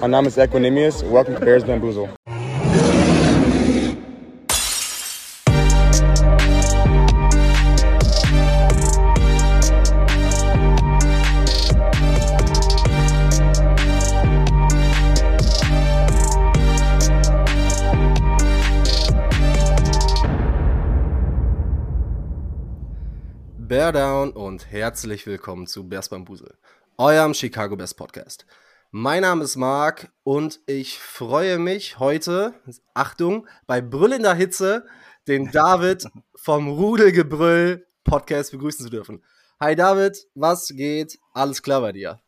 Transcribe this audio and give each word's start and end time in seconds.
Mein 0.00 0.10
Name 0.10 0.28
ist 0.28 0.38
Equinemius. 0.38 1.02
Welcome 1.02 1.38
to 1.38 1.44
Bears 1.44 1.64
Bamboozle. 1.64 2.08
Bear 23.58 23.92
Down 23.92 24.30
und 24.30 24.70
herzlich 24.70 25.26
willkommen 25.26 25.66
zu 25.66 25.88
Bears 25.88 26.08
Bambusel, 26.08 26.54
eurem 26.98 27.34
Chicago 27.34 27.76
Bears 27.76 27.94
Podcast. 27.94 28.46
Mein 28.98 29.20
Name 29.20 29.44
ist 29.44 29.56
Marc 29.56 30.10
und 30.22 30.60
ich 30.64 30.98
freue 30.98 31.58
mich 31.58 31.98
heute, 31.98 32.54
Achtung, 32.94 33.46
bei 33.66 33.82
brüllender 33.82 34.32
Hitze 34.32 34.86
den 35.28 35.50
David 35.50 36.06
vom 36.34 36.66
Rudelgebrüll 36.66 37.86
Podcast 38.04 38.52
begrüßen 38.52 38.86
zu 38.86 38.90
dürfen. 38.90 39.22
Hi 39.60 39.76
David, 39.76 40.26
was 40.34 40.68
geht? 40.68 41.18
Alles 41.34 41.62
klar 41.62 41.82
bei 41.82 41.92
dir? 41.92 42.22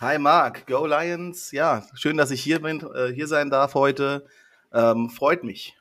Hi 0.00 0.18
Marc, 0.18 0.66
Go 0.66 0.86
Lions. 0.86 1.52
Ja, 1.52 1.86
schön, 1.94 2.16
dass 2.16 2.32
ich 2.32 2.42
hier 2.42 2.60
bin, 2.60 2.84
äh, 2.96 3.12
hier 3.12 3.28
sein 3.28 3.48
darf 3.48 3.74
heute. 3.74 4.26
Ähm, 4.72 5.08
freut 5.08 5.44
mich. 5.44 5.78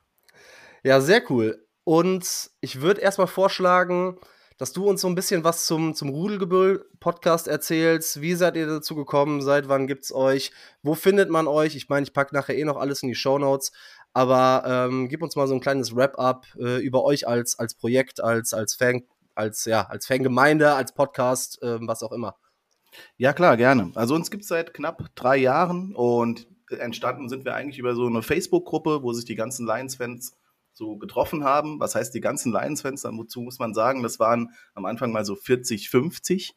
Ja, 0.84 1.02
sehr 1.02 1.24
cool. 1.32 1.66
Und 1.84 2.52
ich 2.60 2.80
würde 2.80 3.02
erstmal 3.02 3.26
vorschlagen, 3.26 4.20
dass 4.62 4.74
du 4.74 4.88
uns 4.88 5.02
so 5.02 5.08
ein 5.08 5.16
bisschen 5.16 5.44
was 5.44 5.66
zum, 5.66 5.96
zum 5.96 6.10
Rudelgebüll-Podcast 6.10 7.48
erzählst. 7.48 8.22
Wie 8.22 8.36
seid 8.36 8.56
ihr 8.56 8.68
dazu 8.68 8.94
gekommen? 8.94 9.42
Seit 9.42 9.68
wann 9.70 9.88
gibt's 9.88 10.14
euch? 10.14 10.52
Wo 10.84 10.94
findet 10.94 11.32
man 11.32 11.48
euch? 11.48 11.76
Ich 11.76 11.90
meine, 11.90 12.04
ich 12.04 12.14
packe 12.14 12.36
nachher 12.36 12.56
eh 12.56 12.64
noch 12.64 12.78
alles 12.78 13.02
in 13.02 13.10
die 13.10 13.16
Show 13.16 13.40
Notes. 13.40 13.72
Aber 14.14 14.64
ähm, 14.68 15.10
gib 15.10 15.24
uns 15.24 15.36
mal 15.36 15.48
so 15.48 15.56
ein 15.56 15.62
kleines 15.62 15.96
Wrap-up 15.96 16.46
äh, 16.60 16.78
über 16.78 17.04
euch 17.04 17.28
als, 17.28 17.58
als 17.58 17.74
Projekt, 17.74 18.24
als, 18.24 18.54
als 18.54 18.76
Fan, 18.76 19.02
als, 19.34 19.66
ja, 19.66 19.88
als 19.88 20.06
Fangemeinde, 20.06 20.74
als 20.74 20.94
Podcast, 20.94 21.60
äh, 21.64 21.80
was 21.88 22.04
auch 22.04 22.12
immer. 22.12 22.36
Ja, 23.18 23.34
klar, 23.34 23.58
gerne. 23.58 23.92
Also 23.96 24.14
uns 24.14 24.30
gibt 24.30 24.44
es 24.44 24.50
seit 24.50 24.76
knapp 24.76 25.10
drei 25.16 25.38
Jahren 25.38 25.96
und 25.96 26.46
entstanden 26.70 27.30
sind 27.30 27.46
wir 27.46 27.56
eigentlich 27.56 27.80
über 27.80 27.96
so 27.96 28.06
eine 28.06 28.22
Facebook-Gruppe, 28.22 29.02
wo 29.02 29.12
sich 29.12 29.26
die 29.26 29.34
ganzen 29.34 29.66
Lions-Fans 29.66 30.38
so 30.74 30.98
getroffen 30.98 31.44
haben. 31.44 31.80
Was 31.80 31.96
heißt 31.96 32.14
die 32.14 32.22
ganzen 32.22 32.52
Lions-Fans? 32.52 33.02
Dazu 33.02 33.42
muss 33.42 33.60
man 33.60 33.74
sagen, 33.74 34.04
das 34.04 34.20
waren 34.20 34.52
am 34.74 34.86
Anfang 34.86 35.12
mal 35.12 35.26
so 35.26 35.36
40, 35.36 35.90
50 35.90 36.56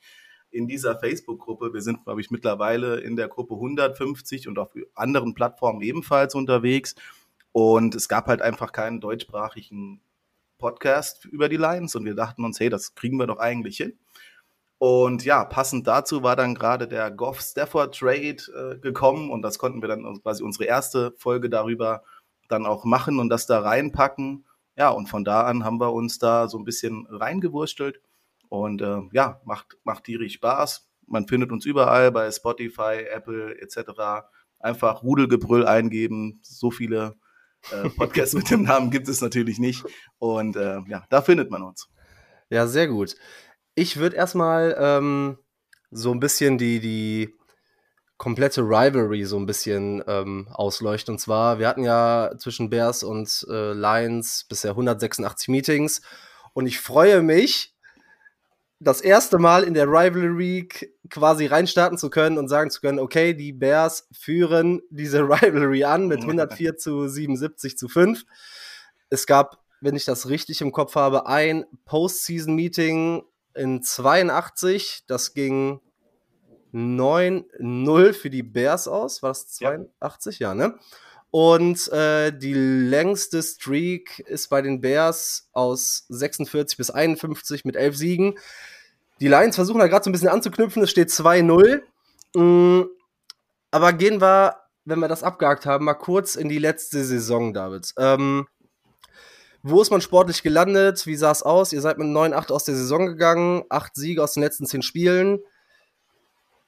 in 0.51 0.69
dieser 0.69 0.99
Facebook-Gruppe. 0.99 1.75
Wir 1.75 1.83
sind, 1.83 2.05
glaube 2.05 2.21
ich, 2.21 2.31
mittlerweile 2.31 3.01
in 3.01 3.17
der 3.17 3.29
Gruppe 3.29 3.55
150 3.55 4.49
und 4.49 4.59
auf 4.59 4.71
anderen 4.95 5.35
Plattformen 5.35 5.83
ebenfalls 5.83 6.35
unterwegs. 6.35 6.95
Und 7.53 7.95
es 7.95 8.09
gab 8.09 8.27
halt 8.27 8.43
einfach 8.43 8.73
keinen 8.73 9.01
deutschsprachigen 9.01 10.01
Podcast 10.59 11.25
über 11.27 11.49
die 11.49 11.57
Lions 11.57 11.95
und 11.95 12.05
wir 12.05 12.15
dachten 12.15 12.45
uns, 12.45 12.59
hey, 12.61 12.71
das 12.71 12.95
kriegen 12.95 13.19
wir 13.19 13.27
doch 13.27 13.39
eigentlich 13.39 13.77
hin. 13.77 13.99
Und 14.79 15.25
ja, 15.25 15.45
passend 15.45 15.87
dazu 15.87 16.23
war 16.23 16.37
dann 16.37 16.55
gerade 16.55 16.89
der 16.89 17.11
Goff 17.11 17.41
Stafford 17.41 17.97
Trade 17.97 18.37
äh, 18.55 18.79
gekommen 18.79 19.31
und 19.31 19.43
das 19.43 19.59
konnten 19.59 19.83
wir 19.83 19.89
dann 19.89 20.21
quasi 20.23 20.43
unsere 20.43 20.65
erste 20.65 21.13
Folge 21.17 21.49
darüber 21.49 22.03
dann 22.49 22.67
auch 22.67 22.85
machen 22.85 23.19
und 23.19 23.29
das 23.29 23.47
da 23.47 23.61
reinpacken. 23.61 24.45
Ja, 24.77 24.91
und 24.91 25.09
von 25.09 25.25
da 25.25 25.43
an 25.43 25.65
haben 25.65 25.81
wir 25.81 25.93
uns 25.93 26.19
da 26.19 26.49
so 26.49 26.59
ein 26.59 26.65
bisschen 26.65 27.07
reingewurstelt. 27.09 28.01
Und 28.49 28.83
äh, 28.83 29.01
ja, 29.13 29.41
macht, 29.45 29.79
macht 29.85 30.05
tierisch 30.05 30.35
Spaß. 30.35 30.89
Man 31.07 31.29
findet 31.29 31.53
uns 31.53 31.67
überall 31.67 32.11
bei 32.13 32.31
Spotify, 32.31 33.05
Apple 33.11 33.61
etc. 33.61 34.27
Einfach 34.59 35.03
Rudelgebrüll 35.03 35.67
eingeben. 35.67 36.41
So 36.43 36.71
viele 36.71 37.17
äh, 37.71 37.89
Podcasts 37.97 38.35
mit 38.35 38.51
dem 38.51 38.63
Namen 38.63 38.91
gibt 38.91 39.09
es 39.09 39.21
natürlich 39.21 39.59
nicht. 39.59 39.85
Und 40.19 40.57
äh, 40.57 40.81
ja, 40.89 41.05
da 41.09 41.23
findet 41.23 41.51
man 41.51 41.63
uns. 41.63 41.89
Ja, 42.51 42.67
sehr 42.67 42.89
gut. 42.89 43.17
Ich 43.75 43.97
würde 43.97 44.17
erstmal 44.17 44.77
ähm, 44.79 45.39
so 45.91 46.13
ein 46.13 46.21
bisschen 46.21 46.59
die, 46.59 46.81
die 46.81 47.35
komplette 48.17 48.63
Rivalry 48.63 49.25
so 49.25 49.37
ein 49.39 49.47
bisschen 49.47 50.03
ähm, 50.07 50.49
ausleuchten. 50.53 51.15
Und 51.15 51.19
zwar, 51.19 51.59
wir 51.59 51.69
hatten 51.69 51.83
ja 51.83 52.33
zwischen 52.39 52.71
Bears 52.71 53.03
und 53.03 53.47
äh, 53.51 53.73
Lions 53.73 54.45
bisher 54.49 54.71
186 54.71 55.49
Meetings. 55.49 56.01
Und 56.53 56.67
ich 56.67 56.81
freue 56.81 57.23
mich, 57.23 57.75
das 58.81 59.01
erste 59.01 59.39
Mal 59.39 59.65
in 59.65 59.75
der 59.75 59.87
Rivalry 59.87 60.69
quasi 61.09 61.47
reinstarten 61.47 61.99
zu 61.99 62.11
können 62.11 62.39
und 62.39 62.49
sagen 62.49 62.71
zu 62.71 62.81
können, 62.81 62.99
okay, 62.99 63.35
die 63.35 63.53
Bears 63.53 64.09
führen 64.13 64.83
diese 64.91 65.21
Rivalry 65.29 65.85
an 65.85 66.07
mit 66.07 66.21
104 66.21 66.77
zu 66.77 67.09
77 67.09 67.79
zu 67.79 67.89
5. 67.89 68.25
Es 69.11 69.27
gab, 69.27 69.63
wenn 69.81 69.97
ich 69.97 70.05
das 70.05 70.29
richtig 70.29 70.61
im 70.61 70.73
Kopf 70.73 70.97
habe, 70.97 71.27
ein 71.27 71.65
Postseason-Meeting 71.87 73.23
in 73.55 73.83
82. 73.83 75.05
Das 75.07 75.35
ging 75.35 75.81
9-0 76.75 78.13
für 78.13 78.31
die 78.31 78.43
Bears 78.43 78.89
aus. 78.89 79.23
War 79.23 79.31
das 79.31 79.49
82? 79.49 80.39
Ja, 80.41 80.49
ja 80.49 80.55
ne? 80.55 80.79
Und 81.31 81.91
äh, 81.93 82.37
die 82.37 82.55
längste 82.55 83.43
Streak 83.43 84.21
ist 84.21 84.49
bei 84.49 84.63
den 84.63 84.81
Bears 84.81 85.49
aus 85.53 86.05
46 86.09 86.77
bis 86.77 86.91
51 86.91 87.65
mit 87.65 87.77
11 87.77 87.97
Siegen. 87.97 88.35
Die 89.21 89.29
Lions 89.29 89.57
versuchen 89.57 89.81
da 89.81 89.89
gerade 89.89 90.05
so 90.05 90.11
ein 90.11 90.13
bisschen 90.13 90.29
anzuknüpfen. 90.29 90.83
Es 90.83 90.91
steht 90.91 91.09
2-0. 91.09 91.83
Mhm. 92.37 92.89
Aber 93.71 93.93
gehen 93.93 94.21
wir, 94.21 94.57
wenn 94.85 95.01
wir 95.01 95.09
das 95.09 95.25
abgehakt 95.25 95.67
haben, 95.67 95.87
mal 95.87 95.95
kurz 95.95 96.37
in 96.37 96.49
die 96.49 96.59
letzte 96.59 97.05
Saison, 97.05 97.53
David. 97.53 97.93
Ähm, 97.99 98.47
wo 99.63 99.81
ist 99.81 99.91
man 99.91 100.03
sportlich 100.03 100.43
gelandet? 100.43 101.07
Wie 101.07 101.17
sah 101.17 101.33
es 101.33 101.43
aus? 101.43 101.73
Ihr 101.73 101.81
seid 101.81 101.99
mit 101.99 102.07
9-8 102.07 102.53
aus 102.53 102.65
der 102.65 102.77
Saison 102.77 103.07
gegangen, 103.07 103.65
8 103.71 103.97
Siege 103.97 104.23
aus 104.23 104.35
den 104.35 104.43
letzten 104.43 104.67
10 104.67 104.83
Spielen. 104.83 105.41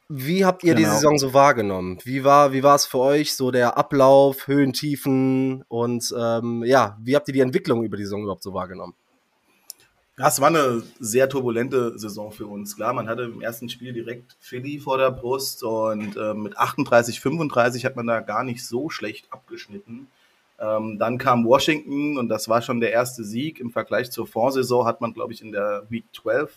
Wie 0.09 0.45
habt 0.45 0.63
ihr 0.63 0.75
genau. 0.75 0.89
die 0.89 0.95
Saison 0.95 1.19
so 1.19 1.35
wahrgenommen? 1.35 1.99
Wie 2.05 2.23
war, 2.23 2.53
wie 2.53 2.63
war 2.63 2.77
es 2.77 2.87
für 2.87 2.99
euch 2.99 3.35
so 3.35 3.51
der 3.51 3.77
Ablauf, 3.77 4.47
Höhen, 4.47 4.73
Tiefen 4.73 5.65
und 5.69 6.15
ähm, 6.17 6.63
ja, 6.65 6.97
wie 7.03 7.17
habt 7.17 7.27
ihr 7.29 7.35
die 7.35 7.41
Entwicklung 7.41 7.83
über 7.83 7.97
die 7.97 8.05
Saison 8.05 8.23
überhaupt 8.23 8.45
so 8.45 8.55
wahrgenommen? 8.55 8.95
Ja, 10.19 10.29
es 10.29 10.41
war 10.41 10.49
eine 10.49 10.83
sehr 10.99 11.29
turbulente 11.29 11.99
Saison 11.99 12.31
für 12.31 12.47
uns. 12.47 12.77
Klar, 12.77 12.95
man 12.95 13.09
hatte 13.09 13.25
im 13.25 13.43
ersten 13.43 13.69
Spiel 13.69 13.93
direkt 13.93 14.37
Philly 14.41 14.79
vor 14.79 14.97
der 14.97 15.11
Brust 15.11 15.63
und 15.63 16.17
äh, 16.17 16.33
mit 16.33 16.57
38, 16.57 17.21
35 17.21 17.85
hat 17.85 17.97
man 17.97 18.07
da 18.07 18.21
gar 18.21 18.45
nicht 18.45 18.65
so 18.65 18.89
schlecht 18.89 19.27
abgeschnitten. 19.31 20.07
Ähm, 20.59 20.99
dann 20.99 21.19
kam 21.19 21.45
Washington 21.45 22.17
und 22.17 22.29
das 22.29 22.49
war 22.49 22.63
schon 22.63 22.81
der 22.81 22.93
erste 22.93 23.25
Sieg. 23.25 23.61
Im 23.61 23.73
Vergleich 23.73 24.11
zur 24.11 24.27
Vorsaison 24.27 24.87
hat 24.87 25.01
man, 25.01 25.13
glaube 25.13 25.35
ich, 25.35 25.43
in 25.43 25.53
der 25.53 25.85
Week 25.91 26.05
12 26.15 26.51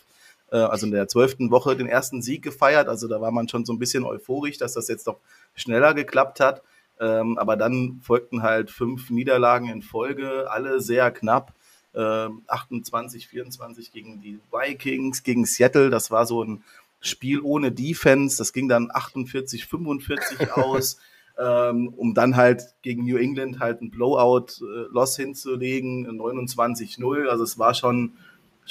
äh, 0.51 0.57
also 0.57 0.85
in 0.85 0.91
der 0.91 1.07
zwölften 1.07 1.51
Woche, 1.51 1.75
den 1.75 1.87
ersten 1.87 2.21
Sieg 2.21 2.43
gefeiert. 2.43 2.87
Also 2.87 3.07
da 3.07 3.21
war 3.21 3.31
man 3.31 3.47
schon 3.47 3.65
so 3.65 3.73
ein 3.73 3.79
bisschen 3.79 4.03
euphorisch, 4.03 4.57
dass 4.57 4.73
das 4.73 4.87
jetzt 4.87 5.07
doch 5.07 5.19
schneller 5.55 5.93
geklappt 5.93 6.39
hat. 6.39 6.61
Ähm, 6.99 7.37
aber 7.37 7.55
dann 7.55 7.99
folgten 8.01 8.43
halt 8.43 8.71
fünf 8.71 9.09
Niederlagen 9.09 9.69
in 9.69 9.81
Folge, 9.81 10.51
alle 10.51 10.81
sehr 10.81 11.11
knapp. 11.11 11.53
Äh, 11.93 12.29
28, 12.47 13.27
24 13.27 13.91
gegen 13.91 14.21
die 14.21 14.39
Vikings, 14.51 15.23
gegen 15.23 15.45
Seattle. 15.45 15.89
Das 15.89 16.11
war 16.11 16.25
so 16.25 16.43
ein 16.43 16.63
Spiel 17.01 17.39
ohne 17.41 17.71
Defense. 17.71 18.37
Das 18.37 18.53
ging 18.53 18.67
dann 18.67 18.89
48, 18.91 19.65
45 19.65 20.51
aus. 20.53 20.97
Ähm, 21.37 21.93
um 21.95 22.13
dann 22.13 22.35
halt 22.35 22.63
gegen 22.81 23.05
New 23.05 23.15
England 23.15 23.59
halt 23.59 23.81
ein 23.81 23.91
Blowout-Loss 23.91 25.19
äh, 25.19 25.23
hinzulegen, 25.23 26.05
29-0. 26.19 27.27
Also 27.27 27.45
es 27.45 27.57
war 27.57 27.73
schon 27.73 28.17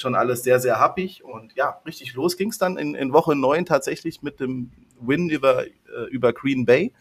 schon 0.01 0.15
alles 0.15 0.43
sehr, 0.43 0.59
sehr 0.59 0.79
happig. 0.79 1.23
Und 1.23 1.55
ja, 1.55 1.81
richtig 1.85 2.13
los 2.13 2.37
ging 2.37 2.49
es 2.49 2.57
dann 2.57 2.77
in, 2.77 2.95
in 2.95 3.13
Woche 3.13 3.35
9 3.35 3.65
tatsächlich 3.65 4.21
mit 4.21 4.39
dem 4.39 4.71
Win 4.99 5.29
über, 5.29 5.65
äh, 5.65 6.09
über 6.09 6.33
Green 6.33 6.65
Bay, 6.65 6.93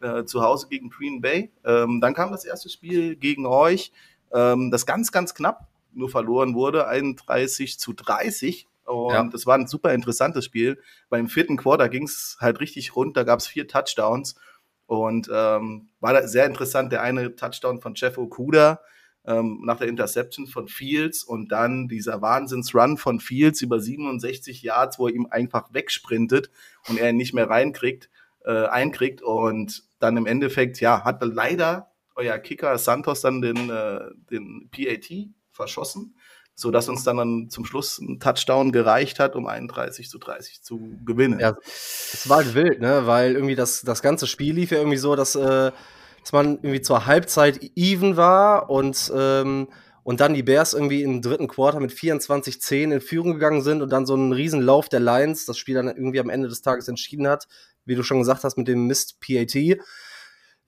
äh, 0.00 0.24
zu 0.24 0.42
Hause 0.42 0.68
gegen 0.68 0.90
Green 0.90 1.20
Bay. 1.20 1.50
Ähm, 1.64 2.00
dann 2.00 2.14
kam 2.14 2.30
das 2.30 2.44
erste 2.44 2.68
Spiel 2.68 3.16
gegen 3.16 3.46
euch, 3.46 3.92
ähm, 4.32 4.70
das 4.70 4.86
ganz, 4.86 5.12
ganz 5.12 5.34
knapp 5.34 5.68
nur 5.92 6.10
verloren 6.10 6.54
wurde, 6.54 6.86
31 6.86 7.78
zu 7.78 7.92
30. 7.92 8.66
Und 8.84 9.12
ja. 9.12 9.24
das 9.24 9.46
war 9.46 9.56
ein 9.56 9.66
super 9.66 9.92
interessantes 9.92 10.44
Spiel. 10.44 10.80
Beim 11.10 11.28
vierten 11.28 11.56
Quarter 11.56 11.88
ging 11.88 12.04
es 12.04 12.38
halt 12.40 12.60
richtig 12.60 12.96
rund, 12.96 13.16
da 13.16 13.24
gab 13.24 13.38
es 13.38 13.46
vier 13.46 13.68
Touchdowns. 13.68 14.36
Und 14.86 15.28
ähm, 15.30 15.88
war 16.00 16.26
sehr 16.26 16.46
interessant, 16.46 16.92
der 16.92 17.02
eine 17.02 17.36
Touchdown 17.36 17.80
von 17.80 17.94
Jeff 17.94 18.16
Okuda, 18.16 18.80
ähm, 19.28 19.60
nach 19.62 19.76
der 19.76 19.88
Interception 19.88 20.46
von 20.46 20.68
Fields 20.68 21.22
und 21.22 21.52
dann 21.52 21.86
dieser 21.86 22.22
Wahnsinnsrun 22.22 22.96
von 22.96 23.20
Fields 23.20 23.60
über 23.60 23.78
67 23.78 24.62
Yards, 24.62 24.98
wo 24.98 25.06
er 25.06 25.14
ihm 25.14 25.28
einfach 25.30 25.72
wegsprintet 25.72 26.50
und 26.88 26.98
er 26.98 27.10
ihn 27.10 27.16
nicht 27.16 27.34
mehr 27.34 27.48
reinkriegt, 27.48 28.08
äh, 28.44 28.64
einkriegt 28.66 29.20
und 29.20 29.84
dann 29.98 30.16
im 30.16 30.26
Endeffekt, 30.26 30.80
ja, 30.80 31.04
hat 31.04 31.22
leider 31.22 31.92
euer 32.14 32.38
Kicker 32.38 32.78
Santos 32.78 33.20
dann 33.20 33.42
den, 33.42 33.68
äh, 33.68 34.00
den 34.30 34.70
PAT 34.70 35.28
verschossen. 35.52 36.14
so 36.54 36.72
dass 36.72 36.88
uns 36.88 37.04
dann, 37.04 37.18
dann 37.18 37.50
zum 37.50 37.64
Schluss 37.64 38.00
ein 38.00 38.18
Touchdown 38.18 38.72
gereicht 38.72 39.20
hat, 39.20 39.36
um 39.36 39.46
31 39.46 40.08
zu 40.08 40.18
30 40.18 40.60
zu 40.62 40.98
gewinnen. 41.04 41.38
Ja, 41.38 41.56
es 41.62 42.28
war 42.28 42.38
halt 42.38 42.54
wild, 42.56 42.80
ne? 42.80 43.06
Weil 43.06 43.34
irgendwie 43.34 43.54
das, 43.54 43.82
das 43.82 44.02
ganze 44.02 44.26
Spiel 44.26 44.54
lief 44.54 44.72
ja 44.72 44.78
irgendwie 44.78 44.96
so, 44.96 45.14
dass, 45.14 45.36
äh, 45.36 45.70
dass 46.22 46.32
man 46.32 46.56
irgendwie 46.56 46.82
zur 46.82 47.06
Halbzeit 47.06 47.60
even 47.76 48.16
war 48.16 48.70
und, 48.70 49.12
ähm, 49.14 49.68
und 50.02 50.20
dann 50.20 50.34
die 50.34 50.42
Bears 50.42 50.72
irgendwie 50.72 51.02
im 51.02 51.22
dritten 51.22 51.48
Quarter 51.48 51.80
mit 51.80 51.92
24-10 51.92 52.92
in 52.92 53.00
Führung 53.00 53.34
gegangen 53.34 53.62
sind 53.62 53.82
und 53.82 53.90
dann 53.90 54.06
so 54.06 54.14
einen 54.14 54.32
riesen 54.32 54.62
Lauf 54.62 54.88
der 54.88 55.00
Lions 55.00 55.46
das 55.46 55.58
Spiel 55.58 55.74
dann 55.74 55.88
irgendwie 55.88 56.20
am 56.20 56.30
Ende 56.30 56.48
des 56.48 56.62
Tages 56.62 56.88
entschieden 56.88 57.28
hat, 57.28 57.46
wie 57.84 57.94
du 57.94 58.02
schon 58.02 58.18
gesagt 58.18 58.44
hast, 58.44 58.56
mit 58.56 58.68
dem 58.68 58.86
Mist 58.86 59.18
PAT. 59.20 59.78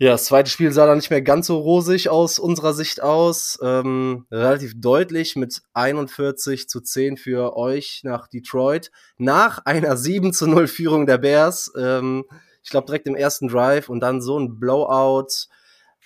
Ja, 0.02 0.12
das 0.12 0.24
zweite 0.24 0.50
Spiel 0.50 0.72
sah 0.72 0.86
dann 0.86 0.96
nicht 0.96 1.10
mehr 1.10 1.20
ganz 1.20 1.46
so 1.46 1.58
rosig 1.58 2.08
aus 2.08 2.38
unserer 2.38 2.72
Sicht 2.72 3.02
aus. 3.02 3.58
Ähm, 3.62 4.24
relativ 4.30 4.72
deutlich 4.74 5.36
mit 5.36 5.60
41 5.74 6.70
zu 6.70 6.80
10 6.80 7.18
für 7.18 7.54
euch 7.54 8.00
nach 8.02 8.26
Detroit. 8.26 8.90
Nach 9.18 9.58
einer 9.66 9.98
7 9.98 10.32
zu 10.32 10.46
0 10.46 10.68
Führung 10.68 11.04
der 11.04 11.18
Bears. 11.18 11.70
Ähm, 11.78 12.24
ich 12.62 12.70
glaube 12.70 12.86
direkt 12.86 13.06
im 13.06 13.14
ersten 13.14 13.48
Drive 13.48 13.88
und 13.88 14.00
dann 14.00 14.20
so 14.20 14.38
ein 14.38 14.58
Blowout. 14.58 15.48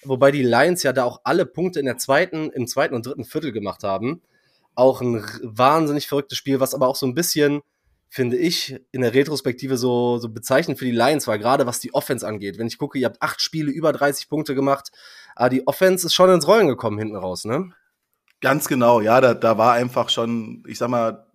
Wobei 0.04 0.30
die 0.30 0.42
Lions 0.42 0.82
ja 0.82 0.92
da 0.92 1.04
auch 1.04 1.20
alle 1.24 1.46
Punkte 1.46 1.80
in 1.80 1.86
der 1.86 1.98
zweiten, 1.98 2.50
im 2.50 2.66
zweiten 2.66 2.94
und 2.94 3.06
dritten 3.06 3.24
Viertel 3.24 3.52
gemacht 3.52 3.82
haben. 3.82 4.22
Auch 4.74 5.00
ein 5.00 5.24
wahnsinnig 5.42 6.08
verrücktes 6.08 6.38
Spiel, 6.38 6.60
was 6.60 6.74
aber 6.74 6.88
auch 6.88 6.96
so 6.96 7.06
ein 7.06 7.14
bisschen 7.14 7.62
finde 8.14 8.36
ich, 8.36 8.80
in 8.92 9.00
der 9.00 9.12
Retrospektive 9.12 9.76
so, 9.76 10.18
so 10.18 10.28
bezeichnend 10.28 10.78
für 10.78 10.84
die 10.84 10.92
Lions 10.92 11.26
war, 11.26 11.36
gerade 11.36 11.66
was 11.66 11.80
die 11.80 11.92
Offense 11.94 12.24
angeht. 12.24 12.58
Wenn 12.58 12.68
ich 12.68 12.78
gucke, 12.78 12.96
ihr 12.96 13.06
habt 13.06 13.20
acht 13.20 13.40
Spiele 13.40 13.72
über 13.72 13.92
30 13.92 14.28
Punkte 14.28 14.54
gemacht, 14.54 14.92
aber 15.34 15.48
die 15.48 15.66
Offense 15.66 16.06
ist 16.06 16.14
schon 16.14 16.30
ins 16.30 16.46
Rollen 16.46 16.68
gekommen 16.68 16.96
hinten 16.96 17.16
raus, 17.16 17.44
ne? 17.44 17.72
Ganz 18.40 18.68
genau, 18.68 19.00
ja, 19.00 19.20
da, 19.20 19.34
da 19.34 19.58
war 19.58 19.72
einfach 19.72 20.10
schon, 20.10 20.62
ich 20.68 20.78
sag 20.78 20.90
mal, 20.90 21.26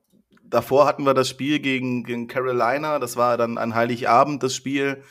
davor 0.49 0.85
hatten 0.85 1.05
wir 1.05 1.13
das 1.13 1.29
Spiel 1.29 1.59
gegen, 1.59 2.03
gegen 2.03 2.27
Carolina, 2.27 2.99
das 2.99 3.17
war 3.17 3.37
dann 3.37 3.57
ein 3.57 3.75
Heiligabend, 3.75 4.43
das 4.43 4.55
Spiel. 4.55 5.03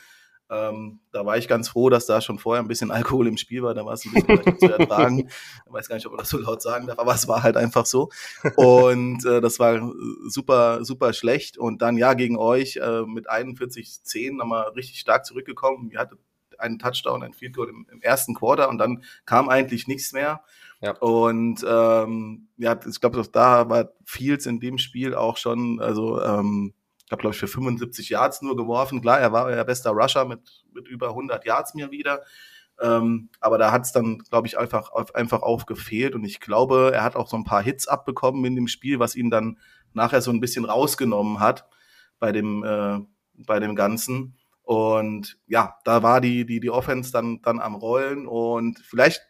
Ähm, 0.51 0.99
da 1.11 1.23
war 1.27 1.37
ich 1.37 1.47
ganz 1.47 1.69
froh, 1.69 1.91
dass 1.91 2.07
da 2.07 2.21
schon 2.21 2.39
vorher 2.39 2.63
ein 2.63 2.67
bisschen 2.67 2.89
Alkohol 2.91 3.27
im 3.27 3.37
Spiel 3.37 3.61
war. 3.61 3.73
Da 3.73 3.85
war 3.85 3.93
es 3.93 4.05
ein 4.05 4.13
bisschen 4.13 4.59
zu 4.59 4.65
ertragen. 4.65 5.29
Ich 5.29 5.73
weiß 5.73 5.87
gar 5.87 5.95
nicht, 5.95 6.07
ob 6.07 6.13
man 6.13 6.19
das 6.19 6.29
so 6.29 6.39
laut 6.39 6.61
sagen 6.61 6.87
darf, 6.87 6.97
aber 6.97 7.13
es 7.13 7.27
war 7.27 7.43
halt 7.43 7.55
einfach 7.55 7.85
so. 7.85 8.09
Und 8.55 9.25
äh, 9.25 9.41
das 9.41 9.59
war 9.59 9.91
super, 10.27 10.83
super 10.83 11.13
schlecht. 11.13 11.57
Und 11.57 11.81
dann 11.81 11.97
ja 11.97 12.15
gegen 12.15 12.37
euch 12.37 12.77
äh, 12.77 13.03
mit 13.03 13.29
41-10 13.29 14.35
nochmal 14.35 14.69
richtig 14.69 14.99
stark 14.99 15.25
zurückgekommen. 15.25 15.91
Ihr 15.91 15.99
hattet 15.99 16.19
einen 16.57 16.79
Touchdown, 16.79 17.23
ein 17.23 17.33
Field 17.33 17.55
Goal 17.55 17.69
im, 17.69 17.87
im 17.91 18.01
ersten 18.01 18.33
Quarter 18.33 18.69
und 18.69 18.79
dann 18.79 19.03
kam 19.25 19.49
eigentlich 19.49 19.87
nichts 19.87 20.13
mehr. 20.13 20.43
Ja. 20.81 20.97
Und 20.97 21.65
ähm, 21.67 22.47
ja, 22.57 22.79
ich 22.87 23.01
glaube, 23.01 23.21
da 23.31 23.69
war 23.69 23.89
Fields 24.05 24.45
in 24.45 24.59
dem 24.59 24.77
Spiel 24.77 25.13
auch 25.13 25.37
schon, 25.37 25.81
also 25.81 26.21
ähm, 26.21 26.73
ich 27.05 27.11
habe, 27.11 27.21
glaube 27.21 27.33
ich, 27.33 27.39
für 27.39 27.47
75 27.47 28.09
Yards 28.09 28.41
nur 28.41 28.55
geworfen. 28.55 29.01
Klar, 29.01 29.19
er 29.19 29.31
war 29.31 29.45
euer 29.45 29.63
bester 29.63 29.91
Rusher 29.91 30.25
mit, 30.25 30.63
mit 30.73 30.87
über 30.87 31.09
100 31.09 31.43
Yards 31.43 31.73
mir 31.73 31.91
wieder. 31.91 32.21
Ähm, 32.79 33.29
aber 33.39 33.57
da 33.57 33.71
hat 33.71 33.83
es 33.85 33.91
dann, 33.91 34.19
glaube 34.19 34.47
ich, 34.47 34.57
einfach, 34.57 34.91
einfach 35.13 35.41
aufgefehlt. 35.41 36.15
Und 36.15 36.23
ich 36.23 36.39
glaube, 36.39 36.91
er 36.93 37.03
hat 37.03 37.15
auch 37.15 37.27
so 37.27 37.35
ein 37.35 37.43
paar 37.43 37.63
Hits 37.63 37.87
abbekommen 37.87 38.45
in 38.45 38.55
dem 38.55 38.67
Spiel, 38.67 38.99
was 38.99 39.15
ihn 39.15 39.29
dann 39.29 39.57
nachher 39.93 40.21
so 40.21 40.31
ein 40.31 40.39
bisschen 40.39 40.65
rausgenommen 40.65 41.39
hat 41.39 41.67
bei 42.19 42.31
dem, 42.31 42.63
äh, 42.63 42.99
bei 43.33 43.59
dem 43.59 43.75
Ganzen. 43.75 44.37
Und 44.61 45.39
ja, 45.47 45.77
da 45.83 46.03
war 46.03 46.21
die, 46.21 46.45
die, 46.45 46.59
die 46.59 46.69
Offense 46.69 47.11
dann, 47.11 47.41
dann 47.41 47.59
am 47.59 47.75
Rollen. 47.75 48.27
Und 48.27 48.79
vielleicht 48.79 49.27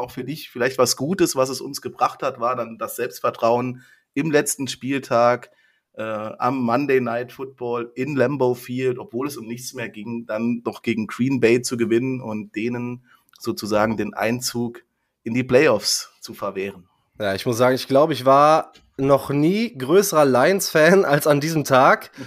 auch 0.00 0.10
für 0.10 0.24
dich, 0.24 0.50
vielleicht 0.50 0.78
was 0.78 0.96
Gutes, 0.96 1.36
was 1.36 1.48
es 1.48 1.60
uns 1.60 1.80
gebracht 1.80 2.22
hat, 2.22 2.40
war 2.40 2.56
dann 2.56 2.78
das 2.78 2.96
Selbstvertrauen 2.96 3.82
im 4.14 4.30
letzten 4.30 4.66
Spieltag 4.66 5.50
äh, 5.94 6.02
am 6.02 6.62
Monday 6.62 7.00
Night 7.00 7.32
Football 7.32 7.92
in 7.94 8.16
Lambeau 8.16 8.54
Field, 8.54 8.98
obwohl 8.98 9.26
es 9.26 9.36
um 9.36 9.46
nichts 9.46 9.74
mehr 9.74 9.88
ging, 9.88 10.26
dann 10.26 10.62
doch 10.62 10.82
gegen 10.82 11.06
Green 11.06 11.40
Bay 11.40 11.62
zu 11.62 11.76
gewinnen 11.76 12.20
und 12.20 12.56
denen 12.56 13.04
sozusagen 13.38 13.96
den 13.96 14.14
Einzug 14.14 14.82
in 15.22 15.34
die 15.34 15.44
Playoffs 15.44 16.12
zu 16.20 16.34
verwehren. 16.34 16.88
Ja, 17.18 17.34
ich 17.34 17.44
muss 17.44 17.58
sagen, 17.58 17.74
ich 17.74 17.86
glaube, 17.86 18.12
ich 18.12 18.24
war 18.24 18.72
noch 18.96 19.30
nie 19.30 19.76
größerer 19.76 20.24
Lions-Fan 20.24 21.04
als 21.04 21.26
an 21.26 21.40
diesem 21.40 21.64
Tag. 21.64 22.10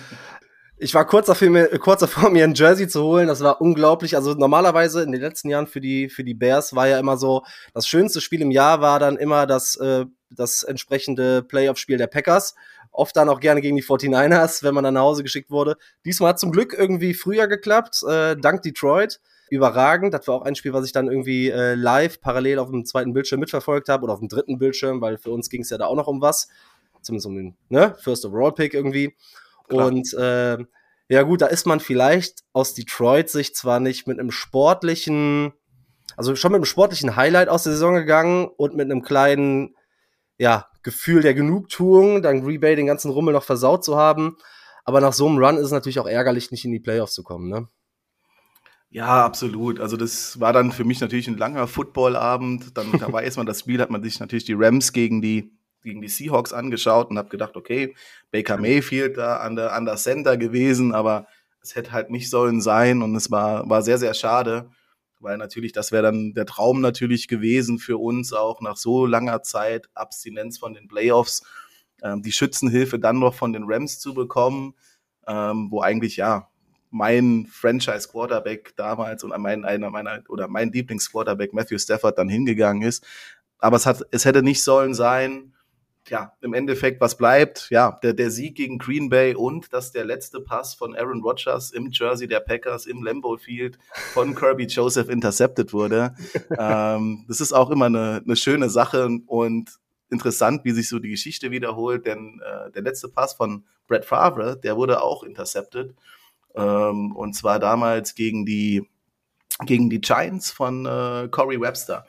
Ich 0.84 0.94
war 0.94 1.08
kurz 1.08 1.28
davor, 1.28 1.50
mir, 1.50 1.70
kurz 1.80 2.02
davor, 2.02 2.30
mir 2.30 2.44
ein 2.44 2.56
Jersey 2.56 2.90
zu 2.90 3.04
holen. 3.04 3.30
Das 3.30 3.42
war 3.42 3.62
unglaublich. 3.62 4.18
Also 4.18 4.34
normalerweise 4.34 5.02
in 5.02 5.14
den 5.14 5.22
letzten 5.22 5.48
Jahren 5.48 5.66
für 5.66 5.80
die, 5.80 6.10
für 6.10 6.26
die 6.26 6.34
Bears 6.34 6.76
war 6.76 6.90
ja 6.90 7.00
immer 7.00 7.16
so, 7.16 7.44
das 7.74 7.88
schönste 7.88 8.20
Spiel 8.20 8.42
im 8.42 8.52
Jahr 8.52 8.82
war 8.82 9.00
dann 9.00 9.16
immer 9.16 9.48
das, 9.48 9.78
äh, 9.78 10.06
das 10.30 10.64
entsprechende 10.64 11.42
Playoff-Spiel 11.42 11.98
der 11.98 12.08
Packers 12.08 12.54
oft 12.92 13.16
dann 13.16 13.30
auch 13.30 13.40
gerne 13.40 13.62
gegen 13.62 13.78
die 13.78 13.82
49ers, 13.84 14.62
wenn 14.62 14.76
man 14.76 14.84
dann 14.84 14.96
nach 14.96 15.02
Hause 15.04 15.24
geschickt 15.24 15.50
wurde. 15.50 15.78
Diesmal 16.04 16.32
hat 16.32 16.40
zum 16.40 16.52
Glück 16.52 16.76
irgendwie 16.78 17.14
früher 17.14 17.48
geklappt, 17.48 18.04
äh, 18.04 18.36
dank 18.36 18.62
Detroit. 18.62 19.22
Überragend. 19.50 20.14
Das 20.14 20.28
war 20.28 20.36
auch 20.36 20.42
ein 20.42 20.56
Spiel, 20.56 20.74
was 20.74 20.86
ich 20.86 20.92
dann 20.92 21.08
irgendwie 21.08 21.50
äh, 21.50 21.76
live 21.76 22.20
parallel 22.20 22.60
auf 22.60 22.70
dem 22.70 22.86
zweiten 22.86 23.14
Bildschirm 23.14 23.40
mitverfolgt 23.40 23.88
habe 23.88 24.04
oder 24.04 24.14
auf 24.14 24.20
dem 24.20 24.28
dritten 24.28 24.58
Bildschirm, 24.58 25.00
weil 25.00 25.18
für 25.18 25.32
uns 25.32 25.50
ging 25.50 25.62
es 25.62 25.70
ja 25.70 25.78
da 25.78 25.86
auch 25.86 25.96
noch 25.96 26.08
um 26.08 26.20
was. 26.20 26.50
Zumindest 27.02 27.28
um 27.28 27.36
den 27.36 27.56
ne? 27.70 27.96
First 28.00 28.26
Overall 28.26 28.54
Pick 28.54 28.74
irgendwie. 28.74 29.16
Klar. 29.68 29.88
Und 29.88 30.14
äh, 30.14 30.58
ja 31.10 31.24
gut, 31.24 31.42
da 31.42 31.48
ist 31.48 31.66
man 31.66 31.80
vielleicht 31.80 32.44
aus 32.54 32.74
Detroit-Sicht 32.74 33.56
zwar 33.56 33.80
nicht 33.80 34.08
mit 34.08 34.20
einem 34.20 34.32
sportlichen, 34.32 35.54
also 36.18 36.36
schon 36.36 36.52
mit 36.52 36.60
einem 36.60 36.66
sportlichen 36.66 37.16
Highlight 37.16 37.50
aus 37.50 37.64
der 37.64 37.74
Saison 37.74 37.94
gegangen 37.94 38.48
und 38.58 38.76
mit 38.76 38.90
einem 38.90 39.02
kleinen 39.02 39.76
ja, 40.38 40.68
Gefühl 40.82 41.22
der 41.22 41.34
Genugtuung, 41.34 42.22
dann 42.22 42.42
Green 42.42 42.60
Bay 42.60 42.76
den 42.76 42.88
ganzen 42.88 43.12
Rummel 43.12 43.34
noch 43.34 43.44
versaut 43.44 43.84
zu 43.84 43.98
haben. 43.98 44.38
Aber 44.86 45.00
nach 45.00 45.14
so 45.14 45.28
einem 45.28 45.38
Run 45.38 45.58
ist 45.58 45.68
es 45.68 45.72
natürlich 45.72 46.00
auch 46.00 46.08
ärgerlich, 46.08 46.52
nicht 46.52 46.66
in 46.66 46.72
die 46.72 46.80
Playoffs 46.80 47.14
zu 47.14 47.24
kommen, 47.24 47.50
ne? 47.50 47.68
Ja, 48.90 49.26
absolut. 49.26 49.80
Also 49.80 49.98
das 49.98 50.40
war 50.40 50.54
dann 50.54 50.72
für 50.72 50.84
mich 50.84 51.02
natürlich 51.02 51.28
ein 51.28 51.38
langer 51.38 51.68
Footballabend. 51.68 52.78
Dann 52.78 52.92
da 53.00 53.12
weiß 53.12 53.38
man 53.38 53.48
das 53.48 53.62
Spiel, 53.62 53.82
hat 53.82 53.90
man 53.90 54.04
sich 54.04 54.20
natürlich 54.20 54.46
die 54.46 54.54
Rams 54.56 54.94
gegen 54.94 55.22
die 55.22 55.58
gegen 55.84 56.02
die 56.02 56.08
Seahawks 56.08 56.54
angeschaut 56.54 57.10
und 57.10 57.18
habe 57.18 57.30
gedacht, 57.30 57.56
okay, 57.56 57.96
Baker 58.32 58.58
Mayfield 58.58 59.18
da 59.18 59.38
an 59.38 59.56
der 59.56 59.74
an 59.74 59.86
der 59.86 59.98
Center 59.98 60.38
gewesen, 60.38 60.94
aber 60.94 61.28
es 61.62 61.76
hätte 61.76 61.92
halt 61.92 62.10
nicht 62.10 62.30
sollen 62.30 62.62
sein 62.62 63.02
und 63.02 63.16
es 63.16 63.32
war 63.32 63.70
war 63.70 63.82
sehr 63.82 63.98
sehr 63.98 64.14
schade 64.14 64.70
weil 65.24 65.38
natürlich, 65.38 65.72
das 65.72 65.92
wäre 65.92 66.04
dann 66.04 66.34
der 66.34 66.46
Traum 66.46 66.82
natürlich 66.82 67.28
gewesen 67.28 67.80
für 67.80 67.98
uns 67.98 68.34
auch 68.34 68.62
nach 68.62 68.76
so 68.76 69.06
langer 69.06 69.42
Zeit 69.42 69.90
Abstinenz 69.94 70.58
von 70.58 70.74
den 70.74 70.88
Playoffs, 70.88 71.44
ähm, 72.04 72.22
die 72.22 72.32
Schützenhilfe 72.32 73.00
dann 73.00 73.20
noch 73.20 73.34
von 73.34 73.54
den 73.54 73.64
Rams 73.66 74.00
zu 74.00 74.14
bekommen, 74.14 74.76
ähm, 75.26 75.72
wo 75.72 75.82
eigentlich 75.82 76.18
ja 76.18 76.50
mein 76.92 77.48
Franchise 77.50 78.10
Quarterback 78.10 78.74
damals 78.76 79.24
und 79.24 79.36
mein 79.40 79.66
einer 79.66 79.90
meiner 79.90 80.22
oder 80.30 80.48
mein 80.48 80.72
Lieblings 80.72 81.10
Quarterback 81.10 81.54
Matthew 81.54 81.80
Stafford 81.80 82.18
dann 82.18 82.30
hingegangen 82.30 82.84
ist. 82.84 83.04
Aber 83.58 83.78
es 83.78 83.86
hat, 83.86 84.04
es 84.12 84.26
hätte 84.26 84.44
nicht 84.44 84.64
sollen 84.64 84.94
sein 84.94 85.56
ja, 86.10 86.34
im 86.42 86.54
Endeffekt, 86.54 87.00
was 87.02 87.18
bleibt? 87.18 87.68
Ja, 87.70 88.00
der, 88.04 88.14
der 88.14 88.30
Sieg 88.30 88.56
gegen 88.56 88.78
Green 88.78 89.10
Bay 89.10 89.36
und 89.36 89.72
dass 89.74 89.92
der 89.92 90.06
letzte 90.06 90.42
Pass 90.42 90.74
von 90.74 90.96
Aaron 90.96 91.22
Rodgers 91.22 91.72
im 91.72 91.90
Jersey 91.92 92.28
der 92.28 92.42
Packers 92.42 92.86
im 92.86 93.04
Lambeau 93.04 93.38
Field 93.38 93.80
von 94.14 94.36
Kirby 94.36 94.66
Joseph 94.66 95.10
intercepted 95.10 95.74
wurde. 95.74 96.16
ähm, 96.58 97.26
das 97.28 97.42
ist 97.42 97.54
auch 97.54 97.70
immer 97.70 97.86
eine, 97.86 98.22
eine 98.24 98.36
schöne 98.36 98.70
Sache 98.70 99.08
und 99.28 99.70
interessant, 100.10 100.64
wie 100.64 100.72
sich 100.72 100.90
so 100.90 101.00
die 101.00 101.10
Geschichte 101.10 101.52
wiederholt, 101.52 102.06
denn 102.06 102.42
äh, 102.46 102.72
der 102.72 102.84
letzte 102.84 103.10
Pass 103.10 103.34
von 103.34 103.66
Brett 103.88 104.06
Favre, 104.06 104.58
der 104.58 104.76
wurde 104.76 105.02
auch 105.02 105.24
intercepted. 105.24 105.96
Ähm, 106.56 107.16
und 107.16 107.34
zwar 107.34 107.60
damals 107.60 108.16
gegen 108.16 108.46
die, 108.46 108.88
gegen 109.66 109.90
die 109.90 110.02
Giants 110.02 110.52
von 110.52 110.86
äh, 110.86 111.28
Corey 111.30 111.60
Webster. 111.60 112.06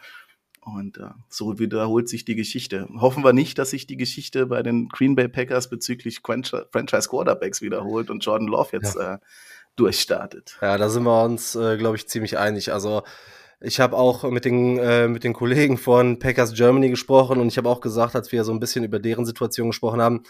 Und 0.64 0.96
äh, 0.98 1.10
so 1.28 1.58
wiederholt 1.58 2.08
sich 2.08 2.24
die 2.24 2.36
Geschichte. 2.36 2.88
Hoffen 2.98 3.22
wir 3.22 3.32
nicht, 3.32 3.58
dass 3.58 3.70
sich 3.70 3.86
die 3.86 3.96
Geschichte 3.96 4.46
bei 4.46 4.62
den 4.62 4.88
Green 4.88 5.14
Bay 5.14 5.28
Packers 5.28 5.68
bezüglich 5.68 6.20
Franchise 6.24 7.08
Quarterbacks 7.08 7.60
wiederholt 7.60 8.08
und 8.08 8.24
Jordan 8.24 8.48
Love 8.48 8.70
jetzt 8.72 8.96
ja. 8.96 9.14
äh, 9.14 9.18
durchstartet. 9.76 10.56
Ja, 10.62 10.78
da 10.78 10.88
sind 10.88 11.04
wir 11.04 11.24
uns, 11.24 11.54
äh, 11.54 11.76
glaube 11.76 11.96
ich, 11.96 12.08
ziemlich 12.08 12.38
einig. 12.38 12.72
Also 12.72 13.02
ich 13.60 13.78
habe 13.78 13.96
auch 13.96 14.24
mit 14.30 14.44
den, 14.44 14.78
äh, 14.78 15.06
mit 15.06 15.22
den 15.22 15.34
Kollegen 15.34 15.76
von 15.76 16.18
Packers 16.18 16.54
Germany 16.54 16.88
gesprochen 16.88 17.40
und 17.40 17.48
ich 17.48 17.58
habe 17.58 17.68
auch 17.68 17.80
gesagt, 17.80 18.14
als 18.14 18.32
wir 18.32 18.44
so 18.44 18.52
ein 18.52 18.60
bisschen 18.60 18.84
über 18.84 18.98
deren 18.98 19.26
Situation 19.26 19.68
gesprochen 19.68 20.00
haben, 20.00 20.22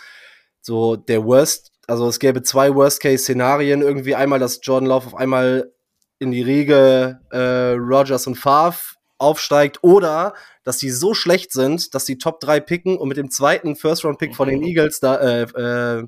so 0.60 0.96
der 0.96 1.24
Worst, 1.24 1.72
also 1.86 2.08
es 2.08 2.18
gäbe 2.18 2.42
zwei 2.42 2.74
Worst-Case-Szenarien. 2.74 3.82
Irgendwie 3.82 4.14
einmal, 4.14 4.38
dass 4.38 4.60
Jordan 4.62 4.88
Love 4.88 5.06
auf 5.06 5.14
einmal 5.14 5.72
in 6.18 6.30
die 6.30 6.42
Riege 6.42 7.20
äh, 7.30 7.72
Rogers 7.72 8.26
und 8.26 8.36
Favre 8.36 8.93
aufsteigt 9.18 9.78
oder 9.82 10.34
dass 10.64 10.78
sie 10.78 10.90
so 10.90 11.14
schlecht 11.14 11.52
sind, 11.52 11.94
dass 11.94 12.04
die 12.04 12.18
Top 12.18 12.40
3 12.40 12.60
picken 12.60 12.96
und 12.96 13.08
mit 13.08 13.16
dem 13.16 13.30
zweiten 13.30 13.76
First-Round-Pick 13.76 14.34
von 14.34 14.48
den 14.48 14.60
mhm. 14.60 14.66
Eagles 14.66 15.00
da, 15.00 15.16
äh, 15.16 15.42
äh, 15.42 16.06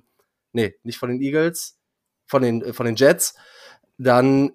nee, 0.53 0.75
nicht 0.83 0.99
von 0.99 1.11
den 1.11 1.21
Eagles, 1.21 1.79
von 2.27 2.43
den, 2.43 2.63
äh, 2.63 2.73
von 2.73 2.87
den 2.87 2.97
Jets, 2.97 3.35
dann 3.99 4.53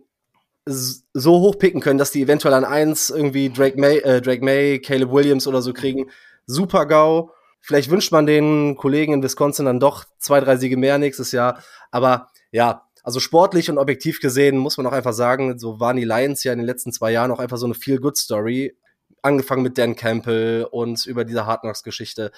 so 0.66 1.40
hoch 1.40 1.58
picken 1.58 1.82
können, 1.82 1.98
dass 1.98 2.12
die 2.12 2.22
eventuell 2.22 2.54
an 2.54 2.66
eins 2.66 3.10
irgendwie 3.10 3.50
Drake 3.50 3.80
May, 3.80 3.98
äh, 4.00 4.22
Drake 4.22 4.44
May, 4.44 4.80
Caleb 4.80 5.12
Williams 5.12 5.48
oder 5.48 5.62
so 5.62 5.74
kriegen. 5.74 6.10
Super 6.46 6.86
GAU. 6.86 7.32
Vielleicht 7.60 7.90
wünscht 7.90 8.12
man 8.12 8.26
den 8.26 8.76
Kollegen 8.76 9.14
in 9.14 9.24
Wisconsin 9.24 9.66
dann 9.66 9.80
doch 9.80 10.06
zwei, 10.18 10.40
drei 10.40 10.58
Siege 10.58 10.78
mehr 10.78 10.98
nächstes 10.98 11.32
Jahr. 11.32 11.64
Aber 11.92 12.30
ja, 12.52 12.88
also 13.04 13.20
sportlich 13.20 13.70
und 13.70 13.78
objektiv 13.78 14.20
gesehen 14.20 14.58
muss 14.58 14.78
man 14.78 14.86
auch 14.88 14.92
einfach 14.92 15.14
sagen, 15.14 15.58
so 15.58 15.80
waren 15.80 15.98
die 15.98 16.06
Lions 16.06 16.44
ja 16.44 16.54
in 16.54 16.60
den 16.60 16.66
letzten 16.66 16.92
zwei 16.92 17.12
Jahren 17.12 17.32
auch 17.32 17.40
einfach 17.40 17.58
so 17.58 17.66
eine 17.66 17.76
Feel-Good-Story. 17.76 18.76
Angefangen 19.24 19.64
mit 19.64 19.78
Dan 19.78 19.96
Campbell 19.96 20.68
und 20.70 21.06
über 21.06 21.26
diese 21.26 21.46
Hard 21.46 21.62
Knocks-Geschichte 21.62 22.32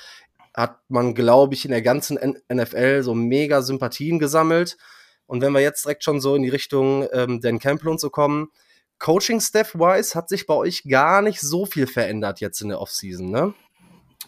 hat 0.53 0.79
man, 0.87 1.15
glaube 1.15 1.53
ich, 1.53 1.65
in 1.65 1.71
der 1.71 1.81
ganzen 1.81 2.19
NFL 2.51 3.03
so 3.03 3.15
mega 3.15 3.61
Sympathien 3.61 4.19
gesammelt. 4.19 4.77
Und 5.25 5.41
wenn 5.41 5.53
wir 5.53 5.61
jetzt 5.61 5.85
direkt 5.85 6.03
schon 6.03 6.19
so 6.19 6.35
in 6.35 6.43
die 6.43 6.49
Richtung 6.49 7.07
ähm, 7.11 7.41
Dan 7.41 7.59
Campbell 7.59 7.89
und 7.89 7.99
so 7.99 8.09
kommen, 8.09 8.49
Coaching-Staff-wise 8.99 10.15
hat 10.15 10.29
sich 10.29 10.45
bei 10.45 10.53
euch 10.53 10.83
gar 10.83 11.21
nicht 11.21 11.41
so 11.41 11.65
viel 11.65 11.87
verändert 11.87 12.39
jetzt 12.39 12.61
in 12.61 12.69
der 12.69 12.79
Offseason, 12.79 13.29
ne? 13.29 13.53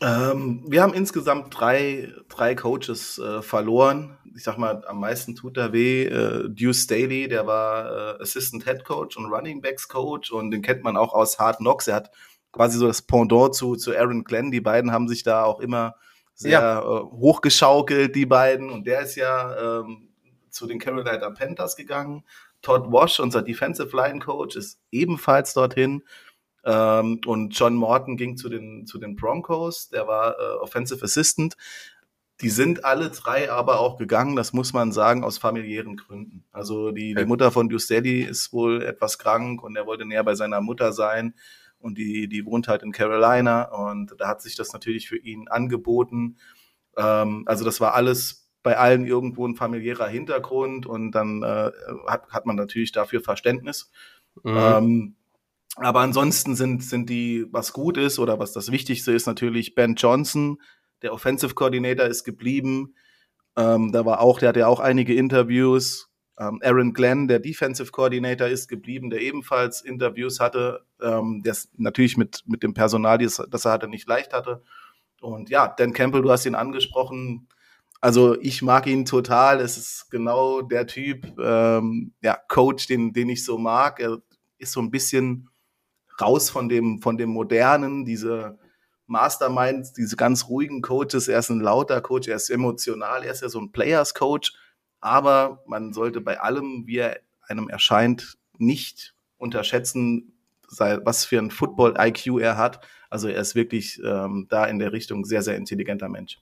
Ähm, 0.02 0.64
wir 0.68 0.82
haben 0.82 0.94
insgesamt 0.94 1.58
drei, 1.58 2.12
drei 2.28 2.54
Coaches 2.56 3.18
äh, 3.18 3.42
verloren. 3.42 4.18
Ich 4.36 4.44
sag 4.44 4.58
mal, 4.58 4.84
am 4.88 5.00
meisten 5.00 5.36
tut 5.36 5.56
da 5.56 5.72
weh. 5.72 6.04
Äh, 6.04 6.50
Deuce 6.50 6.84
Staley, 6.84 7.28
der 7.30 7.48
war 7.48 8.18
äh, 8.20 8.22
Assistant 8.22 8.66
Head 8.66 8.84
Coach 8.84 9.16
und 9.16 9.32
Running 9.32 9.62
Backs 9.62 9.88
Coach 9.88 10.32
und 10.32 10.52
den 10.52 10.62
kennt 10.62 10.84
man 10.84 10.98
auch 10.98 11.14
aus 11.14 11.40
Hard 11.40 11.58
Knocks. 11.58 11.88
Er 11.88 11.96
hat 11.96 12.12
quasi 12.52 12.78
so 12.78 12.88
das 12.88 13.02
Pendant 13.02 13.56
zu, 13.56 13.76
zu 13.76 13.96
Aaron 13.96 14.26
Glenn. 14.26 14.52
Die 14.52 14.62
beiden 14.62 14.92
haben 14.92 15.08
sich 15.08 15.24
da 15.24 15.44
auch 15.44 15.62
immer 15.62 15.96
sehr 16.34 16.52
ja. 16.52 16.80
äh, 16.80 16.84
hochgeschaukelt, 16.84 18.16
die 18.16 18.26
beiden. 18.26 18.70
Und 18.70 18.86
der 18.88 19.02
ist 19.02 19.16
ja 19.16 19.80
ähm, 19.80 20.10
zu 20.50 20.68
den 20.68 20.80
Carolina 20.80 21.30
Panthers 21.30 21.78
gegangen. 21.78 22.24
Todd 22.62 22.92
Wash, 22.92 23.20
unser 23.20 23.44
Defensive 23.44 23.96
Line 23.96 24.20
Coach, 24.20 24.56
ist 24.56 24.80
ebenfalls 24.92 25.54
dorthin. 25.54 26.04
Ähm, 26.66 27.22
und 27.26 27.58
John 27.58 27.76
Morton 27.76 28.18
ging 28.18 28.38
zu 28.38 28.50
den, 28.50 28.86
zu 28.88 28.98
den 28.98 29.16
Broncos, 29.16 29.90
der 29.90 30.08
war 30.08 30.36
äh, 30.40 30.58
Offensive 30.62 31.04
Assistant. 31.04 31.56
Die 32.42 32.50
sind 32.50 32.84
alle 32.84 33.12
drei 33.12 33.50
aber 33.50 33.80
auch 33.80 33.98
gegangen, 33.98 34.36
das 34.36 34.52
muss 34.52 34.74
man 34.74 34.92
sagen, 34.92 35.24
aus 35.24 35.38
familiären 35.38 35.96
Gründen. 35.96 36.44
Also 36.52 36.92
die, 36.92 37.14
die 37.14 37.26
Mutter 37.26 37.50
von 37.52 37.70
Dustelli 37.70 38.24
ist 38.24 38.52
wohl 38.52 38.82
etwas 38.82 39.18
krank 39.18 39.64
und 39.64 39.78
er 39.78 39.86
wollte 39.86 40.06
näher 40.06 40.24
bei 40.24 40.36
seiner 40.36 40.60
Mutter 40.60 40.92
sein 40.92 41.36
und 41.80 41.98
die, 41.98 42.28
die 42.28 42.46
wohnt 42.46 42.68
halt 42.68 42.84
in 42.84 42.92
Carolina 42.92 43.72
und 43.72 44.16
da 44.18 44.28
hat 44.28 44.42
sich 44.42 44.56
das 44.56 44.74
natürlich 44.74 45.08
für 45.08 45.18
ihn 45.18 45.48
angeboten. 45.48 46.38
Ähm, 46.98 47.44
also 47.46 47.64
das 47.64 47.80
war 47.80 47.94
alles 47.94 48.50
bei 48.64 48.78
allen 48.78 49.06
irgendwo 49.06 49.48
ein 49.48 49.56
familiärer 49.56 50.08
Hintergrund 50.08 50.88
und 50.88 51.12
dann 51.12 51.44
äh, 51.44 51.72
hat, 52.08 52.28
hat 52.32 52.46
man 52.48 52.56
natürlich 52.56 52.92
dafür 52.92 53.22
Verständnis. 53.22 53.92
Mhm. 54.44 54.58
Ähm, 54.58 55.16
aber 55.76 56.00
ansonsten 56.00 56.56
sind, 56.56 56.84
sind 56.84 57.10
die, 57.10 57.46
was 57.52 57.74
gut 57.74 57.98
ist 57.98 58.20
oder 58.20 58.40
was 58.40 58.54
das 58.54 58.72
Wichtigste 58.72 59.12
ist, 59.12 59.28
natürlich 59.28 59.76
Ben 59.76 59.96
Johnson, 59.96 60.58
der 61.02 61.14
Offensive 61.14 61.54
Coordinator 61.54 62.06
ist 62.06 62.24
geblieben. 62.24 62.96
Ähm, 63.58 63.92
da 63.92 64.06
war 64.06 64.22
auch, 64.22 64.40
der 64.40 64.50
hatte 64.50 64.62
ja 64.62 64.68
auch 64.68 64.80
einige 64.80 65.14
Interviews. 65.14 66.10
Ähm, 66.40 66.60
Aaron 66.64 66.94
Glenn, 66.94 67.28
der 67.28 67.40
Defensive 67.40 67.92
Coordinator, 67.92 68.48
ist 68.48 68.68
geblieben, 68.68 69.10
der 69.10 69.22
ebenfalls 69.22 69.82
Interviews 69.82 70.40
hatte, 70.40 70.86
ähm, 71.02 71.42
der 71.44 71.56
natürlich 71.78 72.18
mit, 72.18 72.44
mit 72.46 72.64
dem 72.64 72.74
Personal, 72.74 73.18
das, 73.18 73.42
das 73.50 73.66
er 73.66 73.72
hatte, 73.72 73.88
nicht 73.88 74.08
leicht 74.08 74.34
hatte. 74.34 74.64
Und 75.22 75.50
ja, 75.50 75.68
Dan 75.68 75.94
Campbell, 75.94 76.22
du 76.22 76.32
hast 76.32 76.46
ihn 76.46 76.56
angesprochen. 76.56 77.48
Also 78.02 78.40
ich 78.42 78.62
mag 78.62 78.88
ihn 78.88 79.06
total. 79.06 79.60
Es 79.60 79.78
ist 79.78 80.10
genau 80.12 80.62
der 80.62 80.88
Typ, 80.88 81.26
ähm, 81.40 82.14
ja, 82.22 82.38
Coach, 82.48 82.88
den, 82.88 83.14
den 83.14 83.30
ich 83.30 83.44
so 83.44 83.58
mag. 83.58 84.00
Er 84.00 84.22
ist 84.58 84.74
so 84.74 84.82
ein 84.82 84.92
bisschen 84.92 85.50
raus 86.22 86.50
von 86.50 86.70
dem, 86.70 87.02
von 87.02 87.18
dem 87.18 87.30
modernen, 87.30 88.06
diese 88.06 88.58
Masterminds, 89.08 89.94
diese 89.94 90.16
ganz 90.16 90.48
ruhigen 90.48 90.82
Coaches. 90.82 91.28
Er 91.28 91.40
ist 91.40 91.50
ein 91.50 91.60
lauter 91.60 92.02
Coach, 92.02 92.28
er 92.28 92.36
ist 92.36 92.50
emotional, 92.50 93.24
er 93.24 93.32
ist 93.32 93.42
ja 93.42 93.50
so 93.50 93.60
ein 93.60 93.72
Players 93.72 94.14
Coach. 94.14 94.54
Aber 95.00 95.64
man 95.68 95.94
sollte 95.94 96.22
bei 96.22 96.40
allem, 96.40 96.84
wie 96.88 96.98
er 96.98 97.20
einem 97.48 97.70
erscheint, 97.70 98.38
nicht 98.58 99.14
unterschätzen, 99.38 100.34
was 100.78 101.26
für 101.26 101.38
ein 101.38 101.52
Football-IQ 101.52 102.40
er 102.40 102.58
hat. 102.58 102.86
Also 103.10 103.28
er 103.28 103.40
ist 103.40 103.56
wirklich 103.56 104.02
ähm, 104.04 104.48
da 104.50 104.66
in 104.66 104.80
der 104.80 104.94
Richtung 104.94 105.26
sehr, 105.26 105.44
sehr 105.44 105.56
intelligenter 105.56 106.10
Mensch. 106.10 106.40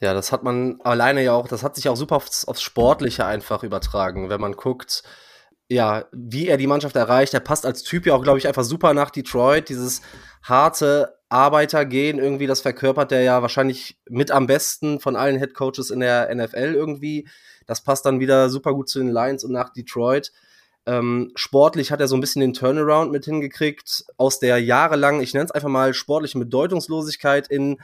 Ja, 0.00 0.14
das 0.14 0.30
hat 0.30 0.44
man 0.44 0.80
alleine 0.82 1.24
ja 1.24 1.32
auch, 1.32 1.48
das 1.48 1.62
hat 1.62 1.74
sich 1.74 1.88
auch 1.88 1.96
super 1.96 2.16
aufs, 2.16 2.44
aufs 2.44 2.62
Sportliche 2.62 3.24
einfach 3.24 3.64
übertragen, 3.64 4.28
wenn 4.28 4.40
man 4.40 4.52
guckt, 4.52 5.02
ja, 5.68 6.06
wie 6.12 6.48
er 6.48 6.56
die 6.56 6.66
Mannschaft 6.66 6.96
erreicht. 6.96 7.34
Er 7.34 7.40
passt 7.40 7.66
als 7.66 7.82
Typ 7.82 8.06
ja 8.06 8.14
auch, 8.14 8.22
glaube 8.22 8.38
ich, 8.38 8.48
einfach 8.48 8.64
super 8.64 8.94
nach 8.94 9.10
Detroit. 9.10 9.68
Dieses 9.68 10.00
harte 10.42 11.18
Arbeitergehen 11.28 12.18
irgendwie, 12.18 12.46
das 12.46 12.62
verkörpert 12.62 13.10
der 13.10 13.22
ja 13.22 13.42
wahrscheinlich 13.42 13.98
mit 14.08 14.30
am 14.30 14.46
besten 14.46 14.98
von 14.98 15.14
allen 15.14 15.38
Head 15.38 15.52
Coaches 15.54 15.90
in 15.90 16.00
der 16.00 16.34
NFL 16.34 16.74
irgendwie. 16.74 17.28
Das 17.66 17.84
passt 17.84 18.06
dann 18.06 18.18
wieder 18.18 18.48
super 18.48 18.72
gut 18.72 18.88
zu 18.88 18.98
den 18.98 19.12
Lions 19.12 19.44
und 19.44 19.52
nach 19.52 19.70
Detroit. 19.70 20.32
Ähm, 20.86 21.32
sportlich 21.34 21.92
hat 21.92 22.00
er 22.00 22.08
so 22.08 22.16
ein 22.16 22.22
bisschen 22.22 22.40
den 22.40 22.54
Turnaround 22.54 23.12
mit 23.12 23.26
hingekriegt, 23.26 24.06
aus 24.16 24.38
der 24.38 24.58
jahrelang, 24.58 25.20
ich 25.20 25.34
nenne 25.34 25.44
es 25.44 25.50
einfach 25.50 25.68
mal 25.68 25.92
sportliche 25.92 26.38
Bedeutungslosigkeit 26.38 27.46
in 27.48 27.78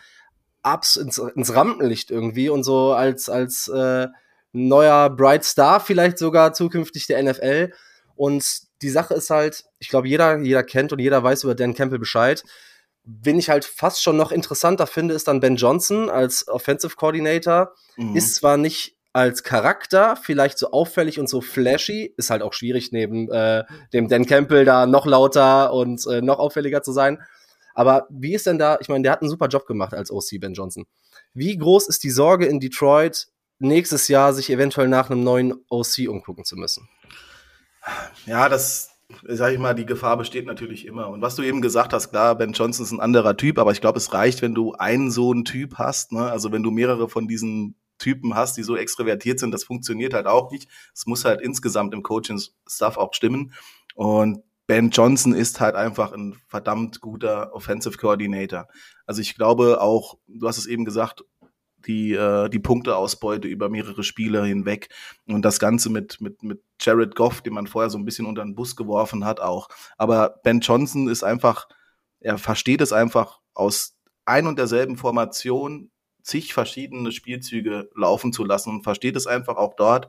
Ups 0.63 0.97
ins, 0.97 1.19
ins 1.19 1.55
Rampenlicht 1.55 2.11
irgendwie 2.11 2.49
und 2.49 2.65
so 2.65 2.95
als, 2.95 3.29
als 3.29 3.69
äh, 3.69 4.09
neuer 4.55 5.11
Bright 5.11 5.45
Star 5.45 5.81
vielleicht 5.81 6.17
sogar 6.17 6.55
zukünftig 6.55 7.07
der 7.07 7.23
NFL. 7.23 7.73
Und 8.17 8.45
die 8.81 8.89
Sache 8.89 9.15
ist 9.15 9.31
halt, 9.31 9.65
ich 9.79 9.89
glaube, 9.89 10.09
jeder, 10.09 10.39
jeder 10.39 10.63
kennt 10.63 10.93
und 10.93 11.01
jeder 11.01 11.23
weiß 11.23 11.45
über 11.45 11.55
Dan 11.55 11.75
Campbell 11.75 11.99
Bescheid. 11.99 12.43
Wen 13.05 13.39
ich 13.39 13.51
halt 13.51 13.65
fast 13.65 14.03
schon 14.03 14.17
noch 14.17 14.33
interessanter 14.33 14.87
finde, 14.87 15.15
ist 15.15 15.29
dann 15.29 15.41
Ben 15.41 15.57
Johnson 15.57 16.09
als 16.09 16.49
Offensive 16.49 16.97
Coordinator. 16.97 17.75
Mhm. 17.97 18.17
Ist 18.17 18.37
zwar 18.37 18.57
nicht 18.57 18.97
als 19.13 19.43
Charakter 19.43 20.17
vielleicht 20.17 20.59
so 20.59 20.71
auffällig 20.71 21.21
und 21.21 21.29
so 21.29 21.41
flashy, 21.41 22.13
ist 22.17 22.31
halt 22.31 22.43
auch 22.43 22.53
schwierig 22.53 22.91
neben 22.91 23.31
äh, 23.31 23.65
dem 23.93 24.09
Dan 24.09 24.27
Campbell 24.27 24.65
da 24.65 24.87
noch 24.87 25.07
lauter 25.07 25.73
und 25.73 26.05
äh, 26.07 26.21
noch 26.21 26.39
auffälliger 26.39 26.83
zu 26.83 26.93
sein. 26.93 27.23
Aber 27.75 28.07
wie 28.11 28.35
ist 28.35 28.47
denn 28.47 28.59
da, 28.59 28.79
ich 28.81 28.89
meine, 28.89 29.03
der 29.03 29.13
hat 29.13 29.21
einen 29.21 29.31
super 29.31 29.49
Job 29.49 29.67
gemacht 29.67 29.95
als 29.95 30.11
OC 30.11 30.41
Ben 30.41 30.55
Johnson. 30.55 30.87
Wie 31.33 31.57
groß 31.57 31.89
ist 31.89 32.03
die 32.05 32.11
Sorge 32.11 32.47
in 32.47 32.61
Detroit, 32.61 33.29
nächstes 33.59 34.09
Jahr 34.09 34.33
sich 34.33 34.51
eventuell 34.51 34.89
nach 34.89 35.11
einem 35.11 35.23
neuen 35.23 35.55
OC 35.69 36.09
umgucken 36.09 36.45
zu 36.45 36.57
müssen? 36.57 36.89
Ja, 38.27 38.49
das, 38.49 38.91
sag 39.25 39.53
ich 39.53 39.59
mal, 39.59 39.75
die 39.75 39.87
Gefahr 39.87 40.17
besteht 40.17 40.47
natürlich 40.47 40.87
immer. 40.87 41.09
Und 41.09 41.23
was 41.23 41.37
du 41.37 41.43
eben 41.43 41.61
gesagt 41.61 41.93
hast, 41.93 42.11
klar, 42.11 42.35
Ben 42.37 42.53
Johnson 42.53 42.85
ist 42.85 42.93
ein 42.93 43.01
anderer 43.01 43.37
Typ, 43.37 43.59
aber 43.59 43.73
ich 43.73 43.81
glaube, 43.81 43.99
es 43.99 44.13
reicht, 44.13 44.43
wenn 44.43 44.55
du 44.55 44.73
einen 44.73 45.11
so 45.11 45.33
einen 45.33 45.45
Typ 45.45 45.75
hast, 45.77 46.13
ne? 46.13 46.31
Also 46.31 46.53
wenn 46.53 46.63
du 46.63 46.71
mehrere 46.71 47.09
von 47.09 47.29
diesen 47.29 47.77
Typen 47.99 48.35
hast, 48.35 48.57
die 48.57 48.63
so 48.63 48.77
extrovertiert 48.77 49.39
sind, 49.39 49.53
das 49.53 49.65
funktioniert 49.65 50.15
halt 50.15 50.27
auch 50.27 50.51
nicht. 50.51 50.69
Es 50.95 51.07
muss 51.07 51.25
halt 51.25 51.41
insgesamt 51.41 51.95
im 51.95 52.03
Coaching-Stuff 52.03 52.97
auch 52.97 53.15
stimmen. 53.15 53.53
Und 53.95 54.43
Ben 54.67 54.91
Johnson 54.91 55.35
ist 55.35 55.61
halt 55.61 55.75
einfach 55.75 56.13
ein 56.13 56.41
verdammt 56.49 57.01
guter 57.01 57.53
Offensive 57.53 57.99
Coordinator. 57.99 58.67
Also 59.07 59.21
ich 59.21 59.37
glaube 59.37 59.81
auch, 59.81 60.19
du 60.27 60.49
hast 60.49 60.57
es 60.57 60.67
eben 60.67 60.85
gesagt, 60.87 61.23
die, 61.87 62.13
äh, 62.13 62.49
die 62.49 62.59
Punkteausbeute 62.59 63.49
über 63.49 63.69
mehrere 63.69 64.03
Spiele 64.03 64.45
hinweg 64.45 64.89
und 65.27 65.43
das 65.43 65.59
Ganze 65.59 65.91
mit, 65.91 66.21
mit, 66.21 66.43
mit 66.43 66.63
Jared 66.81 67.15
Goff, 67.15 67.43
den 67.43 67.55
man 67.55 67.67
vorher 67.67 67.91
so 67.91 67.99
ein 67.99 68.05
bisschen 68.05 68.27
unter 68.27 68.43
den 68.43 68.55
Bus 68.55 68.77
geworfen 68.77 69.25
hat, 69.25 69.41
auch. 69.41 69.69
Aber 69.97 70.41
Ben 70.43 70.61
Johnson 70.61 71.09
ist 71.09 71.23
einfach, 71.23 71.69
er 72.21 72.39
versteht 72.39 72.81
es 72.81 72.93
einfach 72.93 73.41
aus 73.55 73.97
ein 74.25 74.47
und 74.47 74.59
derselben 74.59 74.97
Formation 74.97 75.91
zig 76.23 76.55
verschiedene 76.55 77.13
Spielzüge 77.13 77.91
laufen 77.95 78.33
zu 78.33 78.45
lassen 78.45 78.71
und 78.71 78.83
versteht 78.83 79.17
es 79.17 79.27
einfach 79.27 79.57
auch 79.57 79.75
dort, 79.75 80.09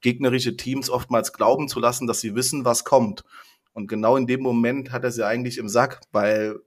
gegnerische 0.00 0.56
Teams 0.56 0.88
oftmals 0.88 1.32
glauben 1.32 1.68
zu 1.68 1.80
lassen, 1.80 2.06
dass 2.06 2.20
sie 2.20 2.34
wissen, 2.34 2.64
was 2.64 2.84
kommt. 2.84 3.24
Und 3.72 3.88
genau 3.88 4.16
in 4.16 4.26
dem 4.26 4.40
Moment 4.40 4.92
hat 4.92 5.04
er 5.04 5.10
sie 5.10 5.26
eigentlich 5.26 5.58
im 5.58 5.68
Sack, 5.68 6.00
weil 6.12 6.60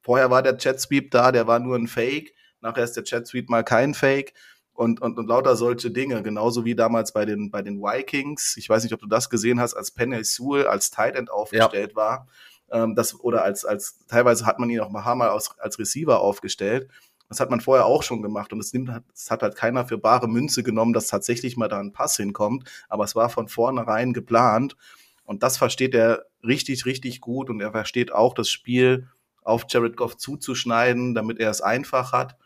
vorher 0.00 0.30
war 0.30 0.42
der 0.42 0.58
Chat 0.58 0.80
Sweep 0.80 1.10
da, 1.10 1.32
der 1.32 1.46
war 1.46 1.60
nur 1.60 1.76
ein 1.76 1.86
Fake, 1.86 2.34
nachher 2.62 2.84
ist 2.84 2.96
der 2.96 3.04
Chat 3.04 3.26
Sweep 3.26 3.50
mal 3.50 3.64
kein 3.64 3.94
Fake 3.94 4.32
und, 4.74 5.00
und, 5.02 5.18
und 5.18 5.26
lauter 5.26 5.56
solche 5.56 5.90
Dinge, 5.90 6.22
genauso 6.22 6.64
wie 6.64 6.74
damals 6.74 7.12
bei 7.12 7.24
den, 7.24 7.50
bei 7.50 7.62
den 7.62 7.80
Vikings. 7.80 8.56
Ich 8.56 8.68
weiß 8.68 8.82
nicht, 8.82 8.94
ob 8.94 9.00
du 9.00 9.06
das 9.06 9.28
gesehen 9.28 9.60
hast, 9.60 9.74
als 9.74 9.90
Penny 9.90 10.24
Sewell 10.24 10.66
als 10.66 10.90
Tight 10.90 11.14
End 11.16 11.30
aufgestellt 11.30 11.90
ja. 11.90 11.96
war. 11.96 12.28
Ähm, 12.70 12.94
das, 12.94 13.18
oder 13.20 13.44
als, 13.44 13.64
als, 13.64 13.98
teilweise 14.06 14.46
hat 14.46 14.58
man 14.58 14.70
ihn 14.70 14.80
auch 14.80 14.90
mal 14.90 15.28
als, 15.28 15.50
als 15.58 15.78
Receiver 15.78 16.20
aufgestellt. 16.20 16.88
Das 17.28 17.40
hat 17.40 17.50
man 17.50 17.60
vorher 17.60 17.86
auch 17.86 18.02
schon 18.02 18.20
gemacht 18.20 18.52
und 18.52 18.60
es 18.60 18.72
nimmt, 18.72 18.90
es 19.14 19.30
hat 19.30 19.42
halt 19.42 19.56
keiner 19.56 19.86
für 19.86 19.96
bare 19.96 20.28
Münze 20.28 20.62
genommen, 20.62 20.92
dass 20.92 21.06
tatsächlich 21.06 21.56
mal 21.56 21.68
da 21.68 21.78
ein 21.78 21.92
Pass 21.92 22.16
hinkommt. 22.16 22.68
Aber 22.88 23.04
es 23.04 23.14
war 23.14 23.30
von 23.30 23.48
vornherein 23.48 24.12
geplant 24.12 24.76
und 25.24 25.42
das 25.42 25.56
versteht 25.56 25.94
er 25.94 26.26
richtig, 26.42 26.84
richtig 26.84 27.20
gut 27.20 27.48
und 27.48 27.60
er 27.60 27.72
versteht 27.72 28.12
auch 28.12 28.34
das 28.34 28.50
Spiel 28.50 29.08
auf 29.42 29.64
Jared 29.68 29.96
Goff 29.96 30.16
zuzuschneiden, 30.16 31.14
damit 31.14 31.38
er 31.40 31.50
es 31.50 31.60
einfach 31.60 32.12
hat. 32.12 32.36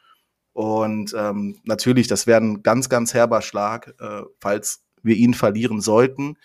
Und 0.56 1.14
ähm, 1.14 1.60
natürlich, 1.64 2.06
das 2.06 2.26
wäre 2.26 2.40
ein 2.40 2.62
ganz, 2.62 2.88
ganz 2.88 3.12
herber 3.12 3.42
Schlag, 3.42 3.94
äh, 4.00 4.22
falls 4.40 4.86
wir 5.02 5.14
ihn 5.14 5.34
verlieren 5.34 5.82
sollten. 5.82 6.38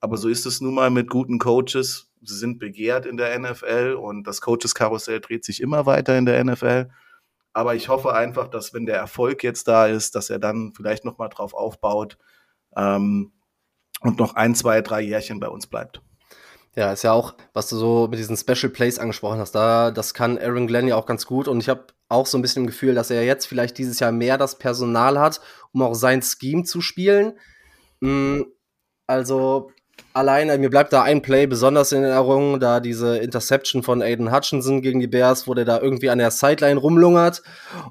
Aber 0.00 0.16
so 0.16 0.28
ist 0.28 0.46
es 0.46 0.60
nun 0.60 0.74
mal 0.74 0.90
mit 0.90 1.08
guten 1.08 1.38
Coaches. 1.38 2.10
Sie 2.22 2.34
sind 2.34 2.58
begehrt 2.58 3.06
in 3.06 3.16
der 3.16 3.38
NFL 3.38 3.96
und 4.00 4.26
das 4.26 4.40
Coaches-Karussell 4.40 5.20
dreht 5.20 5.44
sich 5.44 5.60
immer 5.60 5.86
weiter 5.86 6.18
in 6.18 6.26
der 6.26 6.42
NFL. 6.42 6.90
Aber 7.52 7.76
ich 7.76 7.88
hoffe 7.88 8.12
einfach, 8.14 8.48
dass 8.48 8.74
wenn 8.74 8.84
der 8.84 8.96
Erfolg 8.96 9.44
jetzt 9.44 9.68
da 9.68 9.86
ist, 9.86 10.16
dass 10.16 10.28
er 10.28 10.40
dann 10.40 10.72
vielleicht 10.74 11.04
nochmal 11.04 11.28
drauf 11.28 11.54
aufbaut 11.54 12.18
ähm, 12.76 13.30
und 14.00 14.18
noch 14.18 14.34
ein, 14.34 14.56
zwei, 14.56 14.80
drei 14.80 15.02
Jährchen 15.02 15.38
bei 15.38 15.48
uns 15.48 15.68
bleibt. 15.68 16.02
Ja, 16.74 16.90
ist 16.92 17.02
ja 17.02 17.12
auch, 17.12 17.34
was 17.52 17.68
du 17.68 17.76
so 17.76 18.08
mit 18.10 18.18
diesen 18.18 18.36
Special 18.36 18.72
Plays 18.72 18.98
angesprochen 18.98 19.38
hast, 19.38 19.52
da, 19.52 19.90
das 19.90 20.14
kann 20.14 20.38
Aaron 20.38 20.66
Glenn 20.66 20.88
ja 20.88 20.96
auch 20.96 21.04
ganz 21.04 21.26
gut 21.26 21.46
und 21.46 21.60
ich 21.60 21.68
habe 21.68 21.86
auch 22.08 22.26
so 22.26 22.38
ein 22.38 22.42
bisschen 22.42 22.62
im 22.62 22.66
Gefühl, 22.66 22.94
dass 22.94 23.10
er 23.10 23.24
jetzt 23.24 23.46
vielleicht 23.46 23.76
dieses 23.76 24.00
Jahr 24.00 24.12
mehr 24.12 24.38
das 24.38 24.58
Personal 24.58 25.18
hat, 25.18 25.40
um 25.72 25.82
auch 25.82 25.94
sein 25.94 26.22
Scheme 26.22 26.64
zu 26.64 26.80
spielen. 26.80 27.34
Mm, 28.00 28.42
also 29.06 29.70
alleine, 30.14 30.56
mir 30.58 30.70
bleibt 30.70 30.92
da 30.92 31.02
ein 31.02 31.22
Play 31.22 31.46
besonders 31.46 31.92
in 31.92 32.02
Erinnerung, 32.02 32.60
da 32.60 32.80
diese 32.80 33.18
Interception 33.18 33.82
von 33.82 34.02
Aiden 34.02 34.34
Hutchinson 34.34 34.82
gegen 34.82 35.00
die 35.00 35.06
Bears, 35.06 35.46
wo 35.46 35.54
der 35.54 35.64
da 35.64 35.80
irgendwie 35.80 36.10
an 36.10 36.18
der 36.18 36.30
Sideline 36.30 36.80
rumlungert 36.80 37.42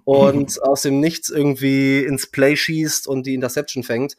und 0.04 0.62
aus 0.64 0.82
dem 0.84 1.00
Nichts 1.00 1.30
irgendwie 1.30 2.04
ins 2.04 2.28
Play 2.28 2.56
schießt 2.56 3.08
und 3.08 3.26
die 3.26 3.34
Interception 3.34 3.84
fängt. 3.84 4.18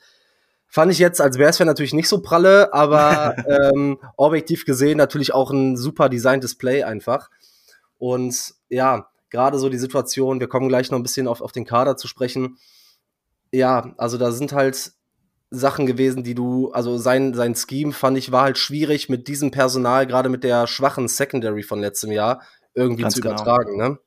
Fand 0.75 0.91
ich 0.91 0.99
jetzt 0.99 1.21
als 1.21 1.37
Bears-Fan 1.37 1.67
natürlich 1.67 1.93
nicht 1.93 2.09
so 2.09 2.23
pralle, 2.23 2.73
aber 2.73 3.37
ähm, 3.75 3.99
objektiv 4.17 4.64
gesehen 4.64 4.97
natürlich 4.97 5.35
auch 5.35 5.50
ein 5.50 5.76
super 5.76 6.09
designtes 6.09 6.57
Play 6.57 6.83
einfach. 6.83 7.29
Und 7.99 8.55
ja, 8.71 9.11
gerade 9.29 9.59
so 9.59 9.69
die 9.69 9.76
Situation, 9.76 10.41
wir 10.41 10.49
kommen 10.49 10.71
gleich 10.71 10.91
noch 10.91 10.99
ein 10.99 11.02
bisschen 11.02 11.29
auf, 11.29 11.43
auf 11.43 11.52
den 11.52 11.67
Kader 11.67 11.99
zu 11.99 12.09
sprechen. 12.09 12.57
Ja, 13.52 13.93
also 13.99 14.17
da 14.17 14.33
sind 14.33 14.55
halt 14.55 14.93
Sachen 15.50 15.85
gewesen, 15.85 16.25
die 16.25 16.35
du, 16.35 16.71
also 16.73 16.97
sein, 16.97 17.35
sein 17.35 17.55
Scheme 17.55 17.93
fand 17.93 18.17
ich 18.17 18.33
war 18.33 18.45
halt 18.45 18.57
schwierig 18.57 19.11
mit 19.11 19.29
diesem 19.29 19.50
Personal, 19.50 20.07
gerade 20.07 20.31
mit 20.31 20.43
der 20.43 20.67
schwachen 20.67 21.07
Secondary 21.07 21.64
von 21.64 21.81
letztem 21.81 22.12
Jahr, 22.12 22.41
irgendwie 22.73 23.02
Ganz 23.02 23.17
zu 23.17 23.21
genau. 23.21 23.35
übertragen, 23.35 23.76
ne? 23.76 23.99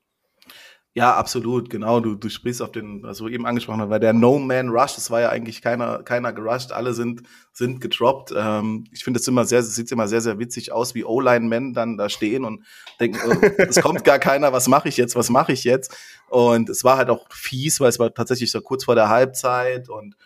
Ja, 0.96 1.14
absolut, 1.14 1.68
genau. 1.68 2.00
Du, 2.00 2.14
du 2.14 2.30
sprichst 2.30 2.62
auf 2.62 2.72
den, 2.72 3.02
was 3.02 3.18
du 3.18 3.28
eben 3.28 3.44
angesprochen 3.44 3.82
hast, 3.82 3.90
weil 3.90 4.00
der 4.00 4.14
No-Man-Rush, 4.14 4.96
es 4.96 5.10
war 5.10 5.20
ja 5.20 5.28
eigentlich 5.28 5.60
keiner, 5.60 6.02
keiner 6.02 6.32
gerusht, 6.32 6.72
alle 6.72 6.94
sind, 6.94 7.20
sind 7.52 7.82
gedroppt. 7.82 8.32
Ähm, 8.34 8.86
ich 8.92 9.04
finde 9.04 9.20
es 9.20 9.28
immer 9.28 9.44
sehr, 9.44 9.62
sieht 9.62 9.92
immer 9.92 10.08
sehr, 10.08 10.22
sehr 10.22 10.38
witzig 10.38 10.72
aus, 10.72 10.94
wie 10.94 11.04
O-Line-Men 11.04 11.74
dann 11.74 11.98
da 11.98 12.08
stehen 12.08 12.46
und 12.46 12.64
denken, 12.98 13.18
oh, 13.28 13.46
es 13.58 13.82
kommt 13.82 14.04
gar 14.04 14.18
keiner, 14.18 14.54
was 14.54 14.68
mache 14.68 14.88
ich 14.88 14.96
jetzt, 14.96 15.14
was 15.16 15.28
mache 15.28 15.52
ich 15.52 15.64
jetzt? 15.64 15.94
Und 16.30 16.70
es 16.70 16.82
war 16.82 16.96
halt 16.96 17.10
auch 17.10 17.26
fies, 17.30 17.78
weil 17.78 17.90
es 17.90 17.98
war 17.98 18.14
tatsächlich 18.14 18.50
so 18.50 18.62
kurz 18.62 18.84
vor 18.86 18.94
der 18.94 19.10
Halbzeit 19.10 19.90
und 19.90 20.16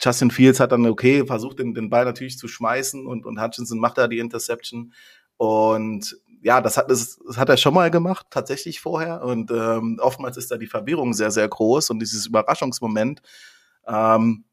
Justin 0.00 0.30
Fields 0.30 0.58
hat 0.58 0.72
dann, 0.72 0.86
okay, 0.86 1.26
versucht 1.26 1.58
den, 1.58 1.74
den 1.74 1.90
Ball 1.90 2.06
natürlich 2.06 2.38
zu 2.38 2.48
schmeißen 2.48 3.06
und, 3.06 3.26
und 3.26 3.38
Hutchinson 3.38 3.78
macht 3.78 3.98
da 3.98 4.08
die 4.08 4.20
Interception. 4.20 4.94
Und 5.36 6.16
ja, 6.42 6.60
das 6.60 6.76
hat, 6.76 6.90
das, 6.90 7.18
das 7.26 7.36
hat 7.36 7.48
er 7.48 7.56
schon 7.56 7.74
mal 7.74 7.90
gemacht, 7.90 8.26
tatsächlich 8.30 8.80
vorher. 8.80 9.22
Und 9.22 9.50
ähm, 9.50 9.98
oftmals 10.00 10.36
ist 10.36 10.50
da 10.50 10.56
die 10.56 10.66
Verwirrung 10.66 11.14
sehr, 11.14 11.30
sehr 11.30 11.48
groß 11.48 11.90
und 11.90 12.00
dieses 12.00 12.26
Überraschungsmoment, 12.26 13.22
ähm, 13.86 14.44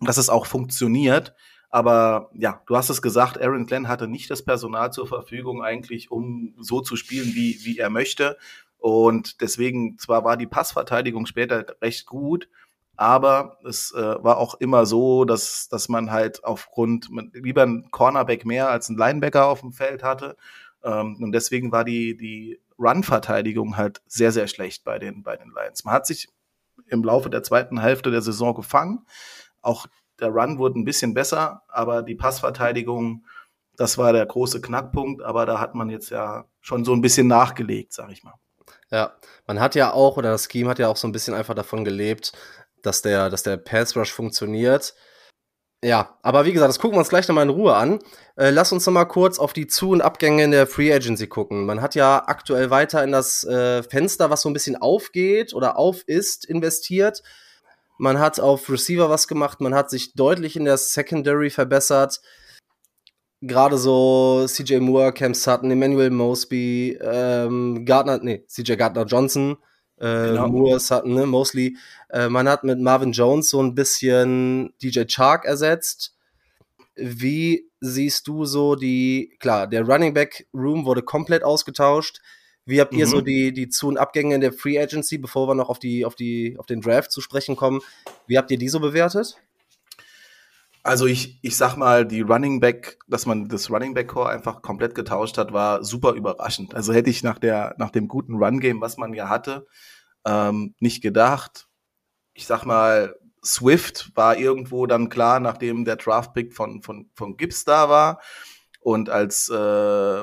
dass 0.00 0.16
es 0.16 0.28
auch 0.28 0.46
funktioniert. 0.46 1.34
Aber 1.70 2.30
ja, 2.34 2.62
du 2.66 2.76
hast 2.76 2.88
es 2.88 3.02
gesagt, 3.02 3.40
Aaron 3.40 3.66
Glenn 3.66 3.88
hatte 3.88 4.06
nicht 4.06 4.30
das 4.30 4.44
Personal 4.44 4.92
zur 4.92 5.08
Verfügung 5.08 5.62
eigentlich, 5.62 6.10
um 6.10 6.54
so 6.60 6.80
zu 6.80 6.94
spielen, 6.94 7.34
wie, 7.34 7.58
wie 7.64 7.78
er 7.78 7.90
möchte. 7.90 8.38
Und 8.78 9.40
deswegen, 9.40 9.98
zwar 9.98 10.24
war 10.24 10.36
die 10.36 10.46
Passverteidigung 10.46 11.26
später 11.26 11.64
recht 11.82 12.06
gut, 12.06 12.48
aber 12.96 13.58
es 13.66 13.92
äh, 13.92 14.22
war 14.22 14.36
auch 14.36 14.54
immer 14.54 14.86
so, 14.86 15.24
dass, 15.24 15.68
dass 15.68 15.88
man 15.88 16.12
halt 16.12 16.44
aufgrund 16.44 17.08
lieber 17.32 17.62
einen 17.62 17.90
Cornerback 17.90 18.44
mehr 18.44 18.68
als 18.68 18.88
einen 18.88 18.98
Linebacker 18.98 19.46
auf 19.46 19.60
dem 19.60 19.72
Feld 19.72 20.04
hatte. 20.04 20.36
Ähm, 20.84 21.16
und 21.20 21.32
deswegen 21.32 21.72
war 21.72 21.84
die, 21.84 22.16
die 22.16 22.60
Run-Verteidigung 22.78 23.76
halt 23.76 24.02
sehr, 24.06 24.32
sehr 24.32 24.46
schlecht 24.46 24.84
bei 24.84 24.98
den, 24.98 25.22
bei 25.22 25.36
den 25.36 25.50
Lions. 25.50 25.84
Man 25.84 25.94
hat 25.94 26.06
sich 26.06 26.28
im 26.86 27.02
Laufe 27.02 27.30
der 27.30 27.42
zweiten 27.42 27.80
Hälfte 27.80 28.10
der 28.10 28.22
Saison 28.22 28.54
gefangen. 28.54 29.06
Auch 29.62 29.86
der 30.20 30.28
Run 30.28 30.58
wurde 30.58 30.78
ein 30.78 30.84
bisschen 30.84 31.14
besser, 31.14 31.62
aber 31.68 32.02
die 32.02 32.14
Passverteidigung, 32.14 33.24
das 33.76 33.98
war 33.98 34.12
der 34.12 34.26
große 34.26 34.60
Knackpunkt. 34.60 35.22
Aber 35.22 35.46
da 35.46 35.58
hat 35.60 35.74
man 35.74 35.90
jetzt 35.90 36.10
ja 36.10 36.44
schon 36.60 36.84
so 36.84 36.92
ein 36.92 37.00
bisschen 37.00 37.26
nachgelegt, 37.26 37.92
sag 37.92 38.10
ich 38.10 38.22
mal. 38.22 38.34
Ja, 38.90 39.16
man 39.46 39.60
hat 39.60 39.74
ja 39.74 39.92
auch, 39.92 40.16
oder 40.16 40.30
das 40.30 40.48
Scheme 40.50 40.68
hat 40.68 40.78
ja 40.78 40.88
auch 40.88 40.96
so 40.96 41.08
ein 41.08 41.12
bisschen 41.12 41.34
einfach 41.34 41.54
davon 41.54 41.84
gelebt, 41.84 42.32
dass 42.82 43.02
der, 43.02 43.30
dass 43.30 43.42
der 43.42 43.56
Pass 43.56 43.96
Rush 43.96 44.12
funktioniert. 44.12 44.94
Ja, 45.84 46.16
aber 46.22 46.46
wie 46.46 46.54
gesagt, 46.54 46.70
das 46.70 46.78
gucken 46.78 46.96
wir 46.96 47.00
uns 47.00 47.10
gleich 47.10 47.28
nochmal 47.28 47.44
in 47.44 47.50
Ruhe 47.50 47.76
an. 47.76 47.98
Äh, 48.36 48.48
lass 48.48 48.72
uns 48.72 48.86
nochmal 48.86 49.06
kurz 49.06 49.38
auf 49.38 49.52
die 49.52 49.66
Zu- 49.66 49.90
und 49.90 50.00
Abgänge 50.00 50.42
in 50.42 50.50
der 50.50 50.66
Free 50.66 50.90
Agency 50.90 51.26
gucken. 51.26 51.66
Man 51.66 51.82
hat 51.82 51.94
ja 51.94 52.22
aktuell 52.26 52.70
weiter 52.70 53.04
in 53.04 53.12
das 53.12 53.44
äh, 53.44 53.82
Fenster, 53.82 54.30
was 54.30 54.40
so 54.40 54.48
ein 54.48 54.54
bisschen 54.54 54.76
aufgeht 54.76 55.52
oder 55.52 55.76
auf 55.76 56.02
ist, 56.06 56.46
investiert. 56.46 57.22
Man 57.98 58.18
hat 58.18 58.40
auf 58.40 58.70
Receiver 58.70 59.10
was 59.10 59.28
gemacht, 59.28 59.60
man 59.60 59.74
hat 59.74 59.90
sich 59.90 60.14
deutlich 60.14 60.56
in 60.56 60.64
der 60.64 60.78
Secondary 60.78 61.50
verbessert. 61.50 62.22
Gerade 63.42 63.76
so 63.76 64.46
CJ 64.48 64.78
Moore, 64.78 65.12
Cam 65.12 65.34
Sutton, 65.34 65.70
Emmanuel 65.70 66.08
Mosby, 66.08 66.98
ähm, 66.98 67.84
Gardner, 67.84 68.20
nee, 68.22 68.42
CJ 68.48 68.76
Gardner 68.76 69.04
Johnson, 69.04 69.58
äh, 69.98 70.28
genau. 70.28 70.48
Moore, 70.48 70.80
Sutton, 70.80 71.14
ne, 71.14 71.26
mostly. 71.26 71.76
Äh, 72.10 72.28
man 72.28 72.48
hat 72.48 72.64
mit 72.64 72.80
Marvin 72.80 73.12
Jones 73.12 73.48
so 73.48 73.62
ein 73.62 73.74
bisschen 73.74 74.74
DJ 74.82 75.04
Chark 75.06 75.44
ersetzt. 75.44 76.14
Wie 76.96 77.68
siehst 77.84 78.26
du 78.28 78.44
so 78.44 78.76
die, 78.76 79.36
klar, 79.38 79.66
der 79.66 79.86
Running 79.86 80.14
Back 80.14 80.46
Room 80.54 80.84
wurde 80.84 81.02
komplett 81.02 81.44
ausgetauscht. 81.44 82.20
Wie 82.66 82.80
habt 82.80 82.94
ihr 82.94 83.06
mhm. 83.06 83.10
so 83.10 83.20
die, 83.20 83.52
die 83.52 83.68
Zu- 83.68 83.88
und 83.88 83.98
Abgänge 83.98 84.34
in 84.34 84.40
der 84.40 84.52
Free 84.52 84.80
Agency, 84.80 85.18
bevor 85.18 85.46
wir 85.48 85.54
noch 85.54 85.68
auf, 85.68 85.78
die, 85.78 86.04
auf, 86.04 86.14
die, 86.14 86.56
auf 86.58 86.66
den 86.66 86.80
Draft 86.80 87.12
zu 87.12 87.20
sprechen 87.20 87.56
kommen? 87.56 87.80
Wie 88.26 88.38
habt 88.38 88.50
ihr 88.50 88.58
die 88.58 88.68
so 88.68 88.80
bewertet? 88.80 89.36
Also 90.86 91.06
ich, 91.06 91.38
ich 91.40 91.56
sag 91.56 91.76
mal, 91.76 92.04
die 92.04 92.20
Running 92.20 92.60
Back, 92.60 92.98
dass 93.08 93.24
man 93.24 93.48
das 93.48 93.70
Running 93.70 93.94
Back 93.94 94.08
Core 94.08 94.28
einfach 94.28 94.60
komplett 94.60 94.94
getauscht 94.94 95.38
hat, 95.38 95.54
war 95.54 95.82
super 95.82 96.12
überraschend. 96.12 96.74
Also 96.74 96.92
hätte 96.92 97.08
ich 97.08 97.22
nach 97.22 97.38
der, 97.38 97.74
nach 97.78 97.88
dem 97.88 98.06
guten 98.06 98.34
Run 98.34 98.60
Game, 98.60 98.82
was 98.82 98.98
man 98.98 99.14
ja 99.14 99.30
hatte, 99.30 99.66
ähm, 100.26 100.74
nicht 100.80 101.02
gedacht. 101.02 101.68
Ich 102.34 102.46
sag 102.46 102.66
mal, 102.66 103.16
Swift 103.42 104.12
war 104.14 104.36
irgendwo 104.36 104.86
dann 104.86 105.08
klar, 105.08 105.40
nachdem 105.40 105.86
der 105.86 105.96
Draft 105.96 106.34
Pick 106.34 106.52
von, 106.52 106.82
von, 106.82 107.08
von 107.14 107.38
Gibbs 107.38 107.64
da 107.64 107.88
war. 107.88 108.20
Und 108.80 109.08
als 109.08 109.48
äh, 109.48 110.22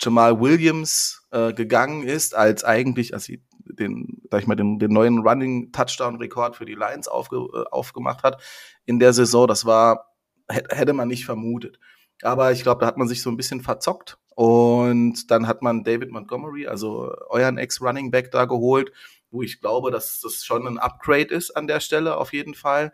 Jamal 0.00 0.40
Williams 0.40 1.26
äh, 1.32 1.52
gegangen 1.52 2.02
ist, 2.02 2.34
als 2.34 2.64
eigentlich, 2.64 3.12
als 3.12 3.24
sie 3.24 3.44
den, 3.64 4.22
sag 4.30 4.42
ich 4.42 4.46
mal, 4.46 4.54
den, 4.54 4.78
den 4.78 4.92
neuen 4.92 5.18
Running 5.18 5.72
Touchdown 5.72 6.16
Rekord 6.16 6.56
für 6.56 6.64
die 6.64 6.74
Lions 6.74 7.08
aufge, 7.08 7.36
äh, 7.36 7.64
aufgemacht 7.70 8.22
hat, 8.22 8.42
in 8.84 8.98
der 8.98 9.12
Saison. 9.12 9.46
Das 9.46 9.64
war, 9.64 10.14
hätte 10.48 10.92
man 10.92 11.08
nicht 11.08 11.24
vermutet. 11.24 11.78
Aber 12.22 12.52
ich 12.52 12.62
glaube, 12.62 12.80
da 12.80 12.86
hat 12.86 12.96
man 12.96 13.08
sich 13.08 13.22
so 13.22 13.30
ein 13.30 13.36
bisschen 13.36 13.60
verzockt. 13.60 14.18
Und 14.34 15.30
dann 15.30 15.46
hat 15.46 15.62
man 15.62 15.84
David 15.84 16.10
Montgomery, 16.10 16.66
also 16.66 17.14
euren 17.28 17.58
Ex-Running 17.58 18.10
Back 18.10 18.30
da 18.30 18.46
geholt, 18.46 18.92
wo 19.30 19.42
ich 19.42 19.60
glaube, 19.60 19.90
dass 19.90 20.20
das 20.20 20.44
schon 20.44 20.66
ein 20.66 20.78
Upgrade 20.78 21.34
ist 21.34 21.50
an 21.50 21.66
der 21.66 21.80
Stelle 21.80 22.16
auf 22.16 22.32
jeden 22.32 22.54
Fall. 22.54 22.92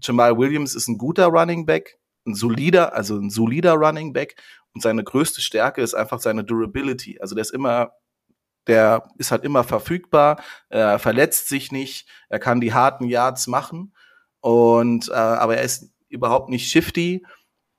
Jamal 0.00 0.38
Williams 0.38 0.74
ist 0.74 0.88
ein 0.88 0.96
guter 0.96 1.26
Running 1.26 1.66
Back, 1.66 1.98
ein 2.26 2.34
solider, 2.34 2.94
also 2.94 3.16
ein 3.16 3.30
solider 3.30 3.74
Running 3.74 4.12
Back. 4.12 4.36
Und 4.74 4.82
seine 4.82 5.02
größte 5.02 5.40
Stärke 5.40 5.82
ist 5.82 5.94
einfach 5.94 6.20
seine 6.20 6.44
Durability. 6.44 7.18
Also 7.20 7.34
der 7.34 7.42
ist 7.42 7.50
immer 7.52 7.92
der 8.68 9.08
ist 9.16 9.30
halt 9.32 9.44
immer 9.44 9.64
verfügbar, 9.64 10.40
er 10.68 10.98
verletzt 10.98 11.48
sich 11.48 11.72
nicht, 11.72 12.08
er 12.28 12.38
kann 12.38 12.60
die 12.60 12.74
harten 12.74 13.04
Yards 13.04 13.46
machen. 13.46 13.94
Und 14.40 15.08
äh, 15.08 15.14
aber 15.14 15.56
er 15.56 15.64
ist 15.64 15.92
überhaupt 16.08 16.48
nicht 16.48 16.70
shifty 16.70 17.24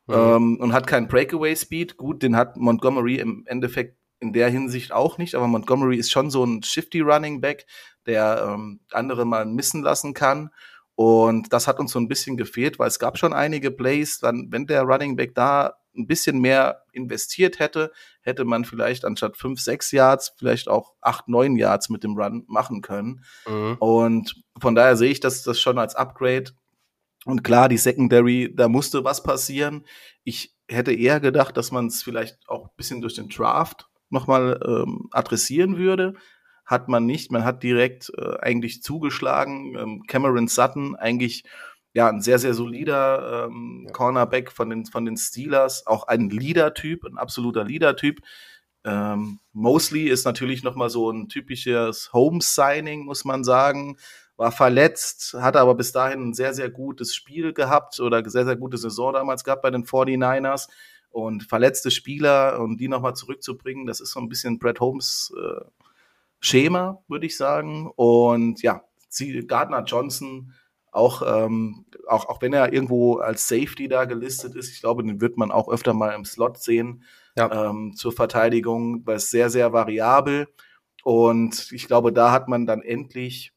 mhm. 0.08 0.14
ähm, 0.14 0.58
und 0.60 0.74
hat 0.74 0.88
keinen 0.88 1.08
Breakaway 1.08 1.56
Speed. 1.56 1.98
Gut, 1.98 2.22
den 2.24 2.36
hat 2.36 2.58
Montgomery 2.58 3.16
im 3.16 3.44
Endeffekt 3.48 3.98
in 4.20 4.34
der 4.34 4.50
Hinsicht 4.50 4.92
auch 4.92 5.18
nicht, 5.18 5.36
aber 5.36 5.48
Montgomery 5.48 5.96
ist 5.96 6.12
schon 6.12 6.30
so 6.30 6.44
ein 6.44 6.62
shifty 6.64 7.00
Running 7.00 7.40
Back, 7.40 7.66
der 8.06 8.54
ähm, 8.54 8.82
andere 8.92 9.26
mal 9.26 9.46
missen 9.46 9.82
lassen 9.82 10.14
kann. 10.14 10.50
Und 10.96 11.54
das 11.54 11.68
hat 11.68 11.80
uns 11.80 11.94
so 11.94 12.00
ein 12.00 12.10
bisschen 12.10 12.36
gefehlt, 12.36 12.78
weil 12.78 12.90
es 12.90 13.00
gab 13.00 13.18
schon 13.18 13.32
einige 13.32 13.72
Plays, 13.72 14.20
dann, 14.20 14.48
wenn 14.50 14.68
der 14.68 14.82
Running 14.82 15.16
Back 15.16 15.34
da 15.34 15.79
ein 15.96 16.08
bisschen 16.08 16.40
mehr 16.40 16.84
investiert 16.92 17.60
hätte, 17.60 17.92
hätte 18.22 18.46
man 18.46 18.66
vielleicht 18.66 19.06
anstatt 19.06 19.38
fünf, 19.38 19.60
sechs 19.60 19.92
Yards 19.92 20.34
vielleicht 20.38 20.68
auch 20.68 20.94
acht, 21.02 21.28
neun 21.28 21.56
Yards 21.56 21.90
mit 21.90 22.04
dem 22.04 22.18
Run 22.18 22.44
machen 22.48 22.82
können. 22.82 23.24
Mhm. 23.48 23.78
Und 23.80 24.44
von 24.60 24.76
daher 24.76 24.96
sehe 24.96 25.12
ich 25.12 25.20
das, 25.20 25.44
das 25.44 25.60
schon 25.60 25.80
als 25.80 25.96
Upgrade. 25.96 26.52
Und 27.26 27.44
klar, 27.44 27.70
die 27.70 27.78
Secondary, 27.78 28.54
da 28.56 28.70
musste 28.70 29.04
was 29.04 29.24
passieren. 29.24 29.86
Ich 30.24 30.56
hätte 30.68 30.94
eher 30.94 31.20
gedacht, 31.20 31.58
dass 31.58 31.72
man 31.72 31.88
es 31.88 32.04
vielleicht 32.04 32.38
auch 32.48 32.66
ein 32.66 32.76
bisschen 32.78 33.02
durch 33.02 33.16
den 33.16 33.30
Draft 33.30 33.90
nochmal 34.10 34.60
ähm, 34.66 35.10
adressieren 35.12 35.78
würde. 35.78 36.14
Hat 36.66 36.88
man 36.88 37.06
nicht. 37.06 37.32
Man 37.32 37.44
hat 37.44 37.64
direkt 37.64 38.12
äh, 38.16 38.38
eigentlich 38.40 38.84
zugeschlagen. 38.84 39.76
Ähm, 39.78 40.04
Cameron 40.08 40.48
Sutton 40.48 40.96
eigentlich 40.96 41.44
ja 41.94 42.08
ein 42.08 42.22
sehr, 42.22 42.40
sehr 42.40 42.54
solider 42.54 43.48
ähm, 43.48 43.84
ja. 43.86 43.92
Cornerback 43.92 44.52
von 44.52 44.70
den, 44.70 44.86
von 44.86 45.06
den 45.06 45.18
Steelers. 45.18 45.88
Auch 45.88 46.08
ein 46.08 46.30
Leader-Typ, 46.30 47.06
ein 47.06 47.18
absoluter 47.18 47.64
Leader-Typ. 47.64 48.20
Ähm, 48.86 49.40
Mosley 49.54 50.08
ist 50.08 50.26
natürlich 50.26 50.64
nochmal 50.64 50.90
so 50.90 51.12
ein 51.12 51.28
typisches 51.28 52.14
Home-Signing, 52.14 53.06
muss 53.06 53.26
man 53.26 53.44
sagen. 53.44 53.98
War 54.38 54.52
verletzt, 54.52 55.36
hatte 55.38 55.60
aber 55.60 55.76
bis 55.76 55.92
dahin 55.92 56.30
ein 56.30 56.34
sehr, 56.34 56.54
sehr 56.54 56.70
gutes 56.70 57.14
Spiel 57.14 57.54
gehabt 57.54 58.00
oder 58.00 58.28
sehr, 58.30 58.46
sehr 58.46 58.56
gute 58.56 58.78
Saison 58.78 59.14
damals 59.14 59.44
gehabt 59.44 59.64
bei 59.64 59.72
den 59.72 59.84
49ers. 59.84 60.70
Und 61.12 61.44
verletzte 61.44 61.92
Spieler 61.92 62.60
und 62.60 62.78
die 62.78 62.88
nochmal 62.88 63.16
zurückzubringen, 63.16 63.88
das 63.88 64.00
ist 64.00 64.12
so 64.12 64.20
ein 64.20 64.30
bisschen 64.30 64.60
Brad 64.60 64.80
Holmes 64.80 65.34
äh, 65.36 65.66
Schema, 66.40 67.04
würde 67.08 67.26
ich 67.26 67.36
sagen. 67.36 67.92
Und 67.96 68.62
ja, 68.62 68.84
Gardner 69.48 69.84
Johnson, 69.84 70.54
auch, 71.00 71.24
ähm, 71.26 71.86
auch, 72.08 72.28
auch 72.30 72.42
wenn 72.42 72.54
er 72.54 72.74
irgendwo 72.74 73.18
als 73.18 73.48
Safety 73.48 73.88
da 73.88 74.06
gelistet 74.06 74.56
ist, 74.56 74.72
ich 74.72 74.82
glaube, 74.82 75.04
den 75.04 75.22
wird 75.22 75.38
man 75.38 75.52
auch 75.52 75.70
öfter 75.70 75.94
mal 75.94 76.12
im 76.12 76.26
Slot 76.26 76.58
sehen 76.60 77.04
ja. 77.36 77.70
ähm, 77.70 77.94
zur 77.96 78.12
Verteidigung, 78.12 79.06
weil 79.08 79.16
es 79.16 79.30
sehr, 79.30 79.50
sehr 79.50 79.74
variabel. 79.74 80.48
Und 81.04 81.72
ich 81.72 81.88
glaube, 81.88 82.14
da 82.14 82.32
hat 82.32 82.48
man 82.48 82.66
dann 82.66 82.82
endlich 82.82 83.54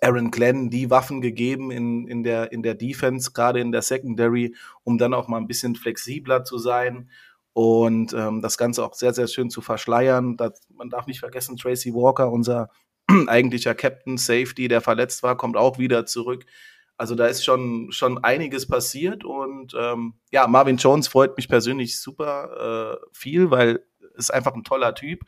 Aaron 0.00 0.30
Glenn 0.30 0.70
die 0.70 0.90
Waffen 0.90 1.20
gegeben 1.20 1.70
in, 1.70 2.06
in, 2.06 2.22
der, 2.22 2.52
in 2.52 2.62
der 2.62 2.74
Defense, 2.74 3.32
gerade 3.32 3.60
in 3.60 3.72
der 3.72 3.82
Secondary, 3.82 4.54
um 4.84 4.98
dann 4.98 5.14
auch 5.14 5.26
mal 5.26 5.38
ein 5.38 5.48
bisschen 5.48 5.74
flexibler 5.74 6.44
zu 6.44 6.58
sein 6.58 7.10
und 7.52 8.12
ähm, 8.12 8.40
das 8.40 8.56
Ganze 8.56 8.84
auch 8.84 8.94
sehr, 8.94 9.12
sehr 9.12 9.26
schön 9.26 9.50
zu 9.50 9.60
verschleiern. 9.60 10.36
Das, 10.36 10.60
man 10.68 10.90
darf 10.90 11.06
nicht 11.06 11.20
vergessen, 11.20 11.56
Tracy 11.56 11.92
Walker, 11.92 12.30
unser 12.30 12.68
eigentlicher 13.28 13.74
Captain 13.74 14.18
Safety, 14.18 14.68
der 14.68 14.80
verletzt 14.80 15.22
war, 15.22 15.36
kommt 15.36 15.56
auch 15.56 15.78
wieder 15.78 16.06
zurück. 16.06 16.46
Also 16.96 17.14
da 17.14 17.26
ist 17.26 17.44
schon, 17.44 17.92
schon 17.92 18.22
einiges 18.22 18.68
passiert 18.68 19.24
und 19.24 19.74
ähm, 19.78 20.14
ja, 20.30 20.46
Marvin 20.46 20.76
Jones 20.76 21.08
freut 21.08 21.36
mich 21.36 21.48
persönlich 21.48 21.98
super 21.98 22.98
äh, 23.00 23.06
viel, 23.12 23.50
weil 23.50 23.82
ist 24.14 24.32
einfach 24.32 24.54
ein 24.54 24.64
toller 24.64 24.94
Typ. 24.94 25.24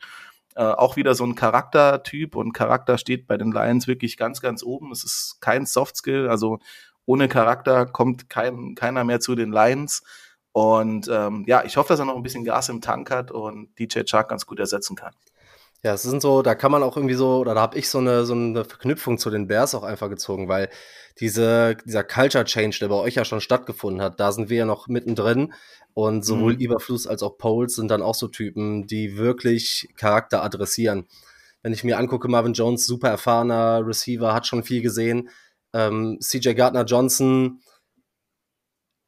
Äh, 0.55 0.63
auch 0.63 0.95
wieder 0.95 1.15
so 1.15 1.25
ein 1.25 1.33
Charaktertyp 1.33 2.35
und 2.35 2.53
Charakter 2.53 2.99
steht 2.99 3.25
bei 3.25 3.37
den 3.37 3.51
Lions 3.51 3.87
wirklich 3.87 4.17
ganz, 4.17 4.39
ganz 4.39 4.61
oben. 4.63 4.91
Es 4.91 5.03
ist 5.03 5.37
kein 5.41 5.65
Softskill, 5.65 6.29
also 6.29 6.59
ohne 7.05 7.27
Charakter 7.27 7.87
kommt 7.87 8.29
kein, 8.29 8.75
keiner 8.75 9.03
mehr 9.03 9.19
zu 9.19 9.33
den 9.35 9.51
Lions. 9.51 10.03
Und 10.51 11.09
ähm, 11.11 11.43
ja, 11.47 11.63
ich 11.65 11.77
hoffe, 11.77 11.89
dass 11.89 11.99
er 11.99 12.05
noch 12.05 12.15
ein 12.15 12.23
bisschen 12.23 12.45
Gas 12.45 12.69
im 12.69 12.81
Tank 12.81 13.09
hat 13.09 13.31
und 13.31 13.77
DJ 13.79 14.01
Chark 14.03 14.29
ganz 14.29 14.45
gut 14.45 14.59
ersetzen 14.59 14.95
kann. 14.95 15.13
Ja, 15.83 15.93
es 15.95 16.03
sind 16.03 16.21
so, 16.21 16.41
da 16.41 16.55
kann 16.55 16.71
man 16.71 16.81
auch 16.81 16.95
irgendwie 16.95 17.15
so, 17.15 17.39
oder 17.39 17.53
da 17.55 17.61
habe 17.61 17.77
ich 17.77 17.89
so 17.89 17.97
eine, 17.97 18.25
so 18.25 18.33
eine 18.33 18.63
Verknüpfung 18.63 19.17
zu 19.17 19.29
den 19.29 19.47
Bears 19.47 19.75
auch 19.75 19.83
einfach 19.83 20.09
gezogen, 20.09 20.47
weil 20.47 20.69
diese, 21.19 21.75
dieser 21.85 22.05
Culture 22.05 22.45
Change, 22.45 22.77
der 22.79 22.87
bei 22.87 22.95
euch 22.95 23.15
ja 23.15 23.25
schon 23.25 23.41
stattgefunden 23.41 24.01
hat, 24.01 24.17
da 24.19 24.31
sind 24.31 24.49
wir 24.49 24.59
ja 24.59 24.65
noch 24.65 24.87
mittendrin. 24.87 25.53
Und 25.93 26.23
sowohl 26.25 26.53
mhm. 26.53 26.61
Iberfluss 26.61 27.05
als 27.05 27.21
auch 27.21 27.37
Poles 27.37 27.75
sind 27.75 27.89
dann 27.89 28.01
auch 28.01 28.15
so 28.15 28.29
Typen, 28.29 28.87
die 28.87 29.17
wirklich 29.17 29.89
Charakter 29.97 30.41
adressieren. 30.41 31.05
Wenn 31.61 31.73
ich 31.73 31.83
mir 31.83 31.97
angucke, 31.97 32.29
Marvin 32.29 32.53
Jones, 32.53 32.85
super 32.85 33.09
erfahrener 33.09 33.85
Receiver, 33.85 34.33
hat 34.33 34.47
schon 34.47 34.63
viel 34.63 34.81
gesehen. 34.81 35.29
Ähm, 35.73 36.17
CJ 36.21 36.53
Gardner 36.53 36.85
Johnson, 36.85 37.59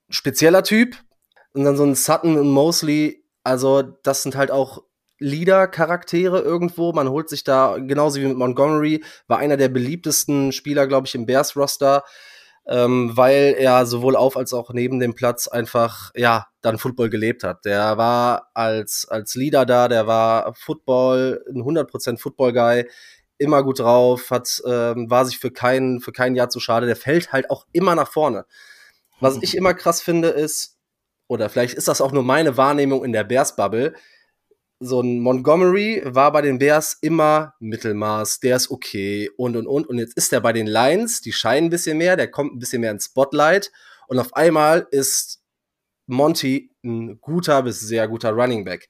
spezieller 0.10 0.64
Typ. 0.64 0.98
Und 1.54 1.64
dann 1.64 1.78
so 1.78 1.84
ein 1.84 1.96
Sutton 1.96 2.38
und 2.38 2.50
Mosley, 2.50 3.24
also 3.44 3.82
das 3.82 4.24
sind 4.24 4.36
halt 4.36 4.52
auch 4.52 4.84
Leader-Charaktere 5.20 6.42
irgendwo. 6.42 6.92
Man 6.94 7.10
holt 7.10 7.30
sich 7.30 7.44
da, 7.44 7.78
genauso 7.78 8.20
wie 8.20 8.26
mit 8.26 8.38
Montgomery, 8.38 9.04
war 9.28 9.38
einer 9.38 9.58
der 9.58 9.70
beliebtesten 9.70 10.52
Spieler, 10.52 10.88
glaube 10.88 11.08
ich, 11.08 11.16
im 11.16 11.26
Bears-Roster, 11.26 12.04
ähm, 12.68 13.12
weil 13.16 13.56
er 13.58 13.86
sowohl 13.86 14.16
auf 14.16 14.38
als 14.38 14.54
auch 14.54 14.74
neben 14.74 15.00
dem 15.00 15.14
Platz 15.14 15.48
einfach, 15.48 16.12
ja, 16.16 16.48
dann 16.62 16.78
Football 16.78 17.10
gelebt 17.10 17.44
hat. 17.44 17.64
Der 17.66 17.98
war 17.98 18.50
als, 18.54 19.08
als 19.08 19.36
Leader 19.36 19.66
da, 19.66 19.88
der 19.88 20.08
war 20.08 20.54
Football, 20.56 21.44
ein 21.48 21.64
100% 21.64 22.18
Football-Guy, 22.20 22.86
immer 23.38 23.64
gut 23.64 23.80
drauf, 23.80 24.32
hat, 24.32 24.62
ähm, 24.66 25.10
war 25.10 25.26
sich 25.26 25.38
für 25.38 25.52
kein, 25.52 26.00
für 26.00 26.12
kein 26.12 26.36
Jahr 26.36 26.50
zu 26.50 26.60
schade. 26.60 26.88
Der 26.88 26.96
fällt 26.96 27.32
halt 27.32 27.50
auch 27.50 27.66
immer 27.72 27.96
nach 27.96 28.12
vorne. 28.12 28.46
Was 29.20 29.38
ich 29.42 29.56
immer 29.56 29.74
krass 29.74 30.02
finde, 30.02 30.30
ist, 30.30 30.78
oder 31.28 31.50
vielleicht 31.50 31.74
ist 31.76 31.88
das 31.88 32.02
auch 32.02 32.12
nur 32.12 32.24
meine 32.24 32.58
Wahrnehmung 32.58 33.04
in 33.06 33.14
der 33.14 33.24
Bears-Bubble, 33.24 33.94
so 34.80 35.02
ein 35.02 35.20
Montgomery 35.20 36.02
war 36.06 36.32
bei 36.32 36.42
den 36.42 36.60
Bears 36.60 36.98
immer 37.02 37.54
Mittelmaß, 37.60 38.40
der 38.42 38.58
ist 38.58 38.72
okay 38.72 39.30
und 39.38 39.56
und 39.56 39.68
und. 39.68 39.88
Und 39.88 39.98
jetzt 39.98 40.18
ist 40.18 40.34
er 40.34 40.42
bei 40.42 40.54
den 40.54 40.68
Lions, 40.68 41.22
die 41.22 41.32
scheinen 41.32 41.68
ein 41.68 41.70
bisschen 41.70 41.98
mehr, 41.98 42.18
der 42.18 42.30
kommt 42.30 42.54
ein 42.54 42.60
bisschen 42.60 42.82
mehr 42.82 42.92
ins 42.92 43.06
Spotlight. 43.06 43.72
Und 44.08 44.20
auf 44.20 44.36
einmal 44.36 44.88
ist 44.92 45.42
Monty 46.08 46.72
ein 46.84 47.20
guter 47.22 47.64
bis 47.64 47.80
sehr 47.80 48.08
guter 48.08 48.32
Running 48.32 48.66
Back. 48.66 48.90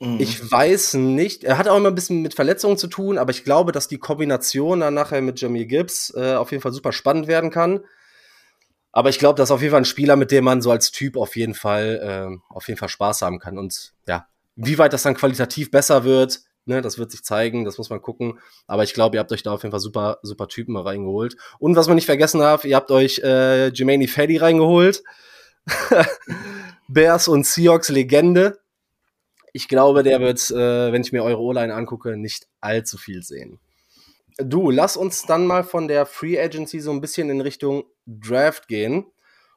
Mhm. 0.00 0.20
Ich 0.20 0.50
weiß 0.50 0.94
nicht, 0.94 1.44
er 1.44 1.58
hat 1.58 1.66
auch 1.66 1.76
immer 1.76 1.88
ein 1.88 1.94
bisschen 1.94 2.22
mit 2.22 2.34
Verletzungen 2.34 2.78
zu 2.78 2.86
tun, 2.86 3.18
aber 3.18 3.30
ich 3.30 3.44
glaube, 3.44 3.72
dass 3.72 3.88
die 3.88 3.98
Kombination 3.98 4.80
dann 4.80 4.94
nachher 4.94 5.22
mit 5.22 5.40
Jamie 5.40 5.66
Gibbs 5.66 6.12
äh, 6.14 6.34
auf 6.34 6.52
jeden 6.52 6.62
Fall 6.62 6.72
super 6.72 6.92
spannend 6.92 7.26
werden 7.26 7.50
kann. 7.50 7.80
Aber 8.92 9.10
ich 9.10 9.18
glaube, 9.18 9.36
das 9.36 9.48
ist 9.48 9.52
auf 9.52 9.60
jeden 9.60 9.72
Fall 9.72 9.82
ein 9.82 9.86
Spieler, 9.86 10.16
mit 10.16 10.30
dem 10.30 10.44
man 10.44 10.62
so 10.62 10.70
als 10.70 10.92
Typ 10.92 11.16
auf 11.16 11.36
jeden 11.36 11.54
Fall, 11.54 12.00
äh, 12.32 12.54
auf 12.54 12.68
jeden 12.68 12.78
Fall 12.78 12.88
Spaß 12.88 13.22
haben 13.22 13.38
kann. 13.38 13.58
Und 13.58 13.92
ja, 14.06 14.26
wie 14.58 14.76
weit 14.76 14.92
das 14.92 15.04
dann 15.04 15.14
qualitativ 15.14 15.70
besser 15.70 16.04
wird, 16.04 16.40
ne, 16.64 16.82
das 16.82 16.98
wird 16.98 17.12
sich 17.12 17.22
zeigen, 17.22 17.64
das 17.64 17.78
muss 17.78 17.90
man 17.90 18.02
gucken. 18.02 18.38
Aber 18.66 18.82
ich 18.82 18.92
glaube, 18.92 19.16
ihr 19.16 19.20
habt 19.20 19.32
euch 19.32 19.44
da 19.44 19.52
auf 19.52 19.62
jeden 19.62 19.70
Fall 19.70 19.80
super, 19.80 20.18
super 20.22 20.48
Typen 20.48 20.76
reingeholt. 20.76 21.36
Und 21.60 21.76
was 21.76 21.86
man 21.86 21.94
nicht 21.94 22.06
vergessen 22.06 22.40
darf, 22.40 22.64
ihr 22.64 22.76
habt 22.76 22.90
euch 22.90 23.20
äh, 23.20 23.68
Jermaine 23.68 24.08
Freddy 24.08 24.36
reingeholt. 24.36 25.02
Bears 26.88 27.28
und 27.28 27.46
Seahawks 27.46 27.88
Legende. 27.88 28.58
Ich 29.52 29.68
glaube, 29.68 30.02
der 30.02 30.20
wird, 30.20 30.50
äh, 30.50 30.92
wenn 30.92 31.02
ich 31.02 31.12
mir 31.12 31.22
eure 31.22 31.40
O-Line 31.40 31.74
angucke, 31.74 32.16
nicht 32.16 32.48
allzu 32.60 32.98
viel 32.98 33.22
sehen. 33.22 33.60
Du, 34.38 34.70
lass 34.70 34.96
uns 34.96 35.22
dann 35.22 35.46
mal 35.46 35.62
von 35.62 35.88
der 35.88 36.04
Free 36.04 36.40
Agency 36.40 36.80
so 36.80 36.90
ein 36.90 37.00
bisschen 37.00 37.30
in 37.30 37.40
Richtung 37.40 37.84
Draft 38.06 38.66
gehen. 38.66 39.04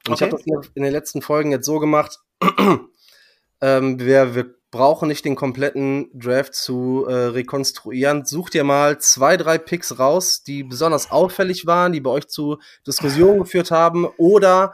Und 0.08 0.14
okay. 0.14 0.14
ich 0.14 0.22
habe 0.22 0.44
das 0.44 0.72
in 0.76 0.84
den 0.84 0.92
letzten 0.92 1.22
Folgen 1.22 1.52
jetzt 1.52 1.66
so 1.66 1.80
gemacht. 1.80 2.20
ähm, 3.62 4.00
wir, 4.00 4.36
wir 4.36 4.61
brauche 4.72 5.06
nicht 5.06 5.26
den 5.26 5.36
kompletten 5.36 6.10
Draft 6.14 6.56
zu 6.56 7.06
äh, 7.08 7.14
rekonstruieren. 7.14 8.26
Such 8.26 8.50
dir 8.50 8.64
mal 8.64 9.00
zwei, 9.00 9.36
drei 9.36 9.58
Picks 9.58 10.00
raus, 10.00 10.44
die 10.44 10.64
besonders 10.64 11.12
auffällig 11.12 11.68
waren, 11.68 11.92
die 11.92 12.00
bei 12.00 12.10
euch 12.10 12.28
zu 12.28 12.58
Diskussionen 12.88 13.40
geführt 13.40 13.70
haben 13.70 14.06
oder 14.18 14.74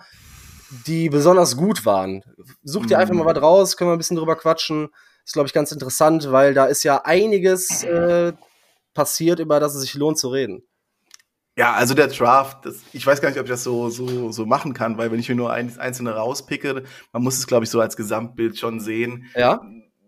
die 0.86 1.10
besonders 1.10 1.58
gut 1.58 1.86
waren. 1.86 2.24
Such 2.64 2.86
dir 2.86 3.00
einfach 3.00 3.16
mal 3.16 3.26
was 3.26 3.42
raus, 3.42 3.76
können 3.76 3.90
wir 3.90 3.96
ein 3.96 3.98
bisschen 3.98 4.18
drüber 4.18 4.36
quatschen. 4.36 4.90
Ist, 5.26 5.34
glaube 5.34 5.48
ich, 5.48 5.54
ganz 5.54 5.72
interessant, 5.72 6.32
weil 6.32 6.54
da 6.54 6.66
ist 6.66 6.84
ja 6.84 7.02
einiges 7.04 7.84
äh, 7.84 8.34
passiert, 8.94 9.40
über 9.40 9.60
das 9.60 9.76
es 9.76 9.82
sich 9.82 9.96
lohnt 9.96 10.20
zu 10.20 10.30
reden. 10.30 10.64
Ja, 11.58 11.74
also 11.74 11.96
der 11.96 12.08
Draft, 12.08 12.66
das, 12.66 12.84
ich 12.94 13.06
weiß 13.06 13.20
gar 13.20 13.30
nicht, 13.30 13.40
ob 13.40 13.46
ich 13.46 13.52
das 13.52 13.64
so, 13.64 13.90
so, 13.90 14.32
so 14.32 14.46
machen 14.46 14.74
kann, 14.74 15.00
weil 15.00 15.12
wenn 15.12 15.20
ich 15.20 15.28
mir 15.28 15.36
nur 15.36 15.52
ein, 15.52 15.76
einzelne 15.80 16.12
rauspicke, 16.12 16.84
man 17.12 17.24
muss 17.24 17.40
es, 17.40 17.48
glaube 17.48 17.64
ich, 17.64 17.72
so 17.72 17.82
als 17.82 17.98
Gesamtbild 17.98 18.60
schon 18.60 18.80
sehen. 18.80 19.26
Ja 19.36 19.60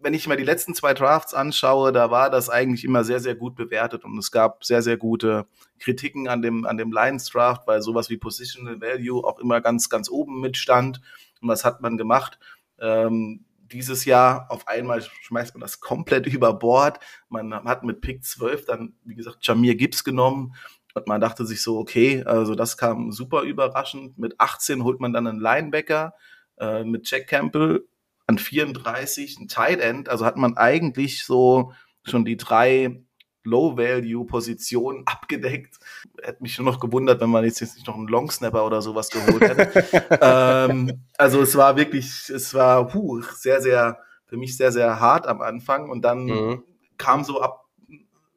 wenn 0.01 0.13
ich 0.13 0.27
mir 0.27 0.37
die 0.37 0.43
letzten 0.43 0.73
zwei 0.73 0.93
Drafts 0.93 1.33
anschaue, 1.33 1.91
da 1.91 2.11
war 2.11 2.29
das 2.29 2.49
eigentlich 2.49 2.83
immer 2.83 3.03
sehr, 3.03 3.19
sehr 3.19 3.35
gut 3.35 3.55
bewertet 3.55 4.05
und 4.05 4.17
es 4.17 4.31
gab 4.31 4.63
sehr, 4.63 4.81
sehr 4.81 4.97
gute 4.97 5.47
Kritiken 5.79 6.27
an 6.27 6.41
dem, 6.41 6.65
an 6.65 6.77
dem 6.77 6.91
Lions 6.91 7.29
Draft, 7.29 7.67
weil 7.67 7.81
sowas 7.81 8.09
wie 8.09 8.17
Positional 8.17 8.81
Value 8.81 9.23
auch 9.23 9.39
immer 9.39 9.61
ganz, 9.61 9.89
ganz 9.89 10.09
oben 10.09 10.41
mitstand. 10.41 11.01
Und 11.41 11.49
was 11.49 11.65
hat 11.65 11.81
man 11.81 11.97
gemacht? 11.97 12.39
Ähm, 12.79 13.45
dieses 13.71 14.05
Jahr 14.05 14.47
auf 14.49 14.67
einmal 14.67 15.01
schmeißt 15.01 15.53
man 15.53 15.61
das 15.61 15.79
komplett 15.79 16.27
über 16.33 16.53
Bord. 16.53 16.99
Man 17.29 17.53
hat 17.53 17.83
mit 17.83 18.01
Pick 18.01 18.23
12 18.23 18.65
dann, 18.65 18.93
wie 19.03 19.15
gesagt, 19.15 19.45
Jamir 19.45 19.75
Gibbs 19.75 20.03
genommen 20.03 20.55
und 20.93 21.07
man 21.07 21.21
dachte 21.21 21.45
sich 21.45 21.61
so, 21.61 21.77
okay, 21.77 22.23
also 22.23 22.55
das 22.55 22.77
kam 22.77 23.11
super 23.11 23.43
überraschend. 23.43 24.17
Mit 24.17 24.39
18 24.39 24.83
holt 24.83 24.99
man 24.99 25.13
dann 25.13 25.27
einen 25.27 25.39
Linebacker 25.39 26.13
äh, 26.57 26.83
mit 26.83 27.09
Jack 27.09 27.27
Campbell 27.27 27.87
an 28.29 28.37
34 28.37 29.39
ein 29.39 29.47
Tight 29.47 29.79
End, 29.79 30.07
also 30.07 30.23
hat 30.23 30.37
man 30.37 30.55
eigentlich 30.55 31.25
so 31.25 31.73
schon 32.03 32.25
die 32.25 32.37
drei 32.37 33.01
Low-Value-Positionen 33.43 35.03
abgedeckt. 35.07 35.79
Hätte 36.21 36.43
mich 36.43 36.53
schon 36.53 36.65
noch 36.65 36.79
gewundert, 36.79 37.21
wenn 37.21 37.31
man 37.31 37.43
jetzt, 37.43 37.59
jetzt 37.59 37.75
nicht 37.75 37.87
noch 37.87 37.95
einen 37.95 38.07
Long-Snapper 38.07 38.63
oder 38.63 38.83
sowas 38.83 39.09
geholt 39.09 39.41
hätte. 39.41 40.19
ähm, 40.21 41.01
also 41.17 41.41
es 41.41 41.55
war 41.55 41.75
wirklich, 41.75 42.29
es 42.29 42.53
war 42.53 42.87
puh, 42.87 43.21
sehr, 43.21 43.63
sehr, 43.63 43.97
für 44.27 44.37
mich 44.37 44.55
sehr, 44.55 44.71
sehr 44.71 44.99
hart 44.99 45.25
am 45.25 45.41
Anfang. 45.41 45.89
Und 45.89 46.03
dann 46.03 46.25
mhm. 46.25 46.63
kam 46.97 47.23
so 47.23 47.41
ab, 47.41 47.65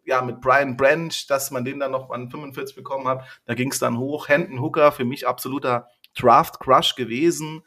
ja, 0.07 0.23
mit 0.23 0.41
Brian 0.41 0.79
Branch, 0.79 1.13
dass 1.29 1.51
man 1.51 1.67
den 1.67 1.81
dann 1.81 1.93
noch 1.93 2.09
an 2.09 2.31
45 2.31 2.75
bekommen 2.75 3.07
hat. 3.07 3.27
Da 3.45 3.53
ging 3.53 3.71
es 3.71 3.79
dann 3.79 3.99
hoch. 3.99 4.29
Hendon 4.29 4.63
Hooker, 4.63 4.91
für 4.91 5.05
mich 5.05 5.29
absoluter 5.29 5.89
Draft-Crush 6.15 6.95
gewesen. 6.95 7.63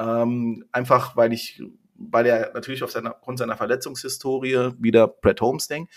Ähm, 0.00 0.64
einfach 0.72 1.14
weil 1.16 1.32
ich, 1.32 1.62
weil 1.94 2.26
er 2.26 2.52
natürlich 2.54 2.82
auf 2.82 2.90
seiner, 2.90 3.16
aufgrund 3.16 3.38
seiner 3.38 3.56
Verletzungshistorie 3.56 4.72
wieder 4.78 5.06
Brett 5.06 5.40
Holmes 5.42 5.68
denkt. 5.68 5.92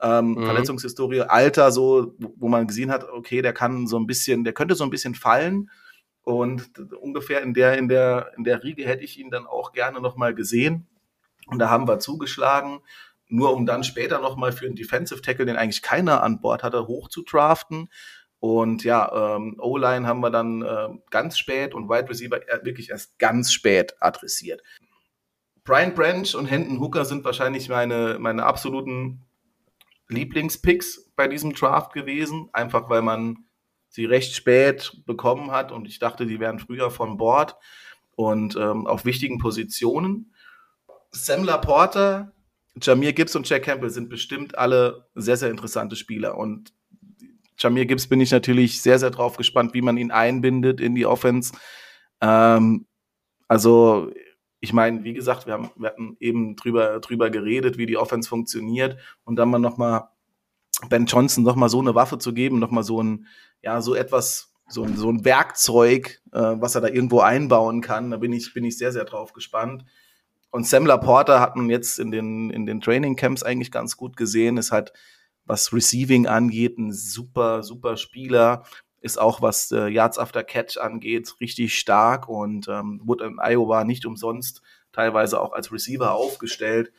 Ähm, 0.00 0.34
mhm. 0.34 0.44
Verletzungshistorie, 0.44 1.22
Alter, 1.22 1.72
so, 1.72 2.14
wo 2.18 2.48
man 2.48 2.68
gesehen 2.68 2.92
hat, 2.92 3.08
okay, 3.08 3.42
der 3.42 3.52
kann 3.52 3.88
so 3.88 3.98
ein 3.98 4.06
bisschen, 4.06 4.44
der 4.44 4.52
könnte 4.52 4.76
so 4.76 4.84
ein 4.84 4.90
bisschen 4.90 5.16
fallen. 5.16 5.70
Und 6.22 6.70
ungefähr 7.00 7.42
in 7.42 7.52
der, 7.52 7.78
in 7.78 7.88
der, 7.88 8.32
in 8.36 8.44
der 8.44 8.62
Riege 8.62 8.86
hätte 8.86 9.02
ich 9.02 9.18
ihn 9.18 9.30
dann 9.30 9.46
auch 9.46 9.72
gerne 9.72 10.00
nochmal 10.00 10.34
gesehen. 10.34 10.86
Und 11.46 11.58
da 11.58 11.68
haben 11.68 11.88
wir 11.88 11.98
zugeschlagen, 11.98 12.80
nur 13.28 13.54
um 13.54 13.66
dann 13.66 13.82
später 13.82 14.20
nochmal 14.20 14.52
für 14.52 14.66
einen 14.66 14.76
Defensive 14.76 15.22
Tackle, 15.22 15.46
den 15.46 15.56
eigentlich 15.56 15.82
keiner 15.82 16.22
an 16.22 16.40
Bord 16.40 16.62
hatte, 16.62 16.86
hoch 16.86 17.08
zu 17.08 17.22
draften. 17.22 17.88
Und 18.40 18.84
ja, 18.84 19.36
ähm, 19.36 19.56
O-Line 19.58 20.06
haben 20.06 20.20
wir 20.20 20.30
dann 20.30 20.62
äh, 20.62 20.88
ganz 21.10 21.38
spät 21.38 21.74
und 21.74 21.88
Wide 21.88 22.08
Receiver 22.08 22.40
wirklich 22.62 22.90
erst 22.90 23.18
ganz 23.18 23.52
spät 23.52 23.96
adressiert. 24.00 24.62
Brian 25.64 25.94
Branch 25.94 26.34
und 26.34 26.46
Hendon 26.46 26.80
Hooker 26.80 27.04
sind 27.04 27.24
wahrscheinlich 27.24 27.68
meine, 27.68 28.16
meine 28.18 28.44
absoluten 28.44 29.26
Lieblingspicks 30.08 31.10
bei 31.16 31.28
diesem 31.28 31.52
Draft 31.52 31.92
gewesen, 31.92 32.48
einfach 32.52 32.88
weil 32.88 33.02
man 33.02 33.44
sie 33.88 34.04
recht 34.04 34.34
spät 34.34 35.02
bekommen 35.06 35.50
hat 35.50 35.72
und 35.72 35.86
ich 35.86 35.98
dachte, 35.98 36.26
die 36.26 36.40
wären 36.40 36.58
früher 36.58 36.90
von 36.90 37.16
Bord 37.16 37.56
und 38.16 38.56
ähm, 38.56 38.86
auf 38.86 39.04
wichtigen 39.04 39.38
Positionen. 39.38 40.34
Sam 41.10 41.44
Laporta, 41.44 42.32
Jamir 42.80 43.12
Gibbs 43.12 43.34
und 43.34 43.48
Jack 43.48 43.64
Campbell 43.64 43.90
sind 43.90 44.08
bestimmt 44.08 44.56
alle 44.56 45.08
sehr, 45.14 45.36
sehr 45.36 45.50
interessante 45.50 45.96
Spieler 45.96 46.36
und 46.36 46.72
Jamir 47.58 47.86
Gibbs 47.86 48.06
bin 48.06 48.20
ich 48.20 48.30
natürlich 48.30 48.80
sehr, 48.82 48.98
sehr 48.98 49.10
drauf 49.10 49.36
gespannt, 49.36 49.74
wie 49.74 49.82
man 49.82 49.96
ihn 49.96 50.10
einbindet 50.10 50.80
in 50.80 50.94
die 50.94 51.06
Offense. 51.06 51.52
Ähm, 52.20 52.86
also, 53.48 54.10
ich 54.60 54.72
meine, 54.72 55.04
wie 55.04 55.14
gesagt, 55.14 55.46
wir, 55.46 55.54
haben, 55.54 55.70
wir 55.76 55.88
hatten 55.88 56.16
eben 56.20 56.56
drüber, 56.56 57.00
drüber 57.00 57.30
geredet, 57.30 57.78
wie 57.78 57.86
die 57.86 57.96
Offense 57.96 58.28
funktioniert 58.28 58.98
und 59.24 59.36
dann 59.36 59.50
mal 59.50 59.58
nochmal 59.58 60.08
Ben 60.88 61.06
Johnson 61.06 61.44
nochmal 61.44 61.68
so 61.68 61.80
eine 61.80 61.94
Waffe 61.94 62.18
zu 62.18 62.32
geben, 62.32 62.58
nochmal 62.58 62.84
so 62.84 63.02
ein, 63.02 63.26
ja, 63.62 63.80
so 63.80 63.94
etwas, 63.94 64.54
so 64.68 64.84
ein, 64.84 64.96
so 64.96 65.10
ein 65.10 65.24
Werkzeug, 65.24 66.20
äh, 66.32 66.38
was 66.38 66.74
er 66.74 66.80
da 66.80 66.88
irgendwo 66.88 67.20
einbauen 67.20 67.80
kann. 67.80 68.10
Da 68.10 68.18
bin 68.18 68.32
ich, 68.32 68.54
bin 68.54 68.64
ich 68.64 68.78
sehr, 68.78 68.92
sehr 68.92 69.04
drauf 69.04 69.32
gespannt. 69.32 69.84
Und 70.50 70.66
Sam 70.66 70.86
Laporta 70.86 71.40
hat 71.40 71.56
man 71.56 71.68
jetzt 71.68 71.98
in 71.98 72.10
den, 72.10 72.50
in 72.50 72.66
den 72.66 72.80
Training 72.80 73.16
Camps 73.16 73.42
eigentlich 73.42 73.70
ganz 73.70 73.96
gut 73.96 74.16
gesehen, 74.16 74.56
ist 74.56 74.72
halt 74.72 74.92
was 75.48 75.72
Receiving 75.72 76.26
angeht, 76.26 76.78
ein 76.78 76.92
super, 76.92 77.62
super 77.62 77.96
Spieler. 77.96 78.64
Ist 79.00 79.18
auch, 79.18 79.42
was 79.42 79.70
äh, 79.72 79.88
Yards 79.88 80.18
after 80.18 80.44
Catch 80.44 80.76
angeht, 80.76 81.34
richtig 81.40 81.78
stark 81.78 82.28
und 82.28 82.68
ähm, 82.68 83.00
wurde 83.04 83.26
in 83.26 83.38
Iowa 83.38 83.84
nicht 83.84 84.06
umsonst 84.06 84.62
teilweise 84.92 85.40
auch 85.40 85.52
als 85.52 85.72
Receiver 85.72 86.12
aufgestellt. 86.12 86.92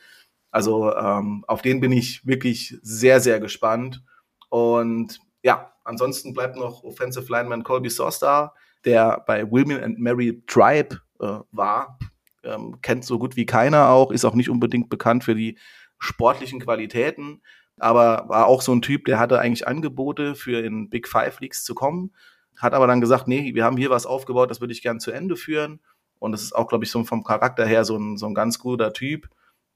Also 0.50 0.94
ähm, 0.94 1.44
auf 1.46 1.62
den 1.62 1.80
bin 1.80 1.92
ich 1.92 2.26
wirklich 2.26 2.78
sehr, 2.82 3.20
sehr 3.20 3.38
gespannt. 3.38 4.02
Und 4.48 5.20
ja, 5.42 5.72
ansonsten 5.84 6.32
bleibt 6.32 6.56
noch 6.56 6.82
Offensive 6.82 7.30
Lineman 7.30 7.62
Colby 7.62 7.90
Sostar, 7.90 8.54
der 8.84 9.22
bei 9.26 9.50
William 9.50 9.82
and 9.82 9.98
Mary 9.98 10.42
Tribe 10.46 11.00
äh, 11.20 11.38
war. 11.52 11.98
Ähm, 12.42 12.80
kennt 12.80 13.04
so 13.04 13.18
gut 13.18 13.36
wie 13.36 13.46
keiner 13.46 13.90
auch, 13.90 14.10
ist 14.10 14.24
auch 14.24 14.34
nicht 14.34 14.48
unbedingt 14.48 14.88
bekannt 14.88 15.24
für 15.24 15.34
die 15.34 15.58
sportlichen 15.98 16.60
Qualitäten 16.60 17.42
aber 17.80 18.28
war 18.28 18.46
auch 18.46 18.62
so 18.62 18.72
ein 18.72 18.82
Typ, 18.82 19.04
der 19.06 19.18
hatte 19.18 19.38
eigentlich 19.38 19.66
Angebote 19.66 20.34
für 20.34 20.64
in 20.64 20.90
Big 20.90 21.08
Five 21.08 21.40
Leagues 21.40 21.64
zu 21.64 21.74
kommen, 21.74 22.12
hat 22.58 22.74
aber 22.74 22.86
dann 22.86 23.00
gesagt, 23.00 23.28
nee, 23.28 23.54
wir 23.54 23.64
haben 23.64 23.76
hier 23.76 23.90
was 23.90 24.06
aufgebaut, 24.06 24.50
das 24.50 24.60
würde 24.60 24.72
ich 24.72 24.82
gern 24.82 25.00
zu 25.00 25.10
Ende 25.10 25.36
führen. 25.36 25.80
Und 26.18 26.32
das 26.32 26.42
ist 26.42 26.54
auch, 26.54 26.68
glaube 26.68 26.84
ich, 26.84 26.90
so 26.90 27.02
vom 27.04 27.24
Charakter 27.24 27.66
her 27.66 27.84
so 27.84 27.96
ein, 27.96 28.18
so 28.18 28.26
ein 28.26 28.34
ganz 28.34 28.58
guter 28.58 28.92
Typ. 28.92 29.28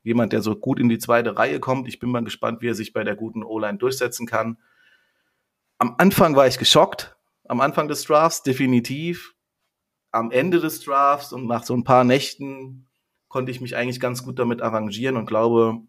Jemand, 0.03 0.35
der 0.35 0.43
so 0.43 0.55
gut 0.55 0.79
in 0.79 0.90
die 0.90 0.99
zweite 0.99 1.37
Reihe 1.38 1.59
kommt. 1.59 1.88
Ich 1.88 1.99
bin 1.99 2.11
mal 2.11 2.23
gespannt, 2.23 2.61
wie 2.61 2.69
er 2.69 2.75
sich 2.75 2.93
bei 2.93 3.03
der 3.03 3.17
guten 3.17 3.43
O-Line 3.43 3.79
durchsetzen 3.79 4.27
kann. 4.27 4.59
Am 5.79 5.95
Anfang 5.97 6.37
war 6.37 6.47
ich 6.47 6.59
geschockt. 6.59 7.17
Am 7.49 7.62
Anfang 7.62 7.88
des 7.88 8.05
Drafts 8.05 8.43
definitiv. 8.43 9.35
Am 10.11 10.31
Ende 10.31 10.61
des 10.61 10.83
Drafts 10.83 11.33
und 11.33 11.47
nach 11.47 11.64
so 11.64 11.75
ein 11.75 11.85
paar 11.85 12.05
Nächten 12.05 12.87
konnte 13.29 13.51
ich 13.51 13.62
mich 13.62 13.75
eigentlich 13.75 13.99
ganz 13.99 14.23
gut 14.23 14.38
damit 14.38 14.61
arrangieren 14.61 15.17
und 15.17 15.27
glaube, 15.27 15.81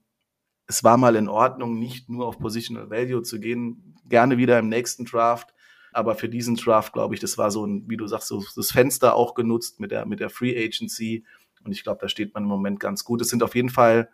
es 0.67 0.83
war 0.83 0.97
mal 0.97 1.15
in 1.15 1.27
Ordnung, 1.27 1.77
nicht 1.79 2.09
nur 2.09 2.27
auf 2.27 2.39
Positional 2.39 2.89
Value 2.89 3.21
zu 3.23 3.39
gehen, 3.39 3.95
gerne 4.07 4.37
wieder 4.37 4.59
im 4.59 4.69
nächsten 4.69 5.05
Draft. 5.05 5.53
Aber 5.93 6.15
für 6.15 6.27
diesen 6.27 6.55
Draft, 6.55 6.93
glaube 6.93 7.13
ich, 7.13 7.21
das 7.21 7.37
war 7.37 7.51
so 7.51 7.65
ein, 7.65 7.85
wie 7.87 7.97
du 7.97 8.05
sagst, 8.07 8.27
so 8.27 8.43
das 8.55 8.71
Fenster 8.71 9.15
auch 9.15 9.33
genutzt 9.33 9.79
mit 9.79 9.91
der, 9.91 10.05
mit 10.05 10.19
der 10.19 10.29
Free 10.29 10.57
Agency. 10.57 11.23
Und 11.63 11.71
ich 11.71 11.83
glaube, 11.83 11.99
da 12.01 12.09
steht 12.09 12.33
man 12.33 12.43
im 12.43 12.49
Moment 12.49 12.79
ganz 12.79 13.05
gut. 13.05 13.21
Es 13.21 13.29
sind 13.29 13.43
auf 13.43 13.55
jeden 13.55 13.69
Fall 13.69 14.09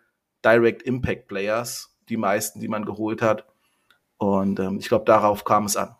Direct 0.45 0.83
Impact 0.83 1.27
Players, 1.27 1.97
die 2.09 2.17
meisten, 2.17 2.59
die 2.59 2.67
man 2.67 2.85
geholt 2.85 3.21
hat. 3.21 3.45
Und 4.17 4.59
ähm, 4.59 4.77
ich 4.79 4.87
glaube, 4.87 5.05
darauf 5.05 5.43
kam 5.43 5.65
es 5.65 5.75
an. 5.75 5.95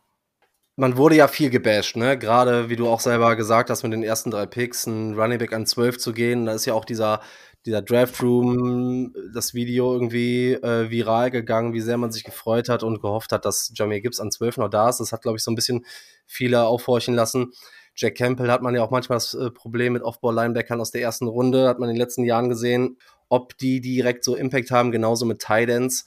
Man 0.76 0.98
wurde 0.98 1.16
ja 1.16 1.28
viel 1.28 1.50
gebasht, 1.50 1.96
ne? 1.96 2.18
Gerade 2.18 2.70
wie 2.70 2.76
du 2.76 2.88
auch 2.88 3.00
selber 3.00 3.36
gesagt 3.36 3.70
hast, 3.70 3.84
mit 3.84 3.92
den 3.92 4.04
ersten 4.04 4.32
drei 4.32 4.46
Picks 4.46 4.86
ein 4.86 5.16
Running 5.20 5.38
Back 5.38 5.54
an 5.54 5.66
12 5.66 5.98
zu 5.98 6.14
gehen. 6.14 6.46
Da 6.46 6.54
ist 6.54 6.66
ja 6.66 6.74
auch 6.74 6.86
dieser 6.86 7.22
dieser 7.66 7.82
Draft 7.82 8.22
Room, 8.24 9.14
das 9.34 9.54
Video 9.54 9.94
irgendwie 9.94 10.54
äh, 10.54 10.90
viral 10.90 11.30
gegangen, 11.30 11.74
wie 11.74 11.82
sehr 11.82 11.98
man 11.98 12.12
sich 12.12 12.24
gefreut 12.24 12.70
hat 12.70 12.84
und 12.84 13.02
gehofft 13.02 13.32
hat, 13.32 13.46
dass 13.46 13.72
Jamie 13.76 14.02
Gibbs 14.02 14.20
an 14.20 14.32
12 14.32 14.58
noch 14.58 14.70
da 14.70 14.90
ist. 14.90 15.00
Das 15.00 15.12
hat, 15.12 15.22
glaube 15.22 15.38
ich, 15.38 15.44
so 15.44 15.52
ein 15.52 15.56
bisschen 15.56 15.86
viele 16.26 16.64
aufhorchen 16.66 17.14
lassen. 17.14 17.52
Jack 17.96 18.16
Campbell 18.16 18.52
hat 18.52 18.62
man 18.62 18.74
ja 18.74 18.84
auch 18.84 18.90
manchmal 18.90 19.18
das 19.18 19.34
äh, 19.34 19.52
Problem 19.52 19.94
mit 19.94 20.02
Off-Ball-Linebackern 20.02 20.82
aus 20.82 20.92
der 20.92 21.02
ersten 21.02 21.28
Runde, 21.28 21.68
hat 21.68 21.80
man 21.80 21.90
in 21.90 21.96
den 21.96 22.02
letzten 22.02 22.24
Jahren 22.24 22.50
gesehen, 22.50 22.98
ob 23.30 23.58
die 23.58 23.80
direkt 23.80 24.24
so 24.24 24.36
Impact 24.36 24.72
haben, 24.72 24.92
genauso 24.92 25.26
mit 25.26 25.40
Tidans. 25.40 26.06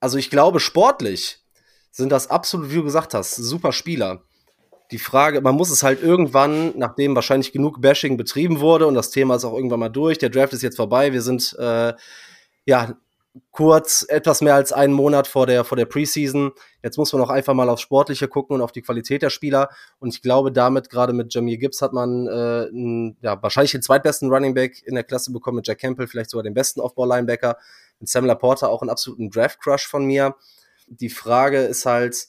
Also 0.00 0.18
ich 0.18 0.30
glaube, 0.30 0.60
sportlich 0.60 1.40
sind 1.90 2.10
das 2.10 2.28
absolut, 2.28 2.70
wie 2.70 2.76
du 2.76 2.84
gesagt 2.84 3.14
hast, 3.14 3.34
super 3.36 3.72
Spieler 3.72 4.24
die 4.90 4.98
Frage, 4.98 5.40
man 5.40 5.54
muss 5.54 5.70
es 5.70 5.82
halt 5.82 6.02
irgendwann, 6.02 6.76
nachdem 6.76 7.14
wahrscheinlich 7.14 7.52
genug 7.52 7.80
Bashing 7.80 8.16
betrieben 8.16 8.60
wurde 8.60 8.86
und 8.86 8.94
das 8.94 9.10
Thema 9.10 9.36
ist 9.36 9.44
auch 9.44 9.54
irgendwann 9.54 9.80
mal 9.80 9.88
durch, 9.88 10.18
der 10.18 10.30
Draft 10.30 10.52
ist 10.52 10.62
jetzt 10.62 10.76
vorbei, 10.76 11.12
wir 11.12 11.22
sind 11.22 11.56
äh, 11.58 11.94
ja 12.66 12.94
kurz 13.50 14.06
etwas 14.08 14.42
mehr 14.42 14.54
als 14.54 14.72
einen 14.72 14.92
Monat 14.92 15.26
vor 15.26 15.46
der 15.46 15.64
vor 15.64 15.76
der 15.76 15.86
Preseason. 15.86 16.52
Jetzt 16.82 16.98
muss 16.98 17.12
man 17.12 17.22
auch 17.22 17.30
einfach 17.30 17.54
mal 17.54 17.68
aufs 17.68 17.82
Sportliche 17.82 18.28
gucken 18.28 18.54
und 18.54 18.62
auf 18.62 18.70
die 18.70 18.82
Qualität 18.82 19.22
der 19.22 19.30
Spieler. 19.30 19.70
Und 19.98 20.14
ich 20.14 20.22
glaube, 20.22 20.52
damit 20.52 20.88
gerade 20.88 21.12
mit 21.12 21.34
Jamir 21.34 21.58
Gibbs 21.58 21.82
hat 21.82 21.92
man 21.92 22.28
äh, 22.28 22.66
n, 22.66 23.16
ja 23.22 23.42
wahrscheinlich 23.42 23.72
den 23.72 23.82
zweitbesten 23.82 24.30
Running 24.30 24.54
Back 24.54 24.82
in 24.86 24.94
der 24.94 25.04
Klasse 25.04 25.32
bekommen 25.32 25.56
mit 25.56 25.66
Jack 25.66 25.80
Campbell, 25.80 26.06
vielleicht 26.06 26.30
sogar 26.30 26.44
den 26.44 26.54
besten 26.54 26.80
Off-Ball-Linebacker. 26.80 27.56
Mit 27.98 28.08
Sam 28.08 28.24
Laporta 28.24 28.68
auch 28.68 28.82
einen 28.82 28.90
absoluten 28.90 29.30
Draft-Crush 29.30 29.86
von 29.86 30.04
mir. 30.04 30.36
Die 30.86 31.08
Frage 31.08 31.58
ist 31.58 31.86
halt, 31.86 32.28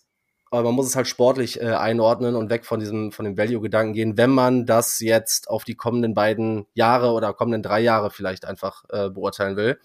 aber 0.52 0.64
man 0.64 0.76
muss 0.76 0.88
es 0.88 0.96
halt 0.96 1.08
sportlich 1.08 1.62
äh, 1.62 1.66
einordnen 1.66 2.36
und 2.36 2.50
weg 2.50 2.66
von 2.66 2.80
diesem, 2.80 3.12
von 3.12 3.26
dem 3.26 3.38
Value-Gedanken 3.38 3.94
gehen, 3.94 4.18
wenn 4.18 4.30
man 4.30 4.66
das 4.66 5.00
jetzt 5.00 5.50
auf 5.50 5.64
die 5.64 5.76
kommenden 5.76 6.14
beiden 6.14 6.66
Jahre 6.74 7.12
oder 7.12 7.34
kommenden 7.34 7.64
drei 7.64 7.80
Jahre 7.82 8.12
vielleicht 8.12 8.46
einfach 8.46 8.84
äh, 8.90 9.10
beurteilen 9.10 9.58
will. 9.58 9.80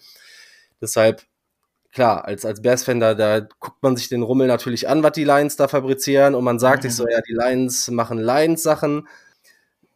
Deshalb, 0.79 1.23
klar, 1.91 2.25
als, 2.25 2.45
als 2.45 2.61
Bears-Fan, 2.61 2.99
da, 2.99 3.15
da 3.15 3.39
guckt 3.39 3.81
man 3.81 3.97
sich 3.97 4.09
den 4.09 4.21
Rummel 4.21 4.47
natürlich 4.47 4.87
an, 4.87 5.03
was 5.03 5.13
die 5.13 5.23
Lions 5.23 5.55
da 5.55 5.67
fabrizieren 5.67 6.35
und 6.35 6.43
man 6.43 6.59
sagt 6.59 6.83
mhm. 6.83 6.89
sich 6.89 6.95
so, 6.95 7.07
ja, 7.07 7.21
die 7.21 7.33
Lions 7.33 7.89
machen 7.89 8.19
Lions-Sachen. 8.19 9.07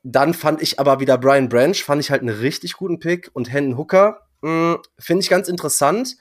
Dann 0.03 0.33
fand 0.33 0.61
ich 0.61 0.79
aber 0.79 0.99
wieder 0.99 1.17
Brian 1.17 1.49
Branch, 1.49 1.75
fand 1.75 2.01
ich 2.01 2.11
halt 2.11 2.21
einen 2.21 2.37
richtig 2.37 2.73
guten 2.73 2.99
Pick 2.99 3.29
und 3.33 3.51
Hendon 3.51 3.77
Hooker, 3.77 4.21
hm, 4.41 4.77
finde 4.99 5.23
ich 5.23 5.29
ganz 5.29 5.47
interessant 5.47 6.17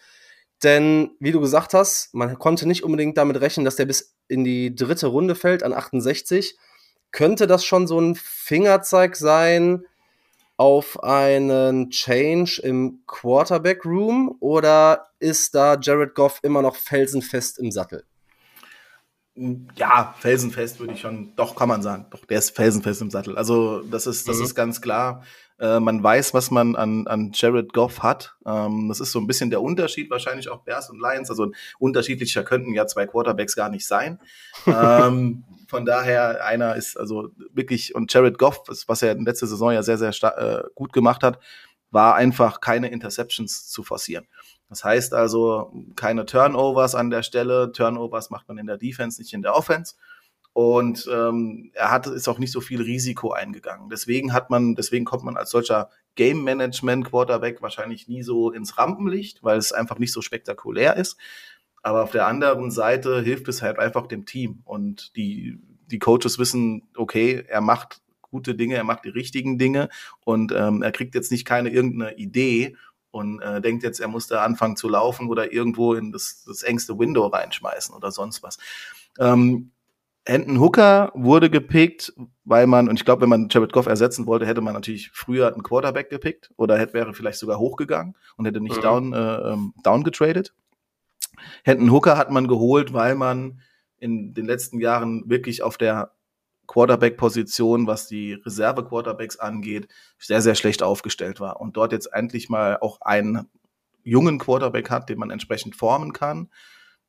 denn, 0.65 1.11
wie 1.21 1.33
du 1.33 1.41
gesagt 1.41 1.75
hast, 1.75 2.15
man 2.15 2.39
konnte 2.39 2.67
nicht 2.67 2.83
unbedingt 2.83 3.17
damit 3.17 3.41
rechnen, 3.41 3.65
dass 3.65 3.77
der 3.77 3.87
bis 3.87 4.17
in 4.29 4.45
die 4.45 4.75
dritte 4.75 5.07
Runde 5.07 5.35
fällt 5.35 5.63
an 5.63 5.73
68. 5.73 6.57
Könnte 7.13 7.47
das 7.47 7.65
schon 7.65 7.87
so 7.87 8.01
ein 8.01 8.15
Fingerzeig 8.15 9.17
sein 9.17 9.85
auf 10.57 11.03
einen 11.03 11.91
Change 11.91 12.61
im 12.63 13.03
Quarterback 13.07 13.85
Room 13.85 14.37
oder 14.41 15.09
ist 15.19 15.55
da 15.55 15.79
Jared 15.81 16.15
Goff 16.15 16.41
immer 16.43 16.63
noch 16.63 16.77
felsenfest 16.77 17.59
im 17.59 17.71
Sattel? 17.71 18.05
Ja, 19.77 20.15
felsenfest 20.19 20.79
würde 20.79 20.93
ich 20.93 21.01
schon, 21.01 21.35
doch 21.35 21.57
kann 21.57 21.69
man 21.69 21.83
sagen, 21.83 22.07
doch 22.11 22.25
der 22.25 22.39
ist 22.39 22.55
felsenfest 22.55 23.03
im 23.03 23.11
Sattel. 23.11 23.37
Also 23.37 23.83
das 23.83 24.07
ist, 24.07 24.29
das 24.29 24.39
mhm. 24.39 24.45
ist 24.45 24.55
ganz 24.55 24.81
klar. 24.81 25.25
Äh, 25.61 25.79
man 25.79 26.03
weiß, 26.03 26.35
was 26.35 26.51
man 26.51 26.75
an, 26.75 27.07
an 27.07 27.31
Jared 27.33 27.73
Goff 27.73 28.03
hat. 28.03 28.35
Ähm, 28.45 28.89
das 28.89 29.01
ist 29.01 29.13
so 29.13 29.21
ein 29.21 29.27
bisschen 29.27 29.51
der 29.51 29.63
Unterschied, 29.63 30.11
wahrscheinlich 30.11 30.49
auch 30.49 30.63
Bears 30.63 30.91
und 30.91 31.01
Lions. 31.01 31.31
Also 31.31 31.53
unterschiedlicher 31.79 32.43
könnten 32.43 32.75
ja 32.75 32.87
zwei 32.87 33.07
Quarterbacks 33.07 33.55
gar 33.55 33.69
nicht 33.69 33.87
sein. 33.87 34.19
ähm, 34.67 35.45
von 35.69 35.85
daher, 35.85 36.45
einer 36.45 36.75
ist 36.75 36.99
also 36.99 37.29
wirklich, 37.53 37.95
und 37.95 38.13
Jared 38.13 38.39
Goff, 38.39 38.63
was 38.87 39.03
er 39.03 39.13
in 39.13 39.25
letzter 39.25 39.47
Saison 39.47 39.73
ja 39.73 39.83
sehr, 39.83 39.99
sehr 39.99 40.11
äh, 40.11 40.63
gut 40.75 40.93
gemacht 40.93 41.23
hat, 41.23 41.39
war 41.91 42.17
einfach 42.17 42.61
keine 42.61 42.91
Interceptions 42.91 43.69
zu 43.69 43.85
forcieren. 43.85 44.27
Das 44.69 44.83
heißt 44.83 45.15
also 45.15 45.73
keine 45.95 46.27
Turnovers 46.27 46.97
an 46.97 47.11
der 47.11 47.23
Stelle. 47.23 47.71
Turnovers 47.71 48.31
macht 48.31 48.49
man 48.49 48.59
in 48.59 48.67
der 48.67 48.79
Defense, 48.79 49.21
nicht 49.21 49.33
in 49.33 49.43
der 49.43 49.55
Offense. 49.55 49.95
Und 50.55 51.11
ähm, 51.13 51.73
er 51.75 51.91
hat 51.91 52.07
ist 52.07 52.29
auch 52.29 52.39
nicht 52.39 52.53
so 52.53 52.61
viel 52.61 52.81
Risiko 52.81 53.33
eingegangen. 53.33 53.91
Deswegen 53.91 54.33
hat 54.33 54.51
man, 54.51 54.77
deswegen 54.77 55.05
kommt 55.05 55.25
man 55.25 55.37
als 55.37 55.51
solcher 55.51 55.91
Game 56.15 56.45
Management 56.45 57.07
Quarterback 57.07 57.61
wahrscheinlich 57.61 58.07
nie 58.07 58.23
so 58.23 58.53
ins 58.53 58.79
Rampenlicht, 58.79 59.43
weil 59.43 59.59
es 59.59 59.73
einfach 59.73 59.99
nicht 59.99 60.13
so 60.13 60.23
spektakulär 60.23 60.97
ist. 60.97 61.17
Aber 61.83 62.05
auf 62.05 62.13
der 62.13 62.29
anderen 62.29 62.71
Seite 62.71 63.21
hilft 63.21 63.49
es 63.49 63.63
halt 63.63 63.81
einfach 63.81 64.07
dem 64.07 64.27
Team. 64.27 64.63
Und 64.65 65.17
die, 65.17 65.59
die 65.87 65.99
Coaches 65.99 66.39
wissen, 66.39 66.89
okay, 66.97 67.45
er 67.49 67.61
macht 67.61 68.01
gute 68.23 68.55
Dinge, 68.55 68.77
er 68.77 68.85
macht 68.85 69.05
die 69.05 69.11
richtigen 69.11 69.59
Dinge 69.59 69.89
und 70.25 70.53
ähm, 70.53 70.83
er 70.83 70.93
kriegt 70.93 71.15
jetzt 71.15 71.31
nicht 71.31 71.45
keine 71.45 71.69
irgendeine 71.71 72.17
Idee 72.17 72.77
und 73.11 73.41
äh, 73.41 73.61
denkt 73.61 73.85
jetzt, 73.85 74.01
er 74.01 74.09
muss 74.09 74.27
da 74.27 74.45
anfangen 74.45 74.77
zu 74.77 74.89
laufen 74.89 75.29
oder 75.29 75.53
irgendwo 75.53 75.95
in 75.95 76.11
das, 76.11 76.43
das 76.45 76.63
engste 76.65 76.99
Window 76.99 77.27
reinschmeißen 77.27 77.95
oder 77.95 78.11
sonst 78.11 78.43
was. 78.43 78.59
Ähm, 79.21 79.71
Hendon 80.27 80.59
Hooker 80.59 81.13
wurde 81.15 81.51
gepickt, 81.51 82.13
weil 82.45 82.67
man, 82.67 82.89
und 82.89 82.99
ich 82.99 83.05
glaube, 83.05 83.23
wenn 83.23 83.29
man 83.29 83.49
Jared 83.51 83.73
Goff 83.73 83.87
ersetzen 83.87 84.27
wollte, 84.27 84.47
hätte 84.47 84.63
man 84.63 84.73
natürlich 84.73 85.11
früher 85.13 85.53
einen 85.53 85.63
Quarterback 85.63 86.09
gepickt 86.09 86.51
oder 86.57 86.79
hätte, 86.79 86.95
wäre 86.95 87.13
vielleicht 87.13 87.39
sogar 87.39 87.59
hochgegangen 87.59 88.17
und 88.37 88.47
hätte 88.47 88.61
nicht 88.61 88.79
mhm. 88.79 88.83
down, 88.83 89.13
äh, 89.13 89.53
ähm, 89.53 89.75
down 89.83 90.03
getradet. 90.03 90.55
Hendon 91.63 91.91
Hooker 91.91 92.17
hat 92.17 92.31
man 92.31 92.49
geholt, 92.49 92.95
weil 92.95 93.15
man 93.15 93.61
in 93.99 94.33
den 94.33 94.47
letzten 94.47 94.81
Jahren 94.81 95.29
wirklich 95.29 95.63
auf 95.63 95.77
der 95.77 96.13
Quarterback-Position, 96.67 97.87
was 97.87 98.07
die 98.07 98.33
Reserve-Quarterbacks 98.33 99.39
angeht, 99.39 99.89
sehr, 100.19 100.41
sehr 100.41 100.55
schlecht 100.55 100.83
aufgestellt 100.83 101.39
war. 101.41 101.61
Und 101.61 101.77
dort 101.77 101.93
jetzt 101.93 102.07
endlich 102.07 102.49
mal 102.49 102.79
auch 102.81 103.03
einen 103.03 103.51
jungen 104.03 104.39
Quarterback 104.39 104.91
hat, 104.91 105.11
den 105.11 105.19
man 105.19 105.31
entsprechend 105.31 105.77
formen 105.77 106.15
kann 106.15 106.49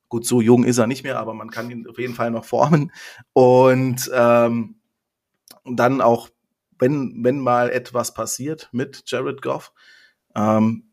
Gut, 0.08 0.26
so 0.26 0.40
jung 0.40 0.64
ist 0.64 0.78
er 0.78 0.86
nicht 0.86 1.02
mehr, 1.02 1.18
aber 1.18 1.34
man 1.34 1.50
kann 1.50 1.70
ihn 1.70 1.86
auf 1.88 1.98
jeden 1.98 2.14
Fall 2.14 2.30
noch 2.30 2.44
formen. 2.44 2.92
Und 3.32 4.10
ähm, 4.14 4.80
dann 5.64 6.00
auch, 6.00 6.28
wenn, 6.78 7.24
wenn 7.24 7.40
mal 7.40 7.70
etwas 7.70 8.14
passiert 8.14 8.68
mit 8.72 9.02
Jared 9.06 9.42
Goff, 9.42 9.72
ähm, 10.34 10.86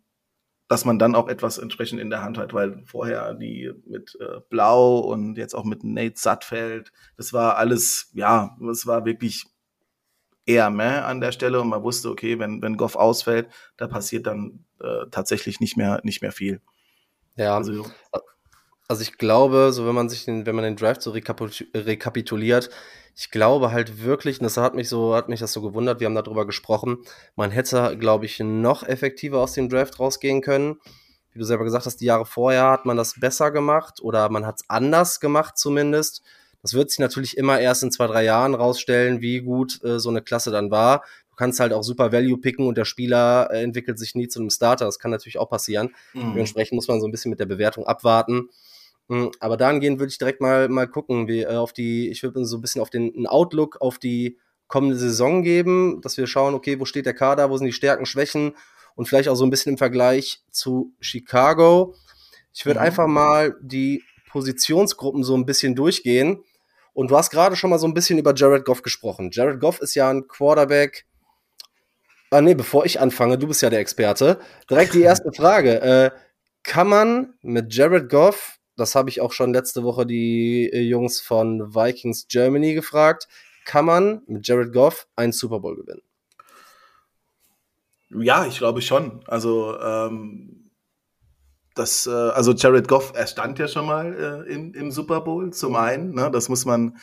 dass 0.67 0.86
man 0.86 0.97
dann 0.97 1.13
auch 1.13 1.28
etwas 1.28 1.60
entsprechend 1.60 1.99
in 1.99 2.10
der 2.10 2.23
Hand 2.23 2.38
hat, 2.38 2.54
weil 2.54 2.84
vorher 2.86 3.36
die 3.36 3.71
mit 3.86 4.17
äh, 4.19 4.39
Blau 4.49 4.99
und 4.99 5.38
jetzt 5.38 5.54
auch 5.54 5.65
mit 5.65 5.84
Nate 5.84 6.17
Sattfeld, 6.17 6.91
das 7.17 7.34
war 7.34 7.58
alles, 7.58 8.10
ja, 8.13 8.58
das 8.60 8.88
war 8.88 9.06
wirklich 9.06 9.45
eher 10.45 10.69
mehr 10.69 11.06
an 11.06 11.21
der 11.21 11.32
Stelle 11.32 11.62
und 11.62 11.69
man 11.69 11.84
wusste, 11.84 12.10
okay, 12.10 12.39
wenn, 12.39 12.62
wenn 12.62 12.78
Goff 12.78 12.95
ausfällt, 12.95 13.49
da 13.78 13.88
passiert 13.88 14.26
dann 14.26 14.65
äh, 14.82 15.06
tatsächlich 15.12 15.60
nicht 15.60 15.78
mehr, 15.78 16.02
nicht 16.04 16.21
mehr 16.21 16.32
viel. 16.32 16.62
Ja, 17.36 17.56
also, 17.56 17.86
also 18.88 19.02
ich 19.02 19.17
glaube, 19.17 19.72
so 19.72 19.88
wenn 19.88 19.96
man 19.96 20.10
sich 20.10 20.26
den, 20.26 20.46
wenn 20.46 20.56
man 20.56 20.63
den 20.63 20.76
Draft 20.76 21.02
so 21.02 21.12
rekapituliert, 21.12 22.69
ich 23.15 23.30
glaube 23.30 23.72
halt 23.72 24.04
wirklich, 24.04 24.39
und 24.39 24.43
das 24.43 24.58
hat 24.58 24.76
mich 24.76 24.89
so, 24.89 25.15
hat 25.15 25.30
mich 25.30 25.39
das 25.39 25.54
so 25.54 25.62
gewundert, 25.62 26.00
wir 26.00 26.06
haben 26.06 26.15
darüber 26.15 26.46
gesprochen, 26.46 26.98
man 27.36 27.52
hätte, 27.52 27.96
glaube 27.98 28.26
ich, 28.26 28.39
noch 28.39 28.84
effektiver 28.84 29.39
aus 29.39 29.54
dem 29.54 29.69
Draft 29.69 30.00
rausgehen 30.00 30.41
können. 30.41 30.80
Wie 31.32 31.39
du 31.39 31.46
selber 31.46 31.63
gesagt 31.63 31.86
hast, 31.86 31.98
die 31.98 32.06
Jahre 32.06 32.26
vorher 32.26 32.69
hat 32.69 32.86
man 32.86 32.98
das 32.98 33.19
besser 33.19 33.52
gemacht 33.52 34.02
oder 34.02 34.30
man 34.30 34.46
hat 34.46 34.58
es 34.58 34.69
anders 34.69 35.19
gemacht 35.19 35.58
zumindest. 35.58 36.22
Das 36.62 36.74
wird 36.74 36.89
sich 36.89 37.00
natürlich 37.00 37.38
immer 37.38 37.60
erst 37.60 37.84
in 37.84 37.91
zwei, 37.91 38.08
drei 38.08 38.24
Jahren 38.24 38.56
rausstellen, 38.56 39.22
wie 39.22 39.41
gut 39.41 39.84
äh, 39.84 40.00
so 40.00 40.10
eine 40.10 40.22
Klasse 40.22 40.52
dann 40.52 40.72
war. 40.72 41.04
Du 41.30 41.36
kannst 41.36 41.60
halt 41.60 41.74
auch 41.74 41.84
super 41.84 42.12
Value 42.12 42.38
picken 42.38 42.67
und 42.67 42.78
der 42.78 42.86
Spieler 42.86 43.50
äh, 43.52 43.63
entwickelt 43.63 44.00
sich 44.00 44.15
nie 44.15 44.28
zu 44.28 44.39
einem 44.39 44.50
Starter. 44.50 44.86
Das 44.86 45.00
kann 45.00 45.12
natürlich 45.12 45.39
auch 45.39 45.50
passieren. 45.50 45.96
Mhm. 46.13 46.34
Dementsprechend 46.34 46.76
muss 46.76 46.88
man 46.88 47.02
so 47.02 47.08
ein 47.08 47.12
bisschen 47.12 47.32
mit 47.32 47.39
der 47.39 47.48
Bewertung 47.48 47.86
abwarten. 47.86 48.50
Hm, 49.10 49.32
aber 49.39 49.58
dahingehend 49.58 50.00
würde 50.00 50.12
ich 50.12 50.18
direkt 50.18 50.42
mal, 50.42 50.70
mal 50.70 50.88
gucken, 50.88 51.28
wie 51.28 51.42
äh, 51.42 51.56
auf 51.56 51.74
die, 51.74 52.10
ich 52.10 52.24
würde 52.24 52.46
so 52.46 52.58
ein 52.58 52.62
bisschen 52.62 52.82
auf 52.82 52.89
den 52.89 53.28
Outlook 53.28 53.82
auf 53.82 54.00
die 54.00 54.38
kommende 54.68 54.98
Saison 54.98 55.44
geben, 55.44 56.02
dass 56.02 56.18
wir 56.18 56.26
schauen, 56.26 56.54
okay, 56.54 56.80
wo 56.80 56.86
steht 56.86 57.06
der 57.06 57.13
Kader, 57.13 57.50
wo 57.50 57.58
sind 57.58 57.68
die 57.68 57.74
Stärken, 57.74 58.06
Schwächen 58.06 58.56
und 58.96 59.08
vielleicht 59.08 59.30
auch 59.30 59.36
so 59.36 59.46
ein 59.46 59.50
bisschen 59.50 59.74
im 59.74 59.78
Vergleich 59.78 60.44
zu 60.52 60.94
Chicago. 61.00 61.96
Ich 62.54 62.66
würde 62.66 62.80
mhm. 62.80 62.86
einfach 62.86 63.08
mal 63.08 63.56
die 63.62 64.04
Positionsgruppen 64.30 65.24
so 65.24 65.36
ein 65.36 65.46
bisschen 65.46 65.76
durchgehen. 65.76 66.44
Und 66.94 67.10
du 67.10 67.18
hast 67.18 67.32
gerade 67.32 67.56
schon 67.56 67.72
mal 67.72 67.80
so 67.80 67.88
ein 67.88 67.94
bisschen 67.94 68.20
über 68.20 68.34
Jared 68.36 68.66
Goff 68.66 68.84
gesprochen. 68.84 69.30
Jared 69.32 69.60
Goff 69.60 69.80
ist 69.80 69.96
ja 69.96 70.10
ein 70.10 70.28
Quarterback. 70.28 71.06
Ah, 72.30 72.42
nee, 72.42 72.54
bevor 72.56 72.86
ich 72.86 73.00
anfange, 73.00 73.38
du 73.38 73.48
bist 73.48 73.62
ja 73.62 73.70
der 73.70 73.80
Experte. 73.80 74.39
Direkt 74.70 74.94
die 74.94 75.02
erste 75.02 75.32
Frage. 75.36 75.82
Äh, 75.82 76.12
kann 76.63 76.88
man 76.88 77.34
mit 77.42 77.74
Jared 77.74 78.10
Goff 78.10 78.53
das 78.76 78.96
habe 78.96 79.10
ich 79.10 79.22
auch 79.22 79.32
schon 79.32 79.54
letzte 79.54 79.84
Woche 79.84 80.06
die 80.06 80.70
äh, 80.72 80.82
Jungs 80.82 81.22
von 81.22 81.76
Vikings 81.76 82.28
Germany 82.28 82.74
gefragt. 82.74 83.28
Kann 83.66 83.86
man 83.86 84.22
mit 84.28 84.48
Jared 84.48 84.74
Goff 84.74 85.08
einen 85.16 85.32
Super 85.32 85.60
Bowl 85.60 85.76
gewinnen? 85.76 86.02
Ja, 88.10 88.46
ich 88.46 88.58
glaube 88.58 88.82
schon. 88.82 89.24
Also, 89.28 89.80
ähm, 89.80 90.72
das, 91.76 92.06
äh, 92.06 92.12
also 92.12 92.54
Jared 92.54 92.88
Goff, 92.88 93.14
er 93.16 93.28
stand 93.28 93.58
ja 93.60 93.68
schon 93.68 93.86
mal 93.86 94.46
äh, 94.48 94.54
im, 94.54 94.74
im 94.74 94.92
Super 94.92 95.22
Bowl 95.22 95.52
zum 95.54 95.76
einen. 95.76 96.14
Ne? 96.14 96.30
Das 96.32 96.50
muss 96.50 96.66
man, 96.66 96.98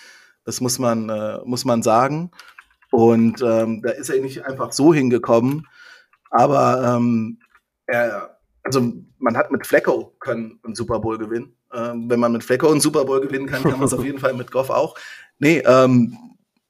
das 0.45 0.61
muss 0.61 0.79
man, 0.79 1.09
äh, 1.09 1.39
muss 1.45 1.65
man 1.65 1.83
sagen. 1.83 2.31
Und 2.91 3.43
ähm, 3.43 3.83
da 3.83 3.91
ist 3.91 4.11
er 4.11 4.21
nicht 4.21 4.45
einfach 4.45 4.73
so 4.73 4.93
hingekommen. 4.93 5.67
Aber 6.31 6.97
ähm, 6.97 7.39
er, 7.87 8.39
also 8.63 8.93
man 9.19 9.37
hat 9.37 9.51
mit 9.51 9.67
Flecko 9.67 10.17
können 10.21 10.61
einen 10.63 10.75
Super 10.75 11.01
Bowl 11.01 11.19
gewinnen. 11.19 11.57
Ähm, 11.73 12.11
wenn 12.11 12.21
man 12.21 12.33
mit 12.33 12.45
Flecko 12.45 12.71
einen 12.71 12.81
Super 12.81 13.05
Bowl 13.05 13.21
gewinnen 13.21 13.47
kann, 13.47 13.63
kann 13.63 13.79
man 13.79 13.85
es 13.85 13.93
auf 13.93 14.05
jeden 14.05 14.19
Fall 14.19 14.35
mit 14.35 14.51
Goff 14.51 14.71
auch. 14.71 14.97
Nee, 15.39 15.63
ähm, 15.65 16.17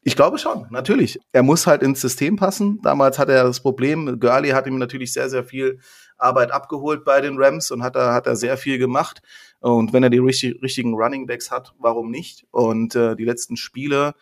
ich 0.02 0.16
glaube 0.16 0.38
schon, 0.38 0.66
natürlich. 0.70 1.18
Er 1.32 1.42
muss 1.42 1.66
halt 1.66 1.82
ins 1.82 2.00
System 2.00 2.36
passen. 2.36 2.80
Damals 2.82 3.18
hatte 3.18 3.32
er 3.32 3.44
das 3.44 3.60
Problem, 3.60 4.18
Gurley 4.18 4.50
hat 4.50 4.66
ihm 4.66 4.78
natürlich 4.78 5.12
sehr, 5.12 5.28
sehr 5.28 5.44
viel 5.44 5.78
Arbeit 6.16 6.52
abgeholt 6.52 7.04
bei 7.04 7.20
den 7.20 7.36
Rams 7.38 7.70
und 7.70 7.82
hat 7.82 7.96
er, 7.96 8.14
hat 8.14 8.26
er 8.26 8.36
sehr 8.36 8.56
viel 8.56 8.78
gemacht. 8.78 9.20
Und 9.60 9.92
wenn 9.92 10.02
er 10.02 10.10
die 10.10 10.18
richtig, 10.18 10.62
richtigen 10.62 10.94
Running 10.94 11.26
Backs 11.26 11.50
hat, 11.50 11.74
warum 11.78 12.10
nicht? 12.10 12.46
Und 12.50 12.94
äh, 12.94 13.14
die 13.16 13.24
letzten 13.24 13.56
Spiele, 13.56 14.14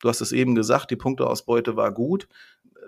du 0.00 0.08
hast 0.08 0.20
es 0.20 0.32
eben 0.32 0.54
gesagt, 0.54 0.90
die 0.90 0.96
Punkteausbeute 0.96 1.76
war 1.76 1.92
gut 1.92 2.28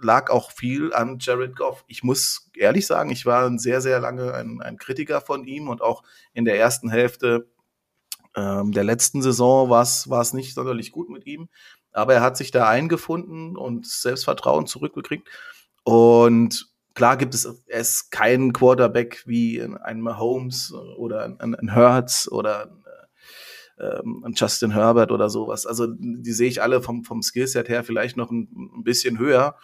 lag 0.00 0.30
auch 0.30 0.52
viel 0.52 0.92
an 0.92 1.18
Jared 1.20 1.56
Goff. 1.56 1.84
Ich 1.86 2.02
muss 2.02 2.50
ehrlich 2.56 2.86
sagen, 2.86 3.10
ich 3.10 3.26
war 3.26 3.50
sehr, 3.58 3.80
sehr 3.80 4.00
lange 4.00 4.34
ein, 4.34 4.60
ein 4.60 4.78
Kritiker 4.78 5.20
von 5.20 5.44
ihm 5.44 5.68
und 5.68 5.82
auch 5.82 6.02
in 6.32 6.44
der 6.44 6.58
ersten 6.58 6.90
Hälfte 6.90 7.48
ähm, 8.36 8.72
der 8.72 8.84
letzten 8.84 9.22
Saison 9.22 9.70
war 9.70 9.82
es 9.82 10.32
nicht 10.32 10.54
sonderlich 10.54 10.92
gut 10.92 11.10
mit 11.10 11.26
ihm. 11.26 11.48
Aber 11.92 12.14
er 12.14 12.20
hat 12.20 12.36
sich 12.36 12.50
da 12.50 12.68
eingefunden 12.68 13.56
und 13.56 13.86
Selbstvertrauen 13.86 14.66
zurückgekriegt. 14.66 15.28
Und 15.84 16.68
klar 16.94 17.16
gibt 17.16 17.34
es, 17.34 17.44
er 17.66 17.80
ist 17.80 18.10
kein 18.10 18.52
Quarterback 18.52 19.22
wie 19.26 19.62
ein 19.62 20.00
Mahomes 20.00 20.72
oder 20.72 21.24
ein, 21.24 21.54
ein 21.54 21.74
Hurts 21.74 22.30
oder 22.30 22.70
ähm, 23.80 24.24
Justin 24.34 24.72
Herbert 24.72 25.12
oder 25.12 25.30
sowas. 25.30 25.66
Also 25.66 25.86
die 25.86 26.32
sehe 26.32 26.48
ich 26.48 26.62
alle 26.62 26.82
vom, 26.82 27.04
vom 27.04 27.22
Skillset 27.22 27.68
her 27.68 27.84
vielleicht 27.84 28.16
noch 28.16 28.30
ein, 28.30 28.48
ein 28.76 28.84
bisschen 28.84 29.18
höher. 29.18 29.56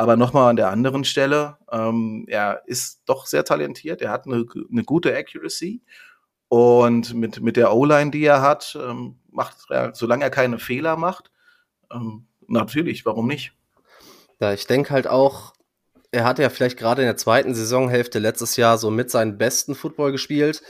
Aber 0.00 0.16
nochmal 0.16 0.48
an 0.48 0.56
der 0.56 0.70
anderen 0.70 1.04
Stelle, 1.04 1.58
ähm, 1.70 2.24
er 2.26 2.62
ist 2.64 3.02
doch 3.04 3.26
sehr 3.26 3.44
talentiert, 3.44 4.00
er 4.00 4.10
hat 4.10 4.24
eine, 4.24 4.46
eine 4.72 4.82
gute 4.82 5.14
Accuracy 5.14 5.82
und 6.48 7.12
mit, 7.12 7.42
mit 7.42 7.58
der 7.58 7.74
O-Line, 7.74 8.10
die 8.10 8.24
er 8.24 8.40
hat, 8.40 8.78
ähm, 8.80 9.18
macht 9.30 9.58
er, 9.68 9.94
solange 9.94 10.24
er 10.24 10.30
keine 10.30 10.58
Fehler 10.58 10.96
macht, 10.96 11.30
ähm, 11.92 12.26
natürlich, 12.48 13.04
warum 13.04 13.26
nicht? 13.26 13.52
Ja, 14.40 14.54
ich 14.54 14.66
denke 14.66 14.88
halt 14.88 15.06
auch, 15.06 15.52
er 16.12 16.24
hat 16.24 16.38
ja 16.38 16.48
vielleicht 16.48 16.78
gerade 16.78 17.02
in 17.02 17.06
der 17.06 17.18
zweiten 17.18 17.54
Saisonhälfte 17.54 18.20
letztes 18.20 18.56
Jahr 18.56 18.78
so 18.78 18.90
mit 18.90 19.10
seinen 19.10 19.36
besten 19.36 19.74
Football 19.74 20.12
gespielt. 20.12 20.62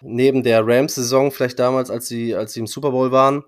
Neben 0.00 0.42
der 0.42 0.66
Rams-Saison, 0.66 1.30
vielleicht 1.30 1.58
damals, 1.58 1.90
als 1.90 2.08
sie, 2.08 2.34
als 2.34 2.54
sie 2.54 2.60
im 2.60 2.66
Super 2.66 2.92
Bowl 2.92 3.12
waren. 3.12 3.44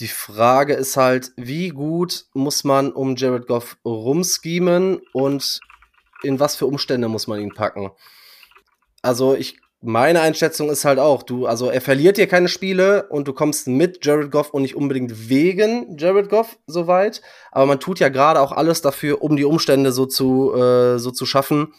Die 0.00 0.08
Frage 0.08 0.74
ist 0.74 0.96
halt, 0.96 1.32
wie 1.36 1.68
gut 1.68 2.26
muss 2.34 2.64
man 2.64 2.92
um 2.92 3.14
Jared 3.14 3.46
Goff 3.46 3.76
rumschemen 3.84 5.00
und 5.12 5.60
in 6.22 6.40
was 6.40 6.56
für 6.56 6.66
Umstände 6.66 7.08
muss 7.08 7.26
man 7.26 7.40
ihn 7.40 7.54
packen? 7.54 7.92
Also 9.02 9.34
ich 9.34 9.58
meine 9.86 10.22
Einschätzung 10.22 10.70
ist 10.70 10.86
halt 10.86 10.98
auch, 10.98 11.22
du, 11.22 11.46
also 11.46 11.68
er 11.68 11.82
verliert 11.82 12.16
dir 12.16 12.26
keine 12.26 12.48
Spiele 12.48 13.06
und 13.10 13.28
du 13.28 13.34
kommst 13.34 13.68
mit 13.68 14.04
Jared 14.04 14.30
Goff 14.30 14.50
und 14.50 14.62
nicht 14.62 14.76
unbedingt 14.76 15.28
wegen 15.28 15.98
Jared 15.98 16.30
Goff 16.30 16.58
so 16.66 16.86
weit. 16.86 17.20
Aber 17.52 17.66
man 17.66 17.80
tut 17.80 18.00
ja 18.00 18.08
gerade 18.08 18.40
auch 18.40 18.50
alles 18.50 18.80
dafür, 18.80 19.22
um 19.22 19.36
die 19.36 19.44
Umstände 19.44 19.92
so 19.92 20.06
zu, 20.06 20.54
äh, 20.54 20.98
so 20.98 21.10
zu 21.10 21.26
schaffen, 21.26 21.74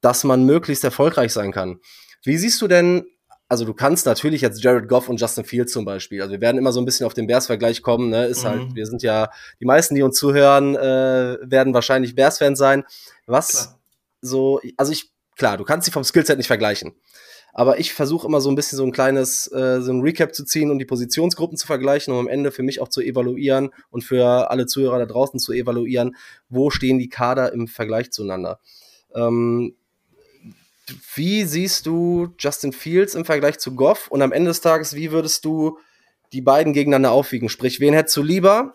dass 0.00 0.24
man 0.24 0.44
möglichst 0.44 0.84
erfolgreich 0.84 1.32
sein 1.32 1.52
kann. 1.52 1.80
Wie 2.22 2.38
siehst 2.38 2.62
du 2.62 2.68
denn 2.68 3.04
also 3.48 3.64
du 3.64 3.74
kannst 3.74 4.06
natürlich 4.06 4.40
jetzt 4.40 4.62
Jared 4.62 4.88
Goff 4.88 5.08
und 5.08 5.20
Justin 5.20 5.44
Fields 5.44 5.72
zum 5.72 5.84
Beispiel, 5.84 6.22
also 6.22 6.32
wir 6.32 6.40
werden 6.40 6.58
immer 6.58 6.72
so 6.72 6.80
ein 6.80 6.84
bisschen 6.84 7.06
auf 7.06 7.14
den 7.14 7.26
Bears-Vergleich 7.26 7.82
kommen, 7.82 8.10
ne? 8.10 8.26
Ist 8.26 8.44
halt, 8.44 8.56
mhm. 8.56 8.66
halt, 8.66 8.74
wir 8.74 8.86
sind 8.86 9.02
ja, 9.02 9.30
die 9.60 9.66
meisten, 9.66 9.94
die 9.94 10.02
uns 10.02 10.16
zuhören, 10.16 10.74
äh, 10.74 11.38
werden 11.42 11.74
wahrscheinlich 11.74 12.14
Bears-Fans 12.14 12.58
sein. 12.58 12.84
Was 13.26 13.48
klar. 13.48 13.80
so, 14.22 14.60
also 14.76 14.92
ich, 14.92 15.10
klar, 15.36 15.56
du 15.56 15.64
kannst 15.64 15.84
sie 15.84 15.92
vom 15.92 16.04
Skillset 16.04 16.38
nicht 16.38 16.46
vergleichen. 16.46 16.94
Aber 17.56 17.78
ich 17.78 17.94
versuche 17.94 18.26
immer 18.26 18.40
so 18.40 18.50
ein 18.50 18.56
bisschen 18.56 18.76
so 18.76 18.84
ein 18.84 18.90
kleines, 18.90 19.46
äh, 19.52 19.80
so 19.80 19.92
ein 19.92 20.00
Recap 20.00 20.34
zu 20.34 20.44
ziehen 20.44 20.72
und 20.72 20.80
die 20.80 20.84
Positionsgruppen 20.84 21.56
zu 21.56 21.68
vergleichen, 21.68 22.12
um 22.12 22.18
am 22.18 22.28
Ende 22.28 22.50
für 22.50 22.64
mich 22.64 22.80
auch 22.80 22.88
zu 22.88 23.00
evaluieren 23.00 23.70
und 23.90 24.02
für 24.02 24.50
alle 24.50 24.66
Zuhörer 24.66 24.98
da 24.98 25.06
draußen 25.06 25.38
zu 25.38 25.52
evaluieren, 25.52 26.16
wo 26.48 26.70
stehen 26.70 26.98
die 26.98 27.08
Kader 27.08 27.52
im 27.52 27.68
Vergleich 27.68 28.10
zueinander. 28.10 28.58
Ähm, 29.14 29.76
wie 31.14 31.44
siehst 31.44 31.86
du 31.86 32.34
Justin 32.38 32.72
Fields 32.72 33.14
im 33.14 33.24
Vergleich 33.24 33.58
zu 33.58 33.74
Goff? 33.74 34.08
Und 34.08 34.22
am 34.22 34.32
Ende 34.32 34.50
des 34.50 34.60
Tages, 34.60 34.94
wie 34.94 35.12
würdest 35.12 35.44
du 35.44 35.78
die 36.32 36.40
beiden 36.40 36.72
gegeneinander 36.72 37.12
aufwiegen? 37.12 37.48
Sprich, 37.48 37.80
wen 37.80 37.94
hättest 37.94 38.16
du 38.16 38.22
lieber? 38.22 38.74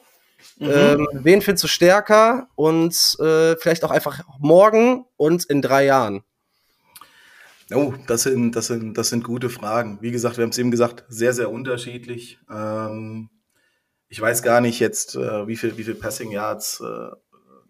Mhm. 0.57 0.69
Ähm, 0.71 1.07
wen 1.13 1.41
findest 1.41 1.63
du 1.63 1.67
stärker? 1.67 2.47
Und 2.55 3.17
äh, 3.19 3.55
vielleicht 3.57 3.83
auch 3.83 3.91
einfach 3.91 4.23
morgen 4.39 5.05
und 5.17 5.45
in 5.45 5.61
drei 5.61 5.85
Jahren? 5.85 6.23
Oh, 7.71 7.93
das 8.07 8.23
sind, 8.23 8.55
das 8.55 8.67
sind, 8.67 8.97
das 8.97 9.09
sind 9.09 9.23
gute 9.23 9.49
Fragen. 9.49 9.99
Wie 10.01 10.11
gesagt, 10.11 10.37
wir 10.37 10.43
haben 10.43 10.49
es 10.49 10.57
eben 10.57 10.71
gesagt, 10.71 11.03
sehr, 11.07 11.33
sehr 11.33 11.51
unterschiedlich. 11.51 12.39
Ähm, 12.49 13.29
ich 14.07 14.19
weiß 14.19 14.41
gar 14.41 14.59
nicht 14.59 14.79
jetzt, 14.79 15.15
äh, 15.15 15.47
wie 15.47 15.55
viel, 15.55 15.77
wie 15.77 15.83
viel 15.83 15.93
Passing 15.95 16.31
Yards 16.31 16.81
äh, 16.81 17.09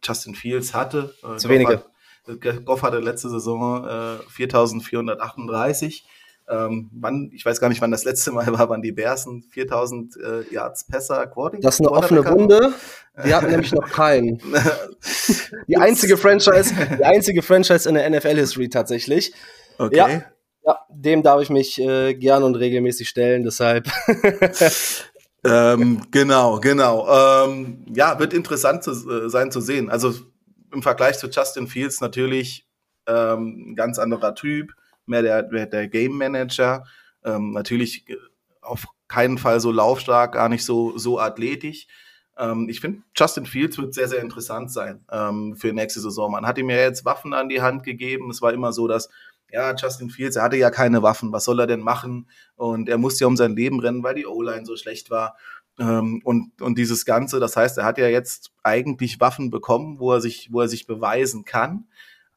Justin 0.02 0.36
Fields 0.36 0.74
hatte. 0.74 1.14
Äh, 1.22 1.36
Zu 1.36 1.50
wenige. 1.50 1.74
Hat, 1.74 1.90
Goff 2.38 2.84
hatte 2.84 3.00
letzte 3.00 3.30
Saison 3.30 3.84
äh, 3.86 4.44
4.438. 4.44 6.04
Ähm, 6.50 6.90
wann, 6.94 7.30
ich 7.34 7.46
weiß 7.46 7.60
gar 7.60 7.70
nicht, 7.70 7.80
wann 7.82 7.92
das 7.92 8.06
letzte 8.06 8.32
Mal 8.32 8.48
war, 8.48 8.70
wann 8.70 8.82
die 8.82 8.92
Bärsen 8.92 9.44
4000 9.44 10.18
äh, 10.18 10.54
Yards 10.54 10.86
Pässer 10.86 11.28
Quarting. 11.28 11.62
Das 11.62 11.76
ist 11.76 11.82
eine 11.82 11.92
offene 11.92 12.26
Wunde. 12.26 12.74
Die 13.24 13.34
hatten 13.34 13.52
nämlich 13.52 13.72
noch 13.72 13.88
keinen. 13.90 14.42
Die 15.68 15.78
einzige 15.78 16.18
Franchise, 16.18 16.74
die 16.98 17.04
einzige 17.04 17.42
Franchise 17.42 17.88
in 17.88 17.96
der 17.96 18.10
NFL-History 18.10 18.70
tatsächlich. 18.70 19.34
Okay. 19.78 19.96
Ja, 19.96 20.08
ja, 20.66 20.80
dem 20.90 21.22
darf 21.24 21.42
ich 21.42 21.50
mich 21.50 21.80
äh, 21.80 22.14
gern 22.16 22.44
und 22.44 22.56
regelmäßig 22.56 23.08
stellen, 23.08 23.44
deshalb. 23.44 23.88
ähm, 25.46 26.02
genau, 26.12 26.60
genau. 26.60 27.46
Ähm, 27.46 27.86
ja, 27.94 28.20
wird 28.20 28.34
interessant 28.34 28.84
zu, 28.84 28.92
äh, 28.92 29.30
sein 29.30 29.52
zu 29.52 29.62
sehen. 29.62 29.90
Also 29.90 30.14
im 30.72 30.82
Vergleich 30.82 31.18
zu 31.18 31.28
Justin 31.28 31.68
Fields 31.68 32.02
natürlich 32.02 32.68
ähm, 33.08 33.72
ein 33.72 33.76
ganz 33.76 34.00
anderer 34.00 34.36
Typ 34.36 34.74
mehr 35.06 35.22
der, 35.22 35.44
der 35.44 35.88
Game 35.88 36.18
Manager. 36.18 36.86
Ähm, 37.24 37.52
natürlich 37.52 38.08
äh, 38.10 38.16
auf 38.62 38.86
keinen 39.08 39.38
Fall 39.38 39.60
so 39.60 39.72
laufstark, 39.72 40.34
gar 40.34 40.50
nicht 40.50 40.64
so, 40.64 40.98
so 40.98 41.20
athletisch. 41.20 41.88
Ähm, 42.38 42.68
ich 42.70 42.80
finde, 42.80 43.02
Justin 43.16 43.46
Fields 43.46 43.78
wird 43.78 43.94
sehr, 43.94 44.08
sehr 44.08 44.22
interessant 44.22 44.72
sein 44.72 45.04
ähm, 45.12 45.56
für 45.56 45.74
nächste 45.74 46.00
Saison. 46.00 46.32
Man 46.32 46.46
hat 46.46 46.58
ihm 46.58 46.70
ja 46.70 46.78
jetzt 46.78 47.06
Waffen 47.06 47.34
an 47.34 47.50
die 47.50 47.62
Hand 47.62 47.84
gegeben. 47.84 48.30
Es 48.30 48.42
war 48.42 48.54
immer 48.54 48.72
so, 48.72 48.88
dass 48.88 49.10
ja, 49.52 49.74
Justin 49.76 50.10
Fields, 50.10 50.36
er 50.36 50.44
hatte 50.44 50.58
ja 50.58 50.70
keine 50.70 51.02
Waffen, 51.02 51.32
was 51.32 51.44
soll 51.44 51.60
er 51.60 51.68
denn 51.68 51.80
machen? 51.80 52.30
Und 52.56 52.88
er 52.88 53.00
musste 53.00 53.24
ja 53.24 53.28
um 53.28 53.36
sein 53.36 53.56
Leben 53.56 53.80
rennen, 53.80 54.04
weil 54.04 54.16
die 54.16 54.28
O-Line 54.28 54.66
so 54.66 54.76
schlecht 54.78 55.10
war. 55.10 55.36
Ähm, 55.80 56.22
und, 56.24 56.62
und 56.62 56.78
dieses 56.78 57.06
Ganze, 57.06 57.40
das 57.40 57.56
heißt, 57.56 57.78
er 57.78 57.86
hat 57.86 57.98
ja 57.98 58.08
jetzt 58.08 58.52
eigentlich 58.64 59.20
Waffen 59.20 59.50
bekommen, 59.50 60.00
wo 60.00 60.12
er 60.12 60.22
sich, 60.22 60.50
wo 60.52 60.62
er 60.62 60.68
sich 60.68 60.88
beweisen 60.88 61.46
kann. 61.46 61.86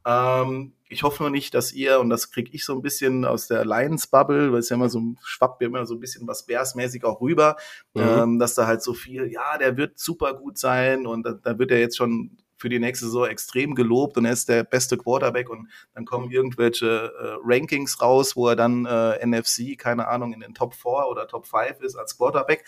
Ähm, 0.05 0.73
ich 0.89 1.03
hoffe 1.03 1.23
nur 1.23 1.31
nicht, 1.31 1.55
dass 1.55 1.73
ihr, 1.73 2.01
und 2.01 2.11
das 2.11 2.31
kriege 2.31 2.51
ich 2.53 2.65
so 2.65 2.75
ein 2.75 2.83
bisschen 2.83 3.25
aus 3.25 3.49
der 3.49 3.65
Lions-Bubble, 3.65 4.53
weil 4.53 4.61
es 4.61 4.69
ja 4.69 4.77
immer 4.77 4.89
so 4.89 5.01
schwappt 5.25 5.61
mir 5.61 5.67
immer 5.67 5.87
so 5.87 5.95
ein 5.95 6.01
bisschen 6.01 6.27
was 6.29 6.45
Bears-mäßig 6.47 7.05
auch 7.05 7.21
rüber, 7.21 7.57
mhm. 7.95 8.03
ähm, 8.03 8.39
dass 8.39 8.55
da 8.55 8.67
halt 8.67 8.83
so 8.83 8.95
viel, 8.95 9.31
ja, 9.33 9.59
der 9.59 9.77
wird 9.77 9.99
super 9.99 10.35
gut 10.35 10.59
sein 10.59 11.07
und 11.07 11.25
da, 11.25 11.33
da 11.33 11.59
wird 11.59 11.71
er 11.71 11.81
jetzt 11.81 11.97
schon 11.97 12.37
für 12.57 12.69
die 12.69 12.79
nächste 12.79 13.07
Saison 13.07 13.27
extrem 13.27 13.75
gelobt 13.75 14.17
und 14.17 14.25
er 14.25 14.33
ist 14.33 14.49
der 14.49 14.63
beste 14.63 14.97
Quarterback 14.97 15.51
und 15.51 15.69
dann 15.95 16.05
kommen 16.05 16.31
irgendwelche 16.31 17.13
äh, 17.21 17.37
Rankings 17.43 18.01
raus, 18.01 18.37
wo 18.37 18.49
er 18.49 18.55
dann 18.55 18.87
äh, 18.87 19.27
NFC, 19.27 19.77
keine 19.77 20.07
Ahnung, 20.07 20.33
in 20.33 20.41
den 20.41 20.55
Top 20.55 20.75
4 20.75 21.09
oder 21.09 21.27
Top 21.27 21.47
5 21.47 21.81
ist 21.81 21.97
als 21.97 22.17
Quarterback. 22.17 22.65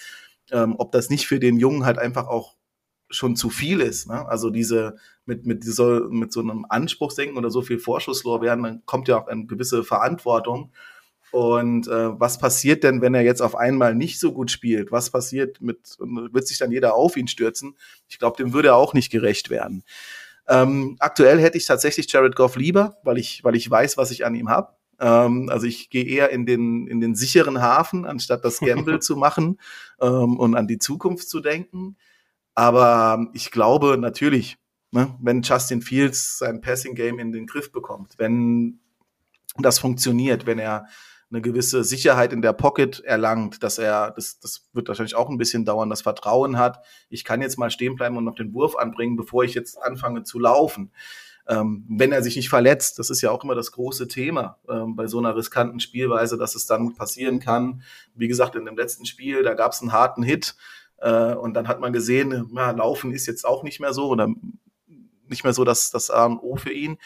Ähm, 0.50 0.74
ob 0.78 0.92
das 0.92 1.10
nicht 1.10 1.26
für 1.26 1.40
den 1.40 1.58
Jungen 1.58 1.84
halt 1.84 1.98
einfach 1.98 2.26
auch 2.26 2.56
schon 3.10 3.36
zu 3.36 3.50
viel 3.50 3.80
ist. 3.80 4.08
Ne? 4.08 4.26
Also 4.26 4.50
diese 4.50 4.96
mit 5.24 5.46
mit 5.46 5.64
dieser, 5.64 6.08
mit 6.08 6.32
so 6.32 6.40
einem 6.40 6.66
Anspruchsdenken 6.68 7.38
oder 7.38 7.50
so 7.50 7.62
viel 7.62 7.78
Vorschusslorbeeren, 7.78 8.62
dann 8.62 8.82
kommt 8.86 9.08
ja 9.08 9.18
auch 9.18 9.26
eine 9.28 9.46
gewisse 9.46 9.84
Verantwortung. 9.84 10.72
Und 11.30 11.88
äh, 11.88 12.20
was 12.20 12.38
passiert 12.38 12.84
denn, 12.84 13.00
wenn 13.00 13.14
er 13.14 13.22
jetzt 13.22 13.40
auf 13.40 13.56
einmal 13.56 13.94
nicht 13.94 14.20
so 14.20 14.32
gut 14.32 14.52
spielt? 14.52 14.92
Was 14.92 15.10
passiert 15.10 15.60
mit, 15.60 15.96
wird 15.98 16.46
sich 16.46 16.58
dann 16.58 16.70
jeder 16.70 16.94
auf 16.94 17.16
ihn 17.16 17.26
stürzen? 17.26 17.76
Ich 18.08 18.18
glaube, 18.20 18.36
dem 18.36 18.52
würde 18.52 18.68
er 18.68 18.76
auch 18.76 18.94
nicht 18.94 19.10
gerecht 19.10 19.50
werden. 19.50 19.82
Ähm, 20.46 20.96
aktuell 21.00 21.40
hätte 21.40 21.58
ich 21.58 21.66
tatsächlich 21.66 22.12
Jared 22.12 22.36
Goff 22.36 22.54
lieber, 22.56 22.98
weil 23.02 23.18
ich, 23.18 23.42
weil 23.42 23.56
ich 23.56 23.68
weiß, 23.68 23.96
was 23.96 24.10
ich 24.10 24.24
an 24.24 24.34
ihm 24.34 24.48
habe. 24.48 24.74
Ähm, 25.00 25.48
also 25.50 25.66
ich 25.66 25.90
gehe 25.90 26.04
eher 26.04 26.30
in 26.30 26.46
den, 26.46 26.86
in 26.86 27.00
den 27.00 27.14
sicheren 27.14 27.60
Hafen, 27.60 28.04
anstatt 28.04 28.44
das 28.44 28.60
Gamble 28.60 28.98
zu 29.00 29.16
machen 29.16 29.58
ähm, 30.00 30.38
und 30.38 30.54
an 30.54 30.66
die 30.66 30.78
Zukunft 30.78 31.28
zu 31.28 31.40
denken. 31.40 31.96
Aber 32.54 33.28
ich 33.32 33.50
glaube 33.50 33.98
natürlich, 33.98 34.58
ne, 34.90 35.14
wenn 35.20 35.42
Justin 35.42 35.82
Fields 35.82 36.38
sein 36.38 36.60
Passing 36.60 36.94
Game 36.94 37.18
in 37.18 37.32
den 37.32 37.46
Griff 37.46 37.72
bekommt, 37.72 38.14
wenn 38.18 38.78
das 39.58 39.78
funktioniert, 39.78 40.46
wenn 40.46 40.58
er 40.58 40.86
eine 41.30 41.42
gewisse 41.42 41.82
Sicherheit 41.82 42.32
in 42.32 42.42
der 42.42 42.52
Pocket 42.52 43.00
erlangt, 43.00 43.62
dass 43.62 43.78
er, 43.78 44.12
das, 44.12 44.38
das 44.38 44.68
wird 44.72 44.88
wahrscheinlich 44.88 45.16
auch 45.16 45.28
ein 45.28 45.38
bisschen 45.38 45.64
dauern, 45.64 45.90
das 45.90 46.02
Vertrauen 46.02 46.58
hat, 46.58 46.84
ich 47.08 47.24
kann 47.24 47.42
jetzt 47.42 47.58
mal 47.58 47.70
stehen 47.70 47.96
bleiben 47.96 48.16
und 48.16 48.24
noch 48.24 48.36
den 48.36 48.54
Wurf 48.54 48.76
anbringen, 48.76 49.16
bevor 49.16 49.42
ich 49.42 49.54
jetzt 49.54 49.80
anfange 49.82 50.22
zu 50.22 50.38
laufen. 50.38 50.92
Ähm, 51.46 51.84
wenn 51.88 52.12
er 52.12 52.22
sich 52.22 52.36
nicht 52.36 52.48
verletzt, 52.48 52.98
das 52.98 53.10
ist 53.10 53.20
ja 53.20 53.30
auch 53.30 53.44
immer 53.44 53.54
das 53.54 53.72
große 53.72 54.08
Thema 54.08 54.58
ähm, 54.68 54.96
bei 54.96 55.06
so 55.06 55.18
einer 55.18 55.36
riskanten 55.36 55.78
Spielweise, 55.78 56.38
dass 56.38 56.54
es 56.54 56.66
dann 56.66 56.94
passieren 56.94 57.38
kann. 57.38 57.82
Wie 58.14 58.28
gesagt, 58.28 58.54
in 58.54 58.64
dem 58.64 58.76
letzten 58.76 59.04
Spiel, 59.04 59.42
da 59.42 59.54
gab 59.54 59.72
es 59.72 59.82
einen 59.82 59.92
harten 59.92 60.22
Hit, 60.22 60.56
äh, 61.04 61.34
und 61.34 61.54
dann 61.54 61.68
hat 61.68 61.80
man 61.80 61.92
gesehen, 61.92 62.50
ja, 62.54 62.70
Laufen 62.70 63.12
ist 63.12 63.26
jetzt 63.26 63.44
auch 63.44 63.62
nicht 63.62 63.78
mehr 63.78 63.92
so 63.92 64.08
oder 64.08 64.28
nicht 65.28 65.44
mehr 65.44 65.52
so 65.52 65.64
das, 65.64 65.90
das 65.90 66.10
A 66.10 66.24
und 66.24 66.38
O 66.38 66.56
für 66.56 66.72
ihn. 66.72 66.96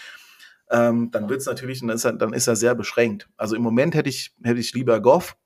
Ähm, 0.70 1.10
dann 1.10 1.28
wird 1.28 1.40
es 1.40 1.46
natürlich, 1.46 1.80
dann 1.80 1.88
ist, 1.90 2.04
er, 2.04 2.12
dann 2.12 2.32
ist 2.32 2.46
er 2.46 2.56
sehr 2.56 2.74
beschränkt. 2.74 3.28
Also 3.36 3.56
im 3.56 3.62
Moment 3.62 3.94
hätte 3.94 4.08
ich, 4.08 4.34
hätte 4.42 4.60
ich 4.60 4.72
lieber 4.72 5.00
Goff. 5.00 5.36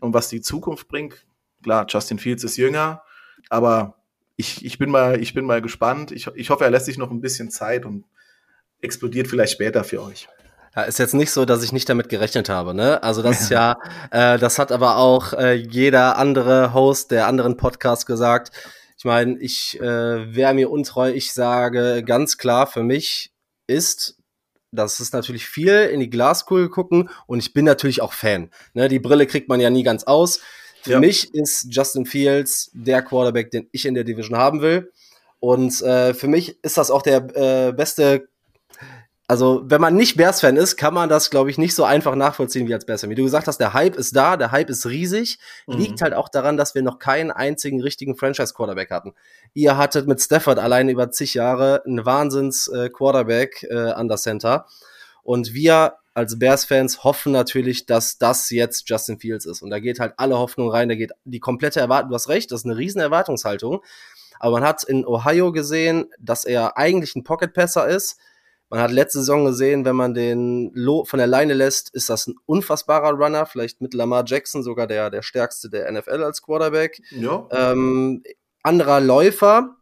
Und 0.00 0.14
was 0.14 0.28
die 0.28 0.40
Zukunft 0.40 0.88
bringt, 0.88 1.26
klar, 1.62 1.86
Justin 1.88 2.18
Fields 2.18 2.44
ist 2.44 2.56
jünger, 2.56 3.02
aber 3.48 3.96
ich, 4.36 4.64
ich, 4.64 4.78
bin, 4.78 4.90
mal, 4.90 5.20
ich 5.20 5.34
bin 5.34 5.44
mal 5.44 5.60
gespannt. 5.60 6.12
Ich, 6.12 6.28
ich 6.28 6.50
hoffe, 6.50 6.62
er 6.62 6.70
lässt 6.70 6.86
sich 6.86 6.98
noch 6.98 7.10
ein 7.10 7.20
bisschen 7.20 7.50
Zeit 7.50 7.84
und 7.84 8.04
explodiert 8.80 9.28
vielleicht 9.28 9.52
später 9.52 9.84
für 9.84 10.02
euch. 10.02 10.28
Ja, 10.76 10.82
ist 10.82 10.98
jetzt 10.98 11.14
nicht 11.14 11.30
so, 11.30 11.44
dass 11.44 11.62
ich 11.62 11.72
nicht 11.72 11.88
damit 11.88 12.08
gerechnet 12.08 12.48
habe, 12.48 12.74
ne? 12.74 13.02
Also 13.02 13.22
das 13.22 13.40
ist 13.40 13.50
ja, 13.50 13.76
äh, 14.10 14.38
das 14.38 14.58
hat 14.58 14.70
aber 14.70 14.96
auch 14.96 15.32
äh, 15.32 15.54
jeder 15.54 16.16
andere 16.16 16.72
Host 16.74 17.10
der 17.10 17.26
anderen 17.26 17.56
Podcasts 17.56 18.06
gesagt. 18.06 18.52
Ich 18.96 19.04
meine, 19.04 19.38
ich 19.38 19.80
äh, 19.80 20.34
wäre 20.34 20.54
mir 20.54 20.70
untreu. 20.70 21.10
Ich 21.10 21.32
sage 21.32 22.02
ganz 22.04 22.36
klar, 22.36 22.66
für 22.66 22.82
mich 22.82 23.32
ist 23.66 24.16
das 24.70 25.00
ist 25.00 25.14
natürlich 25.14 25.46
viel 25.46 25.88
in 25.92 26.00
die 26.00 26.10
Glaskugel 26.10 26.68
gucken 26.68 27.08
und 27.26 27.38
ich 27.38 27.54
bin 27.54 27.64
natürlich 27.64 28.02
auch 28.02 28.12
Fan. 28.12 28.50
Ne, 28.74 28.88
die 28.88 28.98
Brille 28.98 29.26
kriegt 29.26 29.48
man 29.48 29.60
ja 29.60 29.70
nie 29.70 29.82
ganz 29.82 30.04
aus. 30.04 30.40
Für 30.82 30.92
ja. 30.92 31.00
mich 31.00 31.34
ist 31.34 31.66
Justin 31.70 32.06
Fields 32.06 32.70
der 32.72 33.02
Quarterback, 33.02 33.50
den 33.50 33.68
ich 33.72 33.86
in 33.86 33.94
der 33.94 34.04
Division 34.04 34.36
haben 34.36 34.60
will. 34.60 34.92
Und 35.40 35.80
äh, 35.82 36.14
für 36.14 36.28
mich 36.28 36.62
ist 36.62 36.76
das 36.76 36.90
auch 36.90 37.02
der 37.02 37.68
äh, 37.68 37.72
beste 37.72 38.28
also, 39.30 39.60
wenn 39.66 39.82
man 39.82 39.94
nicht 39.94 40.16
Bears-Fan 40.16 40.56
ist, 40.56 40.78
kann 40.78 40.94
man 40.94 41.10
das, 41.10 41.28
glaube 41.28 41.50
ich, 41.50 41.58
nicht 41.58 41.74
so 41.74 41.84
einfach 41.84 42.14
nachvollziehen 42.14 42.66
wie 42.66 42.72
als 42.72 42.86
Bears-Fan. 42.86 43.10
Wie 43.10 43.14
du 43.14 43.24
gesagt 43.24 43.46
hast, 43.46 43.58
der 43.58 43.74
Hype 43.74 43.94
ist 43.94 44.16
da, 44.16 44.38
der 44.38 44.52
Hype 44.52 44.70
ist 44.70 44.86
riesig. 44.86 45.38
Mhm. 45.66 45.76
Liegt 45.76 46.00
halt 46.00 46.14
auch 46.14 46.30
daran, 46.30 46.56
dass 46.56 46.74
wir 46.74 46.80
noch 46.80 46.98
keinen 46.98 47.30
einzigen 47.30 47.82
richtigen 47.82 48.16
Franchise-Quarterback 48.16 48.90
hatten. 48.90 49.12
Ihr 49.52 49.76
hattet 49.76 50.08
mit 50.08 50.22
Stafford 50.22 50.58
alleine 50.58 50.92
über 50.92 51.10
zig 51.10 51.34
Jahre 51.34 51.82
einen 51.84 52.06
Wahnsinns-Quarterback 52.06 53.66
äh, 53.68 53.90
an 53.90 54.08
der 54.08 54.16
Center. 54.16 54.64
Und 55.22 55.52
wir 55.52 55.96
als 56.14 56.38
Bears-Fans 56.38 57.04
hoffen 57.04 57.30
natürlich, 57.30 57.84
dass 57.84 58.16
das 58.16 58.48
jetzt 58.48 58.88
Justin 58.88 59.20
Fields 59.20 59.44
ist. 59.44 59.60
Und 59.60 59.68
da 59.68 59.78
geht 59.78 60.00
halt 60.00 60.14
alle 60.16 60.38
Hoffnung 60.38 60.70
rein, 60.70 60.88
da 60.88 60.94
geht 60.94 61.12
die 61.26 61.40
komplette 61.40 61.80
Erwartung, 61.80 62.08
du 62.08 62.14
hast 62.14 62.30
recht, 62.30 62.50
das 62.50 62.60
ist 62.60 62.64
eine 62.64 62.78
riesen 62.78 63.02
Erwartungshaltung. 63.02 63.84
Aber 64.40 64.52
man 64.52 64.64
hat 64.66 64.84
in 64.84 65.04
Ohio 65.04 65.52
gesehen, 65.52 66.06
dass 66.18 66.46
er 66.46 66.78
eigentlich 66.78 67.14
ein 67.14 67.24
Pocket-Passer 67.24 67.86
ist 67.86 68.16
man 68.70 68.80
hat 68.80 68.90
letzte 68.90 69.20
Saison 69.20 69.44
gesehen, 69.44 69.84
wenn 69.84 69.96
man 69.96 70.14
den 70.14 70.70
Lo 70.74 71.04
von 71.04 71.18
der 71.18 71.26
Leine 71.26 71.54
lässt, 71.54 71.94
ist 71.94 72.10
das 72.10 72.26
ein 72.26 72.36
unfassbarer 72.46 73.12
Runner, 73.12 73.46
vielleicht 73.46 73.80
mit 73.80 73.94
Lamar 73.94 74.24
Jackson 74.26 74.62
sogar 74.62 74.86
der, 74.86 75.10
der 75.10 75.22
stärkste 75.22 75.70
der 75.70 75.90
NFL 75.90 76.22
als 76.22 76.42
Quarterback. 76.42 77.00
Ja. 77.10 77.48
Ähm, 77.50 78.22
anderer 78.62 79.00
Läufer, 79.00 79.76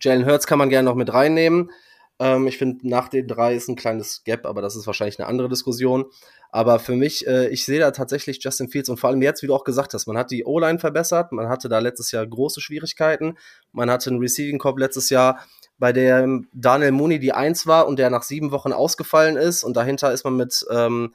Jalen 0.00 0.26
Hurts 0.26 0.46
kann 0.46 0.58
man 0.58 0.70
gerne 0.70 0.88
noch 0.88 0.96
mit 0.96 1.12
reinnehmen. 1.12 1.70
Ähm, 2.18 2.46
ich 2.46 2.58
finde, 2.58 2.88
nach 2.88 3.08
den 3.08 3.26
drei 3.26 3.54
ist 3.54 3.68
ein 3.68 3.76
kleines 3.76 4.22
Gap, 4.24 4.46
aber 4.46 4.62
das 4.62 4.76
ist 4.76 4.86
wahrscheinlich 4.86 5.18
eine 5.18 5.28
andere 5.28 5.48
Diskussion. 5.48 6.06
Aber 6.50 6.78
für 6.78 6.94
mich, 6.94 7.26
äh, 7.26 7.48
ich 7.48 7.64
sehe 7.64 7.80
da 7.80 7.90
tatsächlich 7.90 8.38
Justin 8.42 8.68
Fields 8.68 8.88
und 8.88 8.98
vor 8.98 9.10
allem 9.10 9.20
jetzt, 9.22 9.42
wie 9.42 9.48
du 9.48 9.54
auch 9.54 9.64
gesagt 9.64 9.92
hast, 9.92 10.06
man 10.06 10.16
hat 10.16 10.30
die 10.30 10.44
O-Line 10.44 10.78
verbessert, 10.78 11.32
man 11.32 11.48
hatte 11.48 11.68
da 11.68 11.80
letztes 11.80 12.12
Jahr 12.12 12.26
große 12.26 12.60
Schwierigkeiten, 12.60 13.36
man 13.72 13.90
hatte 13.90 14.10
einen 14.10 14.20
Receiving 14.20 14.58
Corp 14.58 14.78
letztes 14.78 15.10
Jahr, 15.10 15.44
bei 15.78 15.92
dem 15.92 16.48
Daniel 16.52 16.92
Mooney 16.92 17.18
die 17.18 17.32
Eins 17.32 17.66
war 17.66 17.86
und 17.86 17.98
der 17.98 18.10
nach 18.10 18.22
sieben 18.22 18.50
Wochen 18.50 18.72
ausgefallen 18.72 19.36
ist. 19.36 19.64
Und 19.64 19.76
dahinter 19.76 20.12
ist 20.12 20.24
man 20.24 20.36
mit 20.36 20.64
ähm, 20.70 21.14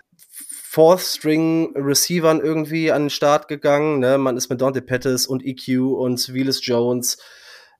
Fourth-String-Receivern 0.69 2.41
irgendwie 2.41 2.91
an 2.91 3.03
den 3.03 3.09
Start 3.09 3.47
gegangen. 3.47 3.99
Ne? 3.99 4.17
Man 4.17 4.37
ist 4.37 4.49
mit 4.49 4.61
Dante 4.61 4.81
Pettis 4.81 5.25
und 5.25 5.43
EQ 5.43 5.79
und 5.79 6.33
Willis 6.33 6.65
Jones 6.65 7.17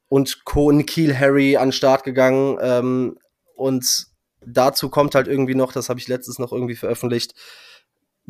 und 0.07 0.43
Co. 0.45 0.69
Kiel 0.85 1.17
Harry 1.17 1.57
an 1.57 1.67
den 1.67 1.73
Start 1.73 2.03
gegangen. 2.03 2.57
Ähm, 2.61 3.19
und 3.55 4.07
dazu 4.45 4.89
kommt 4.89 5.15
halt 5.15 5.27
irgendwie 5.27 5.55
noch, 5.55 5.71
das 5.71 5.89
habe 5.89 5.99
ich 5.99 6.07
letztes 6.07 6.39
noch 6.39 6.51
irgendwie 6.51 6.75
veröffentlicht, 6.75 7.35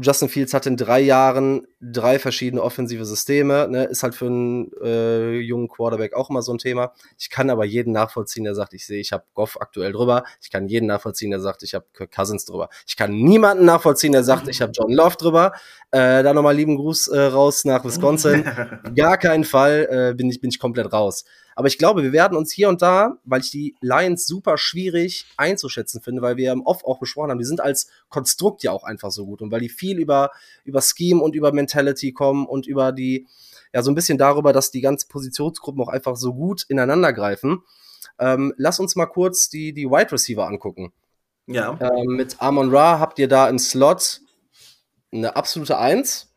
Justin 0.01 0.29
Fields 0.29 0.53
hat 0.53 0.65
in 0.65 0.77
drei 0.77 0.99
Jahren 1.01 1.67
drei 1.81 2.19
verschiedene 2.19 2.61
offensive 2.61 3.05
Systeme, 3.05 3.67
ne? 3.69 3.85
ist 3.85 4.03
halt 4.03 4.15
für 4.15 4.27
einen 4.27 4.71
äh, 4.81 5.39
jungen 5.39 5.67
Quarterback 5.67 6.13
auch 6.13 6.29
immer 6.29 6.41
so 6.41 6.53
ein 6.53 6.57
Thema. 6.57 6.93
Ich 7.17 7.29
kann 7.29 7.49
aber 7.49 7.65
jeden 7.65 7.91
nachvollziehen, 7.93 8.43
der 8.43 8.55
sagt, 8.55 8.73
ich 8.73 8.85
sehe, 8.85 8.99
ich 8.99 9.11
habe 9.11 9.23
Goff 9.33 9.59
aktuell 9.59 9.91
drüber. 9.91 10.23
Ich 10.41 10.51
kann 10.51 10.67
jeden 10.67 10.87
nachvollziehen, 10.87 11.31
der 11.31 11.39
sagt, 11.39 11.63
ich 11.63 11.73
habe 11.73 11.85
Kirk 11.93 12.13
Cousins 12.15 12.45
drüber. 12.45 12.69
Ich 12.87 12.95
kann 12.95 13.13
niemanden 13.13 13.65
nachvollziehen, 13.65 14.11
der 14.11 14.23
sagt, 14.23 14.47
ich 14.47 14.61
habe 14.61 14.71
John 14.73 14.91
Love 14.91 15.17
drüber. 15.17 15.53
Äh, 15.91 16.23
da 16.23 16.33
nochmal 16.33 16.55
lieben 16.55 16.77
Gruß 16.77 17.09
äh, 17.09 17.19
raus 17.21 17.65
nach 17.65 17.83
Wisconsin. 17.83 18.45
Gar 18.95 19.17
keinen 19.17 19.43
Fall 19.43 19.87
äh, 19.89 20.13
bin, 20.15 20.29
ich, 20.29 20.39
bin 20.39 20.49
ich 20.49 20.59
komplett 20.59 20.93
raus. 20.93 21.25
Aber 21.59 21.67
ich 21.67 21.77
glaube, 21.77 22.03
wir 22.03 22.13
werden 22.13 22.37
uns 22.37 22.53
hier 22.53 22.69
und 22.69 22.81
da, 22.81 23.17
weil 23.25 23.41
ich 23.41 23.51
die 23.51 23.75
Lions 23.81 24.25
super 24.25 24.57
schwierig 24.57 25.25
einzuschätzen 25.35 25.99
finde, 25.99 26.21
weil 26.21 26.37
wir 26.37 26.53
im 26.53 26.61
Off 26.61 26.85
auch 26.85 26.99
besprochen 26.99 27.31
haben, 27.31 27.37
die 27.37 27.43
sind 27.43 27.59
als 27.59 27.89
Konstrukt 28.07 28.63
ja 28.63 28.71
auch 28.71 28.85
einfach 28.85 29.11
so 29.11 29.25
gut 29.25 29.41
und 29.41 29.51
weil 29.51 29.59
die 29.59 29.67
viel 29.67 29.99
über, 29.99 30.31
über 30.63 30.81
Scheme 30.81 31.21
und 31.21 31.35
über 31.35 31.51
Mentality 31.51 32.13
kommen 32.13 32.45
und 32.45 32.65
über 32.65 32.93
die, 32.93 33.27
ja, 33.73 33.83
so 33.83 33.91
ein 33.91 33.95
bisschen 33.95 34.17
darüber, 34.17 34.53
dass 34.53 34.71
die 34.71 34.79
ganzen 34.79 35.09
Positionsgruppen 35.09 35.83
auch 35.83 35.89
einfach 35.89 36.15
so 36.15 36.33
gut 36.33 36.63
ineinander 36.69 37.11
greifen. 37.11 37.61
Ähm, 38.19 38.53
lass 38.55 38.79
uns 38.79 38.95
mal 38.95 39.07
kurz 39.07 39.49
die, 39.49 39.73
die 39.73 39.89
Wide 39.89 40.13
Receiver 40.13 40.47
angucken. 40.47 40.93
Ja. 41.45 41.77
Ähm, 41.81 42.15
mit 42.15 42.37
Amon 42.41 42.73
Ra 42.73 42.99
habt 42.99 43.19
ihr 43.19 43.27
da 43.27 43.49
im 43.49 43.59
Slot 43.59 44.21
eine 45.11 45.35
absolute 45.35 45.77
Eins. 45.77 46.33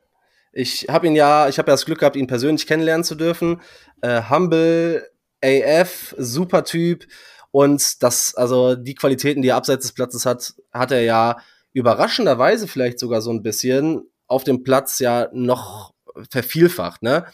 Ich 0.53 0.89
habe 0.91 1.07
ihn 1.07 1.15
ja, 1.15 1.49
ich 1.49 1.59
habe 1.59 1.71
ja 1.71 1.75
das 1.75 1.87
Glück 1.87 2.01
gehabt, 2.01 2.17
ihn 2.17 2.27
persönlich 2.27 2.67
kennenlernen 2.67 3.05
zu 3.05 3.15
dürfen. 3.15 3.61
Äh, 4.03 4.21
humble, 4.29 5.12
AF, 5.43 6.15
super 6.19 6.65
Typ. 6.65 7.07
Und 7.51 8.03
das, 8.03 8.35
also 8.35 8.77
die 8.77 8.95
Qualitäten, 8.95 9.43
die 9.43 9.49
er 9.49 9.57
abseits 9.57 9.87
des 9.87 9.93
Platzes 9.93 10.25
hat, 10.25 10.55
hat 10.73 10.91
er 10.91 11.03
ja 11.03 11.37
überraschenderweise 11.73 12.67
vielleicht 12.67 12.99
sogar 12.99 13.21
so 13.21 13.31
ein 13.31 13.43
bisschen 13.43 14.11
auf 14.27 14.45
dem 14.45 14.63
Platz 14.63 14.99
ja 14.99 15.29
noch 15.33 15.93
vervielfacht, 16.31 17.03
ne? 17.03 17.27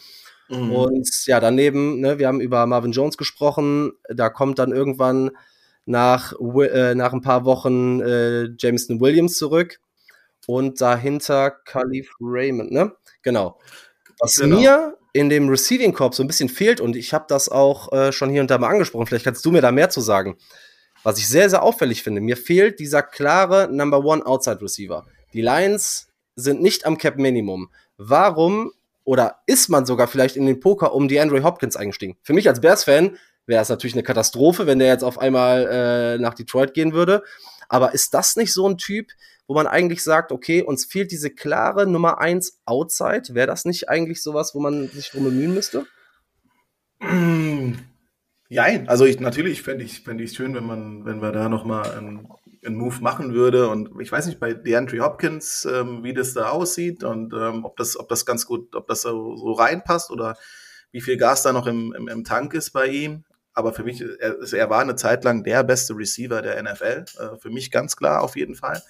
Mhm. 0.49 0.71
Und 0.71 1.09
ja, 1.25 1.39
daneben, 1.39 1.99
ne, 1.99 2.17
wir 2.17 2.27
haben 2.27 2.41
über 2.41 2.65
Marvin 2.65 2.91
Jones 2.91 3.17
gesprochen, 3.17 3.91
da 4.09 4.29
kommt 4.29 4.59
dann 4.59 4.71
irgendwann 4.71 5.31
nach, 5.85 6.33
äh, 6.39 6.95
nach 6.95 7.13
ein 7.13 7.21
paar 7.21 7.45
Wochen 7.45 8.01
äh, 8.01 8.49
Jameson 8.57 8.99
Williams 8.99 9.37
zurück 9.37 9.79
und 10.47 10.81
dahinter 10.81 11.51
Khalif 11.51 12.15
Raymond, 12.19 12.71
ne? 12.71 12.93
Genau. 13.21 13.59
Was 14.19 14.35
genau. 14.35 14.59
mir 14.59 14.97
in 15.13 15.29
dem 15.29 15.49
Receiving 15.49 15.93
Corp 15.93 16.13
so 16.13 16.23
ein 16.23 16.27
bisschen 16.27 16.49
fehlt 16.49 16.79
und 16.81 16.95
ich 16.95 17.13
habe 17.13 17.25
das 17.27 17.49
auch 17.49 17.91
äh, 17.91 18.11
schon 18.11 18.29
hier 18.29 18.41
und 18.41 18.51
da 18.51 18.57
mal 18.57 18.69
angesprochen, 18.69 19.07
vielleicht 19.07 19.25
kannst 19.25 19.45
du 19.45 19.51
mir 19.51 19.61
da 19.61 19.71
mehr 19.71 19.89
zu 19.89 20.01
sagen. 20.01 20.37
Was 21.03 21.17
ich 21.17 21.27
sehr, 21.27 21.49
sehr 21.49 21.63
auffällig 21.63 22.03
finde, 22.03 22.21
mir 22.21 22.37
fehlt 22.37 22.79
dieser 22.79 23.01
klare 23.01 23.69
Number 23.71 24.03
One 24.03 24.25
Outside 24.25 24.61
Receiver. 24.61 25.05
Die 25.33 25.41
Lions 25.41 26.07
sind 26.35 26.61
nicht 26.61 26.85
am 26.85 26.97
Cap 26.97 27.17
Minimum. 27.17 27.69
Warum 27.97 28.71
oder 29.03 29.37
ist 29.47 29.69
man 29.69 29.85
sogar 29.85 30.07
vielleicht 30.07 30.35
in 30.35 30.45
den 30.45 30.59
Poker 30.59 30.93
um 30.93 31.07
die 31.07 31.19
Andrew 31.19 31.41
Hopkins 31.41 31.75
eingestiegen? 31.75 32.17
Für 32.21 32.33
mich 32.33 32.47
als 32.47 32.61
Bears-Fan 32.61 33.17
wäre 33.47 33.61
es 33.61 33.69
natürlich 33.69 33.95
eine 33.95 34.03
Katastrophe, 34.03 34.67
wenn 34.67 34.79
der 34.79 34.89
jetzt 34.89 35.03
auf 35.03 35.17
einmal 35.17 35.67
äh, 35.67 36.17
nach 36.19 36.35
Detroit 36.35 36.73
gehen 36.73 36.93
würde. 36.93 37.23
Aber 37.69 37.93
ist 37.93 38.13
das 38.13 38.35
nicht 38.35 38.53
so 38.53 38.67
ein 38.67 38.77
Typ, 38.77 39.07
wo 39.49 39.55
man 39.55 39.65
eigentlich 39.65 40.03
sagt, 40.03 40.31
okay, 40.31 40.61
uns 40.61 40.85
fehlt 40.85 41.11
diese 41.11 41.31
klare 41.31 41.87
Nummer 41.87 42.19
eins 42.19 42.61
Outside. 42.65 43.33
Wäre 43.33 43.47
das 43.47 43.65
nicht 43.65 43.89
eigentlich 43.89 44.21
sowas, 44.21 44.53
wo 44.53 44.59
man 44.59 44.87
sich 44.89 45.09
drum 45.09 45.23
bemühen 45.23 45.55
müsste? 45.55 45.87
Jein, 48.47 48.87
also 48.87 49.05
ich 49.05 49.19
natürlich 49.19 49.63
fände 49.63 49.83
ich 49.83 50.01
fände 50.01 50.23
ich 50.23 50.33
schön, 50.33 50.53
wenn 50.53 50.65
man 50.65 51.03
wenn 51.03 51.23
wir 51.23 51.31
da 51.31 51.49
noch 51.49 51.65
mal 51.65 51.81
einen, 51.97 52.27
einen 52.63 52.75
Move 52.75 53.01
machen 53.01 53.33
würde 53.33 53.69
und 53.69 53.99
ich 53.99 54.11
weiß 54.11 54.27
nicht 54.27 54.39
bei 54.39 54.53
DeAndre 54.53 54.99
Hopkins, 54.99 55.65
ähm, 55.65 56.03
wie 56.03 56.13
das 56.13 56.35
da 56.35 56.49
aussieht 56.49 57.03
und 57.03 57.33
ähm, 57.33 57.65
ob 57.65 57.75
das 57.75 57.99
ob 57.99 58.07
das 58.07 58.27
ganz 58.27 58.45
gut, 58.45 58.75
ob 58.75 58.85
das 58.85 59.01
so, 59.01 59.35
so 59.35 59.53
reinpasst 59.53 60.11
oder 60.11 60.37
wie 60.91 61.01
viel 61.01 61.17
Gas 61.17 61.41
da 61.41 61.53
noch 61.53 61.65
im, 61.65 61.91
im, 61.97 62.07
im 62.07 62.23
Tank 62.23 62.53
ist 62.53 62.69
bei 62.69 62.85
ihm. 62.85 63.23
Aber 63.53 63.73
für 63.73 63.83
mich, 63.83 64.03
er, 64.19 64.37
er 64.53 64.69
war 64.69 64.81
eine 64.81 64.95
Zeit 64.95 65.23
lang 65.23 65.43
der 65.43 65.63
beste 65.63 65.95
Receiver 65.95 66.43
der 66.43 66.61
NFL. 66.61 67.05
Äh, 67.19 67.37
für 67.39 67.49
mich 67.49 67.71
ganz 67.71 67.95
klar 67.95 68.21
auf 68.21 68.35
jeden 68.35 68.53
Fall. 68.53 68.83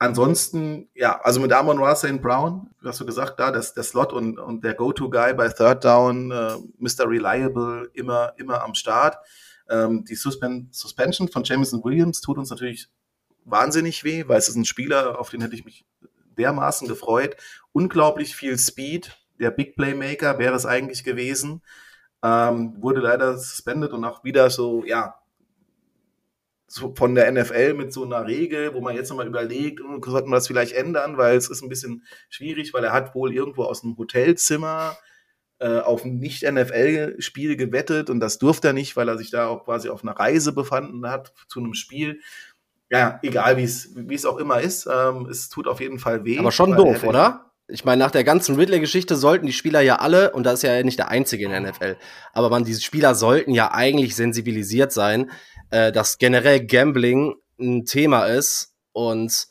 Ansonsten, 0.00 0.88
ja, 0.94 1.20
also 1.22 1.40
mit 1.40 1.52
Amon 1.52 1.82
Ra 1.82 1.96
St. 1.96 2.22
Brown, 2.22 2.70
hast 2.84 3.00
du 3.00 3.06
gesagt, 3.06 3.40
da, 3.40 3.50
das, 3.50 3.74
der 3.74 3.82
Slot 3.82 4.12
und, 4.12 4.38
und 4.38 4.62
der 4.62 4.74
Go-To-Guy 4.74 5.34
bei 5.34 5.48
Third 5.48 5.84
Down, 5.84 6.30
äh, 6.30 6.56
Mr. 6.78 7.08
Reliable, 7.08 7.90
immer, 7.94 8.32
immer 8.36 8.62
am 8.62 8.74
Start. 8.74 9.18
Ähm, 9.68 10.04
die 10.04 10.14
Suspen 10.14 10.68
Suspension 10.70 11.28
von 11.28 11.42
Jameson 11.42 11.82
Williams 11.82 12.20
tut 12.20 12.38
uns 12.38 12.50
natürlich 12.50 12.88
wahnsinnig 13.44 14.04
weh, 14.04 14.24
weil 14.28 14.38
es 14.38 14.48
ist 14.48 14.54
ein 14.54 14.64
Spieler, 14.64 15.18
auf 15.18 15.30
den 15.30 15.40
hätte 15.40 15.56
ich 15.56 15.64
mich 15.64 15.84
dermaßen 16.36 16.86
gefreut. 16.86 17.36
Unglaublich 17.72 18.36
viel 18.36 18.56
Speed. 18.56 19.16
Der 19.40 19.50
Big 19.50 19.74
Playmaker 19.74 20.38
wäre 20.38 20.54
es 20.54 20.64
eigentlich 20.64 21.02
gewesen. 21.02 21.62
Ähm, 22.22 22.76
wurde 22.80 23.00
leider 23.00 23.36
suspended 23.36 23.92
und 23.92 24.04
auch 24.04 24.22
wieder 24.22 24.50
so, 24.50 24.84
ja, 24.84 25.16
von 26.68 27.14
der 27.14 27.30
NFL 27.32 27.74
mit 27.74 27.92
so 27.92 28.04
einer 28.04 28.26
Regel, 28.26 28.74
wo 28.74 28.80
man 28.80 28.94
jetzt 28.94 29.08
nochmal 29.08 29.26
überlegt, 29.26 29.80
hm, 29.80 30.02
sollten 30.04 30.28
wir 30.28 30.36
das 30.36 30.46
vielleicht 30.46 30.72
ändern, 30.72 31.16
weil 31.16 31.36
es 31.36 31.48
ist 31.48 31.62
ein 31.62 31.68
bisschen 31.68 32.04
schwierig, 32.28 32.74
weil 32.74 32.84
er 32.84 32.92
hat 32.92 33.14
wohl 33.14 33.32
irgendwo 33.32 33.64
aus 33.64 33.82
einem 33.82 33.96
Hotelzimmer 33.96 34.96
äh, 35.60 35.78
auf 35.78 36.04
ein 36.04 36.18
Nicht-NFL-Spiel 36.18 37.56
gewettet 37.56 38.10
und 38.10 38.20
das 38.20 38.38
durfte 38.38 38.68
er 38.68 38.74
nicht, 38.74 38.96
weil 38.96 39.08
er 39.08 39.18
sich 39.18 39.30
da 39.30 39.48
auch 39.48 39.64
quasi 39.64 39.88
auf 39.88 40.02
einer 40.02 40.12
Reise 40.12 40.52
befanden 40.52 41.08
hat 41.08 41.32
zu 41.48 41.60
einem 41.60 41.74
Spiel. 41.74 42.20
Ja, 42.90 43.18
egal 43.22 43.56
wie 43.56 43.64
es 43.64 43.90
wie 43.94 44.14
es 44.14 44.24
auch 44.24 44.38
immer 44.38 44.60
ist, 44.60 44.86
ähm, 44.86 45.26
es 45.30 45.48
tut 45.48 45.66
auf 45.68 45.80
jeden 45.80 45.98
Fall 45.98 46.24
weh. 46.24 46.38
Aber 46.38 46.52
schon 46.52 46.76
doof, 46.76 47.02
oder? 47.04 47.46
Ich 47.70 47.84
meine, 47.84 48.02
nach 48.02 48.10
der 48.10 48.24
ganzen 48.24 48.56
Ridley-Geschichte 48.56 49.14
sollten 49.14 49.44
die 49.44 49.52
Spieler 49.52 49.82
ja 49.82 49.96
alle, 49.96 50.32
und 50.32 50.44
da 50.44 50.52
ist 50.52 50.62
ja 50.62 50.82
nicht 50.82 50.98
der 50.98 51.08
einzige 51.08 51.44
in 51.44 51.50
der 51.50 51.60
NFL, 51.60 51.96
aber 52.32 52.48
man, 52.48 52.64
diese 52.64 52.80
Spieler 52.80 53.14
sollten 53.14 53.52
ja 53.52 53.72
eigentlich 53.72 54.16
sensibilisiert 54.16 54.90
sein, 54.90 55.30
äh, 55.70 55.92
dass 55.92 56.18
generell 56.18 56.64
Gambling 56.64 57.34
ein 57.58 57.84
Thema 57.84 58.26
ist. 58.26 58.74
Und 58.92 59.46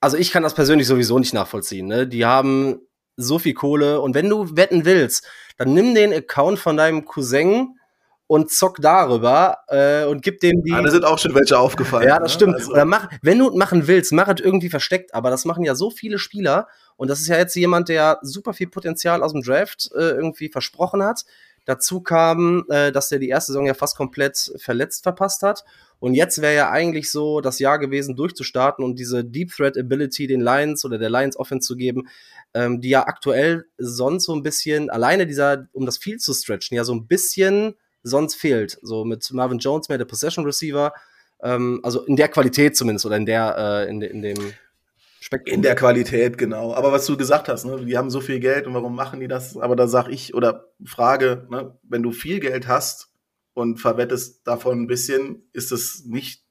also 0.00 0.16
ich 0.16 0.30
kann 0.30 0.42
das 0.42 0.54
persönlich 0.54 0.86
sowieso 0.86 1.18
nicht 1.18 1.34
nachvollziehen. 1.34 1.86
Ne? 1.86 2.06
Die 2.06 2.24
haben 2.24 2.80
so 3.16 3.38
viel 3.38 3.54
Kohle 3.54 4.00
und 4.00 4.14
wenn 4.14 4.28
du 4.28 4.56
wetten 4.56 4.84
willst, 4.84 5.26
dann 5.56 5.72
nimm 5.72 5.94
den 5.94 6.12
Account 6.12 6.58
von 6.58 6.76
deinem 6.76 7.04
Cousin 7.04 7.78
und 8.26 8.50
zock 8.50 8.78
darüber 8.80 9.58
äh, 9.68 10.04
und 10.04 10.22
gib 10.22 10.40
dem 10.40 10.62
die. 10.62 10.72
Ah, 10.72 10.82
da 10.82 10.90
sind 10.90 11.04
auch 11.04 11.18
schon 11.18 11.34
welche 11.34 11.58
aufgefallen. 11.58 12.08
Ja, 12.08 12.18
das 12.18 12.32
ne? 12.32 12.34
stimmt. 12.34 12.54
Also. 12.56 12.72
Oder 12.72 12.84
mach, 12.84 13.08
wenn 13.22 13.38
du 13.38 13.50
machen 13.56 13.86
willst, 13.86 14.12
mach 14.12 14.28
es 14.28 14.40
irgendwie 14.40 14.70
versteckt. 14.70 15.14
Aber 15.14 15.30
das 15.30 15.44
machen 15.44 15.64
ja 15.64 15.74
so 15.74 15.90
viele 15.90 16.18
Spieler. 16.18 16.66
Und 16.96 17.08
das 17.08 17.20
ist 17.20 17.28
ja 17.28 17.36
jetzt 17.36 17.54
jemand, 17.54 17.88
der 17.88 18.18
super 18.22 18.54
viel 18.54 18.68
Potenzial 18.68 19.22
aus 19.22 19.32
dem 19.32 19.42
Draft 19.42 19.90
äh, 19.94 20.10
irgendwie 20.10 20.48
versprochen 20.48 21.02
hat. 21.02 21.24
Dazu 21.64 22.00
kam, 22.00 22.64
äh, 22.68 22.92
dass 22.92 23.08
der 23.08 23.18
die 23.18 23.28
erste 23.28 23.52
Saison 23.52 23.66
ja 23.66 23.74
fast 23.74 23.96
komplett 23.96 24.52
verletzt 24.58 25.02
verpasst 25.02 25.42
hat. 25.42 25.64
Und 25.98 26.14
jetzt 26.14 26.42
wäre 26.42 26.54
ja 26.54 26.70
eigentlich 26.70 27.10
so 27.10 27.40
das 27.40 27.58
Jahr 27.58 27.78
gewesen, 27.78 28.16
durchzustarten 28.16 28.84
und 28.84 28.98
diese 28.98 29.24
Deep 29.24 29.50
Threat 29.50 29.78
Ability 29.78 30.26
den 30.26 30.42
Lions 30.42 30.84
oder 30.84 30.98
der 30.98 31.08
Lions 31.08 31.38
Offense 31.38 31.66
zu 31.66 31.76
geben, 31.76 32.08
ähm, 32.52 32.80
die 32.80 32.90
ja 32.90 33.06
aktuell 33.06 33.64
sonst 33.78 34.24
so 34.24 34.34
ein 34.34 34.42
bisschen, 34.42 34.90
alleine 34.90 35.26
dieser, 35.26 35.66
um 35.72 35.86
das 35.86 35.96
Field 35.96 36.20
zu 36.20 36.34
stretchen, 36.34 36.76
ja 36.76 36.84
so 36.84 36.94
ein 36.94 37.06
bisschen 37.06 37.74
sonst 38.02 38.34
fehlt. 38.34 38.78
So 38.82 39.04
mit 39.04 39.26
Marvin 39.32 39.58
Jones 39.58 39.88
mehr 39.88 39.98
der 39.98 40.04
Possession 40.04 40.44
Receiver, 40.44 40.92
ähm, 41.42 41.80
also 41.82 42.04
in 42.04 42.16
der 42.16 42.28
Qualität 42.28 42.76
zumindest 42.76 43.06
oder 43.06 43.16
in 43.16 43.26
der, 43.26 43.56
äh, 43.56 43.90
in, 43.90 44.02
in 44.02 44.20
dem 44.20 44.52
Spektrum. 45.24 45.54
In 45.54 45.62
der 45.62 45.74
Qualität, 45.74 46.36
genau. 46.36 46.74
Aber 46.74 46.92
was 46.92 47.06
du 47.06 47.16
gesagt 47.16 47.48
hast, 47.48 47.64
ne, 47.64 47.82
die 47.82 47.96
haben 47.96 48.10
so 48.10 48.20
viel 48.20 48.40
Geld 48.40 48.66
und 48.66 48.74
warum 48.74 48.94
machen 48.94 49.20
die 49.20 49.26
das? 49.26 49.56
Aber 49.56 49.74
da 49.74 49.88
sag 49.88 50.08
ich 50.08 50.34
oder 50.34 50.66
frage, 50.84 51.46
ne, 51.50 51.78
wenn 51.82 52.02
du 52.02 52.12
viel 52.12 52.40
Geld 52.40 52.68
hast 52.68 53.08
und 53.54 53.78
verwettest 53.80 54.46
davon 54.46 54.82
ein 54.82 54.86
bisschen, 54.86 55.48
ist 55.54 55.72
es 55.72 56.04
nicht 56.04 56.44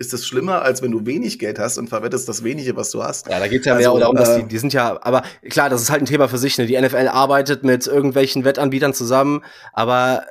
ist 0.00 0.12
es 0.12 0.28
schlimmer, 0.28 0.60
als 0.60 0.82
wenn 0.82 0.92
du 0.92 1.06
wenig 1.06 1.38
Geld 1.38 1.58
hast 1.58 1.78
und 1.78 1.88
verwettest 1.88 2.28
das 2.28 2.44
wenige, 2.44 2.76
was 2.76 2.90
du 2.90 3.02
hast. 3.02 3.28
Ja, 3.28 3.40
da 3.40 3.48
geht's 3.48 3.64
ja 3.64 3.74
also, 3.74 3.92
mehr 3.92 4.00
darum, 4.00 4.14
dass 4.14 4.36
die, 4.36 4.42
äh, 4.42 4.46
die 4.46 4.58
sind 4.58 4.74
ja, 4.74 5.02
aber 5.02 5.22
klar, 5.48 5.70
das 5.70 5.80
ist 5.80 5.90
halt 5.90 6.02
ein 6.02 6.06
Thema 6.06 6.28
für 6.28 6.38
sich. 6.38 6.56
Ne? 6.58 6.66
Die 6.66 6.78
NFL 6.78 7.08
arbeitet 7.08 7.64
mit 7.64 7.86
irgendwelchen 7.86 8.44
Wettanbietern 8.44 8.92
zusammen, 8.92 9.42
aber 9.72 10.26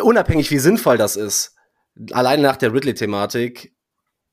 unabhängig 0.00 0.50
wie 0.50 0.58
sinnvoll 0.58 0.98
das 0.98 1.16
ist, 1.16 1.56
allein 2.12 2.42
nach 2.42 2.56
der 2.56 2.74
Ridley-Thematik 2.74 3.74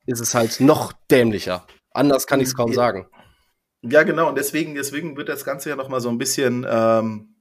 ist 0.04 0.20
es 0.20 0.34
halt 0.34 0.60
noch 0.60 0.92
dämlicher. 1.10 1.66
Anders 1.96 2.26
kann 2.26 2.40
ich 2.40 2.48
es 2.48 2.54
kaum 2.54 2.72
sagen. 2.72 3.08
Ja, 3.82 4.02
genau. 4.02 4.28
Und 4.28 4.36
deswegen, 4.36 4.74
deswegen 4.74 5.16
wird 5.16 5.28
das 5.28 5.44
Ganze 5.44 5.70
ja 5.70 5.76
noch 5.76 5.88
mal 5.88 6.00
so 6.00 6.08
ein 6.08 6.18
bisschen 6.18 6.66
ähm, 6.68 7.34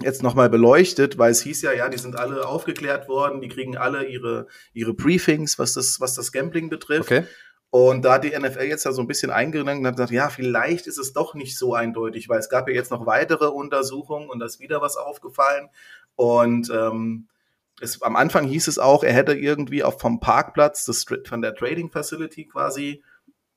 jetzt 0.00 0.22
noch 0.22 0.34
mal 0.34 0.48
beleuchtet, 0.48 1.18
weil 1.18 1.32
es 1.32 1.42
hieß 1.42 1.62
ja, 1.62 1.72
ja, 1.72 1.88
die 1.88 1.98
sind 1.98 2.16
alle 2.16 2.46
aufgeklärt 2.46 3.08
worden, 3.08 3.40
die 3.40 3.48
kriegen 3.48 3.76
alle 3.76 4.06
ihre 4.06 4.46
ihre 4.72 4.94
Briefings, 4.94 5.58
was 5.58 5.74
das 5.74 6.00
was 6.00 6.14
das 6.14 6.32
Gambling 6.32 6.70
betrifft. 6.70 7.10
Okay. 7.10 7.26
Und 7.70 8.04
da 8.04 8.14
hat 8.14 8.24
die 8.24 8.38
NFL 8.38 8.64
jetzt 8.64 8.84
ja 8.84 8.92
so 8.92 9.00
ein 9.00 9.06
bisschen 9.08 9.30
eingegangen 9.30 9.80
und 9.80 9.86
hat 9.86 9.96
gesagt, 9.96 10.12
ja, 10.12 10.28
vielleicht 10.28 10.86
ist 10.86 10.98
es 10.98 11.14
doch 11.14 11.34
nicht 11.34 11.58
so 11.58 11.74
eindeutig, 11.74 12.28
weil 12.28 12.38
es 12.38 12.50
gab 12.50 12.68
ja 12.68 12.74
jetzt 12.74 12.90
noch 12.90 13.06
weitere 13.06 13.46
Untersuchungen 13.46 14.28
und 14.28 14.40
da 14.40 14.46
ist 14.46 14.60
wieder 14.60 14.82
was 14.82 14.98
aufgefallen. 14.98 15.70
Und 16.14 16.70
ähm, 16.70 17.28
es, 17.80 18.02
am 18.02 18.14
Anfang 18.14 18.46
hieß 18.46 18.68
es 18.68 18.78
auch, 18.78 19.02
er 19.02 19.14
hätte 19.14 19.32
irgendwie 19.32 19.84
auch 19.84 19.98
vom 19.98 20.20
Parkplatz, 20.20 20.84
das, 20.84 21.06
von 21.26 21.40
der 21.40 21.54
Trading 21.54 21.90
Facility 21.90 22.46
quasi, 22.46 23.02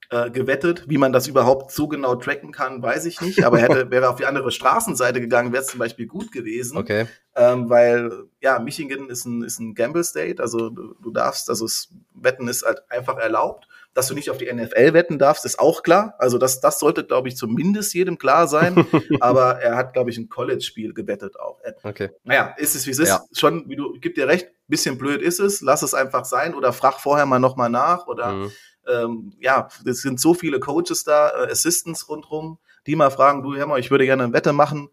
äh, 0.09 0.29
gewettet. 0.29 0.85
Wie 0.87 0.97
man 0.97 1.13
das 1.13 1.27
überhaupt 1.27 1.71
so 1.71 1.87
genau 1.87 2.15
tracken 2.15 2.51
kann, 2.51 2.81
weiß 2.81 3.05
ich 3.05 3.21
nicht. 3.21 3.43
Aber 3.43 3.59
er 3.59 3.69
hätte, 3.69 3.91
wäre 3.91 4.09
auf 4.09 4.17
die 4.17 4.25
andere 4.25 4.51
Straßenseite 4.51 5.21
gegangen, 5.21 5.53
wäre 5.53 5.63
es 5.63 5.69
zum 5.69 5.79
Beispiel 5.79 6.07
gut 6.07 6.31
gewesen. 6.31 6.77
Okay. 6.77 7.07
Ähm, 7.35 7.69
weil, 7.69 8.11
ja, 8.41 8.59
Michigan 8.59 9.09
ist 9.09 9.25
ein, 9.25 9.43
ist 9.43 9.59
ein 9.59 9.75
Gamble 9.75 10.03
State, 10.03 10.41
also 10.41 10.69
du, 10.69 10.95
du 11.01 11.11
darfst, 11.11 11.49
also 11.49 11.65
das 11.65 11.89
Wetten 12.13 12.47
ist 12.47 12.65
halt 12.65 12.83
einfach 12.89 13.17
erlaubt. 13.17 13.67
Dass 13.93 14.09
du 14.09 14.13
nicht 14.13 14.29
auf 14.29 14.37
die 14.37 14.51
NFL 14.51 14.91
wetten 14.91 15.17
darfst, 15.17 15.45
ist 15.45 15.57
auch 15.57 15.81
klar. 15.81 16.15
Also 16.19 16.37
das, 16.37 16.59
das 16.59 16.79
sollte, 16.79 17.05
glaube 17.05 17.29
ich, 17.29 17.37
zumindest 17.37 17.93
jedem 17.93 18.17
klar 18.17 18.45
sein. 18.49 18.85
Aber 19.21 19.61
er 19.61 19.77
hat, 19.77 19.93
glaube 19.93 20.09
ich, 20.09 20.17
ein 20.17 20.27
College-Spiel 20.27 20.93
gewettet 20.93 21.39
auch. 21.39 21.61
Okay. 21.81 22.09
Naja, 22.25 22.53
ist 22.57 22.75
es 22.75 22.85
wie 22.87 22.91
es 22.91 22.99
ist. 22.99 23.07
Ja. 23.07 23.23
Schon, 23.31 23.69
wie 23.69 23.77
du, 23.77 23.93
gib 24.01 24.15
dir 24.15 24.27
recht, 24.27 24.49
bisschen 24.67 24.97
blöd 24.97 25.21
ist 25.21 25.39
es. 25.39 25.61
Lass 25.61 25.81
es 25.81 25.93
einfach 25.93 26.25
sein 26.25 26.55
oder 26.55 26.73
frag 26.73 26.99
vorher 26.99 27.25
mal 27.25 27.39
nochmal 27.39 27.69
nach 27.69 28.07
oder 28.07 28.33
Mhm. 28.33 28.51
Ähm, 28.87 29.33
ja, 29.39 29.67
es 29.85 30.01
sind 30.01 30.19
so 30.19 30.33
viele 30.33 30.59
Coaches 30.59 31.03
da, 31.03 31.29
äh, 31.29 31.51
Assistants 31.51 32.07
rundrum, 32.09 32.59
die 32.87 32.95
mal 32.95 33.09
fragen, 33.09 33.43
du, 33.43 33.55
hör 33.55 33.67
mal, 33.67 33.79
ich 33.79 33.91
würde 33.91 34.05
gerne 34.05 34.23
eine 34.23 34.33
Wette 34.33 34.53
machen. 34.53 34.89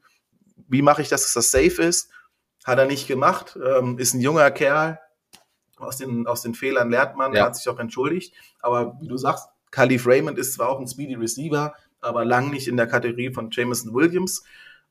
Wie 0.69 0.83
mache 0.83 1.03
ich 1.03 1.09
das, 1.09 1.23
dass 1.23 1.35
das 1.35 1.51
safe 1.51 1.83
ist? 1.83 2.11
Hat 2.65 2.79
er 2.79 2.87
nicht 2.87 3.09
gemacht. 3.09 3.59
Ähm, 3.63 3.99
ist 3.99 4.15
ein 4.15 4.21
junger 4.21 4.51
Kerl. 4.51 4.99
Aus 5.77 5.97
den, 5.97 6.27
aus 6.27 6.43
den 6.43 6.55
Fehlern 6.55 6.91
lernt 6.91 7.17
man. 7.17 7.33
Ja. 7.33 7.41
Er 7.41 7.47
hat 7.47 7.57
sich 7.57 7.69
auch 7.69 7.79
entschuldigt. 7.79 8.35
Aber 8.61 8.97
wie 9.01 9.09
du 9.09 9.17
sagst, 9.17 9.49
Khalif 9.71 10.07
Raymond 10.07 10.39
ist 10.39 10.55
zwar 10.55 10.69
auch 10.69 10.79
ein 10.79 10.87
Speedy 10.87 11.15
Receiver, 11.15 11.75
aber 12.01 12.25
lang 12.25 12.51
nicht 12.51 12.69
in 12.69 12.77
der 12.77 12.87
Kategorie 12.87 13.33
von 13.33 13.51
Jameson 13.51 13.93
Williams. 13.93 14.45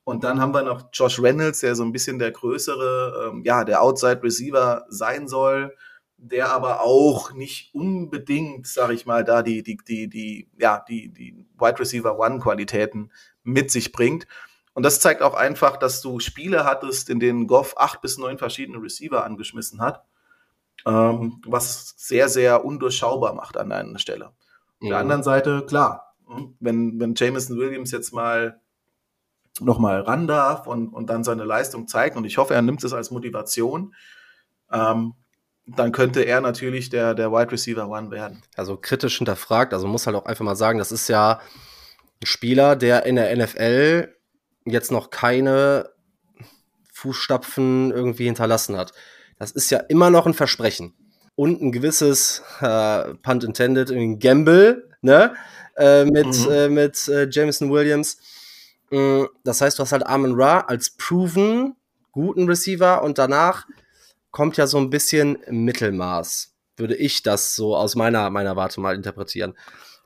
Und 0.03 0.23
dann 0.23 0.41
haben 0.41 0.53
wir 0.53 0.63
noch 0.63 0.89
Josh 0.91 1.19
Reynolds, 1.21 1.59
der 1.59 1.75
so 1.75 1.83
ein 1.83 1.91
bisschen 1.91 2.19
der 2.19 2.31
größere, 2.31 3.29
ähm, 3.31 3.43
ja, 3.45 3.63
der 3.63 3.81
Outside 3.81 4.21
Receiver 4.23 4.85
sein 4.89 5.27
soll, 5.27 5.75
der 6.23 6.51
aber 6.51 6.81
auch 6.81 7.33
nicht 7.33 7.73
unbedingt, 7.73 8.67
sag 8.67 8.91
ich 8.91 9.07
mal, 9.07 9.23
da 9.23 9.41
die, 9.41 9.63
die, 9.63 9.77
die, 9.77 10.07
die, 10.07 10.49
ja, 10.57 10.85
die, 10.87 11.09
die 11.09 11.45
Wide 11.59 11.79
Receiver 11.79 12.19
One 12.19 12.39
Qualitäten 12.39 13.11
mit 13.43 13.71
sich 13.71 13.91
bringt. 13.91 14.27
Und 14.73 14.83
das 14.83 14.99
zeigt 14.99 15.23
auch 15.23 15.33
einfach, 15.33 15.77
dass 15.77 15.99
du 16.01 16.19
Spiele 16.19 16.63
hattest, 16.63 17.09
in 17.09 17.19
denen 17.19 17.47
Goff 17.47 17.73
acht 17.75 18.01
bis 18.01 18.19
neun 18.19 18.37
verschiedene 18.37 18.81
Receiver 18.81 19.23
angeschmissen 19.25 19.81
hat, 19.81 20.05
ähm, 20.85 21.41
was 21.47 21.95
sehr, 21.97 22.29
sehr 22.29 22.63
undurchschaubar 22.63 23.33
macht 23.33 23.57
an 23.57 23.71
einer 23.71 23.99
Stelle. 23.99 24.27
Auf 24.27 24.33
der 24.81 24.89
Mhm. 24.89 24.95
anderen 24.95 25.23
Seite, 25.23 25.65
klar, 25.65 26.15
hm, 26.27 26.55
wenn, 26.59 26.99
wenn 26.99 27.15
Jameson 27.15 27.57
Williams 27.57 27.91
jetzt 27.91 28.13
mal 28.13 28.61
nochmal 29.59 30.01
ran 30.01 30.27
darf 30.27 30.67
und, 30.67 30.89
und 30.89 31.09
dann 31.09 31.23
seine 31.23 31.45
Leistung 31.45 31.87
zeigt, 31.87 32.15
und 32.15 32.25
ich 32.25 32.37
hoffe, 32.37 32.53
er 32.53 32.61
nimmt 32.61 32.83
es 32.83 32.93
als 32.93 33.09
Motivation, 33.09 33.95
ähm, 34.71 35.15
dann 35.67 35.91
könnte 35.91 36.21
er 36.23 36.41
natürlich 36.41 36.89
der, 36.89 37.13
der 37.13 37.31
Wide 37.31 37.51
Receiver 37.51 37.87
One 37.87 38.11
werden. 38.11 38.41
also 38.55 38.77
kritisch 38.77 39.17
hinterfragt. 39.17 39.73
Also 39.73 39.87
muss 39.87 40.05
halt 40.07 40.15
auch 40.15 40.25
einfach 40.25 40.43
mal 40.45 40.55
sagen, 40.55 40.79
das 40.79 40.91
ist 40.91 41.07
ja 41.07 41.39
ein 42.21 42.25
Spieler, 42.25 42.75
der 42.75 43.05
in 43.05 43.15
der 43.15 43.35
NFL 43.35 44.13
jetzt 44.65 44.91
noch 44.91 45.09
keine 45.09 45.89
Fußstapfen 46.93 47.91
irgendwie 47.91 48.25
hinterlassen 48.25 48.77
hat. 48.77 48.91
Das 49.39 49.51
ist 49.51 49.71
ja 49.71 49.79
immer 49.79 50.09
noch 50.09 50.27
ein 50.27 50.33
Versprechen. 50.33 50.93
Und 51.35 51.61
ein 51.61 51.71
gewisses, 51.71 52.43
äh, 52.59 53.15
Punt 53.15 53.43
intended, 53.43 53.89
ein 53.89 54.19
Gamble, 54.19 54.89
ne? 55.01 55.33
Äh, 55.77 56.05
mit 56.05 56.27
Mhm. 56.27 56.51
äh, 56.51 56.69
mit 56.69 57.07
äh, 57.07 57.27
Jameson 57.31 57.71
Williams. 57.71 58.17
Mm, 58.91 59.23
Das 59.43 59.61
heißt, 59.61 59.79
du 59.79 59.83
hast 59.83 59.93
halt 59.93 60.05
Amon 60.05 60.33
Ra 60.35 60.59
als 60.61 60.91
proven 60.91 61.75
guten 62.11 62.47
Receiver 62.47 63.01
und 63.01 63.17
danach 63.17 63.65
kommt 64.31 64.57
ja 64.57 64.67
so 64.67 64.77
ein 64.77 64.89
bisschen 64.89 65.37
Mittelmaß. 65.49 66.53
Würde 66.77 66.95
ich 66.95 67.21
das 67.21 67.55
so 67.55 67.75
aus 67.75 67.95
meiner, 67.95 68.29
meiner 68.29 68.55
Warte 68.55 68.81
mal 68.81 68.95
interpretieren. 68.95 69.57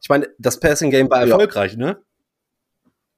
Ich 0.01 0.09
meine, 0.09 0.27
das 0.37 0.59
Passing 0.59 0.91
Game 0.91 1.09
war 1.09 1.25
Ja. 1.25 1.31
erfolgreich, 1.33 1.77
ne? 1.77 2.01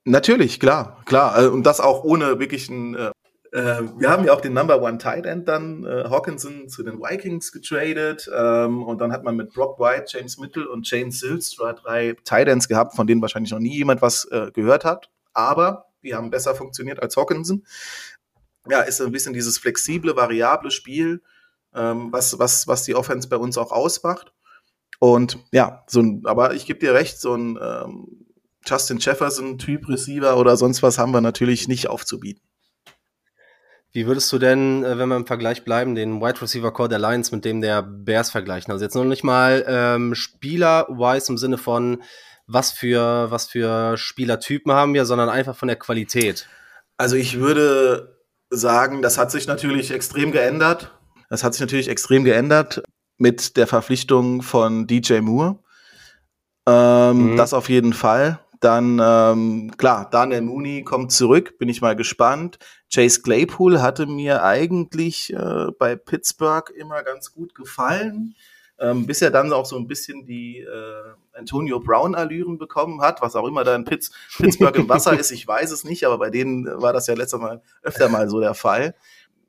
Natürlich, 0.04 0.60
klar, 0.60 1.02
klar. 1.04 1.42
Äh, 1.42 1.46
Und 1.48 1.64
das 1.64 1.80
auch 1.80 2.04
ohne 2.04 2.38
wirklichen. 2.38 2.94
Äh, 2.94 3.10
äh, 3.52 3.82
wir 3.98 4.10
haben 4.10 4.24
ja 4.24 4.32
auch 4.32 4.40
den 4.40 4.52
Number 4.54 4.80
One 4.80 4.98
Tight 4.98 5.26
End 5.26 5.48
dann, 5.48 5.84
äh, 5.84 6.04
Hawkinson, 6.08 6.68
zu 6.68 6.82
den 6.82 6.98
Vikings 7.00 7.52
getradet. 7.52 8.30
Ähm, 8.34 8.82
und 8.84 9.00
dann 9.00 9.12
hat 9.12 9.24
man 9.24 9.36
mit 9.36 9.52
Brock 9.52 9.78
White, 9.78 10.04
James 10.08 10.38
Mitchell 10.38 10.66
und 10.66 10.88
Jane 10.90 11.10
Silstra 11.12 11.72
drei 11.74 12.14
Tight 12.24 12.48
Ends 12.48 12.68
gehabt, 12.68 12.94
von 12.94 13.06
denen 13.06 13.20
wahrscheinlich 13.22 13.52
noch 13.52 13.58
nie 13.58 13.74
jemand 13.76 14.00
was 14.02 14.24
äh, 14.30 14.50
gehört 14.52 14.84
hat. 14.84 15.10
Aber 15.34 15.86
die 16.02 16.14
haben 16.14 16.30
besser 16.30 16.54
funktioniert 16.54 17.02
als 17.02 17.16
Hawkinson. 17.16 17.66
Ja, 18.70 18.80
ist 18.80 18.98
so 18.98 19.04
ein 19.04 19.12
bisschen 19.12 19.32
dieses 19.32 19.58
flexible, 19.58 20.16
variable 20.16 20.70
Spiel, 20.70 21.22
ähm, 21.74 22.12
was, 22.12 22.38
was, 22.38 22.66
was 22.66 22.84
die 22.84 22.94
Offense 22.94 23.28
bei 23.28 23.36
uns 23.36 23.58
auch 23.58 23.72
ausmacht. 23.72 24.32
Und 24.98 25.38
ja, 25.52 25.84
so 25.86 26.00
ein, 26.00 26.22
aber 26.24 26.54
ich 26.54 26.66
gebe 26.66 26.80
dir 26.80 26.94
recht, 26.94 27.20
so 27.20 27.34
ein 27.34 27.58
ähm, 27.62 28.26
Justin 28.66 28.98
Jefferson-Typ 28.98 29.88
Receiver 29.88 30.36
oder 30.36 30.56
sonst 30.56 30.82
was 30.82 30.98
haben 30.98 31.12
wir 31.12 31.20
natürlich 31.20 31.68
nicht 31.68 31.88
aufzubieten. 31.88 32.42
Wie 33.92 34.06
würdest 34.06 34.30
du 34.32 34.38
denn, 34.38 34.84
äh, 34.84 34.98
wenn 34.98 35.08
wir 35.08 35.16
im 35.16 35.26
Vergleich 35.26 35.64
bleiben, 35.64 35.94
den 35.94 36.20
Wide 36.20 36.42
Receiver 36.42 36.72
Core 36.72 36.88
der 36.88 36.98
Lions 36.98 37.32
mit 37.32 37.44
dem 37.44 37.60
der 37.60 37.82
Bears 37.82 38.30
vergleichen? 38.30 38.70
Also 38.70 38.84
jetzt 38.84 38.94
noch 38.94 39.04
nicht 39.04 39.24
mal 39.24 39.64
ähm, 39.66 40.14
Spieler-wise 40.14 41.32
im 41.32 41.38
Sinne 41.38 41.58
von, 41.58 42.02
was 42.46 42.70
für, 42.70 43.30
was 43.30 43.46
für 43.46 43.96
Spielertypen 43.96 44.72
haben 44.72 44.94
wir, 44.94 45.04
sondern 45.04 45.28
einfach 45.28 45.56
von 45.56 45.68
der 45.68 45.78
Qualität. 45.78 46.48
Also 46.96 47.16
ich 47.16 47.38
würde 47.38 48.17
sagen, 48.50 49.02
das 49.02 49.18
hat 49.18 49.30
sich 49.30 49.46
natürlich 49.46 49.90
extrem 49.90 50.32
geändert. 50.32 50.98
Das 51.30 51.44
hat 51.44 51.54
sich 51.54 51.60
natürlich 51.60 51.88
extrem 51.88 52.24
geändert 52.24 52.82
mit 53.18 53.56
der 53.56 53.66
Verpflichtung 53.66 54.42
von 54.42 54.86
DJ 54.86 55.20
Moore. 55.20 55.58
Ähm, 56.66 57.32
Mhm. 57.32 57.36
Das 57.36 57.52
auf 57.54 57.68
jeden 57.68 57.92
Fall. 57.92 58.40
Dann, 58.60 59.00
ähm, 59.02 59.72
klar, 59.76 60.08
Daniel 60.10 60.42
Mooney 60.42 60.82
kommt 60.82 61.12
zurück, 61.12 61.58
bin 61.58 61.68
ich 61.68 61.80
mal 61.80 61.94
gespannt. 61.94 62.58
Chase 62.92 63.22
Claypool 63.22 63.80
hatte 63.80 64.06
mir 64.06 64.42
eigentlich 64.42 65.32
äh, 65.32 65.66
bei 65.78 65.94
Pittsburgh 65.94 66.68
immer 66.70 67.02
ganz 67.04 67.32
gut 67.32 67.54
gefallen, 67.54 68.34
ähm, 68.78 69.06
bis 69.06 69.22
er 69.22 69.30
dann 69.30 69.52
auch 69.52 69.66
so 69.66 69.76
ein 69.76 69.86
bisschen 69.88 70.24
die 70.24 70.60
äh, 70.60 71.14
Antonio 71.32 71.80
Brown-Allüren 71.80 72.58
bekommen 72.58 73.00
hat, 73.00 73.20
was 73.20 73.36
auch 73.36 73.46
immer 73.46 73.64
da 73.64 73.74
in 73.74 73.84
Pitts, 73.84 74.12
Pittsburgh 74.36 74.76
im 74.76 74.88
Wasser 74.88 75.18
ist, 75.18 75.30
ich 75.30 75.46
weiß 75.46 75.70
es 75.70 75.84
nicht, 75.84 76.04
aber 76.04 76.18
bei 76.18 76.30
denen 76.30 76.66
war 76.80 76.92
das 76.92 77.06
ja 77.06 77.14
letztes 77.14 77.40
Mal 77.40 77.62
öfter 77.82 78.08
mal 78.08 78.28
so 78.28 78.40
der 78.40 78.54
Fall. 78.54 78.94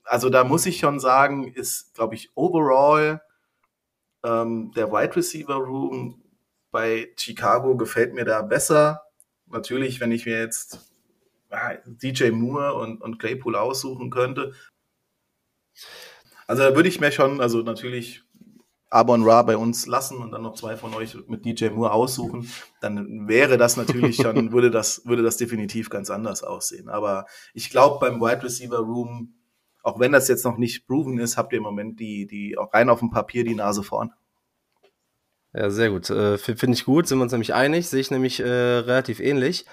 Also 0.03 0.29
da 0.29 0.43
muss 0.43 0.65
ich 0.65 0.79
schon 0.79 0.99
sagen, 0.99 1.53
ist, 1.53 1.93
glaube 1.93 2.15
ich, 2.15 2.31
overall 2.35 3.21
ähm, 4.23 4.71
der 4.75 4.91
Wide 4.91 5.15
Receiver 5.15 5.55
Room 5.55 6.21
bei 6.71 7.13
Chicago 7.17 7.77
gefällt 7.77 8.13
mir 8.13 8.25
da 8.25 8.41
besser. 8.41 9.03
Natürlich, 9.47 9.99
wenn 9.99 10.11
ich 10.11 10.25
mir 10.25 10.39
jetzt 10.39 10.91
DJ 11.85 12.29
Moore 12.31 12.75
und, 12.75 13.01
und 13.01 13.17
Claypool 13.17 13.55
aussuchen 13.55 14.09
könnte. 14.09 14.53
Also 16.47 16.63
da 16.63 16.75
würde 16.75 16.89
ich 16.89 16.99
mir 16.99 17.11
schon, 17.11 17.41
also 17.41 17.61
natürlich 17.61 18.23
Arbon 18.89 19.23
Ra 19.23 19.43
bei 19.43 19.55
uns 19.55 19.85
lassen 19.85 20.17
und 20.17 20.31
dann 20.31 20.41
noch 20.41 20.55
zwei 20.55 20.75
von 20.75 20.93
euch 20.95 21.15
mit 21.27 21.45
DJ 21.45 21.69
Moore 21.69 21.91
aussuchen, 21.91 22.49
dann 22.81 23.27
wäre 23.27 23.57
das 23.57 23.77
natürlich 23.77 24.15
schon, 24.21 24.51
würde 24.51 24.71
das, 24.71 25.05
würde 25.05 25.21
das 25.21 25.37
definitiv 25.37 25.89
ganz 25.89 26.09
anders 26.09 26.43
aussehen. 26.43 26.89
Aber 26.89 27.25
ich 27.53 27.69
glaube 27.69 27.99
beim 27.99 28.19
Wide 28.19 28.43
Receiver 28.43 28.79
Room, 28.79 29.35
auch 29.83 29.99
wenn 29.99 30.11
das 30.11 30.27
jetzt 30.27 30.43
noch 30.43 30.57
nicht 30.57 30.87
proven 30.87 31.19
ist, 31.19 31.37
habt 31.37 31.53
ihr 31.53 31.57
im 31.57 31.63
Moment 31.63 31.99
die, 31.99 32.25
die 32.25 32.57
auch 32.57 32.73
rein 32.73 32.89
auf 32.89 32.99
dem 32.99 33.11
Papier 33.11 33.43
die 33.43 33.55
Nase 33.55 33.83
vorn. 33.83 34.11
Ja, 35.53 35.69
sehr 35.69 35.89
gut. 35.89 36.09
Äh, 36.09 36.37
Finde 36.37 36.73
ich 36.73 36.85
gut, 36.85 37.07
sind 37.07 37.17
wir 37.17 37.23
uns 37.23 37.31
nämlich 37.31 37.53
einig, 37.53 37.87
sehe 37.87 37.99
ich 37.99 38.11
nämlich 38.11 38.39
äh, 38.39 38.47
relativ 38.47 39.19
ähnlich. 39.19 39.65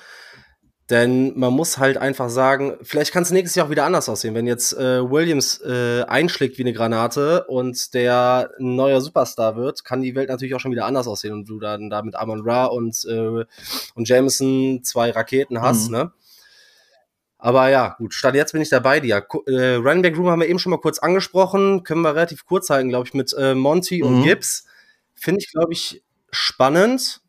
Denn 0.88 1.36
man 1.36 1.52
muss 1.52 1.78
halt 1.78 1.96
einfach 1.96 2.30
sagen, 2.30 2.76
vielleicht 2.82 3.12
kann 3.12 3.24
es 3.24 3.32
nächstes 3.32 3.56
Jahr 3.56 3.66
auch 3.66 3.70
wieder 3.70 3.84
anders 3.84 4.08
aussehen. 4.08 4.36
Wenn 4.36 4.46
jetzt 4.46 4.72
äh, 4.72 5.02
Williams 5.10 5.60
äh, 5.62 6.04
einschlägt 6.04 6.58
wie 6.58 6.62
eine 6.62 6.72
Granate 6.72 7.44
und 7.48 7.92
der 7.92 8.50
ein 8.60 8.76
neuer 8.76 9.00
Superstar 9.00 9.56
wird, 9.56 9.84
kann 9.84 10.00
die 10.00 10.14
Welt 10.14 10.28
natürlich 10.28 10.54
auch 10.54 10.60
schon 10.60 10.70
wieder 10.70 10.86
anders 10.86 11.08
aussehen 11.08 11.32
und 11.34 11.48
du 11.48 11.58
dann 11.58 11.90
da 11.90 12.02
mit 12.02 12.14
Amon 12.14 12.40
Ra 12.48 12.66
und, 12.66 13.04
äh, 13.04 13.44
und 13.96 14.08
Jameson 14.08 14.84
zwei 14.84 15.10
Raketen 15.10 15.60
hast, 15.60 15.88
Mhm. 15.88 15.96
ne? 15.96 16.12
Aber 17.38 17.68
ja, 17.68 17.94
gut, 17.98 18.14
statt 18.14 18.34
jetzt 18.34 18.52
bin 18.52 18.62
ich 18.62 18.70
dabei 18.70 18.98
dir. 19.00 19.26
Äh, 19.46 19.74
Running 19.74 20.02
Back 20.02 20.16
Room 20.16 20.30
haben 20.30 20.40
wir 20.40 20.48
eben 20.48 20.58
schon 20.58 20.70
mal 20.70 20.80
kurz 20.80 20.98
angesprochen, 20.98 21.82
können 21.82 22.00
wir 22.02 22.14
relativ 22.14 22.46
kurz 22.46 22.70
halten, 22.70 22.88
glaube 22.88 23.06
ich, 23.06 23.14
mit 23.14 23.34
äh, 23.36 23.54
Monty 23.54 24.02
und 24.02 24.20
Mhm. 24.20 24.22
Gibbs. 24.22 24.66
Finde 25.14 25.40
ich, 25.40 25.50
glaube 25.52 25.72
ich, 25.72 26.02
spannend. 26.30 27.20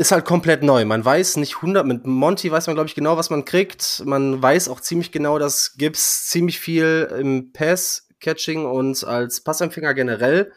Ist 0.00 0.12
halt 0.12 0.24
komplett 0.24 0.62
neu. 0.62 0.84
Man 0.84 1.04
weiß 1.04 1.38
nicht 1.38 1.56
100, 1.56 1.84
mit 1.84 2.06
Monty 2.06 2.52
weiß 2.52 2.68
man, 2.68 2.76
glaube 2.76 2.88
ich, 2.88 2.94
genau, 2.94 3.16
was 3.16 3.30
man 3.30 3.44
kriegt. 3.44 4.04
Man 4.06 4.40
weiß 4.40 4.68
auch 4.68 4.80
ziemlich 4.80 5.10
genau, 5.10 5.40
dass 5.40 5.74
Gibbs 5.76 6.28
ziemlich 6.28 6.60
viel 6.60 7.12
im 7.18 7.52
Pass-Catching 7.52 8.64
und 8.64 9.02
als 9.02 9.42
Passempfänger 9.42 9.94
generell 9.94 10.52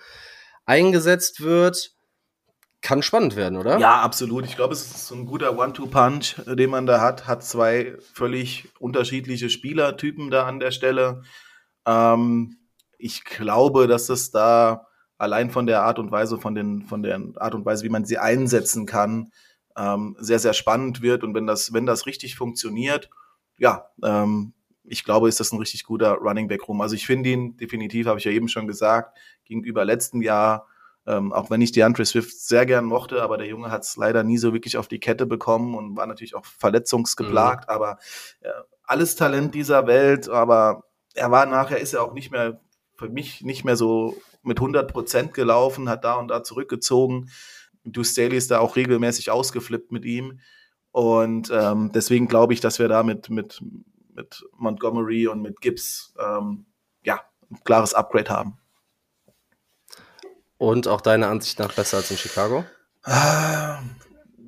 eingesetzt 0.65 1.41
wird. 1.41 1.91
Kann 2.81 3.01
spannend 3.01 3.35
werden, 3.35 3.57
oder? 3.57 3.79
Ja, 3.79 4.01
absolut. 4.01 4.45
Ich 4.45 4.55
glaube, 4.55 4.73
es 4.73 4.85
ist 4.85 5.07
so 5.07 5.15
ein 5.15 5.25
guter 5.25 5.57
One-Two-Punch, 5.57 6.45
äh, 6.45 6.55
den 6.55 6.69
man 6.69 6.85
da 6.85 7.01
hat. 7.01 7.25
Hat 7.25 7.43
zwei 7.43 7.95
völlig 8.13 8.69
unterschiedliche 8.77 9.49
Spielertypen 9.49 10.29
da 10.29 10.45
an 10.45 10.59
der 10.59 10.69
Stelle. 10.69 11.23
Ähm, 11.87 12.57
ich 12.99 13.23
glaube, 13.23 13.87
dass 13.87 14.09
es 14.09 14.29
da 14.29 14.85
allein 15.21 15.51
von 15.51 15.67
der 15.67 15.83
Art 15.83 15.99
und 15.99 16.11
Weise, 16.11 16.39
von, 16.39 16.55
den, 16.55 16.81
von 16.81 17.03
der 17.03 17.21
Art 17.35 17.53
und 17.53 17.63
Weise, 17.63 17.83
wie 17.83 17.89
man 17.89 18.05
sie 18.05 18.17
einsetzen 18.17 18.87
kann, 18.87 19.31
ähm, 19.77 20.15
sehr, 20.19 20.39
sehr 20.39 20.53
spannend 20.53 21.03
wird. 21.03 21.23
Und 21.23 21.35
wenn 21.35 21.45
das, 21.45 21.73
wenn 21.73 21.85
das 21.85 22.07
richtig 22.07 22.35
funktioniert, 22.35 23.09
ja, 23.59 23.85
ähm, 24.03 24.53
ich 24.83 25.03
glaube, 25.03 25.29
ist 25.29 25.39
das 25.39 25.51
ein 25.51 25.59
richtig 25.59 25.83
guter 25.83 26.13
Running 26.15 26.47
Back 26.47 26.67
Room. 26.67 26.81
Also 26.81 26.95
ich 26.95 27.05
finde 27.05 27.29
ihn 27.29 27.55
definitiv, 27.55 28.07
habe 28.07 28.17
ich 28.17 28.25
ja 28.25 28.31
eben 28.31 28.47
schon 28.47 28.65
gesagt, 28.65 29.15
gegenüber 29.45 29.85
letzten 29.85 30.23
Jahr, 30.23 30.65
ähm, 31.05 31.31
auch 31.31 31.51
wenn 31.51 31.61
ich 31.61 31.71
DeAndre 31.71 32.03
Swift 32.03 32.39
sehr 32.39 32.65
gern 32.65 32.85
mochte, 32.85 33.21
aber 33.21 33.37
der 33.37 33.47
Junge 33.47 33.69
hat 33.69 33.83
es 33.83 33.95
leider 33.97 34.23
nie 34.23 34.39
so 34.39 34.53
wirklich 34.53 34.77
auf 34.77 34.87
die 34.87 34.99
Kette 34.99 35.27
bekommen 35.27 35.75
und 35.75 35.95
war 35.95 36.07
natürlich 36.07 36.35
auch 36.35 36.45
verletzungsgeplagt, 36.45 37.69
mhm. 37.69 37.75
aber 37.75 37.99
äh, 38.41 38.49
alles 38.83 39.15
Talent 39.15 39.53
dieser 39.53 39.85
Welt, 39.85 40.29
aber 40.29 40.83
er 41.13 41.29
war 41.29 41.45
nachher, 41.45 41.79
ist 41.79 41.93
er 41.93 42.03
auch 42.03 42.13
nicht 42.13 42.31
mehr, 42.31 42.59
für 42.97 43.09
mich 43.09 43.41
nicht 43.43 43.63
mehr 43.63 43.75
so 43.75 44.17
mit 44.43 44.57
100 44.57 44.91
Prozent 44.91 45.33
gelaufen, 45.33 45.89
hat 45.89 46.03
da 46.03 46.15
und 46.15 46.29
da 46.29 46.43
zurückgezogen. 46.43 47.29
Du 47.83 48.03
Staley 48.03 48.37
ist 48.37 48.51
da 48.51 48.59
auch 48.59 48.75
regelmäßig 48.75 49.31
ausgeflippt 49.31 49.91
mit 49.91 50.05
ihm. 50.05 50.39
Und 50.91 51.49
ähm, 51.51 51.91
deswegen 51.93 52.27
glaube 52.27 52.53
ich, 52.53 52.59
dass 52.59 52.79
wir 52.79 52.87
da 52.87 53.03
mit, 53.03 53.29
mit, 53.29 53.61
mit 54.13 54.43
Montgomery 54.57 55.27
und 55.27 55.41
mit 55.41 55.61
Gibbs 55.61 56.13
ähm, 56.19 56.65
ja, 57.03 57.21
ein 57.49 57.63
klares 57.63 57.93
Upgrade 57.93 58.29
haben. 58.29 58.57
Und 60.57 60.87
auch 60.87 61.01
deiner 61.01 61.27
Ansicht 61.29 61.57
nach 61.59 61.73
besser 61.73 61.97
als 61.97 62.11
in 62.11 62.17
Chicago? 62.17 62.65
Ah, 63.03 63.81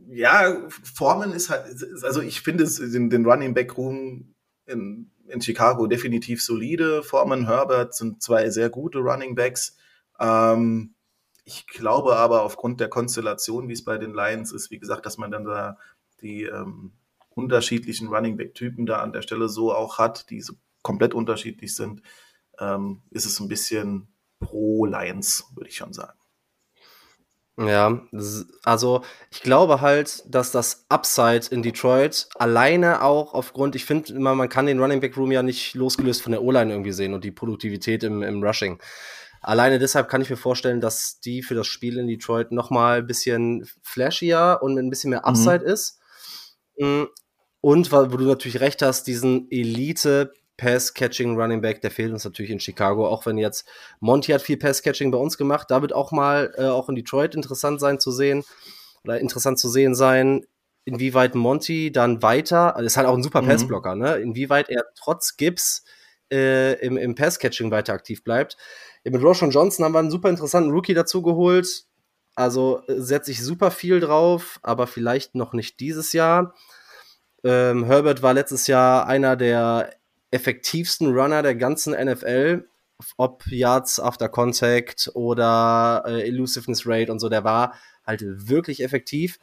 ja, 0.09 0.55
Formen 0.69 1.33
ist 1.33 1.49
halt, 1.49 1.65
also 2.03 2.21
ich 2.21 2.41
finde 2.41 2.65
den, 2.65 3.09
den 3.09 3.25
Running 3.25 3.55
Back 3.55 3.77
Room 3.77 4.35
in, 4.67 5.09
in 5.27 5.41
Chicago 5.41 5.87
definitiv 5.87 6.43
solide. 6.43 7.01
Foreman, 7.01 7.47
Herbert 7.47 7.95
sind 7.95 8.21
zwei 8.21 8.49
sehr 8.51 8.69
gute 8.69 8.99
Running 8.99 9.33
Backs. 9.33 9.75
Ähm, 10.19 10.95
ich 11.45 11.67
glaube 11.67 12.15
aber 12.15 12.43
aufgrund 12.43 12.79
der 12.79 12.89
Konstellation, 12.89 13.67
wie 13.67 13.73
es 13.73 13.83
bei 13.83 13.97
den 13.97 14.13
Lions 14.13 14.51
ist, 14.51 14.71
wie 14.71 14.79
gesagt, 14.79 15.05
dass 15.05 15.17
man 15.17 15.31
dann 15.31 15.45
da 15.45 15.77
die 16.21 16.43
ähm, 16.43 16.93
unterschiedlichen 17.29 18.07
Running 18.07 18.37
Back-Typen 18.37 18.85
da 18.85 19.01
an 19.01 19.13
der 19.13 19.21
Stelle 19.21 19.49
so 19.49 19.73
auch 19.73 19.97
hat, 19.97 20.29
die 20.29 20.41
so 20.41 20.53
komplett 20.81 21.13
unterschiedlich 21.13 21.75
sind, 21.75 22.01
ähm, 22.59 23.01
ist 23.09 23.25
es 23.25 23.39
ein 23.39 23.47
bisschen 23.47 24.07
pro 24.39 24.85
Lions, 24.85 25.45
würde 25.55 25.69
ich 25.69 25.77
schon 25.77 25.93
sagen. 25.93 26.17
Ja, 27.55 28.01
also 28.63 29.03
ich 29.29 29.43
glaube 29.43 29.79
halt, 29.79 30.23
dass 30.27 30.51
das 30.51 30.85
Upside 30.89 31.45
in 31.51 31.61
Detroit 31.61 32.27
alleine 32.35 33.03
auch 33.03 33.35
aufgrund, 33.35 33.75
ich 33.75 33.85
finde 33.85 34.11
immer, 34.13 34.33
man 34.33 34.49
kann 34.49 34.65
den 34.65 34.79
Running 34.79 35.01
Back 35.01 35.15
Room 35.17 35.31
ja 35.31 35.43
nicht 35.43 35.75
losgelöst 35.75 36.23
von 36.23 36.31
der 36.31 36.41
O-Line 36.41 36.71
irgendwie 36.71 36.91
sehen 36.91 37.13
und 37.13 37.23
die 37.23 37.31
Produktivität 37.31 38.03
im, 38.03 38.23
im 38.23 38.43
Rushing. 38.43 38.79
Alleine 39.43 39.77
deshalb 39.77 40.09
kann 40.09 40.21
ich 40.21 40.29
mir 40.29 40.37
vorstellen, 40.37 40.81
dass 40.81 41.19
die 41.19 41.43
für 41.43 41.53
das 41.53 41.67
Spiel 41.67 41.97
in 41.97 42.07
Detroit 42.07 42.51
noch 42.51 42.69
mal 42.69 42.99
ein 42.99 43.07
bisschen 43.07 43.67
flashier 43.81 44.59
und 44.61 44.73
mit 44.75 44.83
ein 44.83 44.89
bisschen 44.89 45.09
mehr 45.09 45.19
mhm. 45.19 45.25
Upside 45.25 45.65
mhm. 45.65 45.71
ist. 45.71 45.99
Mm, 46.77 47.03
und 47.61 47.91
wo 47.91 48.05
du 48.05 48.25
natürlich 48.25 48.59
recht 48.59 48.81
hast, 48.81 49.05
diesen 49.05 49.47
Elite 49.51 50.33
Pass-Catching 50.57 51.39
Running 51.39 51.61
Back, 51.61 51.81
der 51.81 51.91
fehlt 51.91 52.11
uns 52.11 52.25
natürlich 52.25 52.51
in 52.51 52.59
Chicago, 52.59 53.07
auch 53.07 53.25
wenn 53.25 53.37
jetzt 53.37 53.67
Monty 53.99 54.31
hat 54.31 54.41
viel 54.41 54.57
Pass-Catching 54.57 55.11
bei 55.11 55.17
uns 55.17 55.37
gemacht. 55.37 55.69
Da 55.69 55.81
wird 55.81 55.93
auch 55.93 56.11
mal 56.11 56.53
äh, 56.57 56.65
auch 56.65 56.89
in 56.89 56.95
Detroit 56.95 57.35
interessant 57.35 57.79
sein 57.79 57.99
zu 57.99 58.11
sehen 58.11 58.43
oder 59.03 59.19
interessant 59.19 59.59
zu 59.59 59.69
sehen 59.69 59.95
sein, 59.95 60.45
inwieweit 60.85 61.35
Monty 61.35 61.91
dann 61.91 62.21
weiter, 62.21 62.75
also 62.75 62.85
ist 62.85 62.97
halt 62.97 63.07
auch 63.07 63.15
ein 63.15 63.23
super 63.23 63.41
mhm. 63.41 63.47
Passblocker, 63.47 63.95
ne? 63.95 64.15
Inwieweit 64.15 64.69
er 64.69 64.85
trotz 64.95 65.37
Gibbs 65.37 65.83
äh, 66.31 66.73
im, 66.85 66.97
im 66.97 67.15
Pass-Catching 67.15 67.71
weiter 67.71 67.93
aktiv 67.93 68.23
bleibt. 68.23 68.57
Ja, 69.03 69.11
mit 69.11 69.21
Roshan 69.21 69.51
Johnson 69.51 69.85
haben 69.85 69.93
wir 69.93 69.99
einen 69.99 70.11
super 70.11 70.29
interessanten 70.29 70.71
Rookie 70.71 70.93
dazu 70.93 71.21
geholt. 71.21 71.85
Also 72.35 72.81
äh, 72.87 72.99
setze 72.99 73.31
ich 73.31 73.43
super 73.43 73.71
viel 73.71 73.99
drauf, 73.99 74.59
aber 74.63 74.87
vielleicht 74.87 75.35
noch 75.35 75.53
nicht 75.53 75.79
dieses 75.79 76.13
Jahr. 76.13 76.53
Ähm, 77.43 77.83
Herbert 77.85 78.21
war 78.21 78.33
letztes 78.33 78.67
Jahr 78.67 79.05
einer 79.07 79.35
der 79.35 79.93
effektivsten 80.31 81.13
Runner 81.13 81.43
der 81.43 81.55
ganzen 81.55 81.93
NFL, 81.93 82.65
ob 83.17 83.45
Yards 83.47 83.99
after 83.99 84.29
Contact 84.29 85.11
oder 85.13 86.03
äh, 86.07 86.27
Elusiveness 86.27 86.87
Rate 86.87 87.11
und 87.11 87.19
so, 87.19 87.29
der 87.29 87.43
war 87.43 87.75
halt 88.05 88.23
wirklich 88.25 88.81
effektiv. 88.83 89.39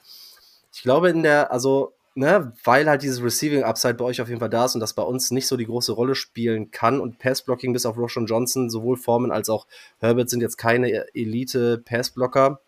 Ich 0.72 0.82
glaube, 0.82 1.10
in 1.10 1.22
der, 1.22 1.52
also, 1.52 1.94
ne, 2.20 2.52
weil 2.64 2.88
halt 2.88 3.02
dieses 3.02 3.22
Receiving 3.22 3.64
Upside 3.64 3.94
bei 3.94 4.04
euch 4.04 4.20
auf 4.20 4.28
jeden 4.28 4.40
Fall 4.40 4.50
da 4.50 4.66
ist 4.66 4.74
und 4.74 4.80
das 4.80 4.94
bei 4.94 5.02
uns 5.02 5.30
nicht 5.30 5.46
so 5.46 5.56
die 5.56 5.64
große 5.64 5.92
Rolle 5.92 6.14
spielen 6.14 6.70
kann 6.70 7.00
und 7.00 7.18
Passblocking 7.18 7.72
bis 7.72 7.86
auf 7.86 7.96
Roshan 7.96 8.26
Johnson, 8.26 8.68
sowohl 8.68 8.96
Foreman 8.96 9.32
als 9.32 9.48
auch 9.48 9.66
Herbert 9.98 10.28
sind 10.28 10.42
jetzt 10.42 10.58
keine 10.58 11.06
Elite 11.14 11.78
Passblocker 11.78 12.60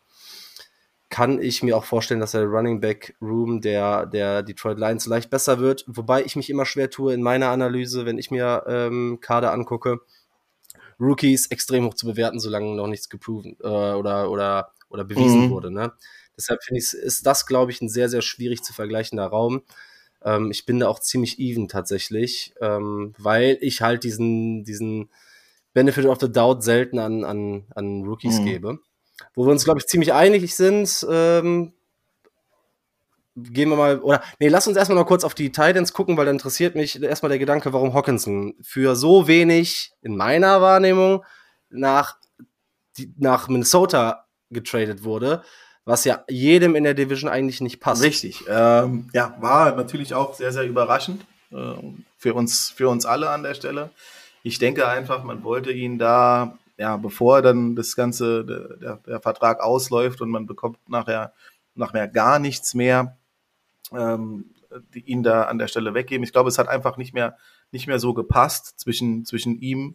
kann 1.11 1.43
ich 1.43 1.63
mir 1.63 1.77
auch 1.77 1.85
vorstellen, 1.85 2.21
dass 2.21 2.31
der 2.31 2.47
Running 2.47 2.81
Back 2.81 3.15
Room 3.21 3.61
der, 3.61 4.07
der 4.07 4.43
Detroit 4.43 4.79
Lions 4.79 5.05
leicht 5.05 5.29
besser 5.29 5.59
wird. 5.59 5.85
Wobei 5.87 6.25
ich 6.25 6.37
mich 6.37 6.49
immer 6.49 6.65
schwer 6.65 6.89
tue 6.89 7.13
in 7.13 7.21
meiner 7.21 7.51
Analyse, 7.51 8.07
wenn 8.07 8.17
ich 8.17 8.31
mir 8.31 8.65
ähm, 8.67 9.19
Kader 9.21 9.53
angucke, 9.53 10.01
Rookies 10.99 11.49
extrem 11.49 11.85
hoch 11.85 11.93
zu 11.93 12.07
bewerten, 12.07 12.41
solange 12.41 12.75
noch 12.75 12.87
nichts 12.87 13.11
geproven 13.11 13.59
äh, 13.63 13.67
oder, 13.67 14.31
oder, 14.31 14.73
oder 14.89 15.05
bewiesen 15.05 15.49
mhm. 15.49 15.51
wurde. 15.51 15.71
Ne? 15.71 15.93
Deshalb 16.37 16.63
finde 16.63 16.81
ich, 16.81 16.93
ist 16.93 17.27
das, 17.27 17.47
glaube 17.47 17.73
ich, 17.73 17.81
ein 17.81 17.89
sehr, 17.89 18.09
sehr 18.09 18.23
schwierig 18.23 18.63
zu 18.63 18.73
vergleichender 18.73 19.27
Raum. 19.27 19.63
Ähm, 20.25 20.51
ich 20.51 20.67
bin 20.67 20.81
da 20.81 20.89
auch 20.89 21.01
ziemlich 21.01 21.39
even 21.39 21.69
tatsächlich, 21.69 22.55
ähm, 22.61 23.15
weil 23.19 23.59
ich 23.61 23.83
halt 23.83 24.05
diesen, 24.05 24.65
diesen 24.65 25.11
Benefit 25.75 26.07
of 26.07 26.19
the 26.21 26.31
Doubt 26.31 26.63
selten 26.63 26.99
an, 26.99 27.25
an, 27.25 27.65
an 27.75 28.05
Rookies 28.05 28.41
mhm. 28.41 28.45
gebe 28.45 28.79
wo 29.35 29.47
wir 29.47 29.53
uns, 29.53 29.65
glaube 29.65 29.81
ich, 29.81 29.87
ziemlich 29.87 30.13
einig 30.13 30.55
sind. 30.55 31.07
Ähm, 31.11 31.73
gehen 33.35 33.71
wir 33.71 33.77
mal, 33.77 34.01
oder, 34.01 34.23
nee, 34.39 34.49
lass 34.49 34.67
uns 34.67 34.77
erstmal 34.77 34.99
noch 34.99 35.07
kurz 35.07 35.25
auf 35.25 35.35
die 35.35 35.53
Titans 35.53 35.93
gucken, 35.93 36.17
weil 36.17 36.27
da 36.27 36.31
interessiert 36.31 36.75
mich 36.75 37.03
erstmal 37.03 37.31
der 37.31 37.39
Gedanke, 37.39 37.73
warum 37.73 37.95
Hawkinson 37.95 38.55
für 38.61 38.95
so 38.95 39.27
wenig, 39.27 39.93
in 40.03 40.17
meiner 40.17 40.61
Wahrnehmung, 40.61 41.25
nach, 41.71 42.17
die, 42.99 43.13
nach 43.17 43.49
Minnesota 43.49 44.27
getradet 44.51 45.05
wurde, 45.05 45.43
was 45.85 46.05
ja 46.05 46.25
jedem 46.29 46.75
in 46.75 46.85
der 46.85 46.95
Division 46.95 47.31
eigentlich 47.31 47.61
nicht 47.61 47.81
passt. 47.81 48.03
Richtig, 48.03 48.45
ähm, 48.49 49.09
ja, 49.13 49.37
war 49.41 49.75
natürlich 49.75 50.15
auch 50.15 50.35
sehr, 50.35 50.53
sehr 50.53 50.65
überraschend 50.65 51.25
äh, 51.51 51.75
für, 52.17 52.35
uns, 52.35 52.71
für 52.71 52.89
uns 52.89 53.05
alle 53.05 53.31
an 53.31 53.43
der 53.43 53.55
Stelle. 53.55 53.91
Ich 54.43 54.59
denke 54.59 54.89
einfach, 54.89 55.25
man 55.25 55.45
wollte 55.45 55.73
ihn 55.73 55.99
da 55.99 56.59
ja, 56.83 56.97
bevor 56.97 57.43
dann 57.43 57.77
das 57.77 57.95
Ganze, 57.95 58.45
der, 58.45 58.97
der 58.97 59.21
Vertrag 59.21 59.61
ausläuft 59.61 60.21
und 60.21 60.31
man 60.31 60.47
bekommt 60.47 60.79
nachher, 60.89 61.33
nachher 61.75 62.09
gar 62.09 62.39
nichts 62.39 62.75
mehr, 62.75 63.19
ähm, 63.93 64.51
ihn 64.93 65.23
da 65.23 65.45
an 65.45 65.59
der 65.59 65.69
Stelle 65.69 65.95
weggeben. 65.95 66.25
Ich 66.25 66.33
glaube, 66.33 66.49
es 66.49 66.59
hat 66.59 66.69
einfach 66.69 66.97
nicht 66.97 67.15
mehr, 67.15 67.37
nicht 67.71 67.87
mehr 67.87 67.99
so 67.99 68.15
gepasst 68.15 68.81
zwischen, 68.81 69.25
zwischen 69.25 69.61
ihm, 69.61 69.95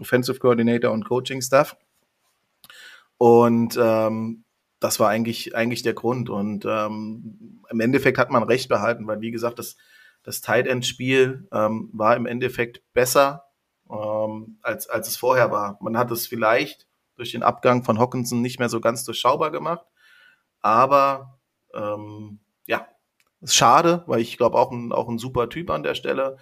Offensive 0.00 0.38
Coordinator 0.38 0.90
und 0.90 1.04
Coaching 1.04 1.40
Staff. 1.42 1.76
Und 3.18 3.78
ähm, 3.80 4.44
das 4.80 5.00
war 5.00 5.08
eigentlich, 5.08 5.54
eigentlich 5.54 5.82
der 5.82 5.94
Grund. 5.94 6.28
Und 6.30 6.64
ähm, 6.66 7.62
im 7.70 7.80
Endeffekt 7.80 8.18
hat 8.18 8.30
man 8.30 8.42
recht 8.42 8.68
behalten, 8.68 9.06
weil 9.06 9.20
wie 9.20 9.30
gesagt, 9.30 9.58
das, 9.58 9.76
das 10.22 10.40
Tight 10.40 10.66
End 10.66 10.86
Spiel 10.86 11.48
ähm, 11.52 11.90
war 11.92 12.16
im 12.16 12.26
Endeffekt 12.26 12.82
besser 12.92 13.44
ähm, 13.90 14.58
als, 14.62 14.88
als 14.88 15.08
es 15.08 15.16
vorher 15.16 15.50
war. 15.50 15.78
Man 15.80 15.96
hat 15.96 16.10
es 16.10 16.26
vielleicht 16.26 16.86
durch 17.16 17.32
den 17.32 17.42
Abgang 17.42 17.82
von 17.82 17.98
Hawkinson 17.98 18.42
nicht 18.42 18.58
mehr 18.58 18.68
so 18.68 18.80
ganz 18.80 19.04
durchschaubar 19.04 19.50
gemacht. 19.50 19.86
Aber 20.60 21.38
ähm, 21.74 22.40
ja, 22.66 22.86
ist 23.40 23.54
schade, 23.54 24.04
weil 24.06 24.20
ich 24.20 24.36
glaube 24.36 24.58
auch 24.58 24.70
ein, 24.70 24.92
auch 24.92 25.08
ein 25.08 25.18
super 25.18 25.48
Typ 25.48 25.70
an 25.70 25.82
der 25.82 25.94
Stelle. 25.94 26.36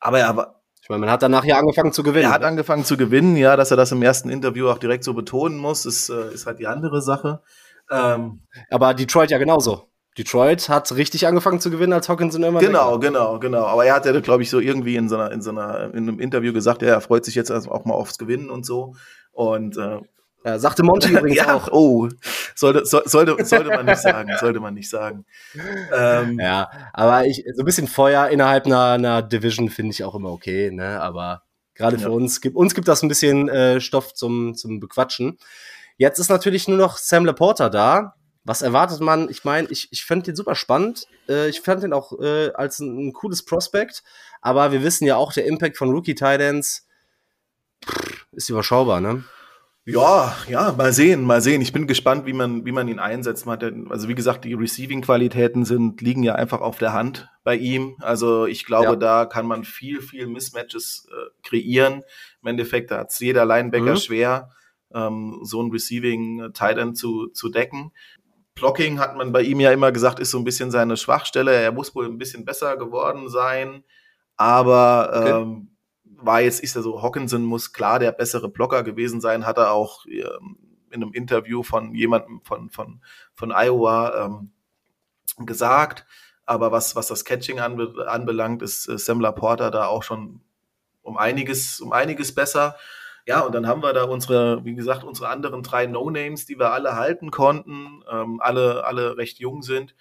Aber 0.00 0.18
er 0.18 0.36
war. 0.36 0.54
Ich 0.80 0.88
meine, 0.88 1.00
man 1.00 1.10
hat 1.10 1.22
danach 1.22 1.44
ja 1.44 1.58
angefangen 1.58 1.92
zu 1.92 2.02
gewinnen. 2.02 2.26
Er 2.26 2.32
hat 2.32 2.44
angefangen 2.44 2.84
zu 2.84 2.96
gewinnen, 2.96 3.36
ja, 3.36 3.56
dass 3.56 3.70
er 3.70 3.76
das 3.76 3.92
im 3.92 4.02
ersten 4.02 4.30
Interview 4.30 4.68
auch 4.68 4.78
direkt 4.78 5.04
so 5.04 5.12
betonen 5.12 5.58
muss, 5.58 5.84
ist, 5.84 6.08
äh, 6.08 6.32
ist 6.32 6.46
halt 6.46 6.60
die 6.60 6.66
andere 6.66 7.02
Sache. 7.02 7.42
Ähm, 7.90 8.42
aber 8.70 8.94
Detroit 8.94 9.30
ja 9.30 9.38
genauso. 9.38 9.88
Detroit 10.18 10.68
hat 10.68 10.90
richtig 10.96 11.26
angefangen 11.26 11.60
zu 11.60 11.70
gewinnen, 11.70 11.92
als 11.92 12.08
Hawkinson 12.08 12.42
immer 12.42 12.58
Genau, 12.58 12.98
genau, 12.98 13.38
genau. 13.38 13.66
Aber 13.66 13.84
er 13.84 13.94
hat 13.94 14.04
ja, 14.04 14.18
glaube 14.20 14.42
ich, 14.42 14.50
so 14.50 14.58
irgendwie 14.58 14.96
in 14.96 15.08
so 15.08 15.16
einer, 15.16 15.30
in 15.30 15.42
so 15.42 15.50
einer, 15.50 15.94
in 15.94 16.08
einem 16.08 16.18
Interview 16.18 16.52
gesagt, 16.52 16.82
ja, 16.82 16.88
er 16.88 17.00
freut 17.00 17.24
sich 17.24 17.36
jetzt 17.36 17.50
auch 17.50 17.84
mal 17.84 17.94
aufs 17.94 18.18
Gewinnen 18.18 18.50
und 18.50 18.66
so. 18.66 18.94
Und 19.30 19.76
äh, 19.76 20.00
ja, 20.44 20.58
sagte 20.58 20.82
Monty 20.82 21.08
übrigens 21.12 21.38
ja, 21.38 21.54
auch. 21.54 21.68
Oh, 21.70 22.08
sollte, 22.54 22.84
so, 22.84 23.00
sollte, 23.04 23.44
sollte 23.44 23.70
man 23.70 23.86
nicht 23.86 24.00
sagen, 24.00 24.30
sollte 24.40 24.60
man 24.60 24.74
nicht 24.74 24.90
sagen. 24.90 25.24
Ähm, 25.94 26.38
ja, 26.40 26.68
aber 26.92 27.26
ich, 27.26 27.44
so 27.54 27.62
ein 27.62 27.64
bisschen 27.64 27.86
Feuer 27.86 28.28
innerhalb 28.28 28.66
einer, 28.66 28.92
einer 28.92 29.22
Division 29.22 29.68
finde 29.68 29.92
ich 29.92 30.04
auch 30.04 30.14
immer 30.14 30.30
okay, 30.30 30.70
ne? 30.70 31.00
Aber 31.00 31.42
gerade 31.74 31.98
für 31.98 32.08
ja. 32.08 32.10
uns 32.10 32.40
gibt 32.40 32.56
uns 32.56 32.74
gibt 32.74 32.88
das 32.88 33.02
ein 33.02 33.08
bisschen 33.08 33.48
äh, 33.48 33.80
Stoff 33.80 34.14
zum, 34.14 34.54
zum 34.54 34.80
Bequatschen. 34.80 35.38
Jetzt 35.98 36.18
ist 36.18 36.30
natürlich 36.30 36.66
nur 36.68 36.78
noch 36.78 36.96
Sam 36.96 37.26
Laporta 37.26 37.68
da, 37.68 38.14
was 38.48 38.62
erwartet 38.62 39.00
man? 39.00 39.28
Ich 39.28 39.44
meine, 39.44 39.68
ich, 39.68 39.88
ich 39.90 40.06
fand 40.06 40.26
den 40.26 40.34
super 40.34 40.54
spannend. 40.54 41.06
Äh, 41.28 41.50
ich 41.50 41.60
fand 41.60 41.82
den 41.82 41.92
auch 41.92 42.18
äh, 42.18 42.50
als 42.54 42.78
ein, 42.78 43.08
ein, 43.08 43.12
cooles 43.12 43.44
Prospekt. 43.44 44.02
Aber 44.40 44.72
wir 44.72 44.82
wissen 44.82 45.04
ja 45.04 45.16
auch, 45.16 45.34
der 45.34 45.44
Impact 45.44 45.76
von 45.76 45.90
Rookie 45.90 46.14
Titans 46.14 46.86
ist 48.32 48.48
überschaubar, 48.48 49.02
ne? 49.02 49.24
Ja, 49.84 50.34
ja, 50.48 50.72
mal 50.72 50.92
sehen, 50.92 51.22
mal 51.24 51.40
sehen. 51.40 51.60
Ich 51.60 51.72
bin 51.72 51.86
gespannt, 51.86 52.26
wie 52.26 52.32
man, 52.32 52.64
wie 52.64 52.72
man 52.72 52.88
ihn 52.88 52.98
einsetzt. 52.98 53.46
Hat 53.46 53.62
also 53.62 54.08
wie 54.08 54.14
gesagt, 54.14 54.44
die 54.44 54.54
Receiving-Qualitäten 54.54 55.64
sind, 55.64 56.00
liegen 56.00 56.22
ja 56.22 56.34
einfach 56.34 56.60
auf 56.60 56.78
der 56.78 56.92
Hand 56.92 57.28
bei 57.44 57.56
ihm. 57.56 57.96
Also 58.00 58.46
ich 58.46 58.64
glaube, 58.64 58.86
ja. 58.86 58.96
da 58.96 59.26
kann 59.26 59.46
man 59.46 59.64
viel, 59.64 60.00
viel 60.00 60.26
Mismatches 60.26 61.06
äh, 61.10 61.46
kreieren. 61.46 62.02
Im 62.42 62.48
Endeffekt 62.48 62.90
hat 62.90 63.10
es 63.10 63.18
jeder 63.18 63.44
Linebacker 63.44 63.92
mhm. 63.92 63.96
schwer, 63.96 64.50
ähm, 64.92 65.40
so 65.42 65.62
ein 65.62 65.70
Receiving-Tight 65.70 66.96
zu, 66.96 67.28
zu 67.28 67.48
decken. 67.48 67.92
Blocking 68.54 68.98
hat 68.98 69.16
man 69.16 69.32
bei 69.32 69.42
ihm 69.42 69.60
ja 69.60 69.70
immer 69.70 69.92
gesagt, 69.92 70.18
ist 70.18 70.30
so 70.30 70.38
ein 70.38 70.44
bisschen 70.44 70.70
seine 70.70 70.96
Schwachstelle. 70.96 71.52
Er 71.52 71.72
muss 71.72 71.94
wohl 71.94 72.06
ein 72.06 72.18
bisschen 72.18 72.44
besser 72.44 72.76
geworden 72.76 73.28
sein. 73.28 73.84
Aber 74.36 75.10
okay. 75.14 75.30
ähm, 75.30 75.70
war 76.04 76.40
jetzt, 76.40 76.60
ist 76.60 76.76
er 76.76 76.82
so, 76.82 77.02
Hawkinson 77.02 77.44
muss 77.44 77.72
klar 77.72 77.98
der 77.98 78.12
bessere 78.12 78.48
Blocker 78.48 78.82
gewesen 78.82 79.20
sein, 79.20 79.46
hat 79.46 79.58
er 79.58 79.72
auch 79.72 80.04
ähm, 80.06 80.56
in 80.90 81.02
einem 81.02 81.12
Interview 81.12 81.62
von 81.62 81.94
jemandem 81.94 82.40
von, 82.42 82.70
von, 82.70 83.00
von 83.34 83.52
Iowa 83.52 84.26
ähm, 84.26 84.52
gesagt. 85.46 86.06
Aber 86.46 86.72
was, 86.72 86.96
was 86.96 87.08
das 87.08 87.24
Catching 87.24 87.60
anbe 87.60 88.06
anbelangt, 88.08 88.62
ist 88.62 88.88
äh, 88.88 88.98
Sam 88.98 89.20
Porter 89.34 89.70
da 89.70 89.86
auch 89.86 90.02
schon 90.02 90.40
um 91.02 91.16
einiges, 91.16 91.80
um 91.80 91.92
einiges 91.92 92.34
besser. 92.34 92.76
Ja, 93.28 93.40
und 93.42 93.54
dann 93.54 93.66
haben 93.66 93.82
wir 93.82 93.92
da 93.92 94.04
unsere, 94.04 94.64
wie 94.64 94.74
gesagt, 94.74 95.04
unsere 95.04 95.28
anderen 95.28 95.62
drei 95.62 95.84
No-Names, 95.84 96.46
die 96.46 96.58
wir 96.58 96.72
alle 96.72 96.96
halten 96.96 97.30
konnten, 97.30 98.02
ähm, 98.10 98.40
alle, 98.40 98.86
alle 98.86 99.18
recht 99.18 99.38
jung 99.38 99.60
sind. 99.60 99.94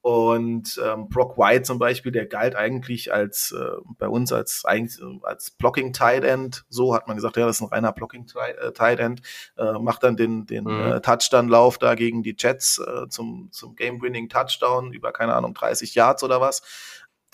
Und 0.00 0.80
ähm, 0.82 1.10
Brock 1.10 1.36
White 1.36 1.64
zum 1.64 1.78
Beispiel, 1.78 2.10
der 2.10 2.24
galt 2.24 2.56
eigentlich 2.56 3.12
als 3.12 3.52
äh, 3.52 3.82
bei 3.98 4.08
uns 4.08 4.32
als 4.32 4.64
eigentlich 4.64 4.98
als 5.24 5.50
Blocking 5.50 5.92
Tight 5.92 6.24
End. 6.24 6.64
So 6.70 6.94
hat 6.94 7.06
man 7.06 7.16
gesagt, 7.16 7.36
ja, 7.36 7.44
das 7.44 7.56
ist 7.56 7.60
ein 7.60 7.68
reiner 7.68 7.92
Blocking 7.92 8.24
äh, 8.34 8.72
Tight 8.72 8.98
End. 8.98 9.20
Äh, 9.58 9.72
macht 9.72 10.02
dann 10.02 10.16
den 10.16 10.46
den 10.46 10.64
mhm. 10.64 10.92
äh, 10.92 11.00
Touchdown-Lauf 11.02 11.76
da 11.76 11.94
gegen 11.94 12.22
die 12.22 12.34
Jets 12.38 12.78
äh, 12.78 13.10
zum 13.10 13.50
zum 13.52 13.76
Game-Winning 13.76 14.30
Touchdown 14.30 14.94
über 14.94 15.12
keine 15.12 15.34
Ahnung 15.34 15.52
30 15.52 15.94
Yards 15.94 16.24
oder 16.24 16.40
was. 16.40 16.62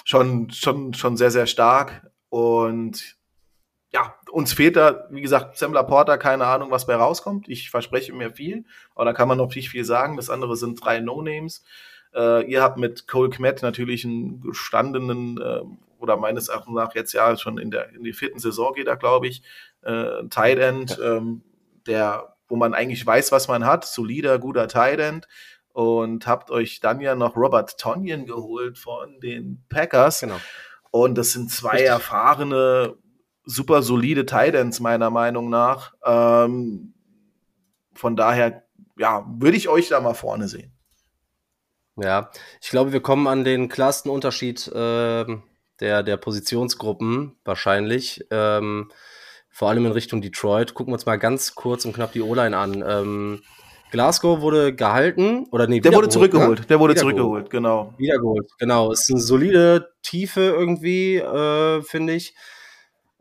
Schon 0.05 0.51
schon 0.51 0.93
schon 0.93 1.17
sehr 1.17 1.31
sehr 1.31 1.47
stark 1.47 2.11
und 2.31 3.16
ja, 3.93 4.15
uns 4.31 4.53
fehlt 4.53 4.77
da, 4.77 5.07
wie 5.11 5.23
gesagt, 5.23 5.57
Sam 5.57 5.73
Porter, 5.73 6.19
keine 6.19 6.47
Ahnung, 6.47 6.71
was 6.71 6.87
bei 6.87 6.97
rauskommt. 6.97 7.49
Ich 7.49 7.71
verspreche 7.71 8.13
mir 8.13 8.33
viel, 8.33 8.65
aber 8.95 9.07
da 9.07 9.13
kann 9.13 9.29
man 9.29 9.39
noch 9.39 9.55
nicht 9.55 9.71
viel 9.71 9.85
sagen. 9.85 10.17
Das 10.17 10.31
andere 10.31 10.57
sind 10.57 10.85
drei 10.85 11.01
No-Names. 11.01 11.65
Äh, 12.15 12.51
ihr 12.51 12.63
habt 12.63 12.79
mit 12.79 13.07
Cole 13.07 13.31
Kmet 13.31 13.63
natürlich 13.63 14.05
einen 14.05 14.41
gestandenen, 14.41 15.41
äh, 15.41 15.61
oder 15.99 16.17
meines 16.17 16.49
Erachtens 16.49 16.75
nach 16.75 16.95
jetzt 16.95 17.13
ja 17.13 17.37
schon 17.37 17.59
in 17.59 17.71
der 17.71 17.91
in 17.91 18.05
die 18.05 18.13
vierten 18.13 18.39
Saison 18.39 18.75
geht 18.75 18.87
er, 18.87 18.97
glaube 18.97 19.29
ich, 19.29 19.43
äh, 19.83 20.27
Tight 20.31 20.59
End, 20.59 20.99
ähm, 21.03 21.43
der, 21.87 22.37
wo 22.49 22.57
man 22.57 22.75
eigentlich 22.75 23.07
weiß, 23.07 23.33
was 23.33 23.49
man 23.49 23.65
hat, 23.65 23.87
solider, 23.87 24.39
guter 24.39 24.69
Tight 24.69 25.01
End. 25.01 25.29
Und 25.73 26.27
habt 26.27 26.51
euch 26.51 26.81
dann 26.81 27.01
ja 27.01 27.15
noch 27.15 27.37
Robert 27.37 27.79
Tonyan 27.79 28.25
geholt 28.25 28.79
von 28.79 29.21
den 29.21 29.63
Packers. 29.69 30.21
Genau. 30.21 30.41
Und 30.91 31.19
das 31.19 31.33
sind 31.33 31.51
zwei 31.51 31.73
Richtig. 31.73 31.89
erfahrene, 31.89 32.97
super 33.47 33.83
solide 33.83 34.27
Tight 34.27 34.55
Ends, 34.55 34.81
meiner 34.81 35.09
Meinung 35.11 35.49
nach. 35.49 35.95
Ähm, 36.05 36.93
von 37.95 38.17
daher, 38.17 38.65
ja, 38.99 39.25
würde 39.39 39.57
ich 39.57 39.69
euch 39.69 39.89
da 39.89 40.01
mal 40.01 40.15
vorne 40.15 40.49
sehen. 40.49 40.73
Ja, 41.97 42.31
ich 42.61 42.69
glaube, 42.69 42.93
wir 42.93 43.01
kommen 43.01 43.27
an 43.27 43.45
den 43.45 43.69
klarsten 43.69 44.11
Unterschied 44.11 44.69
äh, 44.69 45.25
der, 45.81 46.03
der 46.03 46.17
Positionsgruppen 46.19 47.37
wahrscheinlich. 47.45 48.27
Ähm, 48.31 48.91
vor 49.49 49.71
allem 49.71 49.87
in 49.87 49.93
Richtung 49.93 50.21
Detroit. 50.21 50.75
Gucken 50.75 50.93
wir 50.93 50.97
uns 50.97 51.07
mal 51.07 51.17
ganz 51.17 51.55
kurz 51.55 51.87
und 51.87 51.95
knapp 51.95 52.13
die 52.13 52.21
O-Line 52.21 52.55
an. 52.55 52.85
Ähm, 52.87 53.43
Glasgow 53.91 54.41
wurde 54.41 54.75
gehalten 54.75 55.47
oder 55.51 55.67
nee, 55.67 55.81
der 55.81 55.95
wurde 55.95 56.09
zurückgeholt. 56.09 56.61
Ne? 56.61 56.67
Der 56.67 56.81
wurde 56.81 56.95
zurückgeholt, 56.95 57.49
genau. 57.49 57.95
Wiedergeholt, 57.97 58.51
genau. 58.59 58.93
Es 58.93 59.03
ist 59.03 59.11
eine 59.11 59.21
solide 59.21 59.95
Tiefe 60.03 60.41
irgendwie, 60.41 61.17
äh, 61.17 61.81
finde 61.83 62.15
ich. 62.15 62.35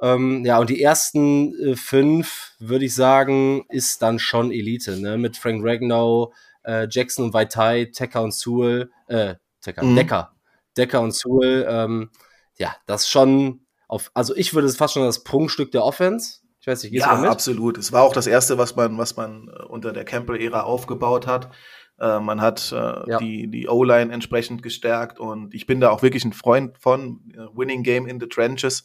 Ähm, 0.01 0.43
ja, 0.45 0.59
und 0.59 0.69
die 0.69 0.81
ersten 0.81 1.53
äh, 1.59 1.75
fünf, 1.75 2.53
würde 2.59 2.85
ich 2.85 2.95
sagen, 2.95 3.65
ist 3.69 4.01
dann 4.01 4.19
schon 4.19 4.51
Elite, 4.51 4.99
ne? 4.99 5.17
Mit 5.17 5.37
Frank 5.37 5.61
Ragnow, 5.63 6.33
äh, 6.63 6.87
Jackson 6.89 7.25
und 7.25 7.33
Vaitai, 7.33 7.85
Tecker 7.93 8.23
und 8.23 8.33
Sewell, 8.33 8.89
äh, 9.07 9.35
Tecker, 9.61 9.83
mhm. 9.83 9.95
Decker, 9.95 10.35
Decker 10.77 11.01
und 11.01 11.13
Sewell, 11.13 11.65
ähm, 11.69 12.09
ja, 12.57 12.75
das 12.85 13.07
schon 13.07 13.61
auf, 13.87 14.11
also 14.13 14.35
ich 14.35 14.53
würde 14.53 14.67
es 14.67 14.77
fast 14.77 14.93
schon 14.95 15.03
das 15.03 15.23
Prunkstück 15.23 15.71
der 15.71 15.83
Offense. 15.83 16.39
Ich 16.59 16.67
weiß 16.67 16.81
nicht, 16.83 16.93
gehst 16.93 17.05
ja, 17.05 17.15
du 17.15 17.21
mit? 17.21 17.29
absolut. 17.29 17.77
Es 17.77 17.91
war 17.91 18.01
auch 18.01 18.13
das 18.13 18.25
erste, 18.25 18.57
was 18.57 18.75
man, 18.75 18.97
was 18.97 19.15
man 19.15 19.49
äh, 19.49 19.63
unter 19.63 19.93
der 19.93 20.03
Campbell-Ära 20.03 20.63
aufgebaut 20.63 21.27
hat. 21.27 21.51
Äh, 21.99 22.19
man 22.19 22.41
hat 22.41 22.71
äh, 22.71 22.75
ja. 22.75 23.17
die, 23.19 23.47
die 23.47 23.67
O-Line 23.67 24.11
entsprechend 24.11 24.63
gestärkt 24.63 25.19
und 25.19 25.53
ich 25.53 25.67
bin 25.67 25.79
da 25.79 25.91
auch 25.91 26.01
wirklich 26.01 26.25
ein 26.25 26.33
Freund 26.33 26.77
von 26.79 27.21
äh, 27.33 27.57
Winning 27.57 27.83
Game 27.83 28.07
in 28.07 28.19
the 28.19 28.27
Trenches. 28.27 28.83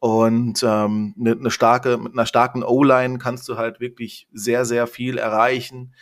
Und 0.00 0.62
ähm, 0.62 1.14
eine, 1.20 1.32
eine 1.32 1.50
starke, 1.50 1.98
mit 1.98 2.14
einer 2.14 2.24
starken 2.24 2.64
O-Line 2.64 3.18
kannst 3.18 3.48
du 3.48 3.58
halt 3.58 3.80
wirklich 3.80 4.28
sehr, 4.32 4.64
sehr 4.64 4.86
viel 4.86 5.18
erreichen. 5.18 5.94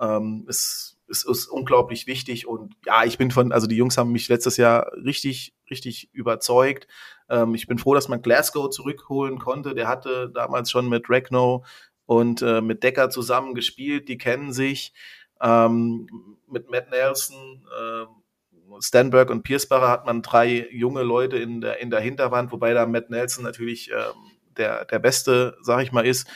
Ähm, 0.00 0.44
es, 0.48 0.98
es 1.08 1.24
ist 1.24 1.46
unglaublich 1.46 2.08
wichtig 2.08 2.48
und 2.48 2.74
ja, 2.84 3.04
ich 3.04 3.16
bin 3.16 3.30
von, 3.30 3.52
also 3.52 3.68
die 3.68 3.76
Jungs 3.76 3.96
haben 3.96 4.10
mich 4.10 4.28
letztes 4.28 4.56
Jahr 4.56 4.90
richtig, 4.94 5.54
richtig 5.70 6.12
überzeugt. 6.12 6.88
Ähm, 7.28 7.54
ich 7.54 7.68
bin 7.68 7.78
froh, 7.78 7.94
dass 7.94 8.08
man 8.08 8.22
Glasgow 8.22 8.70
zurückholen 8.70 9.38
konnte. 9.38 9.74
Der 9.74 9.86
hatte 9.86 10.30
damals 10.34 10.70
schon 10.70 10.88
mit 10.88 11.08
Regno 11.08 11.64
und 12.06 12.42
äh, 12.42 12.60
mit 12.60 12.82
Decker 12.82 13.08
zusammen 13.08 13.54
gespielt, 13.54 14.08
die 14.08 14.18
kennen 14.18 14.52
sich. 14.52 14.92
Ähm, 15.40 16.08
mit 16.48 16.70
Matt 16.70 16.90
Nelson, 16.90 17.66
äh, 17.70 18.06
Stanberg 18.80 19.30
und 19.30 19.42
Piersbacher 19.42 19.88
hat 19.88 20.06
man 20.06 20.22
drei 20.22 20.68
junge 20.70 21.02
Leute 21.02 21.36
in 21.36 21.60
der, 21.60 21.80
in 21.80 21.90
der 21.90 22.00
Hinterwand, 22.00 22.52
wobei 22.52 22.74
da 22.74 22.86
Matt 22.86 23.10
Nelson 23.10 23.44
natürlich 23.44 23.90
ähm, 23.90 24.32
der, 24.56 24.84
der 24.84 24.98
Beste, 24.98 25.56
sag 25.62 25.82
ich 25.82 25.92
mal, 25.92 26.06
ist 26.06 26.26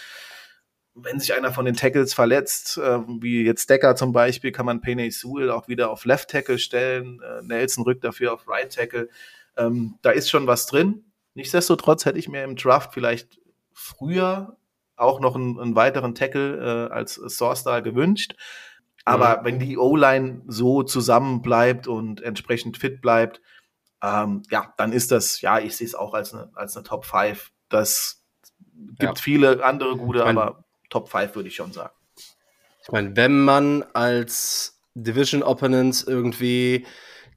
wenn 1.03 1.21
sich 1.21 1.35
einer 1.35 1.53
von 1.53 1.65
den 1.65 1.77
Tackles 1.77 2.15
verletzt, 2.15 2.79
äh, 2.79 2.99
wie 3.21 3.45
jetzt 3.45 3.71
Decker 3.71 3.97
zum 3.97 4.13
Beispiel, 4.13 4.53
kann 4.53 4.67
man 4.67 4.81
Penny 4.81 5.11
Sewell 5.11 5.51
auch 5.51 5.69
wieder 5.69 5.91
auf 5.91 6.05
Left 6.05 6.31
Tackle 6.31 6.59
stellen. 6.59 7.21
Äh, 7.23 7.43
Nelson 7.43 7.85
rückt 7.85 8.05
dafür 8.05 8.33
auf 8.33 8.49
Right 8.49 8.73
Tackle. 8.73 9.09
Ähm, 9.57 9.99
da 10.03 10.11
ist 10.11 10.31
schon 10.31 10.47
was 10.47 10.67
drin. 10.67 11.05
Nichtsdestotrotz 11.35 12.05
hätte 12.05 12.19
ich 12.19 12.29
mir 12.29 12.43
im 12.43 12.57
Draft 12.57 12.95
vielleicht 12.95 13.39
früher 13.73 14.57
auch 14.97 15.21
noch 15.21 15.37
einen, 15.37 15.61
einen 15.61 15.77
weiteren 15.77 16.15
Tackle 16.15 16.89
äh, 16.91 16.93
als 16.93 17.15
Source 17.15 17.65
gewünscht. 17.65 18.35
Aber 19.09 19.41
mhm. 19.41 19.45
wenn 19.45 19.59
die 19.59 19.79
O-Line 19.79 20.43
so 20.47 20.83
zusammen 20.83 21.41
bleibt 21.41 21.87
und 21.87 22.21
entsprechend 22.21 22.77
fit 22.77 23.01
bleibt, 23.01 23.41
ähm, 24.03 24.43
ja, 24.51 24.75
dann 24.77 24.93
ist 24.93 25.11
das, 25.11 25.41
ja, 25.41 25.59
ich 25.59 25.77
sehe 25.77 25.87
es 25.87 25.95
auch 25.95 26.13
als 26.13 26.35
eine, 26.35 26.51
als 26.55 26.77
eine 26.77 26.85
Top 26.85 27.07
5. 27.07 27.51
Das 27.71 28.23
gibt 28.99 29.03
ja. 29.03 29.15
viele 29.15 29.65
andere 29.65 29.97
gute, 29.97 30.25
mein, 30.25 30.37
aber 30.37 30.65
Top 30.91 31.09
5, 31.09 31.35
würde 31.35 31.49
ich 31.49 31.57
schon 31.57 31.73
sagen. 31.73 31.95
Ich 32.83 32.93
meine, 32.93 33.17
wenn 33.17 33.41
man 33.41 33.83
als 33.95 34.81
Division 34.95 35.43
Opponent 35.43 36.05
irgendwie 36.07 36.87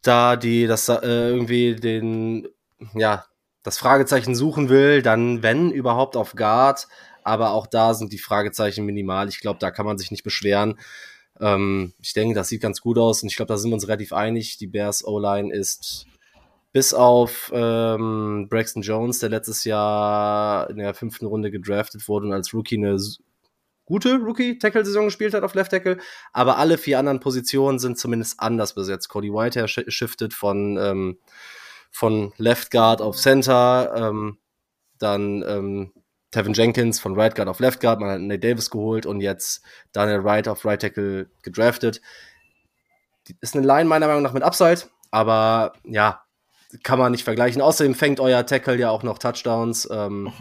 da 0.01 0.35
die, 0.35 0.67
das 0.67 0.89
äh, 0.89 0.97
irgendwie 1.01 1.75
den, 1.75 2.47
ja, 2.95 3.25
das 3.63 3.77
Fragezeichen 3.77 4.35
suchen 4.35 4.69
will, 4.69 5.01
dann 5.01 5.41
wenn 5.41 5.71
überhaupt 5.71 6.17
auf 6.17 6.35
Guard, 6.35 6.87
aber 7.23 7.51
auch 7.51 7.67
da 7.67 7.93
sind 7.93 8.11
die 8.11 8.17
Fragezeichen 8.17 8.85
minimal. 8.85 9.29
Ich 9.29 9.39
glaube, 9.39 9.59
da 9.59 9.71
kann 9.71 9.85
man 9.85 9.97
sich 9.97 10.11
nicht 10.11 10.23
beschweren. 10.23 10.79
Ähm, 11.41 11.93
ich 11.99 12.13
denke, 12.13 12.35
das 12.35 12.47
sieht 12.47 12.61
ganz 12.61 12.81
gut 12.81 12.97
aus 12.97 13.23
und 13.23 13.29
ich 13.29 13.35
glaube, 13.35 13.49
da 13.49 13.57
sind 13.57 13.71
wir 13.71 13.75
uns 13.75 13.87
relativ 13.87 14.13
einig. 14.13 14.57
Die 14.57 14.67
Bears 14.67 15.05
O-Line 15.05 15.53
ist 15.53 16.05
bis 16.71 16.93
auf 16.93 17.51
ähm, 17.53 18.47
Braxton 18.49 18.81
Jones, 18.81 19.19
der 19.19 19.29
letztes 19.29 19.65
Jahr 19.65 20.69
in 20.69 20.77
der 20.77 20.93
fünften 20.93 21.25
Runde 21.25 21.51
gedraftet 21.51 22.07
wurde 22.07 22.27
und 22.27 22.33
als 22.33 22.53
Rookie 22.53 22.77
eine 22.77 22.97
gute 23.85 24.15
Rookie-Tackle-Saison 24.19 25.05
gespielt 25.05 25.33
hat 25.33 25.43
auf 25.43 25.53
Left 25.53 25.71
Tackle, 25.71 25.97
aber 26.31 26.57
alle 26.57 26.77
vier 26.77 26.97
anderen 26.97 27.19
Positionen 27.19 27.77
sind 27.77 27.97
zumindest 27.97 28.39
anders 28.39 28.73
besetzt. 28.73 29.09
Cody 29.09 29.33
Whitehair 29.33 29.67
shiftet 29.67 30.33
von, 30.33 30.77
ähm, 30.77 31.17
von 31.91 32.31
Left 32.37 32.71
Guard 32.71 33.01
auf 33.01 33.17
Center, 33.17 33.91
ähm, 33.95 34.37
dann 34.97 35.43
ähm, 35.45 35.91
Tevin 36.31 36.53
Jenkins 36.53 36.99
von 36.99 37.19
Right 37.19 37.35
Guard 37.35 37.49
auf 37.49 37.59
Left 37.59 37.81
Guard, 37.81 37.99
man 37.99 38.09
hat 38.09 38.21
Nate 38.21 38.39
Davis 38.39 38.69
geholt 38.69 39.05
und 39.05 39.21
jetzt 39.21 39.61
Daniel 39.91 40.23
Wright 40.23 40.47
auf 40.47 40.65
Right 40.65 40.81
Tackle 40.81 41.29
gedraftet. 41.43 42.01
Ist 43.39 43.55
eine 43.55 43.65
Line 43.65 43.85
meiner 43.85 44.07
Meinung 44.07 44.23
nach 44.23 44.33
mit 44.33 44.43
Upside, 44.43 44.81
aber 45.11 45.73
ja, 45.83 46.23
kann 46.83 46.99
man 46.99 47.11
nicht 47.11 47.23
vergleichen. 47.23 47.61
Außerdem 47.61 47.95
fängt 47.95 48.19
euer 48.19 48.45
Tackle 48.45 48.77
ja 48.77 48.89
auch 48.89 49.03
noch 49.03 49.17
Touchdowns. 49.17 49.87
Ähm, 49.91 50.31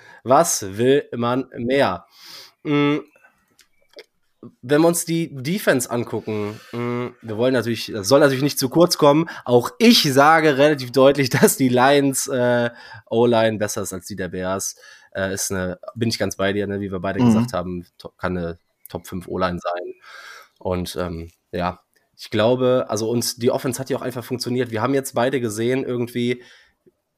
was 0.24 0.76
will 0.78 1.08
man 1.16 1.46
mehr? 1.56 2.06
Mm, 2.62 2.98
wenn 4.62 4.80
wir 4.80 4.88
uns 4.88 5.04
die 5.04 5.34
Defense 5.34 5.90
angucken, 5.90 6.58
mh, 6.72 6.78
mm, 6.80 7.14
wir 7.22 7.36
wollen 7.36 7.52
natürlich, 7.52 7.92
das 7.92 8.08
soll 8.08 8.20
natürlich 8.20 8.42
nicht 8.42 8.58
zu 8.58 8.68
kurz 8.68 8.96
kommen. 8.96 9.28
Auch 9.44 9.70
ich 9.78 10.02
sage 10.12 10.56
relativ 10.56 10.92
deutlich, 10.92 11.30
dass 11.30 11.56
die 11.56 11.68
Lions 11.68 12.28
äh, 12.28 12.70
O-Line 13.06 13.58
besser 13.58 13.82
ist 13.82 13.92
als 13.92 14.06
die 14.06 14.16
der 14.16 14.28
Bears. 14.28 14.76
Äh, 15.14 15.34
ist 15.34 15.50
eine, 15.50 15.78
bin 15.94 16.08
ich 16.08 16.18
ganz 16.18 16.36
bei 16.36 16.52
dir, 16.52 16.66
ne, 16.66 16.80
wie 16.80 16.92
wir 16.92 17.00
beide 17.00 17.20
mhm. 17.20 17.26
gesagt 17.26 17.52
haben, 17.52 17.86
kann 18.16 18.36
eine 18.36 18.58
Top 18.88 19.06
5 19.06 19.28
O-Line 19.28 19.58
sein. 19.58 19.94
Und 20.58 20.96
ähm, 20.96 21.30
ja, 21.52 21.80
ich 22.16 22.30
glaube, 22.30 22.86
also 22.88 23.08
uns 23.08 23.36
die 23.36 23.50
Offense 23.50 23.80
hat 23.80 23.88
ja 23.88 23.96
auch 23.96 24.02
einfach 24.02 24.24
funktioniert. 24.24 24.70
Wir 24.70 24.82
haben 24.82 24.94
jetzt 24.94 25.14
beide 25.14 25.40
gesehen, 25.40 25.84
irgendwie, 25.84 26.42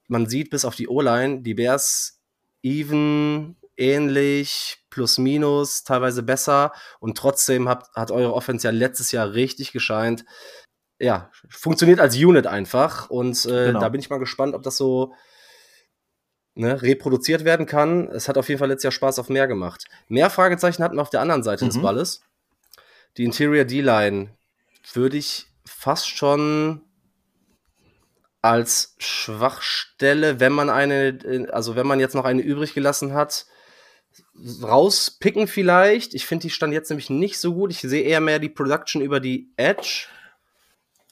man 0.06 0.28
sieht 0.28 0.50
bis 0.50 0.64
auf 0.64 0.76
die 0.76 0.88
O-Line, 0.88 1.42
die 1.42 1.54
Bears 1.54 2.20
even 2.62 3.56
ähnlich, 3.76 4.78
plus 4.90 5.18
minus, 5.18 5.82
teilweise 5.82 6.22
besser. 6.22 6.72
Und 7.00 7.18
trotzdem 7.18 7.68
hat, 7.68 7.90
hat 7.94 8.10
eure 8.10 8.34
Offense 8.34 8.66
ja 8.66 8.70
letztes 8.70 9.10
Jahr 9.10 9.32
richtig 9.32 9.72
gescheint. 9.72 10.24
Ja, 11.00 11.30
funktioniert 11.48 11.98
als 11.98 12.16
Unit 12.16 12.46
einfach. 12.46 13.10
Und 13.10 13.44
äh, 13.46 13.66
genau. 13.66 13.80
da 13.80 13.88
bin 13.88 14.00
ich 14.00 14.10
mal 14.10 14.18
gespannt, 14.18 14.54
ob 14.54 14.62
das 14.62 14.76
so 14.76 15.14
ne, 16.54 16.80
reproduziert 16.82 17.44
werden 17.44 17.66
kann. 17.66 18.08
Es 18.08 18.28
hat 18.28 18.38
auf 18.38 18.48
jeden 18.48 18.58
Fall 18.58 18.68
letztes 18.68 18.84
Jahr 18.84 18.92
Spaß 18.92 19.18
auf 19.18 19.28
mehr 19.28 19.46
gemacht. 19.46 19.84
Mehr 20.08 20.30
Fragezeichen 20.30 20.82
hatten 20.82 20.96
wir 20.96 21.02
auf 21.02 21.10
der 21.10 21.20
anderen 21.20 21.42
Seite 21.42 21.64
mhm. 21.64 21.70
des 21.70 21.82
Balles. 21.82 22.22
Die 23.16 23.24
Interior 23.24 23.64
D-Line 23.64 24.30
würde 24.94 25.16
ich 25.16 25.46
fast 25.64 26.08
schon 26.08 26.82
als 28.40 28.96
Schwachstelle, 28.98 30.40
wenn 30.40 30.52
man 30.52 30.68
eine, 30.68 31.48
also 31.52 31.76
wenn 31.76 31.86
man 31.86 32.00
jetzt 32.00 32.14
noch 32.14 32.24
eine 32.24 32.42
übrig 32.42 32.74
gelassen 32.74 33.14
hat, 33.14 33.46
rauspicken 34.62 35.46
vielleicht. 35.46 36.14
Ich 36.14 36.26
finde, 36.26 36.42
die 36.42 36.50
stand 36.50 36.72
jetzt 36.72 36.90
nämlich 36.90 37.08
nicht 37.08 37.38
so 37.38 37.54
gut. 37.54 37.70
Ich 37.70 37.80
sehe 37.80 38.02
eher 38.02 38.20
mehr 38.20 38.38
die 38.40 38.48
Production 38.48 39.00
über 39.00 39.20
die 39.20 39.52
Edge. 39.56 40.06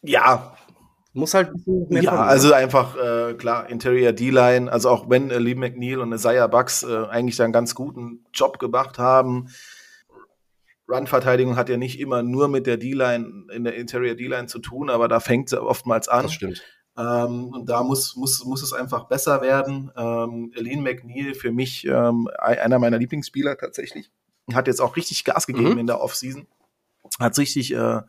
Ja. 0.03 0.57
Muss 1.13 1.35
halt 1.35 1.51
mehr 1.67 2.03
Ja, 2.03 2.23
also 2.23 2.49
ne? 2.49 2.57
einfach, 2.57 2.97
äh, 2.97 3.35
klar, 3.35 3.69
Interior 3.69 4.13
D-Line, 4.13 4.71
also 4.71 4.91
auch 4.91 5.11
wenn 5.11 5.31
äh, 5.31 5.39
Lee 5.39 5.57
McNeil 5.57 5.99
und 5.99 6.13
Isaiah 6.13 6.47
Bucks 6.47 6.85
äh, 6.85 7.07
eigentlich 7.09 7.37
da 7.37 7.45
einen 7.45 7.53
ganz 7.53 7.75
guten 7.75 8.25
Job 8.33 8.59
gemacht 8.59 8.99
haben. 8.99 9.49
Run-Verteidigung 10.89 11.57
hat 11.57 11.69
ja 11.69 11.77
nicht 11.77 11.99
immer 12.01 12.23
nur 12.23 12.49
mit 12.49 12.67
der 12.67 12.77
D-Line, 12.77 13.47
in 13.53 13.65
der 13.65 13.75
Interior 13.77 14.15
D-Line 14.15 14.47
zu 14.47 14.61
tun, 14.61 14.91
aber 14.91 15.09
da 15.09 15.21
fängt 15.21 15.49
sie 15.49 15.61
oftmals 15.61 16.09
an. 16.09 16.25
Das 16.25 16.33
stimmt. 16.33 16.63
Ähm, 16.97 17.49
und 17.49 17.69
da 17.69 17.83
muss, 17.83 18.17
muss, 18.17 18.45
muss 18.45 18.63
es 18.63 18.73
einfach 18.73 19.05
besser 19.09 19.41
werden. 19.43 19.91
Ähm, 19.97 20.53
Aline 20.57 20.83
McNeil, 20.83 21.35
für 21.35 21.53
mich 21.53 21.87
ähm, 21.87 22.29
einer 22.39 22.79
meiner 22.79 22.99
Lieblingsspieler 22.99 23.57
tatsächlich, 23.57 24.11
hat 24.53 24.67
jetzt 24.67 24.81
auch 24.81 24.97
richtig 24.97 25.25
Gas 25.25 25.47
gegeben 25.47 25.73
mhm. 25.73 25.79
in 25.79 25.87
der 25.87 26.01
Offseason. 26.01 26.47
Hat 27.19 27.39
richtig 27.39 27.73
äh, 27.75 28.01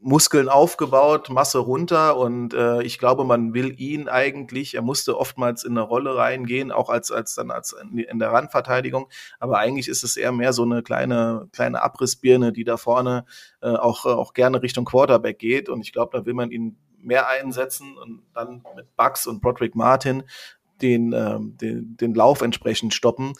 Muskeln 0.00 0.48
aufgebaut, 0.48 1.28
Masse 1.28 1.58
runter 1.58 2.16
und 2.16 2.54
äh, 2.54 2.82
ich 2.82 2.98
glaube, 2.98 3.24
man 3.24 3.52
will 3.52 3.74
ihn 3.80 4.08
eigentlich, 4.08 4.74
er 4.74 4.82
musste 4.82 5.18
oftmals 5.18 5.64
in 5.64 5.72
eine 5.72 5.80
Rolle 5.80 6.16
reingehen, 6.16 6.70
auch 6.70 6.88
als, 6.88 7.10
als 7.10 7.34
dann 7.34 7.50
als 7.50 7.72
in 7.72 8.18
der 8.18 8.30
Randverteidigung, 8.30 9.08
aber 9.40 9.58
eigentlich 9.58 9.88
ist 9.88 10.04
es 10.04 10.16
eher 10.16 10.30
mehr 10.30 10.52
so 10.52 10.62
eine 10.62 10.82
kleine, 10.82 11.48
kleine 11.52 11.82
Abrissbirne, 11.82 12.52
die 12.52 12.64
da 12.64 12.76
vorne 12.76 13.24
äh, 13.60 13.70
auch, 13.70 14.04
auch 14.04 14.34
gerne 14.34 14.62
Richtung 14.62 14.84
Quarterback 14.84 15.38
geht 15.38 15.68
und 15.68 15.80
ich 15.80 15.92
glaube, 15.92 16.16
da 16.16 16.24
will 16.24 16.34
man 16.34 16.52
ihn 16.52 16.76
mehr 17.00 17.28
einsetzen 17.28 17.96
und 17.96 18.22
dann 18.34 18.62
mit 18.76 18.94
Bucks 18.96 19.26
und 19.26 19.40
Broderick 19.40 19.74
Martin 19.74 20.24
den, 20.80 21.12
ähm, 21.12 21.56
den, 21.56 21.96
den 21.96 22.14
Lauf 22.14 22.42
entsprechend 22.42 22.94
stoppen. 22.94 23.32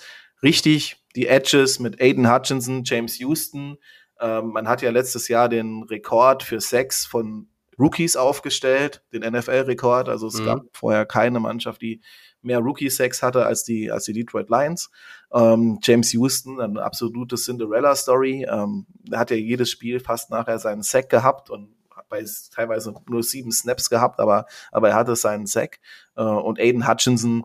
Richtig, 0.43 1.05
die 1.17 1.27
Edges 1.27 1.79
mit 1.79 2.01
Aiden 2.01 2.33
Hutchinson, 2.33 2.83
James 2.85 3.19
Houston. 3.19 3.79
Ähm, 4.21 4.49
man 4.49 4.69
hat 4.69 4.83
ja 4.83 4.91
letztes 4.91 5.29
Jahr 5.29 5.49
den 5.49 5.83
Rekord 5.85 6.43
für 6.43 6.61
Sex 6.61 7.07
von 7.07 7.49
Rookies 7.79 8.17
aufgestellt, 8.17 9.05
den 9.13 9.23
NFL-Rekord. 9.23 10.09
Also 10.09 10.27
es 10.27 10.41
mhm. 10.41 10.45
gab 10.47 10.63
vorher 10.73 11.07
keine 11.07 11.41
Mannschaft, 11.41 11.81
die 11.81 12.01
mehr 12.43 12.59
Rookie-Sex 12.59 13.23
hatte 13.23 13.47
als 13.47 13.65
die, 13.65 13.91
als 13.91 14.05
die 14.05 14.13
Detroit 14.13 14.49
Lions. 14.51 14.91
Ähm, 15.33 15.79
James 15.83 16.13
Houston, 16.13 16.61
eine 16.61 16.83
absolute 16.83 17.37
Cinderella-Story. 17.37 18.47
Ähm, 18.51 18.87
hat 19.13 19.31
ja 19.31 19.37
jedes 19.37 19.71
Spiel 19.71 20.01
fast 20.01 20.31
nachher 20.31 20.59
seinen 20.59 20.83
Sack 20.83 21.09
gehabt 21.09 21.51
und 21.51 21.75
bei 22.09 22.25
teilweise 22.55 22.95
nur 23.09 23.23
sieben 23.23 23.53
Snaps 23.53 23.91
gehabt, 23.91 24.19
aber, 24.19 24.47
aber 24.73 24.91
er 24.91 24.95
hatte 24.95 25.15
seinen 25.15 25.47
Sack. 25.47 25.79
Äh, 26.17 26.23
und 26.23 26.59
Aiden 26.59 26.89
Hutchinson, 26.89 27.45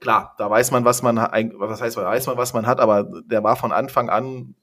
klar, 0.00 0.34
da 0.38 0.48
weiß 0.48 0.70
man, 0.70 0.84
was 0.84 1.02
man, 1.02 1.16
was 1.16 1.80
heißt, 1.80 1.96
weiß 1.96 2.26
man, 2.26 2.36
was 2.36 2.52
man 2.52 2.66
hat, 2.66 2.80
aber 2.80 3.08
der 3.24 3.42
war 3.42 3.56
von 3.56 3.72
Anfang 3.72 4.08
an 4.08 4.54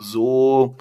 so, 0.00 0.76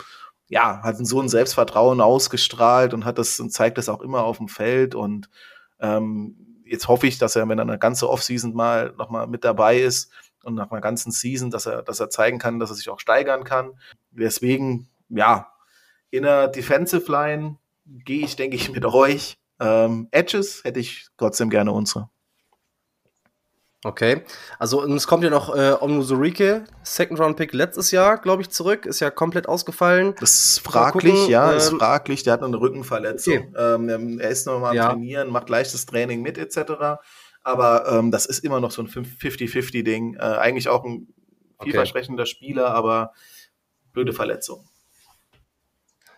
ja, 0.47 0.81
hat 0.81 0.97
so 1.05 1.21
ein 1.21 1.29
Selbstvertrauen 1.29 2.01
ausgestrahlt 2.01 2.93
und 2.93 3.05
hat 3.05 3.17
das 3.17 3.39
und 3.39 3.51
zeigt 3.51 3.77
das 3.77 3.89
auch 3.89 4.01
immer 4.01 4.23
auf 4.23 4.37
dem 4.37 4.47
Feld 4.47 4.95
und 4.95 5.29
ähm, 5.79 6.63
jetzt 6.65 6.87
hoffe 6.87 7.07
ich, 7.07 7.17
dass 7.17 7.35
er, 7.35 7.47
wenn 7.49 7.59
er 7.59 7.63
eine 7.63 7.79
ganze 7.79 8.09
Offseason 8.09 8.53
mal 8.53 8.93
nochmal 8.97 9.27
mit 9.27 9.43
dabei 9.43 9.79
ist 9.79 10.11
und 10.43 10.55
nach 10.55 10.71
einer 10.71 10.81
ganzen 10.81 11.11
Season, 11.11 11.49
dass 11.49 11.65
er, 11.65 11.81
dass 11.81 11.99
er 11.99 12.09
zeigen 12.09 12.39
kann, 12.39 12.59
dass 12.59 12.69
er 12.69 12.75
sich 12.75 12.89
auch 12.89 12.99
steigern 12.99 13.43
kann. 13.43 13.71
Deswegen, 14.11 14.89
ja, 15.09 15.51
in 16.11 16.23
der 16.23 16.47
Defensive 16.47 17.11
Line 17.11 17.57
gehe 17.85 18.23
ich, 18.23 18.35
denke 18.35 18.55
ich, 18.55 18.71
mit 18.71 18.85
euch. 18.85 19.37
Ähm, 19.59 20.07
Edges 20.11 20.63
hätte 20.63 20.79
ich 20.79 21.07
trotzdem 21.17 21.49
gerne 21.49 21.71
unsere. 21.71 22.09
Okay, 23.85 24.23
also 24.57 24.83
es 24.83 25.07
kommt 25.07 25.23
ja 25.23 25.29
noch 25.29 25.55
äh, 25.55 25.71
Omnuzurike, 25.79 26.65
Second 26.83 27.17
Round 27.21 27.37
Pick 27.37 27.53
letztes 27.53 27.91
Jahr, 27.91 28.17
glaube 28.17 28.41
ich, 28.41 28.49
zurück, 28.49 28.85
ist 28.85 28.99
ja 28.99 29.09
komplett 29.09 29.47
ausgefallen. 29.47 30.15
Das 30.19 30.33
ist 30.33 30.59
fraglich, 30.59 31.29
ja, 31.29 31.51
ähm, 31.51 31.57
ist 31.57 31.69
fraglich. 31.69 32.23
Der 32.23 32.33
hat 32.33 32.43
eine 32.43 32.59
Rückenverletzung. 32.59 33.37
Okay. 33.37 33.53
Ähm, 33.57 34.19
er 34.19 34.29
ist 34.29 34.45
noch 34.47 34.59
mal 34.59 34.71
am 34.71 34.75
ja. 34.75 34.89
Trainieren, 34.89 35.29
macht 35.29 35.47
leichtes 35.47 35.85
Training 35.85 36.21
mit 36.21 36.37
etc. 36.37 36.99
Aber 37.41 37.87
ähm, 37.89 38.11
das 38.11 38.25
ist 38.25 38.39
immer 38.39 38.59
noch 38.59 38.71
so 38.71 38.81
ein 38.81 38.89
50-50-Ding. 38.89 40.15
Äh, 40.15 40.19
eigentlich 40.19 40.67
auch 40.67 40.83
ein 40.83 41.07
vielversprechender 41.63 42.23
okay. 42.23 42.31
Spieler, 42.31 42.71
aber 42.71 43.13
blöde 43.93 44.11
Verletzung. 44.11 44.67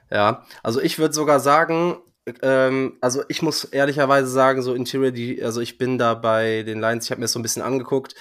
Ja, 0.10 0.46
also 0.64 0.82
ich 0.82 0.98
würde 0.98 1.14
sogar 1.14 1.40
sagen, 1.40 1.98
ähm, 2.42 2.98
also 3.02 3.24
ich 3.28 3.42
muss 3.42 3.66
ehrlicherweise 3.66 4.28
sagen, 4.28 4.62
so 4.62 4.74
Interior, 4.74 5.12
die, 5.12 5.44
also 5.44 5.62
ich 5.62 5.78
bin 5.78 5.98
da 5.98 6.14
bei 6.14 6.64
den 6.64 6.80
Lines, 6.80 7.06
ich 7.06 7.12
habe 7.12 7.20
mir 7.20 7.26
das 7.26 7.34
so 7.34 7.40
ein 7.40 7.44
bisschen 7.44 7.62
angeguckt. 7.62 8.16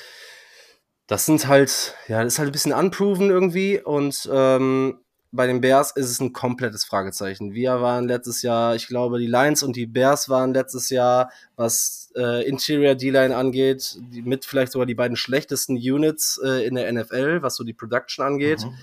Das 1.07 1.27
sind 1.27 1.49
halt, 1.49 1.95
ja, 2.09 2.23
das 2.23 2.35
ist 2.35 2.39
halt 2.39 2.51
ein 2.51 2.53
bisschen 2.53 2.73
unproven 2.73 3.31
irgendwie 3.31 3.81
und 3.81 4.29
ähm, 4.33 5.01
bei 5.33 5.47
den 5.47 5.61
Bears 5.61 5.93
ist 5.93 6.11
es 6.11 6.21
ein 6.21 6.33
komplettes 6.33 6.85
Fragezeichen. 6.85 7.53
Wir 7.53 7.81
waren 7.81 8.09
letztes 8.09 8.43
Jahr, 8.43 8.75
ich 8.75 8.89
glaube, 8.89 9.19
die 9.19 9.27
Lions 9.27 9.63
und 9.63 9.77
die 9.77 9.87
Bears 9.87 10.29
waren 10.29 10.55
letztes 10.55 10.91
Jahr, 10.91 11.31
was 11.57 12.11
äh, 12.17 12.47
Interior 12.49 12.97
D-Line 12.97 13.37
angeht, 13.37 13.97
die, 14.13 14.23
mit 14.23 14.45
vielleicht 14.45 14.73
sogar 14.73 14.87
die 14.87 14.95
beiden 14.95 15.17
schlechtesten 15.17 15.77
Units 15.77 16.41
äh, 16.45 16.67
in 16.67 16.75
der 16.75 16.93
NFL, 16.93 17.43
was 17.43 17.55
so 17.57 17.65
die 17.65 17.75
Production 17.75 18.25
angeht. 18.25 18.65
Mhm 18.65 18.75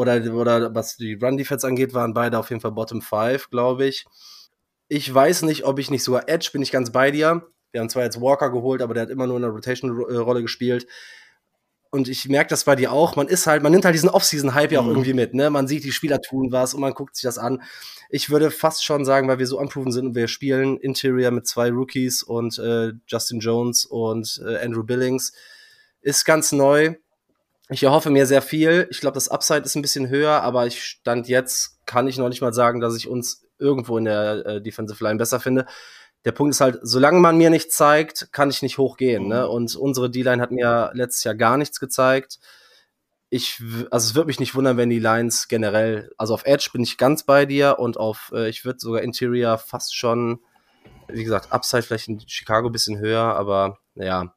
oder, 0.00 0.34
oder 0.34 0.74
was 0.74 0.96
die 0.96 1.14
Run-Defense 1.14 1.66
angeht, 1.66 1.92
waren 1.92 2.14
beide 2.14 2.38
auf 2.38 2.48
jeden 2.48 2.62
Fall 2.62 2.72
Bottom 2.72 3.02
5, 3.02 3.50
glaube 3.50 3.86
ich. 3.86 4.06
Ich 4.88 5.12
weiß 5.12 5.42
nicht, 5.42 5.66
ob 5.66 5.78
ich 5.78 5.90
nicht 5.90 6.02
sogar 6.02 6.26
Edge, 6.26 6.48
bin 6.52 6.62
ich 6.62 6.72
ganz 6.72 6.90
bei 6.90 7.10
dir. 7.10 7.46
Wir 7.70 7.82
haben 7.82 7.90
zwar 7.90 8.04
jetzt 8.04 8.18
Walker 8.20 8.50
geholt, 8.50 8.80
aber 8.80 8.94
der 8.94 9.02
hat 9.04 9.10
immer 9.10 9.26
nur 9.26 9.36
in 9.36 9.42
der 9.42 9.50
Rotation-Rolle 9.50 10.40
gespielt. 10.40 10.86
Und 11.90 12.08
ich 12.08 12.28
merke 12.28 12.48
das 12.48 12.64
bei 12.64 12.76
dir 12.76 12.92
auch. 12.92 13.14
Man 13.16 13.28
ist 13.28 13.46
halt, 13.46 13.62
man 13.62 13.72
nimmt 13.72 13.84
halt 13.84 13.94
diesen 13.94 14.08
Off-Season-Hype 14.08 14.72
ja 14.72 14.80
auch 14.80 14.84
mhm. 14.84 14.90
irgendwie 14.90 15.12
mit, 15.12 15.34
ne? 15.34 15.50
Man 15.50 15.68
sieht, 15.68 15.84
die 15.84 15.92
Spieler 15.92 16.22
tun 16.22 16.50
was 16.50 16.72
und 16.72 16.80
man 16.80 16.94
guckt 16.94 17.16
sich 17.16 17.24
das 17.24 17.36
an. 17.36 17.62
Ich 18.08 18.30
würde 18.30 18.50
fast 18.50 18.82
schon 18.84 19.04
sagen, 19.04 19.28
weil 19.28 19.38
wir 19.38 19.46
so 19.46 19.58
unproven 19.58 19.92
sind 19.92 20.06
und 20.06 20.14
wir 20.14 20.28
spielen 20.28 20.78
Interior 20.78 21.30
mit 21.30 21.46
zwei 21.46 21.70
Rookies 21.70 22.22
und 22.22 22.58
äh, 22.58 22.92
Justin 23.06 23.40
Jones 23.40 23.84
und 23.84 24.40
äh, 24.46 24.64
Andrew 24.64 24.82
Billings, 24.82 25.32
ist 26.00 26.24
ganz 26.24 26.52
neu. 26.52 26.94
Ich 27.72 27.84
erhoffe 27.84 28.10
mir 28.10 28.26
sehr 28.26 28.42
viel. 28.42 28.88
Ich 28.90 29.00
glaube, 29.00 29.14
das 29.14 29.28
Upside 29.28 29.60
ist 29.60 29.76
ein 29.76 29.82
bisschen 29.82 30.08
höher, 30.08 30.42
aber 30.42 30.66
ich 30.66 30.82
stand 30.82 31.28
jetzt, 31.28 31.78
kann 31.86 32.08
ich 32.08 32.18
noch 32.18 32.28
nicht 32.28 32.40
mal 32.40 32.52
sagen, 32.52 32.80
dass 32.80 32.96
ich 32.96 33.06
uns 33.06 33.46
irgendwo 33.58 33.96
in 33.96 34.06
der 34.06 34.44
äh, 34.44 34.62
Defensive 34.62 35.02
Line 35.04 35.18
besser 35.18 35.38
finde. 35.38 35.66
Der 36.24 36.32
Punkt 36.32 36.52
ist 36.52 36.60
halt, 36.60 36.80
solange 36.82 37.20
man 37.20 37.36
mir 37.38 37.48
nicht 37.48 37.72
zeigt, 37.72 38.32
kann 38.32 38.50
ich 38.50 38.62
nicht 38.62 38.78
hochgehen. 38.78 39.28
Ne? 39.28 39.34
Mhm. 39.34 39.40
Ne? 39.40 39.48
Und 39.48 39.76
unsere 39.76 40.10
D-Line 40.10 40.42
hat 40.42 40.50
mir 40.50 40.90
letztes 40.94 41.22
Jahr 41.22 41.36
gar 41.36 41.56
nichts 41.56 41.78
gezeigt. 41.78 42.40
Ich, 43.28 43.62
also 43.92 44.08
es 44.08 44.14
würde 44.16 44.26
mich 44.26 44.40
nicht 44.40 44.56
wundern, 44.56 44.76
wenn 44.76 44.90
die 44.90 44.98
Lines 44.98 45.46
generell, 45.46 46.10
also 46.18 46.34
auf 46.34 46.44
Edge 46.46 46.70
bin 46.72 46.82
ich 46.82 46.98
ganz 46.98 47.22
bei 47.22 47.46
dir 47.46 47.78
und 47.78 47.96
auf, 47.96 48.32
äh, 48.34 48.48
ich 48.48 48.64
würde 48.64 48.80
sogar 48.80 49.02
Interior 49.02 49.56
fast 49.58 49.94
schon, 49.94 50.40
wie 51.06 51.22
gesagt, 51.22 51.52
Upside 51.52 51.82
vielleicht 51.82 52.08
in 52.08 52.20
Chicago 52.26 52.68
ein 52.68 52.72
bisschen 52.72 52.98
höher, 52.98 53.22
aber 53.22 53.78
naja, 53.94 54.34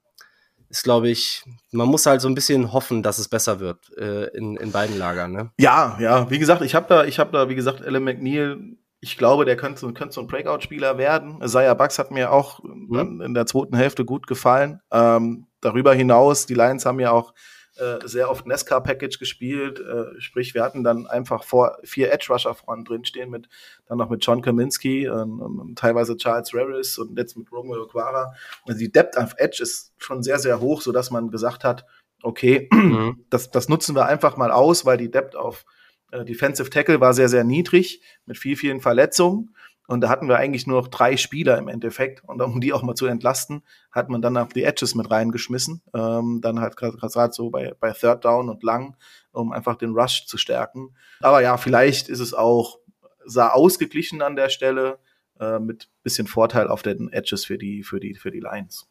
ist, 0.74 0.84
glaube 0.84 1.08
ich, 1.08 1.44
man 1.72 1.88
muss 1.88 2.08
halt 2.08 2.20
so 2.20 2.28
ein 2.28 2.34
bisschen 2.34 2.74
hoffen, 2.74 3.04
dass 3.04 3.20
es 3.20 3.28
besser 3.28 3.60
wird 3.60 3.96
äh, 3.96 4.26
in, 4.36 4.58
in 4.58 4.72
beiden 4.72 4.98
Lagern. 4.98 5.32
Ne? 5.32 5.52
Ja, 5.60 5.98
ja, 6.00 6.30
wie 6.32 6.40
gesagt, 6.40 6.64
ich 6.64 6.74
habe 6.74 6.88
da, 6.90 7.06
ich 7.06 7.20
habe 7.20 7.32
da, 7.32 7.48
wie 7.48 7.54
gesagt, 7.54 7.82
Ellen 7.82 8.04
McNeil, 8.04 8.58
ich 9.00 9.16
glaube, 9.18 9.46
der 9.46 9.56
könnte, 9.56 9.94
könnte 9.94 10.14
so 10.16 10.22
ein 10.22 10.28
Breakout-Spieler 10.28 10.98
werden. 10.98 11.42
Isaiah 11.44 11.76
Bucks 11.76 12.00
hat 12.00 12.10
mir 12.10 12.32
auch 12.32 12.64
mhm. 12.64 13.22
in 13.22 13.34
der 13.36 13.46
zweiten 13.46 13.76
Hälfte 13.76 14.04
gut 14.04 14.26
gefallen. 14.26 14.80
Ähm, 14.92 15.46
darüber 15.62 15.94
hinaus, 15.94 16.48
die 16.48 16.56
Lions 16.56 16.88
haben 16.88 17.00
ja 17.00 17.12
auch 17.12 17.34
äh, 17.78 18.08
sehr 18.08 18.30
oft 18.30 18.46
Nesca-Package 18.46 19.18
gespielt. 19.18 19.80
Äh, 19.80 20.20
sprich, 20.22 20.54
wir 20.54 20.64
hatten 20.64 20.84
dann 20.84 21.08
einfach 21.08 21.44
vor 21.44 21.78
vier 21.84 22.12
Edge-Rusher 22.12 22.54
vorne 22.54 22.84
drin 22.84 23.06
stehen, 23.06 23.30
mit, 23.30 23.50
dann 23.88 23.98
noch 23.98 24.10
mit 24.10 24.24
John 24.26 24.42
Kaminski 24.42 25.10
und, 25.10 25.40
und 25.40 25.78
teilweise 25.78 26.16
Charles 26.16 26.54
Raris 26.54 26.98
und 26.98 27.18
jetzt 27.18 27.36
mit 27.36 27.52
Romeo 27.52 27.88
Quara. 27.88 28.34
Also 28.68 28.80
die 28.80 28.92
Depth 28.92 29.18
auf 29.18 29.34
Edge 29.38 29.64
ist 29.64 29.94
schon 29.98 30.22
sehr, 30.22 30.40
sehr 30.40 30.60
hoch, 30.60 30.82
sodass 30.82 31.10
man 31.10 31.32
gesagt 31.32 31.64
hat, 31.64 31.86
okay, 32.22 32.68
mhm. 32.74 33.26
das, 33.30 33.50
das 33.50 33.70
nutzen 33.70 33.96
wir 33.96 34.06
einfach 34.06 34.38
mal 34.38 34.52
aus, 34.52 34.86
weil 34.86 34.98
die 34.98 35.10
Depth 35.12 35.36
auf 35.36 35.66
äh, 36.12 36.24
Defensive 36.24 36.70
Tackle 36.70 37.02
war 37.02 37.14
sehr, 37.14 37.30
sehr 37.30 37.44
niedrig 37.44 38.02
mit 38.26 38.38
viel, 38.38 38.56
vielen 38.56 38.82
Verletzungen. 38.82 39.56
Und 39.88 40.02
da 40.02 40.10
hatten 40.10 40.30
wir 40.30 40.38
eigentlich 40.38 40.66
nur 40.66 40.82
noch 40.82 40.88
drei 40.88 41.18
Spieler 41.18 41.58
im 41.58 41.68
Endeffekt. 41.68 42.24
Und 42.24 42.42
um 42.42 42.62
die 42.62 42.72
auch 42.72 42.84
mal 42.84 42.96
zu 42.96 43.06
entlasten, 43.06 43.64
hat 43.92 44.10
man 44.10 44.22
dann 44.22 44.38
auf 44.38 44.54
die 44.54 44.64
Edges 44.64 44.96
mit 44.96 45.12
reingeschmissen. 45.12 45.82
Ähm, 45.94 46.40
dann 46.42 46.62
halt 46.62 46.78
gerade 46.78 47.34
so 47.34 47.50
bei, 47.50 47.74
bei 47.80 47.92
Third 47.92 48.24
Down 48.24 48.50
und 48.50 48.64
Lang, 48.64 48.96
um 49.32 49.52
einfach 49.52 49.76
den 49.76 49.92
Rush 49.92 50.26
zu 50.26 50.38
stärken. 50.38 50.96
Aber 51.20 51.42
ja, 51.42 51.58
vielleicht 51.58 52.08
ist 52.08 52.22
es 52.22 52.34
auch, 52.34 52.80
sah 53.26 53.50
ausgeglichen 53.50 54.22
an 54.22 54.36
der 54.36 54.50
Stelle, 54.50 55.00
äh, 55.40 55.60
mit 55.60 55.90
bisschen 56.04 56.28
Vorteil 56.28 56.68
auf 56.68 56.82
den 56.82 57.12
Edges 57.12 57.46
für 57.46 57.58
die, 57.58 57.84
für 57.84 58.00
die, 58.00 58.16
für 58.16 58.32
die 58.32 58.40
Lions. 58.40 58.88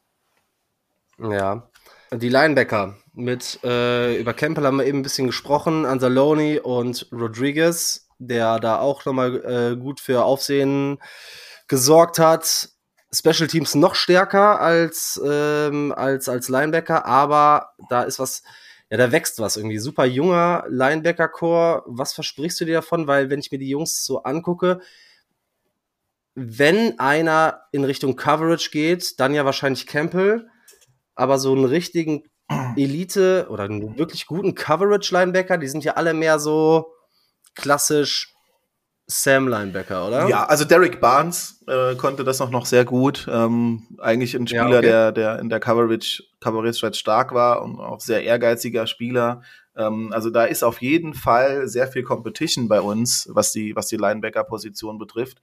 Ja. 1.18 1.68
Die 2.12 2.28
Linebacker. 2.28 2.96
Mit, 3.14 3.58
äh, 3.64 4.16
über 4.18 4.34
Campbell 4.34 4.64
haben 4.64 4.78
wir 4.78 4.86
eben 4.86 4.98
ein 4.98 5.02
bisschen 5.02 5.26
gesprochen. 5.26 5.86
Anzalone 5.86 6.62
und 6.62 7.08
Rodriguez 7.12 8.08
der 8.26 8.58
da 8.60 8.78
auch 8.78 9.04
nochmal 9.04 9.44
äh, 9.44 9.76
gut 9.76 10.00
für 10.00 10.24
Aufsehen 10.24 10.98
gesorgt 11.68 12.18
hat. 12.18 12.70
Special 13.12 13.46
Teams 13.48 13.74
noch 13.74 13.94
stärker 13.94 14.60
als, 14.60 15.20
ähm, 15.24 15.92
als, 15.94 16.28
als 16.28 16.48
Linebacker, 16.48 17.04
aber 17.04 17.72
da 17.90 18.02
ist 18.02 18.18
was, 18.18 18.42
ja, 18.90 18.96
da 18.96 19.12
wächst 19.12 19.38
was 19.38 19.56
irgendwie. 19.56 19.78
Super 19.78 20.06
junger 20.06 20.64
Linebacker-Core. 20.68 21.82
Was 21.86 22.14
versprichst 22.14 22.60
du 22.60 22.64
dir 22.64 22.76
davon? 22.76 23.06
Weil, 23.06 23.28
wenn 23.28 23.40
ich 23.40 23.52
mir 23.52 23.58
die 23.58 23.68
Jungs 23.68 24.06
so 24.06 24.22
angucke, 24.22 24.80
wenn 26.34 26.98
einer 26.98 27.62
in 27.72 27.84
Richtung 27.84 28.16
Coverage 28.16 28.70
geht, 28.70 29.20
dann 29.20 29.34
ja 29.34 29.44
wahrscheinlich 29.44 29.86
Campbell, 29.86 30.48
aber 31.14 31.38
so 31.38 31.52
einen 31.52 31.64
richtigen 31.64 32.24
Elite 32.76 33.46
oder 33.48 33.64
einen 33.64 33.98
wirklich 33.98 34.26
guten 34.26 34.54
Coverage-Linebacker, 34.54 35.58
die 35.58 35.68
sind 35.68 35.84
ja 35.84 35.94
alle 35.94 36.14
mehr 36.14 36.38
so, 36.38 36.92
klassisch 37.54 38.34
Sam 39.06 39.48
Linebacker, 39.48 40.06
oder? 40.06 40.28
Ja, 40.28 40.44
also 40.44 40.64
Derek 40.64 41.00
Barnes 41.00 41.62
äh, 41.66 41.96
konnte 41.96 42.24
das 42.24 42.40
noch 42.40 42.66
sehr 42.66 42.84
gut. 42.84 43.26
Ähm, 43.30 43.82
eigentlich 43.98 44.34
ein 44.34 44.46
Spieler, 44.46 44.68
ja, 44.68 44.78
okay. 44.78 44.86
der, 44.86 45.12
der 45.12 45.38
in 45.38 45.48
der 45.48 45.60
Coverage, 45.60 46.22
Coverage 46.40 46.94
stark 46.94 47.34
war 47.34 47.62
und 47.62 47.78
auch 47.78 48.00
sehr 48.00 48.22
ehrgeiziger 48.22 48.86
Spieler. 48.86 49.42
Ähm, 49.76 50.12
also 50.12 50.30
da 50.30 50.44
ist 50.44 50.62
auf 50.62 50.80
jeden 50.80 51.14
Fall 51.14 51.68
sehr 51.68 51.88
viel 51.88 52.04
Competition 52.04 52.68
bei 52.68 52.80
uns, 52.80 53.28
was 53.32 53.52
die, 53.52 53.74
was 53.76 53.88
die 53.88 53.96
Linebacker-Position 53.96 54.98
betrifft. 54.98 55.42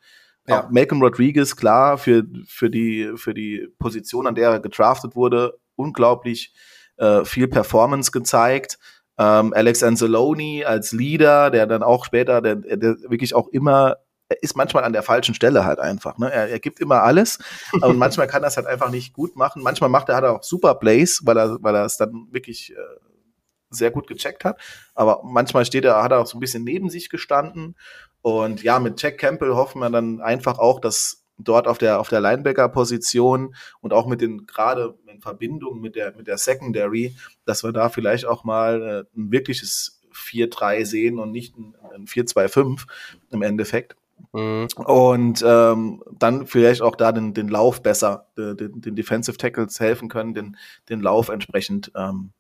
Ja. 0.50 0.66
Auch 0.66 0.70
Malcolm 0.70 1.02
Rodriguez, 1.02 1.56
klar, 1.56 1.98
für, 1.98 2.24
für, 2.48 2.70
die, 2.70 3.12
für 3.16 3.34
die 3.34 3.68
Position, 3.78 4.28
an 4.28 4.36
der 4.36 4.50
er 4.50 4.60
gedraftet 4.60 5.16
wurde, 5.16 5.60
unglaublich 5.76 6.54
äh, 6.98 7.24
viel 7.24 7.48
Performance 7.48 8.12
gezeigt. 8.12 8.80
Ähm, 9.18 9.54
Alex 9.54 9.84
Anzalone 9.84 10.64
als 10.66 10.92
Leader, 10.92 11.52
der 11.52 11.68
dann 11.68 11.84
auch 11.84 12.06
später, 12.06 12.42
der, 12.42 12.56
der 12.56 12.98
wirklich 13.10 13.36
auch 13.36 13.48
immer 13.50 13.98
er 14.30 14.44
ist 14.44 14.56
manchmal 14.56 14.84
an 14.84 14.94
der 14.94 15.02
falschen 15.02 15.34
Stelle 15.34 15.66
halt 15.66 15.80
einfach. 15.80 16.20
Ne? 16.20 16.32
Er, 16.32 16.50
er 16.50 16.60
gibt 16.60 16.80
immer 16.80 17.02
alles 17.02 17.40
und 17.82 17.98
manchmal 17.98 18.28
kann 18.28 18.44
er 18.44 18.48
es 18.48 18.58
halt 18.58 18.68
einfach 18.68 18.92
nicht 18.92 19.14
gut 19.14 19.36
machen. 19.36 19.64
Manchmal 19.64 19.90
macht 19.90 20.10
er 20.10 20.22
er 20.22 20.36
auch 20.36 20.44
super 20.44 20.76
Plays, 20.76 21.22
weil 21.26 21.38
er 21.38 21.58
weil 21.62 21.76
er 21.76 21.86
es 21.86 21.98
dann 21.98 22.28
wirklich 22.30 22.72
äh, 22.72 22.76
sehr 23.72 23.90
gut 23.92 24.08
gecheckt 24.08 24.46
hat. 24.46 24.60
Aber 24.94 25.22
manchmal 25.24 25.66
steht 25.66 25.86
er 25.86 26.04
hat 26.04 26.12
er 26.12 26.20
auch 26.20 26.28
so 26.28 26.38
ein 26.38 26.42
bisschen 26.42 26.64
neben 26.64 26.90
sich 26.90 27.10
gestanden 27.10 27.76
und 28.22 28.64
ja 28.64 28.80
mit 28.80 29.02
Jack 29.02 29.18
Campbell 29.18 29.56
hoffen 29.56 29.80
wir 29.80 29.90
dann 29.90 30.22
einfach 30.22 30.60
auch, 30.60 30.80
dass 30.80 31.26
dort 31.40 31.68
auf 31.68 31.78
der, 31.78 32.00
auf 32.00 32.10
der 32.10 32.22
Linebacker-Position 32.22 33.56
und 33.82 33.94
auch 33.94 34.08
mit 34.08 34.22
den, 34.22 34.46
gerade 34.46 34.98
in 35.08 35.22
Verbindung 35.22 35.80
mit 35.80 35.96
der, 35.96 36.16
mit 36.16 36.28
der 36.28 36.38
Secondary, 36.38 37.16
dass 37.46 37.64
wir 37.64 37.72
da 37.72 37.90
vielleicht 37.90 38.26
auch 38.26 38.44
mal 38.44 38.82
äh, 38.82 39.18
ein 39.18 39.32
wirkliches 39.32 40.02
4-3 40.14 40.86
sehen 40.86 41.20
und 41.20 41.32
nicht 41.32 41.58
ein, 41.58 41.76
ein 41.94 42.06
4-2-5 42.06 42.86
im 43.32 43.42
Endeffekt. 43.42 43.96
Mhm. 44.34 44.68
Und 44.76 45.44
ähm, 45.46 46.04
dann 46.18 46.46
vielleicht 46.46 46.82
auch 46.82 46.96
da 46.96 47.12
den, 47.12 47.34
den 47.34 47.48
Lauf 47.48 47.82
besser, 47.82 48.28
den, 48.38 48.82
den 48.82 48.96
Defensive 48.96 49.38
Tackles 49.38 49.80
helfen 49.80 50.10
können, 50.10 50.34
den, 50.34 50.58
den 50.90 51.02
Lauf 51.02 51.30
entsprechend 51.30 51.92
ähm, 51.96 52.32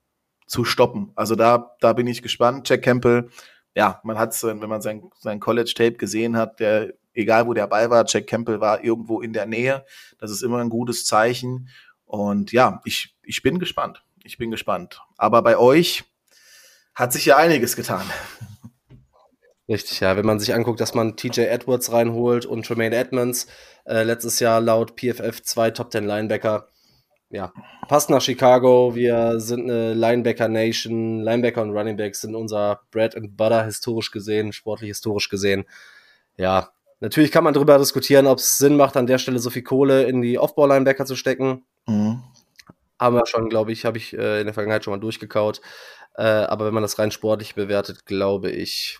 zu 0.46 0.66
stoppen. 0.66 1.12
Also 1.16 1.36
da, 1.36 1.76
da 1.80 1.94
bin 1.94 2.08
ich 2.08 2.22
gespannt. 2.22 2.68
Jack 2.68 2.82
Campbell, 2.82 3.30
ja, 3.76 4.02
man 4.04 4.18
hat 4.18 4.34
es, 4.34 4.44
wenn 4.44 4.60
man 4.60 4.82
sein, 4.82 5.10
sein 5.20 5.40
College-Tape 5.40 5.94
gesehen 5.94 6.36
hat, 6.36 6.60
der 6.60 6.94
egal 7.14 7.48
wo 7.48 7.54
der 7.54 7.68
Ball 7.68 7.90
war, 7.90 8.06
Jack 8.08 8.28
Campbell 8.28 8.62
war 8.62 8.84
irgendwo 8.84 9.22
in 9.22 9.34
der 9.34 9.46
Nähe. 9.46 9.86
Das 10.20 10.32
ist 10.32 10.42
immer 10.42 10.60
ein 10.60 10.70
gutes 10.70 11.06
Zeichen. 11.06 11.70
Und 12.06 12.52
ja, 12.52 12.82
ich, 12.86 13.16
ich 13.24 13.42
bin 13.42 13.60
gespannt. 13.60 14.04
Ich 14.24 14.38
bin 14.38 14.52
gespannt. 14.52 15.02
Aber 15.18 15.42
bei 15.42 15.58
euch 15.58 16.04
hat 16.96 17.14
sich 17.14 17.26
ja 17.26 17.38
einiges 17.38 17.76
getan. 17.76 18.06
Richtig, 19.68 20.00
ja. 20.00 20.18
Wenn 20.18 20.26
man 20.26 20.40
sich 20.40 20.54
anguckt, 20.54 20.80
dass 20.80 20.96
man 20.96 21.16
TJ 21.16 21.42
Edwards 21.42 21.92
reinholt 21.92 22.46
und 22.46 22.66
Tremaine 22.66 22.96
Edmonds, 22.96 23.48
äh, 23.86 24.04
letztes 24.04 24.40
Jahr 24.40 24.62
laut 24.62 25.00
PFF 25.00 25.44
zwei 25.44 25.70
Top 25.70 25.92
10 25.92 26.06
Linebacker. 26.06 26.70
Ja, 27.32 27.54
passt 27.88 28.10
nach 28.10 28.22
Chicago. 28.22 28.96
Wir 28.96 29.40
sind 29.40 29.70
eine 29.70 29.94
Linebacker 29.94 30.48
Nation. 30.48 31.20
Linebacker 31.20 31.62
und 31.62 31.72
Running 31.78 31.98
Backs 31.98 32.22
sind 32.22 32.36
unser 32.36 32.82
Bread 32.92 33.16
and 33.16 33.38
Butter 33.38 33.66
historisch 33.66 34.12
gesehen, 34.12 34.52
sportlich 34.52 34.90
historisch 34.90 35.30
gesehen. 35.30 35.66
Ja, 36.38 36.72
Natürlich 37.02 37.32
kann 37.32 37.46
man 37.46 37.54
darüber 37.54 37.78
diskutieren, 37.78 38.28
ob 38.28 38.40
es 38.40 38.58
Sinn 38.58 38.76
macht, 38.76 38.98
an 38.98 39.08
der 39.08 39.20
Stelle 39.20 39.40
so 39.40 39.50
viel 39.50 39.64
Kohle 39.64 40.04
in 40.04 40.22
die 40.22 40.38
Aufbau-Linebacker 40.38 41.06
zu 41.06 41.16
stecken. 41.16 41.66
Mhm. 41.88 42.22
Haben 43.00 43.16
wir 43.16 43.26
schon, 43.26 43.48
glaube 43.48 43.72
ich, 43.72 43.86
habe 43.86 43.98
ich 43.98 44.14
äh, 44.14 44.42
in 44.42 44.46
der 44.46 44.54
Vergangenheit 44.54 44.84
schon 44.84 44.92
mal 44.92 45.00
durchgekaut. 45.00 45.62
Äh, 46.16 46.24
aber 46.24 46.66
wenn 46.66 46.74
man 46.74 46.84
das 46.84 47.00
rein 47.00 47.12
sportlich 47.12 47.56
bewertet, 47.56 48.06
glaube 48.06 48.52
ich, 48.52 49.00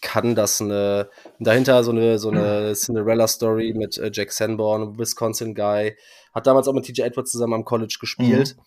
kann 0.00 0.34
das 0.34 0.62
eine 0.62 1.10
dahinter 1.38 1.84
so 1.84 1.90
eine 1.90 2.18
so 2.18 2.30
eine 2.30 2.72
Cinderella-Story 2.74 3.74
mit 3.76 3.98
äh, 3.98 4.10
Jack 4.12 4.32
Sanborn, 4.32 4.98
Wisconsin-Guy, 4.98 5.96
hat 6.34 6.46
damals 6.46 6.68
auch 6.68 6.72
mit 6.72 6.84
TJ 6.84 7.02
Edwards 7.02 7.30
zusammen 7.30 7.54
am 7.54 7.64
College 7.64 7.96
gespielt. 8.00 8.56
Mhm 8.56 8.62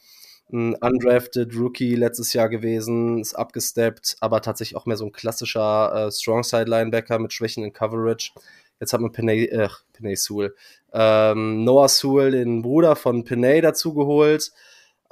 ein 0.51 0.76
undrafted 0.76 1.55
Rookie 1.55 1.95
letztes 1.95 2.34
Jahr 2.34 2.49
gewesen, 2.49 3.20
ist 3.20 3.34
abgesteppt, 3.34 4.18
aber 4.22 4.41
tatsächlich 4.41 4.78
auch 4.78 4.86
mehr 4.86 4.97
so 4.97 5.05
ein 5.05 5.11
klassischer 5.11 6.07
äh, 6.07 6.11
Strongside-Linebacker 6.11 7.20
mit 7.20 7.34
Schwächen 7.34 7.63
in 7.63 7.74
Coverage. 7.74 8.32
Jetzt 8.80 8.93
hat 8.93 9.01
man 9.01 9.11
Pinay, 9.11 9.45
äh, 9.45 9.70
Pinay 9.93 10.15
Sewell. 10.15 10.55
Ähm, 10.93 11.63
Noah 11.63 11.89
Sewell, 11.89 12.32
den 12.32 12.61
Bruder 12.61 12.95
von 12.95 13.26
Pinay, 13.26 13.59
dazu 13.59 13.93
geholt, 13.93 14.51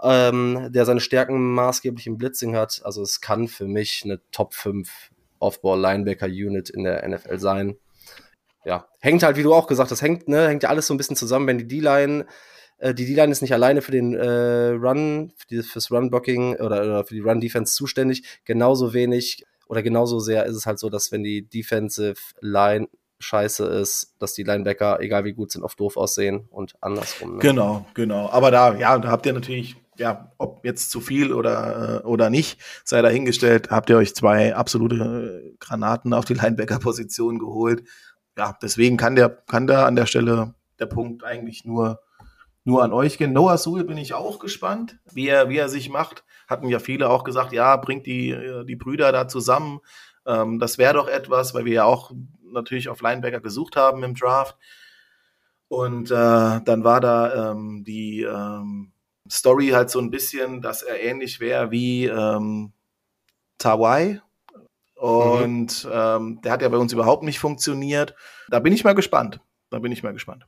ähm, 0.01 0.69
der 0.71 0.85
seine 0.85 1.01
Stärken 1.01 1.53
maßgeblich 1.53 2.07
im 2.07 2.17
Blitzing 2.17 2.55
hat. 2.55 2.81
Also 2.85 3.01
es 3.01 3.19
kann 3.19 3.47
für 3.47 3.67
mich 3.67 4.03
eine 4.05 4.21
Top 4.31 4.53
5 4.53 5.11
Off-Ball-Linebacker-Unit 5.39 6.69
in 6.69 6.83
der 6.83 7.07
NFL 7.07 7.39
sein. 7.39 7.77
Ja, 8.65 8.87
hängt 8.99 9.23
halt, 9.23 9.37
wie 9.37 9.43
du 9.43 9.53
auch 9.53 9.67
gesagt 9.67 9.91
hast, 9.91 10.01
hängt, 10.01 10.27
ne, 10.27 10.47
hängt 10.47 10.63
ja 10.63 10.69
alles 10.69 10.87
so 10.87 10.93
ein 10.93 10.97
bisschen 10.97 11.15
zusammen, 11.15 11.47
wenn 11.47 11.57
die 11.57 11.67
D-Line 11.67 12.25
äh, 12.77 12.93
die 12.93 13.05
D-Line 13.05 13.31
ist 13.31 13.41
nicht 13.41 13.53
alleine 13.53 13.81
für 13.81 13.91
den 13.91 14.13
äh, 14.13 14.69
Run, 14.69 15.31
für 15.37 15.47
die, 15.47 15.63
fürs 15.63 15.91
Run-Blocking 15.91 16.55
oder, 16.57 16.83
oder 16.83 17.05
für 17.05 17.13
die 17.13 17.21
Run-Defense 17.21 17.73
zuständig. 17.73 18.23
Genauso 18.43 18.93
wenig 18.93 19.45
oder 19.67 19.81
genauso 19.81 20.19
sehr 20.19 20.45
ist 20.45 20.55
es 20.55 20.65
halt 20.65 20.79
so, 20.79 20.89
dass 20.89 21.11
wenn 21.11 21.23
die 21.23 21.47
Defensive 21.47 22.15
Line 22.41 22.87
scheiße 23.19 23.65
ist, 23.65 24.13
dass 24.19 24.33
die 24.33 24.43
Linebacker, 24.43 24.99
egal 24.99 25.23
wie 25.23 25.33
gut 25.33 25.51
sind, 25.51 25.63
oft 25.63 25.79
doof 25.79 25.97
aussehen 25.97 26.47
und 26.51 26.75
andersrum. 26.81 27.35
Ne? 27.35 27.39
Genau, 27.39 27.85
genau. 27.93 28.29
Aber 28.29 28.51
da, 28.51 28.75
ja, 28.75 28.97
da 28.99 29.09
habt 29.09 29.25
ihr 29.25 29.33
natürlich, 29.33 29.77
ja, 29.97 30.31
ob 30.37 30.65
jetzt 30.65 30.91
zu 30.91 30.99
viel 30.99 31.31
oder, 31.31 32.01
äh, 32.03 32.05
oder 32.05 32.29
nicht, 32.29 32.59
sei 32.83 33.01
dahingestellt, 33.01 33.69
habt 33.71 33.89
ihr 33.89 33.97
euch 33.97 34.13
zwei 34.13 34.53
absolute 34.53 35.55
Granaten 35.59 36.13
auf 36.13 36.25
die 36.25 36.33
Linebacker-Position 36.33 37.39
geholt. 37.39 37.83
Ja, 38.37 38.57
deswegen 38.61 38.97
kann 38.97 39.15
der, 39.15 39.29
kann 39.29 39.67
da 39.67 39.85
an 39.85 39.95
der 39.95 40.05
Stelle 40.05 40.53
der 40.79 40.87
Punkt 40.87 41.23
eigentlich 41.23 41.65
nur, 41.65 42.01
nur 42.63 42.83
an 42.83 42.93
euch 42.93 43.17
gehen. 43.17 43.33
Noah 43.33 43.57
Sewell 43.57 43.85
bin 43.85 43.97
ich 43.97 44.13
auch 44.13 44.39
gespannt, 44.39 44.97
wie 45.11 45.27
er, 45.27 45.49
wie 45.49 45.57
er 45.57 45.69
sich 45.69 45.89
macht. 45.89 46.23
Hatten 46.47 46.67
ja 46.67 46.79
viele 46.79 47.09
auch 47.09 47.23
gesagt, 47.23 47.53
ja, 47.53 47.75
bringt 47.77 48.05
die, 48.05 48.63
die 48.67 48.75
Brüder 48.75 49.11
da 49.11 49.27
zusammen. 49.27 49.79
Ähm, 50.25 50.59
das 50.59 50.77
wäre 50.77 50.93
doch 50.93 51.07
etwas, 51.07 51.53
weil 51.53 51.65
wir 51.65 51.73
ja 51.73 51.83
auch 51.85 52.11
natürlich 52.43 52.89
auf 52.89 53.01
Linebacker 53.01 53.39
gesucht 53.39 53.75
haben 53.75 54.03
im 54.03 54.15
Draft. 54.15 54.57
Und 55.67 56.11
äh, 56.11 56.13
dann 56.61 56.83
war 56.83 56.99
da 56.99 57.51
ähm, 57.51 57.83
die 57.85 58.21
ähm, 58.21 58.91
Story 59.29 59.69
halt 59.69 59.89
so 59.89 59.99
ein 59.99 60.11
bisschen, 60.11 60.61
dass 60.61 60.83
er 60.83 61.01
ähnlich 61.01 61.39
wäre 61.39 61.71
wie 61.71 62.05
ähm, 62.05 62.71
Tawai. 63.57 64.21
Und 65.05 65.85
mhm. 65.85 65.91
ähm, 65.93 66.39
der 66.43 66.51
hat 66.51 66.63
ja 66.63 66.69
bei 66.69 66.77
uns 66.77 66.91
überhaupt 66.91 67.21
nicht 67.21 67.37
funktioniert. 67.37 68.15
Da 68.49 68.59
bin 68.59 68.73
ich 68.73 68.83
mal 68.83 68.95
gespannt. 68.95 69.39
Da 69.69 69.77
bin 69.77 69.91
ich 69.91 70.01
mal 70.01 70.13
gespannt. 70.13 70.47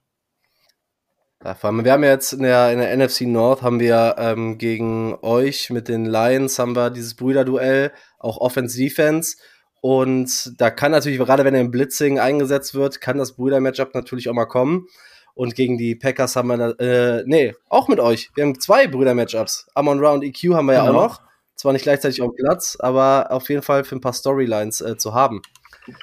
Ja, 1.43 1.53
vor 1.53 1.69
allem, 1.69 1.85
wir 1.85 1.91
haben 1.91 2.03
ja 2.03 2.09
jetzt 2.09 2.33
in 2.33 2.41
der, 2.41 2.71
in 2.71 2.79
der 2.79 2.97
NFC 2.97 3.21
North 3.21 3.61
haben 3.61 3.79
wir 3.79 4.15
ähm, 4.17 4.57
gegen 4.57 5.15
euch 5.21 5.69
mit 5.69 5.87
den 5.87 6.05
Lions 6.05 6.57
haben 6.57 6.75
wir 6.75 6.89
dieses 6.89 7.15
Brüderduell, 7.15 7.91
auch 8.17 8.37
Offense-Defense. 8.37 9.37
Und 9.79 10.59
da 10.59 10.71
kann 10.71 10.91
natürlich, 10.91 11.19
gerade 11.19 11.45
wenn 11.45 11.53
er 11.53 11.61
im 11.61 11.69
Blitzing 11.69 12.17
eingesetzt 12.17 12.73
wird, 12.73 12.99
kann 12.99 13.19
das 13.19 13.35
Brüder-Matchup 13.35 13.93
natürlich 13.93 14.27
auch 14.27 14.33
mal 14.33 14.45
kommen. 14.45 14.87
Und 15.35 15.53
gegen 15.53 15.77
die 15.77 15.93
Packers 15.93 16.35
haben 16.35 16.47
wir, 16.47 16.79
äh, 16.79 17.23
nee, 17.27 17.53
auch 17.69 17.87
mit 17.87 17.99
euch. 17.99 18.31
Wir 18.33 18.43
haben 18.43 18.59
zwei 18.59 18.87
Brüder-Matchups. 18.87 19.67
Amon 19.75 20.03
Ra 20.03 20.13
und 20.13 20.23
EQ 20.23 20.55
haben 20.55 20.65
wir 20.65 20.73
genau. 20.73 20.85
ja 20.85 20.89
auch 20.89 20.93
noch. 20.93 21.26
Zwar 21.57 21.73
nicht 21.73 21.83
gleichzeitig 21.83 22.21
auf 22.21 22.31
dem 22.31 22.45
Platz, 22.45 22.77
aber 22.79 23.31
auf 23.31 23.49
jeden 23.49 23.63
Fall 23.63 23.83
für 23.83 23.97
ein 23.97 24.01
paar 24.01 24.13
Storylines 24.13 24.79
äh, 24.79 24.95
zu 24.95 25.13
haben. 25.13 25.41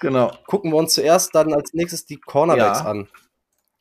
Genau. 0.00 0.30
Gucken 0.46 0.72
wir 0.72 0.76
uns 0.76 0.94
zuerst 0.94 1.34
dann 1.34 1.54
als 1.54 1.72
nächstes 1.72 2.04
die 2.04 2.16
Cornerbacks 2.16 2.80
ja. 2.80 2.86
an. 2.86 3.08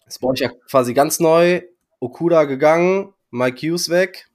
Das 0.06 0.20
brauche 0.20 0.36
ich 0.36 0.42
ja 0.42 0.52
quasi 0.70 0.94
ganz 0.94 1.20
neu. 1.20 1.62
Okuda 2.00 2.44
gegangen, 2.44 3.14
Mike 3.32 3.68
Hughes 3.68 3.90
weg. 3.90 4.28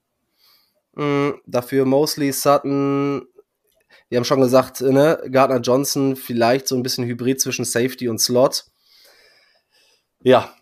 Mhm, 0.94 1.40
dafür 1.46 1.84
Mosley, 1.84 2.32
Sutton, 2.32 3.28
wir 4.08 4.16
haben 4.16 4.24
schon 4.24 4.40
gesagt, 4.40 4.80
ne, 4.80 5.22
Gardner 5.30 5.60
Johnson 5.60 6.16
vielleicht 6.16 6.66
so 6.66 6.76
ein 6.76 6.82
bisschen 6.82 7.04
Hybrid 7.04 7.40
zwischen 7.40 7.64
Safety 7.64 8.08
und 8.08 8.18
Slot. 8.18 8.64
Ja, 10.22 10.52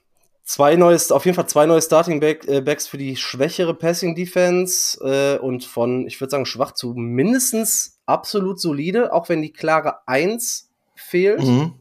zwei 0.46 0.76
neue, 0.76 0.96
auf 1.10 1.24
jeden 1.26 1.34
Fall 1.34 1.48
zwei 1.48 1.66
neue 1.66 1.82
Starting 1.82 2.20
Back, 2.20 2.46
äh, 2.48 2.62
Backs 2.62 2.86
für 2.86 2.96
die 2.96 3.16
schwächere 3.16 3.74
Passing 3.74 4.14
Defense 4.14 4.98
äh, 5.04 5.38
und 5.38 5.64
von, 5.64 6.06
ich 6.06 6.18
würde 6.20 6.30
sagen, 6.30 6.46
schwach 6.46 6.72
zu 6.72 6.94
mindestens 6.94 8.00
absolut 8.06 8.60
solide, 8.60 9.12
auch 9.12 9.28
wenn 9.28 9.42
die 9.42 9.52
klare 9.52 10.06
Eins 10.08 10.70
fehlt. 10.94 11.42
Mhm. 11.42 11.74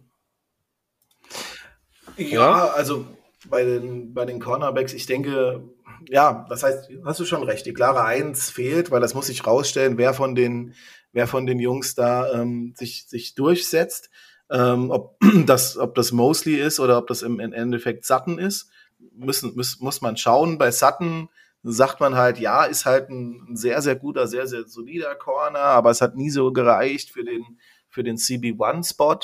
Ja, 2.17 2.25
ja, 2.27 2.65
also 2.69 3.05
bei 3.49 3.63
den, 3.63 4.13
bei 4.13 4.25
den 4.25 4.39
Cornerbacks, 4.39 4.93
ich 4.93 5.05
denke, 5.05 5.63
ja, 6.09 6.45
das 6.49 6.63
heißt, 6.63 6.89
hast 7.05 7.19
du 7.19 7.25
schon 7.25 7.43
recht, 7.43 7.65
die 7.65 7.73
klare 7.73 8.03
Eins 8.03 8.49
fehlt, 8.49 8.89
weil 8.89 9.01
das 9.01 9.13
muss 9.13 9.27
sich 9.27 9.45
rausstellen, 9.45 9.97
wer 9.97 10.13
von 10.13 10.33
den, 10.33 10.73
wer 11.11 11.27
von 11.27 11.45
den 11.45 11.59
Jungs 11.59 11.93
da 11.93 12.31
ähm, 12.33 12.73
sich, 12.75 13.05
sich 13.07 13.35
durchsetzt. 13.35 14.09
Ähm, 14.49 14.91
ob, 14.91 15.17
das, 15.45 15.77
ob 15.77 15.95
das 15.95 16.11
Mosley 16.11 16.55
ist 16.55 16.79
oder 16.79 16.97
ob 16.97 17.07
das 17.07 17.21
im, 17.21 17.39
Endeffekt 17.39 18.05
Sutton 18.05 18.39
ist, 18.39 18.69
müssen, 19.13 19.55
muss, 19.55 19.79
muss 19.79 20.01
man 20.01 20.17
schauen. 20.17 20.57
Bei 20.57 20.71
Sutton 20.71 21.29
sagt 21.63 21.99
man 21.99 22.15
halt, 22.15 22.37
ja, 22.39 22.63
ist 22.65 22.85
halt 22.85 23.09
ein 23.09 23.55
sehr, 23.55 23.81
sehr 23.81 23.95
guter, 23.95 24.27
sehr, 24.27 24.47
sehr 24.47 24.67
solider 24.67 25.15
Corner, 25.15 25.59
aber 25.59 25.89
es 25.89 26.01
hat 26.01 26.15
nie 26.15 26.29
so 26.29 26.51
gereicht 26.53 27.09
für 27.09 27.23
den, 27.23 27.43
für 27.89 28.03
den 28.03 28.17
CB1-Spot. 28.17 29.19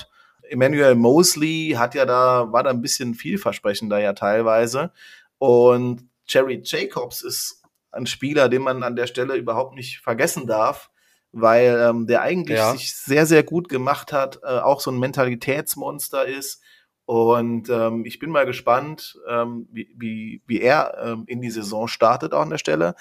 Emmanuel 0.49 0.95
Mosley 0.95 1.75
hat 1.77 1.95
ja 1.95 2.05
da, 2.05 2.51
war 2.51 2.63
da 2.63 2.71
ein 2.71 2.81
bisschen 2.81 3.13
vielversprechender 3.13 3.99
ja 3.99 4.13
teilweise. 4.13 4.91
Und 5.37 6.09
Jerry 6.27 6.61
Jacobs 6.63 7.21
ist 7.21 7.63
ein 7.91 8.05
Spieler, 8.05 8.49
den 8.49 8.61
man 8.61 8.83
an 8.83 8.95
der 8.95 9.07
Stelle 9.07 9.35
überhaupt 9.35 9.75
nicht 9.75 9.99
vergessen 9.99 10.47
darf, 10.47 10.90
weil 11.31 11.79
ähm, 11.79 12.07
der 12.07 12.21
eigentlich 12.21 12.57
ja. 12.57 12.71
sich 12.73 12.95
sehr, 12.95 13.25
sehr 13.25 13.43
gut 13.43 13.69
gemacht 13.69 14.13
hat, 14.13 14.39
äh, 14.43 14.59
auch 14.59 14.81
so 14.81 14.91
ein 14.91 14.99
Mentalitätsmonster 14.99 16.25
ist. 16.25 16.61
Und 17.05 17.69
ähm, 17.69 18.05
ich 18.05 18.19
bin 18.19 18.29
mal 18.29 18.45
gespannt, 18.45 19.19
ähm, 19.27 19.67
wie, 19.71 19.89
wie, 19.97 20.41
wie 20.45 20.61
er 20.61 20.97
ähm, 21.03 21.23
in 21.27 21.41
die 21.41 21.51
Saison 21.51 21.87
startet 21.87 22.33
auch 22.33 22.41
an 22.41 22.51
der 22.51 22.57
Stelle. 22.57 22.95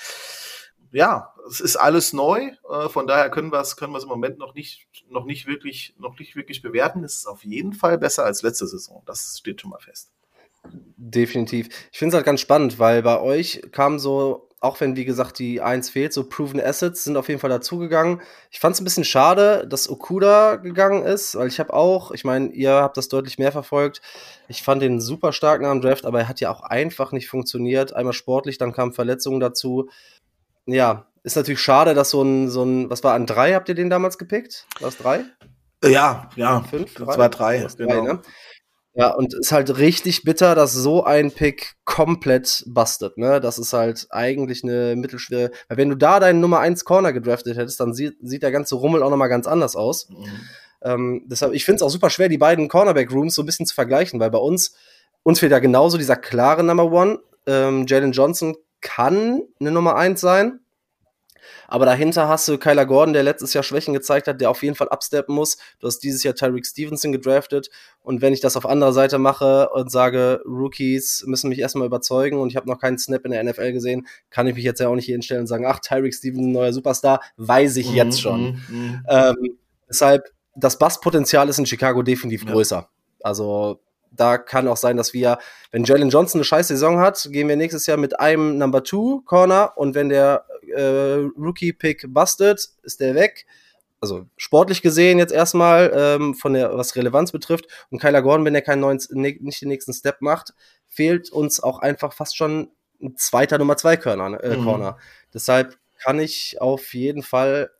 Ja, 0.92 1.34
es 1.48 1.60
ist 1.60 1.76
alles 1.76 2.12
neu, 2.12 2.50
äh, 2.68 2.88
von 2.88 3.06
daher 3.06 3.30
können 3.30 3.52
wir 3.52 3.60
es 3.60 3.76
können 3.76 3.92
wir 3.92 3.98
es 3.98 4.04
im 4.04 4.08
Moment 4.08 4.38
noch 4.38 4.54
nicht 4.54 4.88
noch 5.08 5.24
nicht 5.24 5.46
wirklich 5.46 5.94
noch 5.98 6.18
nicht 6.18 6.34
wirklich 6.34 6.62
bewerten. 6.62 7.04
Es 7.04 7.18
ist 7.18 7.26
auf 7.26 7.44
jeden 7.44 7.72
Fall 7.72 7.98
besser 7.98 8.24
als 8.24 8.42
letzte 8.42 8.66
Saison. 8.66 9.02
Das 9.06 9.38
steht 9.38 9.60
schon 9.60 9.70
mal 9.70 9.78
fest. 9.78 10.10
Definitiv. 10.96 11.68
Ich 11.92 11.98
finde 11.98 12.10
es 12.10 12.14
halt 12.16 12.26
ganz 12.26 12.40
spannend, 12.40 12.78
weil 12.78 13.02
bei 13.02 13.20
euch 13.20 13.62
kam 13.72 13.98
so, 13.98 14.49
auch 14.60 14.78
wenn 14.80 14.94
wie 14.94 15.06
gesagt 15.06 15.38
die 15.38 15.62
Eins 15.62 15.88
fehlt, 15.88 16.12
so 16.12 16.28
Proven 16.28 16.60
Assets 16.60 17.04
sind 17.04 17.16
auf 17.16 17.28
jeden 17.28 17.40
Fall 17.40 17.50
dazugegangen. 17.50 18.20
Ich 18.50 18.60
fand 18.60 18.74
es 18.74 18.80
ein 18.80 18.84
bisschen 18.84 19.04
schade, 19.04 19.66
dass 19.66 19.88
Okuda 19.88 20.56
gegangen 20.56 21.02
ist, 21.02 21.34
weil 21.34 21.48
ich 21.48 21.58
habe 21.58 21.72
auch, 21.72 22.10
ich 22.12 22.24
meine, 22.24 22.48
ihr 22.48 22.72
habt 22.72 22.98
das 22.98 23.08
deutlich 23.08 23.38
mehr 23.38 23.52
verfolgt. 23.52 24.02
Ich 24.48 24.62
fand 24.62 24.82
den 24.82 25.00
super 25.00 25.32
stark 25.32 25.62
nach 25.62 25.72
dem 25.72 25.80
Draft, 25.80 26.04
aber 26.04 26.20
er 26.20 26.28
hat 26.28 26.40
ja 26.40 26.50
auch 26.50 26.60
einfach 26.62 27.12
nicht 27.12 27.28
funktioniert. 27.28 27.94
Einmal 27.94 28.12
sportlich, 28.12 28.58
dann 28.58 28.72
kamen 28.72 28.92
Verletzungen 28.92 29.40
dazu. 29.40 29.88
Ja, 30.66 31.06
ist 31.22 31.36
natürlich 31.36 31.60
schade, 31.60 31.94
dass 31.94 32.10
so 32.10 32.22
ein, 32.22 32.50
so 32.50 32.62
ein, 32.62 32.90
was 32.90 33.02
war 33.02 33.14
an 33.14 33.26
drei, 33.26 33.54
habt 33.54 33.68
ihr 33.70 33.74
den 33.74 33.88
damals 33.88 34.18
gepickt? 34.18 34.66
War 34.80 34.88
es 34.88 34.98
drei? 34.98 35.24
Ja, 35.82 36.28
ja. 36.36 36.60
Fünf? 36.62 36.94
Das 36.94 37.16
war 37.16 37.30
drei, 37.30 37.66
genau. 37.78 37.94
Drei, 37.94 38.00
ne? 38.02 38.20
Ja, 38.94 39.14
und 39.14 39.34
ist 39.34 39.52
halt 39.52 39.78
richtig 39.78 40.24
bitter, 40.24 40.56
dass 40.56 40.72
so 40.72 41.04
ein 41.04 41.30
Pick 41.30 41.76
komplett 41.84 42.64
bustet, 42.66 43.18
ne? 43.18 43.40
Das 43.40 43.58
ist 43.58 43.72
halt 43.72 44.08
eigentlich 44.10 44.64
eine 44.64 44.96
mittelschwere, 44.96 45.52
weil 45.68 45.76
wenn 45.76 45.90
du 45.90 45.94
da 45.94 46.18
deinen 46.18 46.40
Nummer 46.40 46.58
1 46.58 46.84
Corner 46.84 47.12
gedraftet 47.12 47.56
hättest, 47.56 47.78
dann 47.78 47.94
sieht, 47.94 48.16
sieht 48.20 48.42
der 48.42 48.50
ganze 48.50 48.74
Rummel 48.74 49.04
auch 49.04 49.10
nochmal 49.10 49.28
ganz 49.28 49.46
anders 49.46 49.76
aus. 49.76 50.08
Mhm. 50.08 50.40
Ähm, 50.82 51.22
deshalb, 51.26 51.52
ich 51.52 51.64
finde 51.64 51.76
es 51.76 51.82
auch 51.82 51.90
super 51.90 52.10
schwer, 52.10 52.28
die 52.28 52.38
beiden 52.38 52.68
Cornerback-Rooms 52.68 53.34
so 53.34 53.42
ein 53.42 53.46
bisschen 53.46 53.66
zu 53.66 53.74
vergleichen, 53.74 54.18
weil 54.18 54.30
bei 54.30 54.38
uns, 54.38 54.74
uns 55.22 55.38
fehlt 55.38 55.52
ja 55.52 55.60
genauso 55.60 55.96
dieser 55.96 56.16
klare 56.16 56.64
Number 56.64 56.90
One. 56.90 57.20
Ähm, 57.46 57.86
Jalen 57.86 58.12
Johnson 58.12 58.56
kann 58.80 59.42
eine 59.60 59.70
Nummer 59.70 59.94
1 59.96 60.20
sein, 60.20 60.60
aber 61.68 61.86
dahinter 61.86 62.28
hast 62.28 62.48
du 62.48 62.58
Kyler 62.58 62.86
Gordon, 62.86 63.12
der 63.12 63.22
letztes 63.22 63.54
Jahr 63.54 63.62
Schwächen 63.62 63.94
gezeigt 63.94 64.26
hat, 64.26 64.40
der 64.40 64.50
auf 64.50 64.62
jeden 64.62 64.74
Fall 64.74 64.88
absteppen 64.88 65.34
muss. 65.34 65.56
Du 65.78 65.86
hast 65.86 66.00
dieses 66.00 66.22
Jahr 66.22 66.34
Tyreek 66.34 66.66
Stevenson 66.66 67.12
gedraftet. 67.12 67.70
Und 68.02 68.22
wenn 68.22 68.32
ich 68.32 68.40
das 68.40 68.56
auf 68.56 68.66
anderer 68.66 68.92
Seite 68.92 69.18
mache 69.18 69.68
und 69.70 69.90
sage, 69.90 70.42
Rookies 70.44 71.24
müssen 71.26 71.48
mich 71.48 71.58
erstmal 71.58 71.86
überzeugen 71.86 72.38
und 72.40 72.48
ich 72.50 72.56
habe 72.56 72.68
noch 72.68 72.78
keinen 72.78 72.98
Snap 72.98 73.24
in 73.24 73.32
der 73.32 73.44
NFL 73.44 73.72
gesehen, 73.72 74.06
kann 74.30 74.46
ich 74.46 74.54
mich 74.54 74.64
jetzt 74.64 74.80
ja 74.80 74.88
auch 74.88 74.94
nicht 74.94 75.06
hier 75.06 75.14
hinstellen 75.14 75.42
und 75.42 75.46
sagen, 75.46 75.66
ach, 75.66 75.80
Tyreek 75.80 76.14
Stevenson, 76.14 76.52
neuer 76.52 76.72
Superstar, 76.72 77.20
weiß 77.36 77.76
ich 77.76 77.90
mhm, 77.90 77.96
jetzt 77.96 78.20
schon. 78.20 78.42
Mhm, 78.42 78.62
mhm. 78.68 79.06
Ähm, 79.08 79.58
deshalb, 79.88 80.30
das 80.54 80.78
Basspotenzial 80.78 81.48
ist 81.48 81.58
in 81.58 81.66
Chicago 81.66 82.02
definitiv 82.02 82.44
ja. 82.44 82.52
größer. 82.52 82.88
Also 83.22 83.80
da 84.10 84.38
kann 84.38 84.68
auch 84.68 84.76
sein, 84.76 84.96
dass 84.96 85.12
wir, 85.12 85.38
wenn 85.70 85.84
Jalen 85.84 86.10
Johnson 86.10 86.40
eine 86.40 86.44
scheiß 86.44 86.68
Saison 86.68 87.00
hat, 87.00 87.28
gehen 87.30 87.48
wir 87.48 87.56
nächstes 87.56 87.86
Jahr 87.86 87.96
mit 87.96 88.18
einem 88.18 88.58
Number 88.58 88.82
Two 88.82 89.22
Corner 89.24 89.72
und 89.76 89.94
wenn 89.94 90.08
der 90.08 90.44
äh, 90.70 91.28
Rookie-Pick 91.38 92.12
bustet, 92.12 92.70
ist 92.82 93.00
der 93.00 93.14
weg. 93.14 93.46
Also 94.00 94.26
sportlich 94.36 94.80
gesehen 94.80 95.18
jetzt 95.18 95.32
erstmal, 95.32 95.92
ähm, 95.94 96.34
von 96.34 96.54
der, 96.54 96.76
was 96.76 96.96
Relevanz 96.96 97.32
betrifft. 97.32 97.66
Und 97.90 98.00
Kyler 98.00 98.22
Gordon, 98.22 98.46
wenn 98.46 98.54
er 98.54 98.62
keinen 98.62 98.80
neuen, 98.80 98.98
ne, 99.10 99.36
nicht 99.40 99.60
den 99.60 99.68
nächsten 99.68 99.92
Step 99.92 100.22
macht, 100.22 100.54
fehlt 100.88 101.30
uns 101.30 101.60
auch 101.60 101.80
einfach 101.80 102.12
fast 102.12 102.36
schon 102.36 102.70
ein 103.02 103.16
zweiter 103.16 103.58
Nummer 103.58 103.76
zwei 103.76 103.96
Corner. 103.96 104.42
Äh, 104.42 104.56
mhm. 104.56 104.64
Corner. 104.64 104.98
Deshalb 105.34 105.78
kann 105.98 106.18
ich 106.18 106.60
auf 106.60 106.94
jeden 106.94 107.22
Fall, 107.22 107.70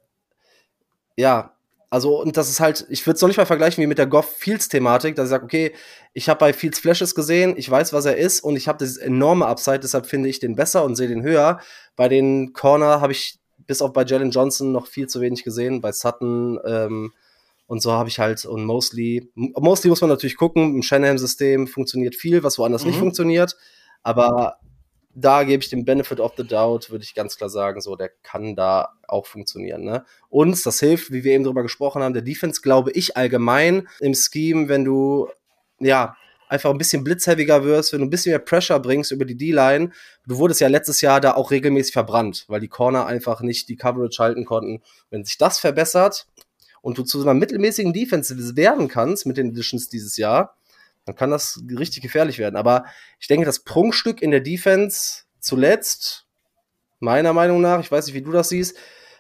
ja, 1.17 1.55
also, 1.93 2.23
und 2.23 2.37
das 2.37 2.49
ist 2.49 2.61
halt, 2.61 2.87
ich 2.89 3.05
würde 3.05 3.17
es 3.17 3.21
noch 3.21 3.29
nicht 3.29 3.37
mal 3.37 3.47
vergleichen 3.47 3.83
wie 3.83 3.89
mit 3.89 3.99
der 3.99 4.07
Goff 4.07 4.37
Fields 4.37 4.69
Thematik, 4.69 5.17
dass 5.17 5.25
ich 5.25 5.31
sage, 5.31 5.45
okay, 5.45 5.73
ich 6.12 6.29
habe 6.29 6.39
bei 6.39 6.53
Fields 6.53 6.79
Flashes 6.79 7.17
gesehen, 7.17 7.55
ich 7.57 7.69
weiß, 7.69 7.93
was 7.93 8.05
er 8.05 8.17
ist 8.17 8.41
und 8.41 8.55
ich 8.55 8.69
habe 8.69 8.79
das 8.79 8.97
enorme 8.97 9.47
Upside, 9.47 9.81
deshalb 9.81 10.07
finde 10.07 10.29
ich 10.29 10.39
den 10.39 10.55
besser 10.55 10.85
und 10.85 10.95
sehe 10.95 11.09
den 11.09 11.25
höher. 11.25 11.59
Bei 11.97 12.09
den 12.09 12.53
Corner 12.53 13.01
habe 13.01 13.12
ich 13.12 13.41
bis 13.67 13.83
auf 13.83 13.93
bei 13.93 14.05
Jalen 14.05 14.31
Johnson 14.31 14.71
noch 14.71 14.87
viel 14.87 15.09
zu 15.09 15.21
wenig 15.21 15.43
gesehen, 15.43 15.81
bei 15.81 15.91
Sutton 15.91 16.61
ähm, 16.65 17.12
und 17.67 17.83
so 17.83 17.93
habe 17.93 18.09
ich 18.09 18.21
halt 18.21 18.45
und 18.45 18.65
Mostly, 18.65 19.29
Mostly 19.35 19.91
muss 19.91 20.01
man 20.01 20.11
natürlich 20.11 20.37
gucken, 20.37 20.77
im 20.77 20.83
Shanahan-System 20.83 21.67
funktioniert 21.67 22.15
viel, 22.15 22.45
was 22.45 22.57
woanders 22.59 22.83
mhm. 22.83 22.91
nicht 22.91 22.99
funktioniert, 23.01 23.57
aber 24.05 24.59
da 25.15 25.43
gebe 25.45 25.62
ich 25.62 25.70
dem 25.70 25.85
Benefit 25.85 26.20
of 26.20 26.32
the 26.37 26.47
Doubt, 26.47 26.91
würde 26.91 27.05
ich 27.05 27.15
ganz 27.15 27.37
klar 27.37 27.51
sagen, 27.51 27.81
so, 27.81 27.97
der 27.97 28.11
kann 28.23 28.55
da 28.55 28.91
auch 29.09 29.27
funktionieren. 29.27 29.82
Ne? 29.82 30.05
Und 30.28 30.65
das 30.65 30.81
hilft, 30.81 31.12
wie 31.12 31.24
wir 31.24 31.32
eben 31.32 31.45
drüber 31.45 31.62
gesprochen 31.62 32.03
haben, 32.03 32.15
der 32.15 32.23
Defense, 32.23 32.61
glaube 32.61 32.93
ich, 32.93 33.16
allgemein 33.16 33.89
im 34.01 34.15
Scheme, 34.15 34.69
wenn 34.69 34.85
du, 34.85 35.28
ja, 35.81 36.16
einfach 36.49 36.70
ein 36.70 36.78
bisschen 36.78 37.05
blitzheaviger 37.05 37.65
wirst, 37.65 37.93
wenn 37.93 38.01
du 38.01 38.07
ein 38.07 38.11
bisschen 38.11 38.32
mehr 38.32 38.41
Pressure 38.41 38.81
bringst 38.81 39.12
über 39.12 39.24
die 39.24 39.37
D-Line. 39.37 39.91
Du 40.27 40.37
wurdest 40.37 40.61
ja 40.61 40.69
letztes 40.69 41.01
Jahr 41.01 41.20
da 41.20 41.35
auch 41.35 41.53
regelmäßig 41.53 41.93
verbrannt, 41.93 42.45
weil 42.49 42.61
die 42.61 42.69
Corner 42.69 43.07
einfach 43.07 43.41
nicht 43.41 43.69
die 43.69 43.77
Coverage 43.77 44.20
halten 44.20 44.45
konnten. 44.45 44.82
Wenn 45.11 45.24
sich 45.24 45.39
das 45.39 45.61
verbessert 45.61 46.27
und 46.82 46.99
du 46.99 47.05
zu 47.05 47.20
so 47.20 47.28
einer 47.28 47.39
mittelmäßigen 47.39 47.93
Defense 47.93 48.57
werden 48.57 48.89
kannst 48.89 49.27
mit 49.27 49.37
den 49.37 49.51
Editions 49.51 49.89
dieses 49.89 50.16
Jahr, 50.16 50.57
dann 51.05 51.16
kann 51.16 51.31
das 51.31 51.60
richtig 51.78 52.02
gefährlich 52.02 52.39
werden. 52.39 52.56
Aber 52.56 52.85
ich 53.18 53.27
denke, 53.27 53.47
das 53.47 53.60
Prunkstück 53.60 54.22
in 54.22 54.31
der 54.31 54.40
Defense 54.40 55.22
zuletzt, 55.40 56.27
meiner 56.98 57.32
Meinung 57.32 57.60
nach, 57.60 57.81
ich 57.81 57.90
weiß 57.90 58.06
nicht, 58.06 58.14
wie 58.14 58.22
du 58.22 58.32
das 58.32 58.51
siehst, 58.51 58.77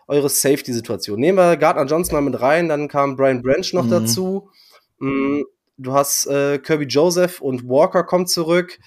eure 0.06 0.28
Safety-Situation. 0.28 1.18
Nehmen 1.18 1.38
wir 1.38 1.56
Gardner 1.56 1.86
Johnson 1.86 2.14
mal 2.14 2.30
mit 2.30 2.40
rein, 2.40 2.68
dann 2.68 2.88
kam 2.88 3.16
Brian 3.16 3.42
Branch 3.42 3.72
noch 3.72 3.84
mhm. 3.84 3.90
dazu. 3.90 4.50
Mm, 4.98 5.42
du 5.78 5.92
hast 5.92 6.26
äh, 6.26 6.58
Kirby 6.58 6.84
Joseph 6.84 7.40
und 7.40 7.68
Walker 7.68 8.04
kommt 8.04 8.28
zurück. 8.28 8.78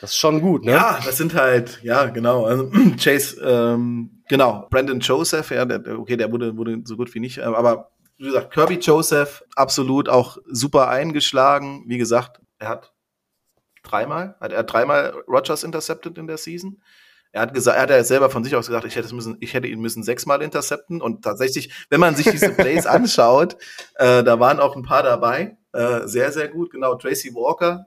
Das 0.00 0.10
ist 0.10 0.16
schon 0.16 0.40
gut, 0.40 0.64
ne? 0.64 0.72
Ja, 0.72 0.98
das 1.04 1.16
sind 1.16 1.34
halt, 1.34 1.80
ja, 1.82 2.06
genau. 2.06 2.44
Also, 2.44 2.70
Chase, 2.98 3.40
ähm, 3.40 4.22
genau, 4.28 4.66
Brandon 4.70 4.98
Joseph, 4.98 5.50
ja, 5.50 5.64
der, 5.64 5.98
okay, 5.98 6.16
der 6.16 6.32
wurde, 6.32 6.56
wurde 6.56 6.80
so 6.84 6.96
gut 6.96 7.14
wie 7.14 7.20
nicht, 7.20 7.40
aber 7.40 7.91
wie 8.22 8.26
gesagt, 8.26 8.52
Kirby 8.52 8.74
Joseph 8.74 9.44
absolut 9.56 10.08
auch 10.08 10.38
super 10.46 10.88
eingeschlagen. 10.88 11.84
Wie 11.86 11.98
gesagt, 11.98 12.40
er 12.58 12.68
hat 12.68 12.92
Dreimal. 13.82 14.36
Hat 14.40 14.52
er 14.52 14.62
dreimal 14.62 15.24
Rogers 15.26 15.64
intercepted 15.64 16.16
in 16.16 16.26
der 16.26 16.38
Season. 16.38 16.80
Er 17.32 17.42
hat 17.42 17.54
gesagt, 17.54 17.76
er 17.76 17.82
hat 17.82 17.90
ja 17.90 18.04
selber 18.04 18.30
von 18.30 18.44
sich 18.44 18.54
aus 18.54 18.66
gesagt, 18.66 18.84
ich 18.84 18.94
hätte, 18.94 19.12
müssen, 19.14 19.38
ich 19.40 19.54
hätte 19.54 19.66
ihn 19.66 19.80
müssen 19.80 20.02
sechsmal 20.02 20.42
intercepten. 20.42 21.00
Und 21.00 21.22
tatsächlich, 21.22 21.72
wenn 21.90 21.98
man 21.98 22.14
sich 22.14 22.30
diese 22.30 22.50
Plays 22.50 22.86
anschaut, 22.86 23.56
äh, 23.96 24.22
da 24.22 24.38
waren 24.38 24.60
auch 24.60 24.76
ein 24.76 24.82
paar 24.82 25.02
dabei. 25.02 25.56
Äh, 25.72 26.06
sehr, 26.06 26.30
sehr 26.30 26.48
gut. 26.48 26.70
Genau, 26.70 26.94
Tracy 26.94 27.34
Walker, 27.34 27.86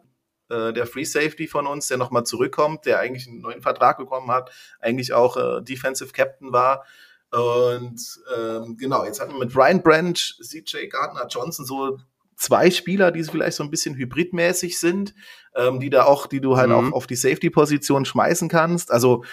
äh, 0.50 0.74
der 0.74 0.88
Free 0.88 1.06
Safety 1.06 1.48
von 1.48 1.68
uns, 1.68 1.88
der 1.88 1.98
nochmal 1.98 2.26
zurückkommt, 2.26 2.86
der 2.86 3.00
eigentlich 3.00 3.28
einen 3.28 3.40
neuen 3.40 3.62
Vertrag 3.62 3.98
bekommen 3.98 4.32
hat, 4.32 4.52
eigentlich 4.80 5.14
auch 5.14 5.38
äh, 5.38 5.62
Defensive 5.62 6.12
Captain 6.12 6.52
war. 6.52 6.84
Und 7.32 8.02
ähm, 8.38 8.78
genau, 8.78 9.04
jetzt 9.04 9.20
hatten 9.20 9.34
wir 9.34 9.40
mit 9.40 9.56
Ryan 9.56 9.82
Branch, 9.82 10.14
CJ 10.14 10.88
Gardner 10.90 11.28
Johnson 11.28 11.66
so 11.66 12.00
zwei 12.36 12.70
Spieler, 12.70 13.12
die 13.12 13.24
vielleicht 13.24 13.58
so 13.58 13.64
ein 13.64 13.72
bisschen 13.72 13.96
hybridmäßig 13.96 14.80
sind, 14.80 15.14
ähm, 15.56 15.80
die 15.80 15.90
da 15.90 16.06
auch, 16.06 16.28
die 16.28 16.42
du 16.42 16.58
halt 16.58 16.70
mhm. 16.70 16.76
auch 16.76 16.92
auf 16.92 17.08
die 17.08 17.16
Safety-Position 17.16 18.06
schmeißen 18.06 18.50
kannst. 18.50 18.92
Also 18.92 19.24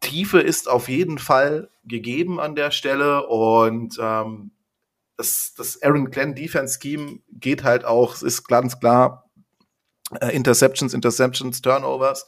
Tiefe 0.00 0.40
ist 0.40 0.68
auf 0.68 0.88
jeden 0.88 1.18
Fall 1.18 1.70
gegeben 1.84 2.40
an 2.40 2.54
der 2.54 2.70
Stelle 2.70 3.26
und 3.26 3.98
ähm, 4.00 4.52
das, 5.16 5.54
das 5.56 5.82
Aaron 5.82 6.10
Glenn 6.10 6.34
Defense 6.34 6.78
Scheme 6.80 7.18
geht 7.30 7.64
halt 7.64 7.84
auch, 7.84 8.14
es 8.14 8.22
ist 8.22 8.46
ganz 8.46 8.78
klar 8.78 9.28
äh, 10.20 10.34
Interceptions, 10.34 10.94
Interceptions, 10.94 11.60
Turnovers. 11.60 12.26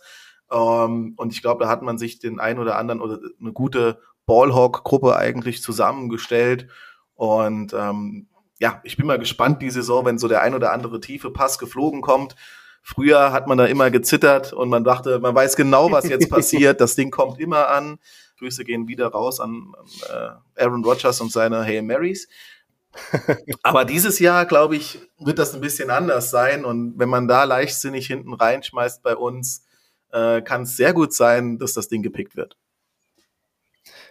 Ähm, 0.50 1.14
und 1.16 1.32
ich 1.32 1.40
glaube, 1.40 1.64
da 1.64 1.70
hat 1.70 1.82
man 1.82 1.98
sich 1.98 2.18
den 2.18 2.40
ein 2.40 2.58
oder 2.58 2.76
anderen 2.76 3.00
oder 3.00 3.20
eine 3.40 3.52
gute 3.52 4.00
Ballhawk-Gruppe 4.30 5.16
eigentlich 5.16 5.60
zusammengestellt. 5.60 6.68
Und 7.16 7.74
ähm, 7.74 8.28
ja, 8.60 8.80
ich 8.84 8.96
bin 8.96 9.06
mal 9.06 9.18
gespannt 9.18 9.60
die 9.60 9.70
Saison, 9.70 10.04
wenn 10.04 10.18
so 10.18 10.28
der 10.28 10.42
ein 10.42 10.54
oder 10.54 10.70
andere 10.72 11.00
tiefe 11.00 11.32
Pass 11.32 11.58
geflogen 11.58 12.00
kommt. 12.00 12.36
Früher 12.80 13.32
hat 13.32 13.48
man 13.48 13.58
da 13.58 13.66
immer 13.66 13.90
gezittert 13.90 14.52
und 14.52 14.68
man 14.68 14.84
dachte, 14.84 15.18
man 15.18 15.34
weiß 15.34 15.56
genau, 15.56 15.90
was 15.90 16.08
jetzt 16.08 16.30
passiert. 16.30 16.80
Das 16.80 16.94
Ding 16.94 17.10
kommt 17.10 17.40
immer 17.40 17.70
an. 17.70 17.98
Grüße 18.38 18.64
gehen 18.64 18.86
wieder 18.86 19.08
raus 19.08 19.40
an, 19.40 19.72
äh, 20.08 20.62
Aaron 20.62 20.84
Rodgers 20.84 21.20
und 21.20 21.32
seine 21.32 21.64
Hail 21.64 21.82
Marys. 21.82 22.28
Aber 23.64 23.84
dieses 23.84 24.20
Jahr, 24.20 24.46
glaube 24.46 24.76
ich, 24.76 25.00
wird 25.18 25.40
das 25.40 25.54
ein 25.54 25.60
bisschen 25.60 25.90
anders 25.90 26.30
sein. 26.30 26.64
Und 26.64 26.94
wenn 27.00 27.08
man 27.08 27.26
da 27.26 27.42
leichtsinnig 27.42 28.06
hinten 28.06 28.32
reinschmeißt 28.32 29.02
bei 29.02 29.16
uns, 29.16 29.64
äh, 30.12 30.40
kann 30.42 30.62
es 30.62 30.76
sehr 30.76 30.92
gut 30.92 31.12
sein, 31.12 31.58
dass 31.58 31.74
das 31.74 31.88
Ding 31.88 32.02
gepickt 32.02 32.36
wird. 32.36 32.56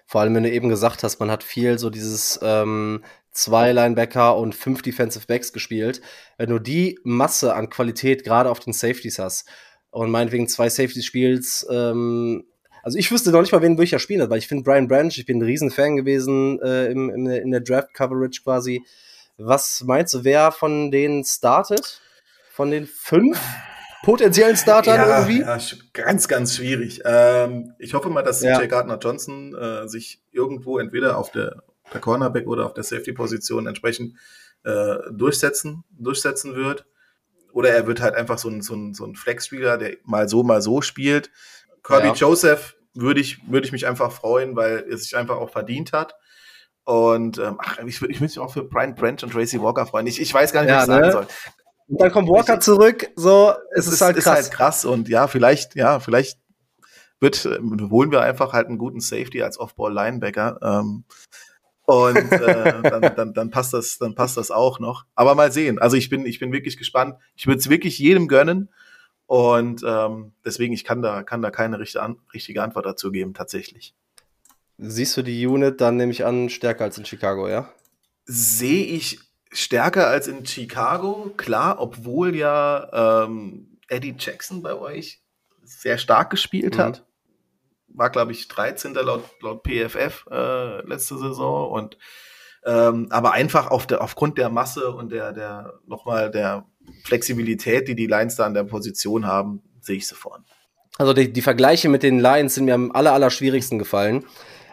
Vor 0.10 0.22
allem, 0.22 0.34
wenn 0.34 0.42
du 0.42 0.50
eben 0.50 0.70
gesagt 0.70 1.04
hast, 1.04 1.20
man 1.20 1.30
hat 1.30 1.44
viel 1.44 1.78
so 1.78 1.92
dieses 1.92 2.40
ähm, 2.42 3.04
zwei 3.30 3.72
Linebacker 3.74 4.38
und 4.38 4.56
fünf 4.56 4.82
Defensive 4.82 5.28
Backs 5.28 5.54
gespielt. 5.54 6.02
Wenn 6.40 6.50
du 6.50 6.58
die 6.58 6.98
Masse 7.04 7.54
an 7.54 7.70
Qualität 7.70 8.24
gerade 8.24 8.50
auf 8.50 8.60
den 8.60 8.74
Safeties 8.74 9.20
hast 9.20 9.48
und 9.92 10.10
meinetwegen 10.10 10.48
zwei 10.48 10.68
Safeties 10.68 11.06
spielst, 11.06 11.68
ähm, 11.70 12.44
also 12.82 12.98
ich 12.98 13.12
wüsste 13.12 13.30
noch 13.30 13.42
nicht 13.42 13.52
mal, 13.52 13.62
wen 13.62 13.74
würde 13.74 13.84
ich 13.84 13.92
ja 13.92 14.00
spielen, 14.00 14.28
weil 14.32 14.40
ich 14.40 14.48
finde 14.48 14.64
Brian 14.64 14.88
Branch, 14.88 15.16
ich 15.16 15.28
bin 15.28 15.38
ein 15.38 15.44
Riesenfan 15.44 15.96
gewesen 15.96 16.60
äh, 16.64 16.88
im, 16.88 17.12
im, 17.12 17.28
in 17.28 17.52
der 17.52 17.62
Draft-Coverage 17.62 18.42
quasi. 18.44 18.84
Was 19.38 19.84
meinst 19.86 20.16
du, 20.16 20.24
wer 20.24 20.52
von 20.52 20.90
denen 20.90 21.24
startet? 21.24 22.02
Von 22.52 22.72
den 22.72 22.88
fünf 22.88 23.40
potenziellen 24.04 24.56
Startern 24.56 24.96
ja, 24.96 25.20
irgendwie? 25.20 25.42
Ja, 25.42 25.58
ganz, 25.94 26.28
ganz 26.28 26.56
schwierig. 26.56 27.02
Ähm, 27.06 27.74
ich 27.80 27.94
hoffe 27.94 28.10
mal, 28.10 28.24
dass 28.24 28.42
ja. 28.42 28.58
CJ 28.58 28.68
Gardner-Johnson 28.68 29.56
äh, 29.56 29.88
sich 29.88 30.22
irgendwo 30.32 30.80
entweder 30.80 31.18
auf 31.18 31.32
der 31.32 31.64
per 31.90 32.00
Cornerback 32.00 32.48
oder 32.48 32.66
auf 32.66 32.74
der 32.74 32.84
Safety-Position 32.84 33.68
entsprechend 33.68 34.16
äh, 34.64 34.96
durchsetzen, 35.12 35.84
durchsetzen 35.90 36.56
wird. 36.56 36.86
Oder 37.52 37.72
er 37.72 37.88
wird 37.88 38.00
halt 38.00 38.16
einfach 38.16 38.38
so 38.38 38.50
ein, 38.50 38.62
so 38.62 38.76
ein, 38.76 38.94
so 38.94 39.06
ein 39.06 39.16
Flex-Spieler, 39.16 39.78
der 39.78 39.98
mal 40.04 40.30
so, 40.30 40.44
mal 40.44 40.62
so 40.62 40.82
spielt. 40.82 41.32
Kirby 41.84 42.08
ja. 42.08 42.14
Joseph 42.14 42.76
würde 42.94 43.22
ich, 43.22 43.40
würde 43.50 43.66
ich 43.66 43.72
mich 43.72 43.88
einfach 43.88 44.12
freuen, 44.12 44.56
weil 44.56 44.86
er 44.90 44.98
sich 44.98 45.16
einfach 45.16 45.38
auch 45.38 45.50
verdient 45.50 45.94
hat. 45.94 46.16
Und 46.84 47.38
ähm, 47.38 47.58
ach, 47.60 47.80
ich, 47.80 48.02
ich 48.02 48.02
würde 48.02 48.20
mich 48.20 48.40
auch 48.40 48.54
für 48.54 48.64
Brian 48.64 48.96
Branch 48.96 49.18
und 49.24 49.32
Tracy 49.32 49.62
Walker 49.62 49.86
freuen. 49.86 50.08
Ich, 50.08 50.20
ich 50.20 50.34
weiß 50.34 50.54
gar 50.54 50.62
nicht, 50.62 50.72
ja, 50.72 50.78
was 50.78 50.84
ich 50.84 50.90
ne? 50.90 50.96
sagen 50.96 51.12
soll. 51.12 51.28
Und 51.90 52.00
dann 52.00 52.12
kommt 52.12 52.30
Walker 52.30 52.60
zurück, 52.60 53.10
so, 53.16 53.52
es, 53.72 53.88
es 53.88 53.94
ist, 53.94 54.02
halt 54.02 54.16
krass. 54.18 54.26
Ist 54.26 54.32
halt 54.32 54.52
krass 54.52 54.86
und 54.86 55.10
ja, 55.10 55.28
vielleicht, 55.28 55.76
ja, 55.76 56.00
vielleicht 56.00 56.40
wird, 57.20 57.46
äh, 57.46 57.60
holen 57.90 58.12
wir 58.12 58.22
einfach 58.22 58.54
halt 58.54 58.68
einen 58.68 58.78
guten 58.78 59.00
Safety 59.00 59.42
als 59.42 59.60
Off-Ball-Linebacker. 59.60 60.60
Ähm, 60.62 61.04
und 61.86 62.32
äh, 62.32 62.82
dann, 62.90 63.16
dann, 63.16 63.34
dann 63.34 63.50
passt 63.50 63.74
das, 63.74 63.98
dann 63.98 64.14
passt 64.14 64.38
das 64.38 64.52
auch 64.52 64.80
noch. 64.80 65.06
Aber 65.16 65.34
mal 65.34 65.52
sehen. 65.52 65.80
Also 65.80 65.98
ich 65.98 66.10
bin, 66.10 66.28
ich 66.28 66.38
bin 66.38 66.52
wirklich 66.52 66.78
gespannt. 66.78 67.16
Ich 67.36 67.48
würde 67.48 67.58
es 67.58 67.70
wirklich 67.70 67.98
jedem 67.98 68.28
gönnen. 68.28 68.70
Und 69.26 69.84
ähm, 69.86 70.34
deswegen, 70.46 70.74
ich 70.74 70.84
kann 70.84 71.02
da, 71.02 71.24
kann 71.24 71.42
da 71.42 71.50
keine 71.52 71.80
richtige, 71.80 72.04
an, 72.04 72.18
richtige 72.34 72.62
Antwort 72.62 72.86
dazu 72.86 73.12
geben, 73.12 73.34
tatsächlich. 73.34 73.96
Siehst 74.78 75.18
du 75.18 75.24
die 75.24 75.46
Unit 75.46 75.82
dann 75.82 75.98
nehme 75.98 76.12
ich 76.12 76.26
an 76.26 76.50
stärker 76.50 76.86
als 76.86 76.98
in 76.98 77.06
Chicago, 77.06 77.48
ja? 77.48 77.70
Sehe 78.26 78.86
ich 78.86 79.20
stärker 79.52 80.08
als 80.08 80.28
in 80.28 80.46
Chicago, 80.46 81.34
klar, 81.38 81.80
obwohl 81.80 82.36
ja 82.36 83.26
ähm, 83.26 83.78
Eddie 83.88 84.16
Jackson 84.18 84.62
bei 84.62 84.76
euch 84.76 85.22
sehr 85.64 85.98
stark 85.98 86.30
gespielt 86.30 86.78
mhm. 86.78 86.82
hat 86.82 87.06
war, 87.94 88.10
glaube 88.10 88.32
ich, 88.32 88.48
13. 88.48 88.94
laut, 88.94 89.24
laut 89.42 89.64
PFF 89.64 90.26
äh, 90.32 90.82
letzte 90.88 91.18
Saison. 91.18 91.72
Und 91.72 91.98
ähm, 92.66 93.08
aber 93.10 93.34
einfach 93.34 93.68
auf 93.72 93.88
der, 93.88 94.02
aufgrund 94.02 94.38
der 94.38 94.50
Masse 94.50 94.92
und 94.92 95.12
der, 95.12 95.32
der 95.32 95.74
nochmal 95.88 96.30
der 96.30 96.66
Flexibilität, 97.04 97.88
die 97.88 97.96
die 97.96 98.08
Lions 98.08 98.36
da 98.36 98.46
an 98.46 98.54
der 98.54 98.66
Position 98.66 99.26
haben, 99.26 99.62
sehe 99.80 99.98
ich 99.98 100.08
sie 100.08 100.16
vorne. 100.16 100.44
Also 100.98 101.14
die, 101.14 101.32
die 101.32 101.42
Vergleiche 101.42 101.88
mit 101.88 102.04
den 102.04 102.20
Lions 102.20 102.56
sind 102.56 102.66
mir 102.66 102.74
am 102.74 102.92
aller, 102.92 103.14
aller 103.14 103.30
schwierigsten 103.30 103.80
gefallen. 103.80 104.26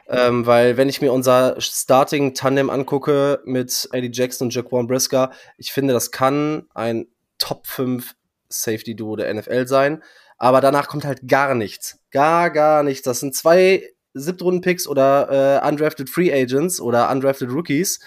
Ähm, 0.08 0.46
weil 0.46 0.76
wenn 0.76 0.88
ich 0.88 1.00
mir 1.00 1.12
unser 1.12 1.60
Starting-Tandem 1.60 2.70
angucke 2.70 3.40
mit 3.44 3.88
Eddie 3.92 4.10
Jackson 4.12 4.46
und 4.46 4.54
Jaquan 4.54 4.86
Brisker, 4.86 5.32
ich 5.58 5.72
finde, 5.72 5.94
das 5.94 6.10
kann 6.10 6.66
ein 6.74 7.06
Top 7.38 7.66
5 7.66 8.14
Safety-Duo 8.48 9.16
der 9.16 9.34
NFL 9.34 9.66
sein 9.66 10.02
aber 10.38 10.60
danach 10.60 10.88
kommt 10.88 11.04
halt 11.04 11.26
gar 11.28 11.54
nichts. 11.54 11.98
Gar, 12.10 12.50
gar 12.50 12.82
nichts. 12.82 13.02
Das 13.02 13.20
sind 13.20 13.34
zwei 13.34 13.90
Siebtrunden-Picks 14.14 14.86
oder 14.86 15.62
äh, 15.62 15.68
undrafted 15.68 16.10
Free 16.10 16.32
Agents 16.32 16.80
oder 16.80 17.10
undrafted 17.10 17.50
Rookies. 17.50 18.00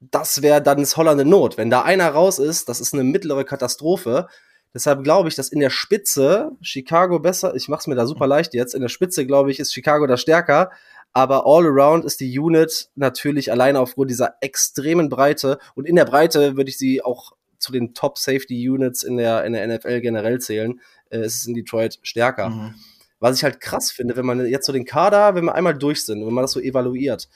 Das 0.00 0.42
wäre 0.42 0.62
dann 0.62 0.80
das 0.80 0.96
Holland 0.96 1.20
in 1.20 1.28
Not. 1.28 1.58
Wenn 1.58 1.70
da 1.70 1.82
einer 1.82 2.08
raus 2.08 2.38
ist, 2.38 2.68
das 2.68 2.80
ist 2.80 2.92
eine 2.92 3.04
mittlere 3.04 3.44
Katastrophe. 3.44 4.26
Deshalb 4.74 5.04
glaube 5.04 5.28
ich, 5.28 5.34
dass 5.34 5.50
in 5.50 5.60
der 5.60 5.70
Spitze 5.70 6.52
Chicago 6.62 7.18
besser, 7.18 7.54
ich 7.54 7.68
mache 7.68 7.80
es 7.80 7.86
mir 7.86 7.94
da 7.94 8.06
super 8.06 8.26
leicht 8.26 8.54
jetzt, 8.54 8.74
in 8.74 8.80
der 8.80 8.88
Spitze 8.88 9.26
glaube 9.26 9.50
ich, 9.50 9.60
ist 9.60 9.74
Chicago 9.74 10.06
da 10.06 10.16
stärker, 10.16 10.70
aber 11.12 11.46
all 11.46 11.66
around 11.66 12.04
ist 12.04 12.20
die 12.20 12.38
Unit 12.38 12.90
natürlich 12.94 13.50
alleine 13.50 13.80
aufgrund 13.80 14.10
dieser 14.10 14.34
extremen 14.40 15.08
Breite 15.08 15.58
und 15.74 15.86
in 15.86 15.96
der 15.96 16.04
Breite 16.04 16.56
würde 16.56 16.70
ich 16.70 16.78
sie 16.78 17.02
auch 17.02 17.32
zu 17.58 17.72
den 17.72 17.94
Top 17.94 18.18
Safety 18.18 18.68
Units 18.68 19.02
in 19.02 19.16
der, 19.16 19.44
in 19.44 19.52
der 19.52 19.66
NFL 19.66 20.00
generell 20.00 20.40
zählen 20.40 20.80
äh, 21.10 21.24
ist 21.24 21.36
es 21.36 21.46
in 21.46 21.54
Detroit 21.54 21.98
stärker. 22.02 22.50
Mhm. 22.50 22.74
Was 23.20 23.36
ich 23.36 23.44
halt 23.44 23.60
krass 23.60 23.92
finde, 23.92 24.16
wenn 24.16 24.26
man 24.26 24.44
jetzt 24.46 24.66
so 24.66 24.72
den 24.72 24.84
Kader, 24.84 25.36
wenn 25.36 25.44
wir 25.44 25.54
einmal 25.54 25.78
durch 25.78 26.04
sind, 26.04 26.26
wenn 26.26 26.34
man 26.34 26.42
das 26.42 26.52
so 26.52 26.60
evaluiert, 26.60 27.28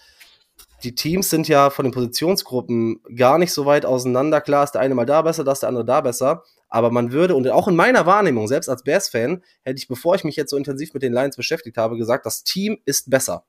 die 0.82 0.94
Teams 0.94 1.30
sind 1.30 1.48
ja 1.48 1.70
von 1.70 1.84
den 1.84 1.92
Positionsgruppen 1.92 3.00
gar 3.14 3.38
nicht 3.38 3.52
so 3.52 3.66
weit 3.66 3.86
auseinander. 3.86 4.40
Klar 4.40 4.64
ist 4.64 4.72
der 4.72 4.80
eine 4.80 4.94
mal 4.94 5.06
da 5.06 5.22
besser, 5.22 5.44
da 5.44 5.52
ist 5.52 5.60
der 5.60 5.68
andere 5.68 5.84
da 5.84 6.00
besser. 6.00 6.42
Aber 6.68 6.90
man 6.90 7.12
würde, 7.12 7.34
und 7.36 7.48
auch 7.48 7.68
in 7.68 7.76
meiner 7.76 8.04
Wahrnehmung, 8.04 8.48
selbst 8.48 8.68
als 8.68 8.82
Bears-Fan, 8.82 9.42
hätte 9.62 9.78
ich, 9.78 9.88
bevor 9.88 10.16
ich 10.16 10.24
mich 10.24 10.36
jetzt 10.36 10.50
so 10.50 10.56
intensiv 10.56 10.92
mit 10.92 11.02
den 11.02 11.12
Lions 11.12 11.36
beschäftigt 11.36 11.76
habe, 11.76 11.96
gesagt, 11.96 12.26
das 12.26 12.42
Team 12.42 12.78
ist 12.84 13.08
besser. 13.08 13.44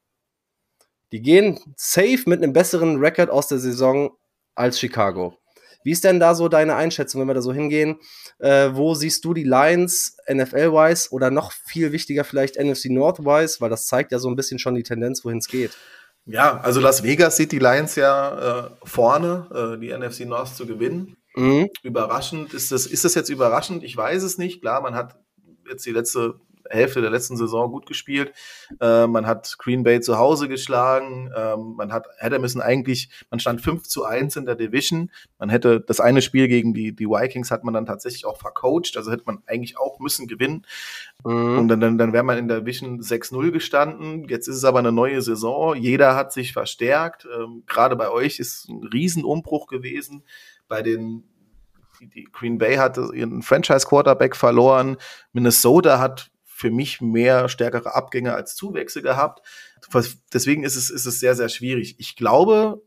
Die 1.11 1.21
gehen 1.21 1.59
safe 1.75 2.23
mit 2.25 2.43
einem 2.43 2.53
besseren 2.53 2.97
Record 2.97 3.29
aus 3.29 3.47
der 3.47 3.59
Saison 3.59 4.11
als 4.55 4.79
Chicago. 4.79 5.37
Wie 5.83 5.91
ist 5.91 6.03
denn 6.03 6.19
da 6.19 6.35
so 6.35 6.49
deine 6.49 6.75
Einschätzung, 6.75 7.21
wenn 7.21 7.29
wir 7.29 7.33
da 7.33 7.41
so 7.41 7.53
hingehen? 7.53 7.99
Äh, 8.39 8.71
wo 8.73 8.93
siehst 8.93 9.23
du 9.23 9.33
die 9.33 9.45
Lines 9.45 10.17
NFL-wise 10.29 11.11
oder 11.11 11.31
noch 11.31 11.53
viel 11.53 11.93
wichtiger 11.93 12.25
vielleicht 12.25 12.57
NFC 12.57 12.85
North-wise, 12.89 13.61
weil 13.61 13.69
das 13.69 13.87
zeigt 13.87 14.11
ja 14.11 14.19
so 14.19 14.29
ein 14.29 14.35
bisschen 14.35 14.59
schon 14.59 14.75
die 14.75 14.83
Tendenz, 14.83 15.23
wohin 15.23 15.37
es 15.37 15.47
geht. 15.47 15.77
Ja, 16.25 16.59
also 16.59 16.81
Las 16.81 17.03
Vegas 17.03 17.37
sieht 17.37 17.53
die 17.53 17.59
Lions 17.59 17.95
ja 17.95 18.65
äh, 18.65 18.69
vorne, 18.83 19.77
äh, 19.77 19.79
die 19.79 19.97
NFC 19.97 20.25
North 20.25 20.55
zu 20.57 20.67
gewinnen. 20.67 21.15
Mhm. 21.35 21.69
Überraschend. 21.83 22.53
Ist 22.53 22.71
das, 22.73 22.85
ist 22.85 23.05
das 23.05 23.15
jetzt 23.15 23.29
überraschend? 23.29 23.83
Ich 23.83 23.95
weiß 23.95 24.23
es 24.23 24.37
nicht. 24.37 24.59
Klar, 24.59 24.81
man 24.81 24.93
hat 24.93 25.17
jetzt 25.69 25.85
die 25.85 25.91
letzte 25.91 26.35
Hälfte 26.69 27.01
der 27.01 27.09
letzten 27.09 27.37
Saison 27.37 27.71
gut 27.71 27.85
gespielt. 27.85 28.33
Äh, 28.79 29.07
man 29.07 29.25
hat 29.25 29.57
Green 29.57 29.83
Bay 29.83 30.01
zu 30.01 30.17
Hause 30.17 30.47
geschlagen. 30.47 31.31
Ähm, 31.35 31.75
man 31.77 31.91
hat, 31.91 32.07
hätte 32.17 32.39
müssen 32.39 32.61
eigentlich, 32.61 33.09
man 33.29 33.39
stand 33.39 33.61
5 33.61 33.83
zu 33.83 34.05
1 34.05 34.35
in 34.35 34.45
der 34.45 34.55
Division. 34.55 35.11
Man 35.39 35.49
hätte 35.49 35.81
das 35.81 35.99
eine 35.99 36.21
Spiel 36.21 36.47
gegen 36.47 36.73
die, 36.73 36.95
die 36.95 37.07
Vikings 37.07 37.51
hat 37.51 37.63
man 37.63 37.73
dann 37.73 37.85
tatsächlich 37.85 38.25
auch 38.25 38.37
vercoacht. 38.37 38.97
Also 38.97 39.11
hätte 39.11 39.23
man 39.25 39.39
eigentlich 39.45 39.77
auch 39.77 39.99
müssen 39.99 40.27
gewinnen. 40.27 40.65
Mhm. 41.23 41.59
Und 41.59 41.67
dann, 41.67 41.79
dann, 41.79 41.97
dann 41.97 42.13
wäre 42.13 42.23
man 42.23 42.37
in 42.37 42.47
der 42.47 42.61
Division 42.61 43.01
6-0 43.01 43.51
gestanden. 43.51 44.27
Jetzt 44.27 44.47
ist 44.47 44.57
es 44.57 44.65
aber 44.65 44.79
eine 44.79 44.91
neue 44.91 45.21
Saison. 45.21 45.75
Jeder 45.75 46.15
hat 46.15 46.33
sich 46.33 46.53
verstärkt. 46.53 47.27
Ähm, 47.33 47.63
Gerade 47.65 47.95
bei 47.95 48.09
euch 48.09 48.39
ist 48.39 48.69
ein 48.69 48.83
Riesenumbruch 48.83 49.67
gewesen. 49.67 50.23
Bei 50.67 50.81
den 50.81 51.23
die 52.01 52.27
Green 52.31 52.57
Bay 52.57 52.75
hat 52.75 52.97
ihren 52.97 53.41
Franchise-Quarterback 53.41 54.35
verloren. 54.35 54.97
Minnesota 55.33 55.99
hat 55.99 56.29
für 56.57 56.71
mich 56.71 57.01
mehr 57.01 57.49
stärkere 57.49 57.93
Abgänge 57.93 58.33
als 58.33 58.55
Zuwächse 58.55 59.03
gehabt. 59.03 59.45
Deswegen 60.33 60.63
ist 60.63 60.75
es, 60.75 60.89
ist 60.89 61.05
es 61.05 61.19
sehr, 61.19 61.35
sehr 61.35 61.49
schwierig. 61.49 61.99
Ich 61.99 62.15
glaube, 62.15 62.81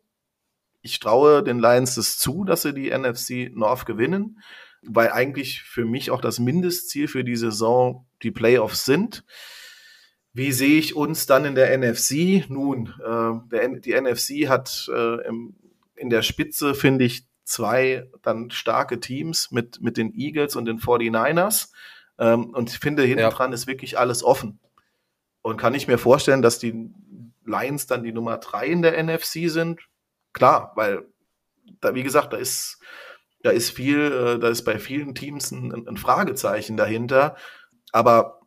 ich 0.82 0.98
traue 0.98 1.44
den 1.44 1.60
Lions 1.60 1.94
das 1.94 2.18
zu, 2.18 2.42
dass 2.42 2.62
sie 2.62 2.74
die 2.74 2.90
NFC 2.90 3.48
North 3.54 3.86
gewinnen, 3.86 4.40
weil 4.82 5.12
eigentlich 5.12 5.62
für 5.62 5.84
mich 5.84 6.10
auch 6.10 6.20
das 6.20 6.40
Mindestziel 6.40 7.06
für 7.06 7.22
die 7.22 7.36
Saison 7.36 8.08
die 8.24 8.32
Playoffs 8.32 8.84
sind. 8.86 9.24
Wie 10.32 10.50
sehe 10.50 10.80
ich 10.80 10.96
uns 10.96 11.26
dann 11.26 11.44
in 11.44 11.54
der 11.54 11.78
NFC? 11.78 12.50
Nun, 12.50 12.92
äh, 13.04 13.48
der, 13.52 13.68
die 13.68 13.94
NFC 13.94 14.48
hat 14.48 14.90
äh, 14.92 15.28
im, 15.28 15.54
in 15.94 16.10
der 16.10 16.22
Spitze, 16.22 16.74
finde 16.74 17.04
ich, 17.04 17.28
zwei 17.44 18.10
dann 18.22 18.50
starke 18.50 18.98
Teams 18.98 19.52
mit, 19.52 19.80
mit 19.80 19.96
den 19.96 20.12
Eagles 20.12 20.56
und 20.56 20.64
den 20.64 20.80
49ers. 20.80 21.68
Ähm, 22.20 22.50
und 22.50 22.70
ich 22.70 22.78
finde, 22.78 23.02
hinten 23.02 23.20
ja. 23.20 23.30
dran 23.30 23.52
ist 23.52 23.66
wirklich 23.66 23.98
alles 23.98 24.22
offen. 24.22 24.60
Und 25.42 25.56
kann 25.56 25.74
ich 25.74 25.88
mir 25.88 25.98
vorstellen, 25.98 26.42
dass 26.42 26.58
die 26.58 26.90
Lions 27.44 27.86
dann 27.86 28.04
die 28.04 28.12
Nummer 28.12 28.36
drei 28.36 28.66
in 28.66 28.82
der 28.82 29.02
NFC 29.02 29.50
sind? 29.50 29.80
Klar, 30.32 30.72
weil 30.76 31.06
da, 31.80 31.94
wie 31.94 32.02
gesagt, 32.02 32.34
da 32.34 32.36
ist, 32.36 32.78
da 33.42 33.50
ist 33.50 33.70
viel, 33.70 34.12
äh, 34.12 34.38
da 34.38 34.48
ist 34.48 34.64
bei 34.64 34.78
vielen 34.78 35.14
Teams 35.14 35.50
ein, 35.50 35.88
ein 35.88 35.96
Fragezeichen 35.96 36.76
dahinter. 36.76 37.36
Aber 37.90 38.40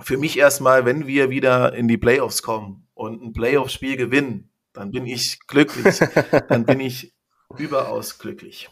für 0.00 0.16
mich 0.16 0.38
erstmal, 0.38 0.86
wenn 0.86 1.06
wir 1.06 1.28
wieder 1.28 1.74
in 1.74 1.86
die 1.86 1.98
Playoffs 1.98 2.42
kommen 2.42 2.88
und 2.94 3.22
ein 3.22 3.32
Playoff-Spiel 3.34 3.96
gewinnen, 3.96 4.50
dann 4.72 4.90
bin 4.90 5.06
ich 5.06 5.46
glücklich. 5.46 5.98
dann 6.48 6.64
bin 6.64 6.80
ich 6.80 7.12
überaus 7.58 8.18
glücklich. 8.18 8.70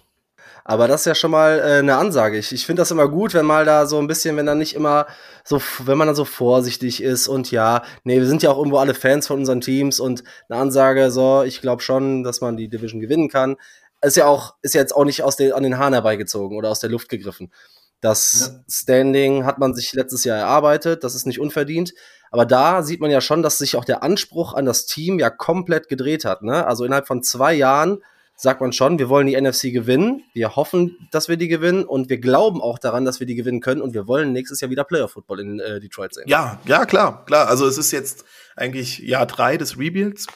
Aber 0.65 0.89
das 0.89 1.03
ist 1.03 1.07
ja 1.07 1.15
schon 1.15 1.31
mal 1.31 1.59
äh, 1.59 1.78
eine 1.78 1.97
Ansage. 1.97 2.39
Ich, 2.39 2.53
ich 2.53 2.66
finde 2.66 2.81
das 2.81 2.91
immer 2.91 3.09
gut, 3.09 3.35
wenn 3.35 3.47
mal 3.47 3.65
da 3.65 3.87
so 3.87 3.99
ein 3.99 4.07
bisschen, 4.07 4.37
wenn 4.37 4.47
dann 4.47 4.59
nicht 4.59 4.74
immer 4.74 5.07
so, 5.45 5.61
wenn 5.85 5.99
man 5.99 6.07
dann 6.07 6.16
so 6.16 6.24
vorsichtig 6.24 7.03
ist 7.03 7.28
und 7.28 7.51
ja, 7.51 7.82
nee, 8.05 8.19
wir 8.19 8.27
sind 8.27 8.43
ja 8.43 8.51
auch 8.51 8.59
irgendwo 8.59 8.78
alle 8.78 8.95
Fans 8.95 9.27
von 9.27 9.39
unseren 9.39 9.61
Teams 9.61 10.01
und 10.01 10.23
eine 10.49 10.61
Ansage, 10.61 11.11
so, 11.11 11.43
ich 11.43 11.61
glaube 11.61 11.82
schon, 11.82 12.23
dass 12.23 12.41
man 12.41 12.57
die 12.57 12.69
Division 12.69 13.01
gewinnen 13.01 13.28
kann. 13.28 13.57
Ist 14.03 14.16
ja 14.16 14.27
auch, 14.27 14.55
ist 14.62 14.74
ja 14.74 14.81
jetzt 14.81 14.95
auch 14.95 15.05
nicht 15.05 15.23
aus 15.23 15.37
den, 15.37 15.53
an 15.53 15.62
den 15.62 15.78
Haaren 15.78 15.93
herbeigezogen 15.93 16.57
oder 16.57 16.70
aus 16.70 16.81
der 16.81 16.91
Luft 16.91 17.09
gegriffen. 17.09 17.53
Das 18.01 18.53
ja. 18.53 18.65
Standing 18.69 19.45
hat 19.45 19.59
man 19.59 19.74
sich 19.74 19.93
letztes 19.93 20.24
Jahr 20.24 20.39
erarbeitet, 20.39 21.05
das 21.05 21.15
ist 21.15 21.27
nicht 21.27 21.39
unverdient. 21.39 21.93
Aber 22.31 22.47
da 22.47 22.82
sieht 22.82 23.01
man 23.01 23.11
ja 23.11 23.20
schon, 23.20 23.43
dass 23.43 23.59
sich 23.59 23.77
auch 23.77 23.85
der 23.85 24.03
Anspruch 24.03 24.55
an 24.55 24.65
das 24.65 24.87
Team 24.87 25.19
ja 25.19 25.31
komplett 25.31 25.89
gedreht 25.89 26.24
hat. 26.24 26.43
Ne? 26.43 26.66
Also 26.66 26.85
innerhalb 26.85 27.07
von 27.07 27.23
zwei 27.23 27.53
Jahren 27.53 28.03
sagt 28.41 28.62
man 28.62 28.73
schon, 28.73 28.99
wir 28.99 29.11
wollen 29.11 29.27
die 29.27 29.39
NFC 29.39 29.65
gewinnen, 29.65 30.25
wir 30.33 30.57
hoffen, 30.57 30.97
dass 31.11 31.29
wir 31.29 31.37
die 31.37 31.49
gewinnen 31.49 31.85
und 31.85 32.09
wir 32.09 32.19
glauben 32.19 32.62
auch 32.62 32.79
daran, 32.79 33.05
dass 33.05 33.21
wir 33.21 33.27
die 33.27 33.35
gewinnen 33.35 33.61
können 33.61 33.83
und 33.83 33.93
wir 33.93 34.07
wollen 34.07 34.33
nächstes 34.33 34.62
Jahr 34.62 34.71
wieder 34.71 34.85
Playoff-Football 34.85 35.41
in 35.41 35.61
äh, 35.61 35.79
Detroit 35.79 36.15
sehen. 36.15 36.25
Ja, 36.27 36.59
ja, 36.65 36.87
klar, 36.87 37.27
klar. 37.27 37.49
Also 37.49 37.67
es 37.67 37.77
ist 37.77 37.91
jetzt 37.91 38.25
eigentlich 38.57 38.99
Jahr 39.01 39.27
drei 39.27 39.59
des 39.59 39.79
Rebuilds 39.79 40.27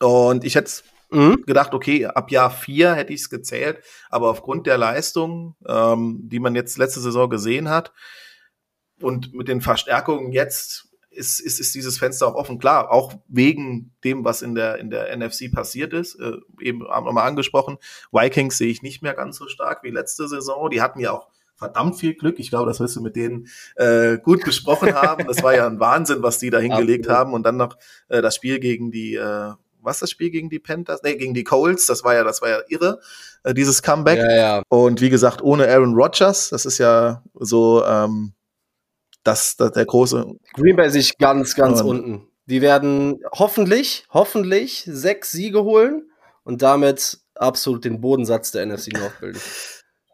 und 0.00 0.42
ich 0.42 0.56
hätte 0.56 0.82
mhm. 1.10 1.44
gedacht, 1.46 1.74
okay, 1.74 2.06
ab 2.06 2.32
Jahr 2.32 2.50
vier 2.50 2.94
hätte 2.94 3.12
ich 3.12 3.20
es 3.20 3.30
gezählt, 3.30 3.78
aber 4.10 4.30
aufgrund 4.30 4.66
der 4.66 4.76
Leistung, 4.76 5.54
ähm, 5.64 6.22
die 6.24 6.40
man 6.40 6.56
jetzt 6.56 6.76
letzte 6.76 7.00
Saison 7.00 7.30
gesehen 7.30 7.68
hat 7.68 7.92
und 9.00 9.32
mit 9.32 9.46
den 9.46 9.60
Verstärkungen 9.60 10.32
jetzt 10.32 10.88
ist, 11.14 11.40
ist, 11.40 11.60
ist 11.60 11.74
dieses 11.74 11.98
Fenster 11.98 12.26
auch 12.26 12.34
offen. 12.34 12.58
Klar, 12.58 12.90
auch 12.90 13.14
wegen 13.28 13.92
dem, 14.04 14.24
was 14.24 14.42
in 14.42 14.54
der, 14.54 14.78
in 14.78 14.90
der 14.90 15.16
NFC 15.16 15.52
passiert 15.52 15.92
ist. 15.92 16.16
Äh, 16.16 16.32
eben 16.60 16.86
haben 16.88 17.06
wir 17.06 17.12
mal 17.12 17.24
angesprochen, 17.24 17.78
Vikings 18.12 18.58
sehe 18.58 18.70
ich 18.70 18.82
nicht 18.82 19.02
mehr 19.02 19.14
ganz 19.14 19.36
so 19.36 19.48
stark 19.48 19.82
wie 19.82 19.90
letzte 19.90 20.28
Saison. 20.28 20.70
Die 20.70 20.82
hatten 20.82 21.00
ja 21.00 21.12
auch 21.12 21.28
verdammt 21.56 21.96
viel 21.96 22.14
Glück. 22.14 22.38
Ich 22.38 22.50
glaube, 22.50 22.66
das 22.66 22.80
wirst 22.80 22.96
du 22.96 23.00
mit 23.00 23.16
denen 23.16 23.48
äh, 23.76 24.18
gut 24.18 24.44
besprochen 24.44 24.94
haben. 24.94 25.26
Das 25.26 25.42
war 25.42 25.54
ja 25.54 25.66
ein 25.66 25.80
Wahnsinn, 25.80 26.22
was 26.22 26.38
die 26.38 26.50
da 26.50 26.58
hingelegt 26.58 27.08
haben. 27.08 27.32
Und 27.32 27.44
dann 27.44 27.56
noch 27.56 27.76
äh, 28.08 28.22
das 28.22 28.34
Spiel 28.34 28.58
gegen 28.58 28.90
die, 28.90 29.14
äh, 29.14 29.52
was 29.80 30.00
das 30.00 30.10
Spiel 30.10 30.30
gegen 30.30 30.50
die 30.50 30.58
Panthers? 30.58 31.02
Nee, 31.02 31.16
gegen 31.16 31.34
die 31.34 31.44
Colts. 31.44 31.86
Das 31.86 32.04
war 32.04 32.14
ja, 32.14 32.24
das 32.24 32.42
war 32.42 32.48
ja 32.48 32.58
irre, 32.68 33.00
äh, 33.44 33.54
dieses 33.54 33.82
Comeback. 33.82 34.18
Ja, 34.18 34.34
ja. 34.34 34.62
Und 34.68 35.00
wie 35.00 35.10
gesagt, 35.10 35.42
ohne 35.42 35.68
Aaron 35.68 35.94
Rodgers, 35.94 36.50
das 36.50 36.66
ist 36.66 36.78
ja 36.78 37.22
so, 37.34 37.84
ähm, 37.84 38.32
das, 39.24 39.56
das 39.56 39.72
der 39.72 39.86
große. 39.86 40.26
Green 40.54 40.76
Bay 40.76 40.90
sich 40.90 41.18
ganz, 41.18 41.54
ganz 41.54 41.80
und 41.80 41.88
unten. 41.88 42.28
Die 42.46 42.60
werden 42.60 43.20
hoffentlich, 43.32 44.06
hoffentlich 44.10 44.84
sechs 44.86 45.32
Siege 45.32 45.64
holen 45.64 46.10
und 46.44 46.62
damit 46.62 47.18
absolut 47.34 47.84
den 47.84 48.00
Bodensatz 48.00 48.50
der 48.50 48.66
NFC 48.66 48.92
North 48.92 49.18
bilden. 49.20 49.40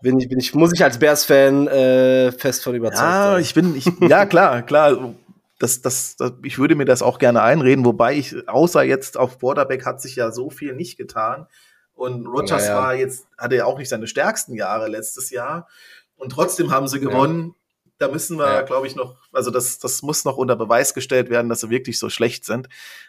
Bin 0.02 0.18
ich, 0.18 0.28
bin 0.28 0.38
ich, 0.38 0.54
muss 0.54 0.72
ich 0.72 0.82
als 0.82 0.98
Bears-Fan 0.98 1.68
äh, 1.68 2.32
fest 2.32 2.62
von 2.64 2.74
überzeugt 2.74 3.02
ja, 3.02 3.32
sein. 3.32 3.42
Ich 3.42 3.52
bin, 3.52 3.76
ich, 3.76 3.86
ja, 4.00 4.24
klar, 4.26 4.62
klar. 4.62 5.14
Das, 5.58 5.82
das, 5.82 6.16
das, 6.16 6.32
ich 6.42 6.58
würde 6.58 6.74
mir 6.74 6.86
das 6.86 7.02
auch 7.02 7.18
gerne 7.18 7.42
einreden, 7.42 7.84
wobei 7.84 8.14
ich, 8.14 8.48
außer 8.48 8.82
jetzt 8.82 9.18
auf 9.18 9.38
Quarterback 9.38 9.84
hat 9.84 10.00
sich 10.00 10.16
ja 10.16 10.30
so 10.30 10.48
viel 10.48 10.74
nicht 10.74 10.96
getan. 10.96 11.46
Und 11.92 12.26
Rogers 12.26 12.66
ja, 12.66 12.76
ja. 12.76 12.76
war 12.76 12.94
jetzt, 12.94 13.26
hatte 13.36 13.56
ja 13.56 13.66
auch 13.66 13.76
nicht 13.76 13.90
seine 13.90 14.06
stärksten 14.06 14.54
Jahre 14.54 14.88
letztes 14.88 15.28
Jahr. 15.28 15.68
Und 16.16 16.30
trotzdem 16.30 16.70
haben 16.70 16.88
sie 16.88 16.98
gewonnen. 16.98 17.54
Da 18.00 18.08
müssen 18.08 18.38
wir, 18.38 18.46
ja. 18.46 18.62
glaube 18.62 18.86
ich, 18.86 18.96
noch, 18.96 19.18
also 19.30 19.50
das, 19.50 19.78
das 19.78 20.00
muss 20.00 20.24
noch 20.24 20.38
unter 20.38 20.56
Beweis 20.56 20.94
gestellt 20.94 21.28
werden, 21.28 21.50
dass 21.50 21.60
sie 21.60 21.68
wirklich 21.68 21.98
so 21.98 22.08
schlecht 22.08 22.46
sind, 22.46 22.66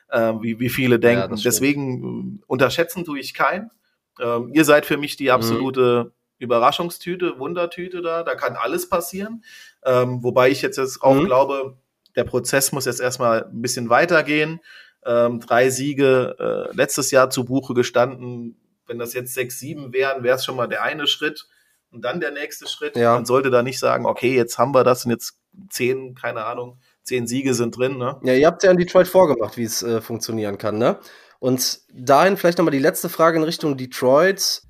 äh, 0.10 0.34
wie, 0.42 0.60
wie 0.60 0.68
viele 0.68 1.00
denken. 1.00 1.38
Ja, 1.38 1.44
Deswegen 1.46 2.40
äh, 2.42 2.44
unterschätzen 2.46 3.06
tue 3.06 3.18
ich 3.18 3.34
keinen. 3.34 3.72
Ähm, 4.20 4.52
ihr 4.54 4.66
seid 4.66 4.86
für 4.86 4.98
mich 4.98 5.16
die 5.16 5.28
mhm. 5.28 5.32
absolute 5.32 6.04
mhm. 6.04 6.12
Überraschungstüte, 6.40 7.40
Wundertüte 7.40 8.02
da. 8.02 8.24
Da 8.24 8.36
kann 8.36 8.58
alles 8.58 8.90
passieren. 8.90 9.46
Ähm, 9.86 10.22
wobei 10.24 10.50
ich 10.50 10.62
jetzt, 10.62 10.78
jetzt 10.78 11.02
auch 11.02 11.16
mhm. 11.16 11.26
glaube, 11.26 11.78
der 12.18 12.26
Prozess 12.26 12.74
muss 12.74 12.84
jetzt 12.84 13.00
erstmal 13.00 13.46
ein 13.46 13.62
bisschen 13.62 13.90
weitergehen. 13.90 14.60
Ähm, 15.06 15.40
drei 15.40 15.70
Siege 15.70 16.36
äh, 16.38 16.76
letztes 16.76 17.12
Jahr 17.12 17.30
zu 17.30 17.46
Buche 17.46 17.74
gestanden. 17.74 18.60
Wenn 18.88 19.00
das 19.00 19.14
jetzt 19.14 19.34
sechs, 19.34 19.58
sieben 19.58 19.94
wären, 19.94 20.24
wäre 20.24 20.36
es 20.36 20.44
schon 20.44 20.58
mal 20.58 20.68
der 20.68 20.84
eine 20.84 21.08
Schritt. 21.08 21.48
Und 21.92 22.04
dann 22.04 22.20
der 22.20 22.32
nächste 22.32 22.68
Schritt. 22.68 22.96
Ja. 22.96 23.16
Man 23.16 23.26
sollte 23.26 23.50
da 23.50 23.64
nicht 23.64 23.80
sagen, 23.80 24.06
okay, 24.06 24.34
jetzt 24.36 24.58
haben 24.58 24.74
wir 24.74 24.84
das 24.84 25.06
und 25.06 25.12
jetzt 25.12 25.38
zehn, 25.70 26.16
keine 26.16 26.46
Ahnung, 26.46 26.80
zehn 27.04 27.28
Siege 27.28 27.54
sind 27.54 27.78
drin. 27.78 27.98
Ne? 27.98 28.18
Ja, 28.24 28.34
ihr 28.34 28.48
habt 28.48 28.64
ja 28.64 28.72
in 28.72 28.78
Detroit 28.78 29.08
vorgemacht, 29.08 29.58
wie 29.58 29.64
es 29.64 29.84
äh, 29.84 30.00
funktionieren 30.00 30.58
kann. 30.58 30.78
Ne? 30.78 31.00
Und 31.40 31.82
dahin 31.94 32.38
vielleicht 32.38 32.58
nochmal 32.58 32.72
die 32.72 32.80
letzte 32.80 33.10
Frage 33.10 33.38
in 33.38 33.44
Richtung 33.44 33.76
Detroit. 33.76 34.62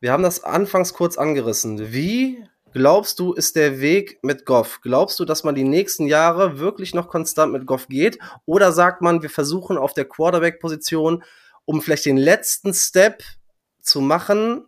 Wir 0.00 0.12
haben 0.12 0.22
das 0.22 0.44
anfangs 0.44 0.92
kurz 0.92 1.16
angerissen. 1.16 1.92
Wie 1.92 2.44
glaubst 2.72 3.18
du, 3.18 3.32
ist 3.32 3.56
der 3.56 3.80
Weg 3.80 4.18
mit 4.22 4.44
Goff? 4.44 4.80
Glaubst 4.82 5.18
du, 5.18 5.24
dass 5.24 5.44
man 5.44 5.54
die 5.54 5.64
nächsten 5.64 6.06
Jahre 6.06 6.58
wirklich 6.58 6.94
noch 6.94 7.08
konstant 7.08 7.52
mit 7.52 7.66
Goff 7.66 7.88
geht? 7.88 8.18
Oder 8.44 8.72
sagt 8.72 9.00
man, 9.00 9.22
wir 9.22 9.30
versuchen 9.30 9.78
auf 9.78 9.94
der 9.94 10.04
Quarterback-Position, 10.04 11.24
um 11.64 11.80
vielleicht 11.80 12.04
den 12.04 12.18
letzten 12.18 12.74
Step 12.74 13.22
zu 13.84 14.00
machen 14.00 14.64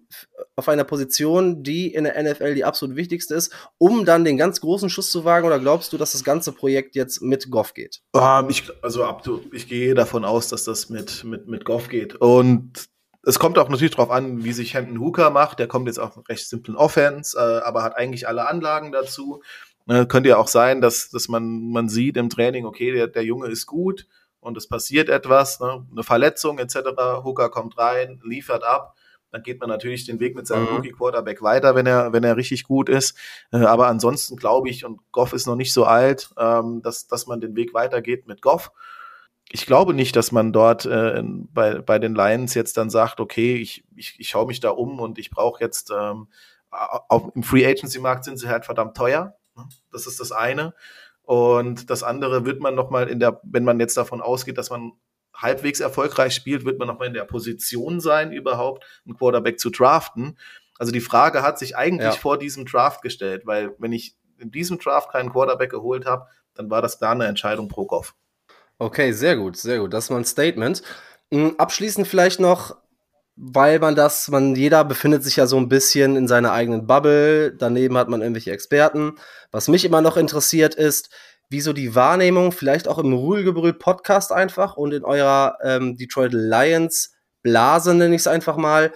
auf 0.56 0.68
einer 0.68 0.84
Position, 0.84 1.62
die 1.62 1.92
in 1.92 2.04
der 2.04 2.22
NFL 2.22 2.54
die 2.54 2.64
absolut 2.64 2.96
wichtigste 2.96 3.34
ist, 3.34 3.52
um 3.78 4.04
dann 4.04 4.24
den 4.24 4.36
ganz 4.36 4.60
großen 4.60 4.90
Schuss 4.90 5.10
zu 5.10 5.24
wagen? 5.24 5.46
Oder 5.46 5.58
glaubst 5.58 5.92
du, 5.92 5.98
dass 5.98 6.12
das 6.12 6.22
ganze 6.22 6.52
Projekt 6.52 6.94
jetzt 6.94 7.22
mit 7.22 7.50
Goff 7.50 7.74
geht? 7.74 8.02
Um, 8.12 8.22
ähm, 8.22 8.46
ich, 8.50 8.70
also 8.82 9.06
ich 9.52 9.68
gehe 9.68 9.94
davon 9.94 10.24
aus, 10.24 10.48
dass 10.48 10.64
das 10.64 10.90
mit, 10.90 11.24
mit, 11.24 11.48
mit 11.48 11.64
Goff 11.64 11.88
geht. 11.88 12.16
Und 12.16 12.88
es 13.22 13.38
kommt 13.38 13.58
auch 13.58 13.68
natürlich 13.68 13.94
darauf 13.94 14.10
an, 14.10 14.44
wie 14.44 14.52
sich 14.52 14.74
Hendon 14.74 15.00
Hooker 15.00 15.30
macht. 15.30 15.58
Der 15.58 15.66
kommt 15.66 15.86
jetzt 15.88 15.98
auf 15.98 16.16
einen 16.16 16.26
recht 16.26 16.48
simplen 16.48 16.76
Offense, 16.76 17.36
äh, 17.38 17.64
aber 17.64 17.82
hat 17.82 17.96
eigentlich 17.96 18.28
alle 18.28 18.46
Anlagen 18.46 18.92
dazu. 18.92 19.42
Äh, 19.88 20.06
könnte 20.06 20.28
ja 20.28 20.36
auch 20.36 20.48
sein, 20.48 20.80
dass, 20.80 21.10
dass 21.10 21.28
man, 21.28 21.70
man 21.70 21.88
sieht 21.88 22.16
im 22.16 22.28
Training, 22.28 22.66
okay, 22.66 22.92
der, 22.92 23.06
der 23.06 23.24
Junge 23.24 23.48
ist 23.48 23.66
gut 23.66 24.06
und 24.40 24.56
es 24.56 24.68
passiert 24.68 25.08
etwas, 25.08 25.60
ne? 25.60 25.86
eine 25.90 26.02
Verletzung 26.02 26.58
etc. 26.58 26.76
Hooker 27.24 27.50
kommt 27.50 27.78
rein, 27.78 28.20
liefert 28.24 28.62
ab 28.62 28.95
dann 29.36 29.42
geht 29.42 29.60
man 29.60 29.68
natürlich 29.68 30.06
den 30.06 30.18
Weg 30.18 30.34
mit 30.34 30.46
seinem 30.46 30.62
mhm. 30.62 30.76
Rookie 30.76 30.92
Quarterback 30.92 31.42
weiter, 31.42 31.74
wenn 31.74 31.84
er, 31.86 32.14
wenn 32.14 32.24
er 32.24 32.36
richtig 32.38 32.64
gut 32.64 32.88
ist. 32.88 33.16
Äh, 33.52 33.58
aber 33.58 33.86
ansonsten 33.88 34.36
glaube 34.36 34.70
ich, 34.70 34.86
und 34.86 35.00
Goff 35.12 35.34
ist 35.34 35.46
noch 35.46 35.56
nicht 35.56 35.74
so 35.74 35.84
alt, 35.84 36.30
ähm, 36.38 36.80
dass, 36.82 37.06
dass 37.06 37.26
man 37.26 37.40
den 37.40 37.54
Weg 37.54 37.74
weitergeht 37.74 38.26
mit 38.26 38.40
Goff. 38.40 38.72
Ich 39.50 39.66
glaube 39.66 39.92
nicht, 39.92 40.16
dass 40.16 40.32
man 40.32 40.54
dort 40.54 40.86
äh, 40.86 41.22
bei, 41.52 41.80
bei 41.80 41.98
den 41.98 42.14
Lions 42.14 42.54
jetzt 42.54 42.78
dann 42.78 42.88
sagt, 42.88 43.20
okay, 43.20 43.56
ich, 43.56 43.84
ich, 43.94 44.18
ich 44.18 44.30
schaue 44.30 44.46
mich 44.46 44.60
da 44.60 44.70
um 44.70 45.00
und 45.00 45.18
ich 45.18 45.30
brauche 45.30 45.62
jetzt 45.62 45.90
ähm, 45.90 46.28
auf, 46.70 47.30
im 47.34 47.42
Free 47.42 47.66
Agency 47.66 48.00
Markt 48.00 48.24
sind 48.24 48.38
sie 48.38 48.48
halt 48.48 48.64
verdammt 48.64 48.96
teuer. 48.96 49.36
Das 49.92 50.06
ist 50.06 50.18
das 50.18 50.32
eine. 50.32 50.74
Und 51.22 51.90
das 51.90 52.02
andere 52.02 52.46
wird 52.46 52.60
man 52.60 52.74
nochmal 52.74 53.08
in 53.08 53.20
der, 53.20 53.40
wenn 53.44 53.64
man 53.64 53.80
jetzt 53.80 53.96
davon 53.96 54.22
ausgeht, 54.22 54.56
dass 54.56 54.70
man 54.70 54.92
halbwegs 55.36 55.80
erfolgreich 55.80 56.34
spielt, 56.34 56.64
wird 56.64 56.78
man 56.78 56.88
noch 56.88 56.98
mal 56.98 57.06
in 57.06 57.14
der 57.14 57.24
Position 57.24 58.00
sein, 58.00 58.32
überhaupt 58.32 58.84
einen 59.04 59.16
Quarterback 59.16 59.60
zu 59.60 59.70
draften. 59.70 60.38
Also 60.78 60.92
die 60.92 61.00
Frage 61.00 61.42
hat 61.42 61.58
sich 61.58 61.76
eigentlich 61.76 62.14
ja. 62.14 62.20
vor 62.20 62.38
diesem 62.38 62.66
Draft 62.66 63.02
gestellt, 63.02 63.42
weil 63.44 63.74
wenn 63.78 63.92
ich 63.92 64.16
in 64.38 64.50
diesem 64.50 64.78
Draft 64.78 65.10
keinen 65.10 65.32
Quarterback 65.32 65.70
geholt 65.70 66.06
habe, 66.06 66.26
dann 66.54 66.70
war 66.70 66.82
das 66.82 66.98
da 66.98 67.12
eine 67.12 67.26
Entscheidung 67.26 67.68
pro 67.68 67.86
Goff. 67.86 68.14
Okay, 68.78 69.12
sehr 69.12 69.36
gut, 69.36 69.56
sehr 69.56 69.78
gut. 69.78 69.92
Das 69.92 70.04
ist 70.04 70.10
mal 70.10 70.18
ein 70.18 70.24
Statement. 70.24 70.82
Hm, 71.32 71.54
abschließend 71.56 72.06
vielleicht 72.06 72.40
noch, 72.40 72.76
weil 73.36 73.78
man 73.78 73.94
das, 73.94 74.28
man, 74.28 74.54
jeder 74.54 74.84
befindet 74.84 75.24
sich 75.24 75.36
ja 75.36 75.46
so 75.46 75.56
ein 75.56 75.68
bisschen 75.68 76.16
in 76.16 76.28
seiner 76.28 76.52
eigenen 76.52 76.86
Bubble. 76.86 77.54
Daneben 77.56 77.96
hat 77.96 78.08
man 78.08 78.20
irgendwelche 78.20 78.52
Experten. 78.52 79.16
Was 79.50 79.68
mich 79.68 79.84
immer 79.84 80.02
noch 80.02 80.16
interessiert 80.16 80.74
ist, 80.74 81.10
wieso 81.48 81.72
die 81.72 81.94
Wahrnehmung, 81.94 82.52
vielleicht 82.52 82.88
auch 82.88 82.98
im 82.98 83.12
Ruhlgebrüll 83.12 83.74
Podcast 83.74 84.32
einfach 84.32 84.76
und 84.76 84.92
in 84.92 85.04
eurer 85.04 85.58
ähm, 85.62 85.96
Detroit 85.96 86.32
Lions 86.32 87.12
Blase, 87.42 87.94
nenne 87.94 88.14
ich 88.14 88.22
es 88.22 88.26
einfach 88.26 88.56
mal, 88.56 88.92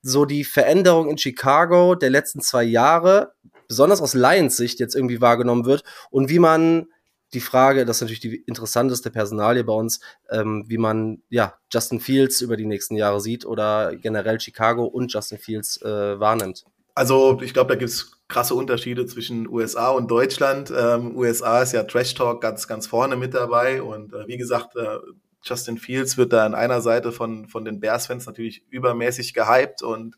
so 0.00 0.24
die 0.24 0.44
Veränderung 0.44 1.08
in 1.08 1.18
Chicago 1.18 1.94
der 1.94 2.10
letzten 2.10 2.40
zwei 2.40 2.64
Jahre, 2.64 3.34
besonders 3.68 4.00
aus 4.00 4.14
Lions 4.14 4.56
Sicht 4.56 4.80
jetzt 4.80 4.96
irgendwie 4.96 5.20
wahrgenommen 5.20 5.64
wird 5.64 5.84
und 6.10 6.28
wie 6.28 6.38
man 6.38 6.86
die 7.34 7.40
Frage, 7.40 7.86
das 7.86 7.96
ist 7.96 8.00
natürlich 8.02 8.20
die 8.20 8.36
interessanteste 8.46 9.10
Personalie 9.10 9.64
bei 9.64 9.72
uns, 9.72 10.00
ähm, 10.30 10.64
wie 10.66 10.78
man 10.78 11.22
ja 11.30 11.54
Justin 11.72 12.00
Fields 12.00 12.40
über 12.40 12.56
die 12.56 12.66
nächsten 12.66 12.96
Jahre 12.96 13.20
sieht 13.20 13.46
oder 13.46 13.96
generell 13.96 14.38
Chicago 14.40 14.84
und 14.84 15.12
Justin 15.12 15.38
Fields 15.38 15.80
äh, 15.82 16.20
wahrnimmt. 16.20 16.64
Also 16.94 17.40
ich 17.40 17.54
glaube, 17.54 17.68
da 17.68 17.74
gibt 17.78 17.90
es 17.90 18.20
krasse 18.28 18.54
Unterschiede 18.54 19.06
zwischen 19.06 19.48
USA 19.48 19.90
und 19.90 20.10
Deutschland. 20.10 20.72
Ähm, 20.76 21.16
USA 21.16 21.62
ist 21.62 21.72
ja 21.72 21.84
Trash 21.84 22.14
Talk 22.14 22.40
ganz, 22.40 22.68
ganz 22.68 22.86
vorne 22.86 23.16
mit 23.16 23.34
dabei 23.34 23.82
und 23.82 24.12
äh, 24.12 24.26
wie 24.26 24.36
gesagt, 24.36 24.76
äh, 24.76 24.98
Justin 25.42 25.78
Fields 25.78 26.16
wird 26.16 26.32
da 26.32 26.46
an 26.46 26.54
einer 26.54 26.80
Seite 26.80 27.12
von, 27.12 27.48
von 27.48 27.64
den 27.64 27.80
Bears-Fans 27.80 28.26
natürlich 28.26 28.64
übermäßig 28.70 29.34
gehypt 29.34 29.82
und 29.82 30.16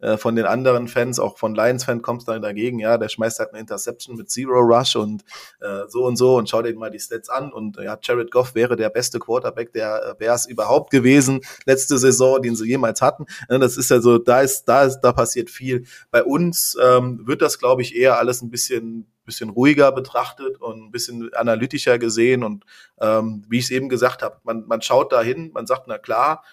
äh, 0.00 0.16
von 0.16 0.36
den 0.36 0.44
anderen 0.44 0.88
Fans, 0.88 1.18
auch 1.18 1.38
von 1.38 1.54
Lions-Fans 1.54 2.02
kommt 2.02 2.22
es 2.22 2.26
dann 2.26 2.42
dagegen, 2.42 2.78
ja, 2.78 2.98
der 2.98 3.08
schmeißt 3.08 3.38
halt 3.38 3.50
eine 3.50 3.60
Interception 3.60 4.16
mit 4.16 4.30
Zero 4.30 4.60
Rush 4.60 4.96
und 4.96 5.22
äh, 5.60 5.82
so 5.88 6.04
und 6.04 6.16
so 6.16 6.36
und 6.36 6.48
schau 6.48 6.62
dir 6.62 6.74
mal 6.76 6.90
die 6.90 6.98
Stats 6.98 7.28
an 7.28 7.52
und 7.52 7.76
ja, 7.78 7.98
Jared 8.00 8.30
Goff 8.30 8.54
wäre 8.54 8.76
der 8.76 8.90
beste 8.90 9.18
Quarterback 9.18 9.72
der 9.72 10.10
äh, 10.10 10.14
Bears 10.14 10.46
überhaupt 10.46 10.90
gewesen, 10.90 11.40
letzte 11.64 11.98
Saison, 11.98 12.42
den 12.42 12.56
sie 12.56 12.66
jemals 12.66 13.00
hatten. 13.00 13.26
Ja, 13.48 13.58
das 13.58 13.76
ist 13.76 13.90
ja 13.90 14.00
so, 14.00 14.18
da 14.18 14.40
ist, 14.40 14.64
da 14.64 14.84
ist, 14.84 15.00
da 15.00 15.12
passiert 15.12 15.50
viel. 15.50 15.86
Bei 16.10 16.22
uns 16.22 16.76
ähm, 16.82 17.26
wird 17.26 17.42
das, 17.42 17.58
glaube 17.58 17.82
ich, 17.82 17.96
eher 17.96 18.18
alles 18.18 18.42
ein 18.42 18.50
bisschen 18.50 19.06
bisschen 19.26 19.50
ruhiger 19.50 19.90
betrachtet 19.92 20.60
und 20.60 20.86
ein 20.86 20.90
bisschen 20.92 21.34
analytischer 21.34 21.98
gesehen. 21.98 22.44
Und 22.44 22.64
ähm, 23.00 23.44
wie 23.48 23.58
ich 23.58 23.64
es 23.64 23.70
eben 23.72 23.88
gesagt 23.88 24.22
habe, 24.22 24.36
man, 24.44 24.64
man 24.66 24.80
schaut 24.80 25.12
da 25.12 25.20
hin, 25.20 25.50
man 25.52 25.66
sagt, 25.66 25.88
na 25.88 25.98
klar, 25.98 26.44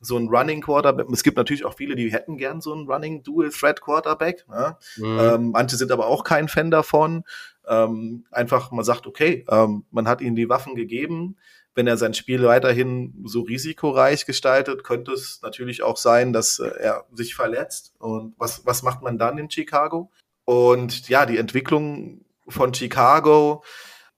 so 0.00 0.16
ein 0.16 0.28
Running 0.28 0.60
Quarterback. 0.60 1.06
Es 1.12 1.22
gibt 1.22 1.36
natürlich 1.36 1.64
auch 1.64 1.74
viele, 1.74 1.96
die 1.96 2.12
hätten 2.12 2.36
gern 2.36 2.60
so 2.60 2.72
einen 2.72 2.88
Running 2.88 3.22
Dual 3.22 3.50
Threat 3.50 3.80
Quarterback. 3.80 4.44
Ne? 4.48 4.76
Mhm. 4.96 5.18
Ähm, 5.20 5.50
manche 5.50 5.76
sind 5.76 5.90
aber 5.90 6.06
auch 6.06 6.24
kein 6.24 6.48
Fan 6.48 6.70
davon. 6.70 7.24
Ähm, 7.66 8.24
einfach, 8.30 8.70
man 8.70 8.84
sagt, 8.84 9.06
okay, 9.06 9.44
ähm, 9.48 9.84
man 9.90 10.08
hat 10.08 10.20
ihnen 10.20 10.36
die 10.36 10.48
Waffen 10.48 10.74
gegeben. 10.74 11.36
Wenn 11.74 11.86
er 11.86 11.96
sein 11.96 12.14
Spiel 12.14 12.42
weiterhin 12.44 13.22
so 13.24 13.42
risikoreich 13.42 14.26
gestaltet, 14.26 14.84
könnte 14.84 15.12
es 15.12 15.40
natürlich 15.42 15.82
auch 15.82 15.96
sein, 15.96 16.32
dass 16.32 16.58
äh, 16.58 16.68
er 16.68 17.04
sich 17.12 17.34
verletzt. 17.34 17.94
Und 17.98 18.34
was, 18.38 18.64
was 18.66 18.82
macht 18.82 19.02
man 19.02 19.18
dann 19.18 19.38
in 19.38 19.50
Chicago? 19.50 20.10
Und 20.44 21.08
ja, 21.08 21.26
die 21.26 21.38
Entwicklung 21.38 22.24
von 22.48 22.72
Chicago, 22.72 23.62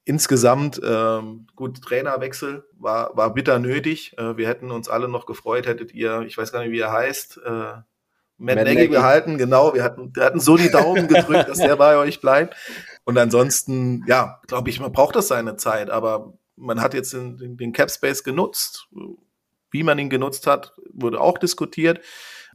insgesamt 0.05 0.81
ähm, 0.83 1.47
gut 1.55 1.83
Trainerwechsel 1.83 2.65
war 2.79 3.17
war 3.17 3.35
bitter 3.35 3.59
nötig. 3.59 4.17
Äh, 4.19 4.37
wir 4.37 4.49
hätten 4.49 4.71
uns 4.71 4.89
alle 4.89 5.09
noch 5.09 5.27
gefreut, 5.27 5.67
hättet 5.67 5.93
ihr, 5.93 6.23
ich 6.23 6.37
weiß 6.37 6.53
gar 6.53 6.61
nicht, 6.61 6.73
wie 6.73 6.81
er 6.81 6.93
heißt, 6.93 7.41
äh, 7.45 7.51
Matt, 8.41 8.57
Matt 8.57 8.65
Nagy 8.65 8.89
behalten. 8.89 9.37
Genau, 9.37 9.75
wir 9.75 9.85
hatten 9.85 10.15
wir 10.15 10.25
hatten 10.25 10.41
so 10.41 10.57
die 10.57 10.71
Daumen 10.71 11.09
gedrückt, 11.09 11.49
dass 11.49 11.59
der 11.59 11.77
bei 11.77 11.97
euch 11.97 12.21
bleibt. 12.21 12.57
Und 13.05 13.19
ansonsten, 13.19 14.05
ja, 14.07 14.41
glaube 14.47 14.71
ich, 14.71 14.81
man 14.81 14.93
braucht 14.93 15.15
das 15.15 15.29
seine 15.29 15.57
Zeit, 15.57 15.91
aber 15.91 16.33
man 16.57 16.81
hat 16.81 16.95
jetzt 16.95 17.13
den, 17.13 17.37
den, 17.37 17.57
den 17.57 17.73
Cap 17.73 17.91
Space 17.91 18.25
genutzt. 18.25 18.89
Wie 19.71 19.83
man 19.83 19.99
ihn 19.99 20.11
genutzt 20.11 20.47
hat, 20.47 20.75
wurde 20.93 21.21
auch 21.21 21.39
diskutiert. 21.39 22.01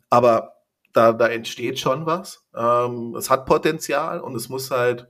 Aber 0.10 0.56
da, 0.94 1.14
da 1.14 1.28
entsteht 1.28 1.80
schon 1.80 2.06
was. 2.06 2.46
Ähm, 2.56 3.16
es 3.16 3.30
hat 3.30 3.46
Potenzial 3.46 4.22
und 4.22 4.36
es 4.36 4.50
muss 4.50 4.72
halt 4.72 5.08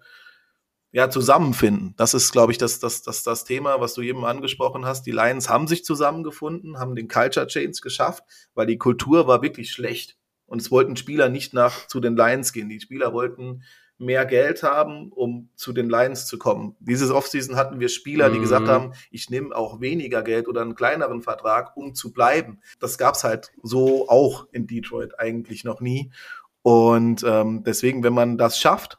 ja, 0.95 1.09
zusammenfinden. 1.09 1.93
Das 1.97 2.13
ist, 2.13 2.31
glaube 2.31 2.53
ich, 2.53 2.57
das, 2.57 2.79
das, 2.79 3.01
das, 3.01 3.21
das 3.21 3.43
Thema, 3.43 3.81
was 3.81 3.95
du 3.95 4.01
eben 4.01 4.23
angesprochen 4.23 4.85
hast. 4.85 5.05
Die 5.05 5.11
Lions 5.11 5.49
haben 5.49 5.67
sich 5.67 5.83
zusammengefunden, 5.83 6.79
haben 6.79 6.95
den 6.95 7.09
Culture 7.09 7.47
Change 7.47 7.79
geschafft, 7.83 8.23
weil 8.53 8.65
die 8.65 8.77
Kultur 8.77 9.27
war 9.27 9.41
wirklich 9.41 9.73
schlecht. 9.73 10.15
Und 10.45 10.61
es 10.61 10.71
wollten 10.71 10.95
Spieler 10.95 11.27
nicht 11.27 11.53
nach 11.53 11.87
zu 11.87 11.99
den 11.99 12.15
Lions 12.15 12.53
gehen. 12.53 12.69
Die 12.69 12.79
Spieler 12.79 13.11
wollten 13.11 13.63
mehr 13.97 14.25
Geld 14.25 14.63
haben, 14.63 15.11
um 15.11 15.49
zu 15.57 15.73
den 15.73 15.89
Lions 15.89 16.27
zu 16.27 16.37
kommen. 16.37 16.77
Dieses 16.79 17.11
Offseason 17.11 17.57
hatten 17.57 17.81
wir 17.81 17.89
Spieler, 17.89 18.29
die 18.29 18.37
mhm. 18.37 18.43
gesagt 18.43 18.69
haben, 18.69 18.93
ich 19.11 19.29
nehme 19.29 19.53
auch 19.53 19.81
weniger 19.81 20.23
Geld 20.23 20.47
oder 20.47 20.61
einen 20.61 20.75
kleineren 20.75 21.21
Vertrag, 21.21 21.75
um 21.75 21.93
zu 21.93 22.13
bleiben. 22.13 22.61
Das 22.79 22.97
gab's 22.97 23.25
halt 23.25 23.51
so 23.61 24.07
auch 24.07 24.47
in 24.53 24.65
Detroit 24.65 25.19
eigentlich 25.19 25.65
noch 25.65 25.81
nie. 25.81 26.13
Und 26.61 27.21
ähm, 27.27 27.65
deswegen, 27.65 28.01
wenn 28.01 28.13
man 28.13 28.37
das 28.37 28.57
schafft, 28.57 28.97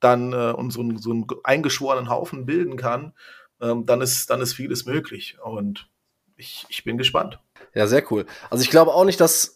dann 0.00 0.32
äh, 0.32 0.52
und 0.52 0.70
so, 0.70 0.82
so 0.96 1.10
einen 1.10 1.26
eingeschworenen 1.44 2.08
Haufen 2.08 2.46
bilden 2.46 2.76
kann, 2.76 3.12
ähm, 3.60 3.86
dann, 3.86 4.00
ist, 4.00 4.30
dann 4.30 4.40
ist 4.40 4.54
vieles 4.54 4.86
möglich. 4.86 5.38
Und 5.42 5.88
ich, 6.36 6.66
ich 6.68 6.84
bin 6.84 6.98
gespannt. 6.98 7.38
Ja, 7.74 7.86
sehr 7.86 8.10
cool. 8.12 8.26
Also 8.50 8.62
ich 8.62 8.70
glaube 8.70 8.92
auch 8.92 9.04
nicht, 9.04 9.20
dass, 9.20 9.54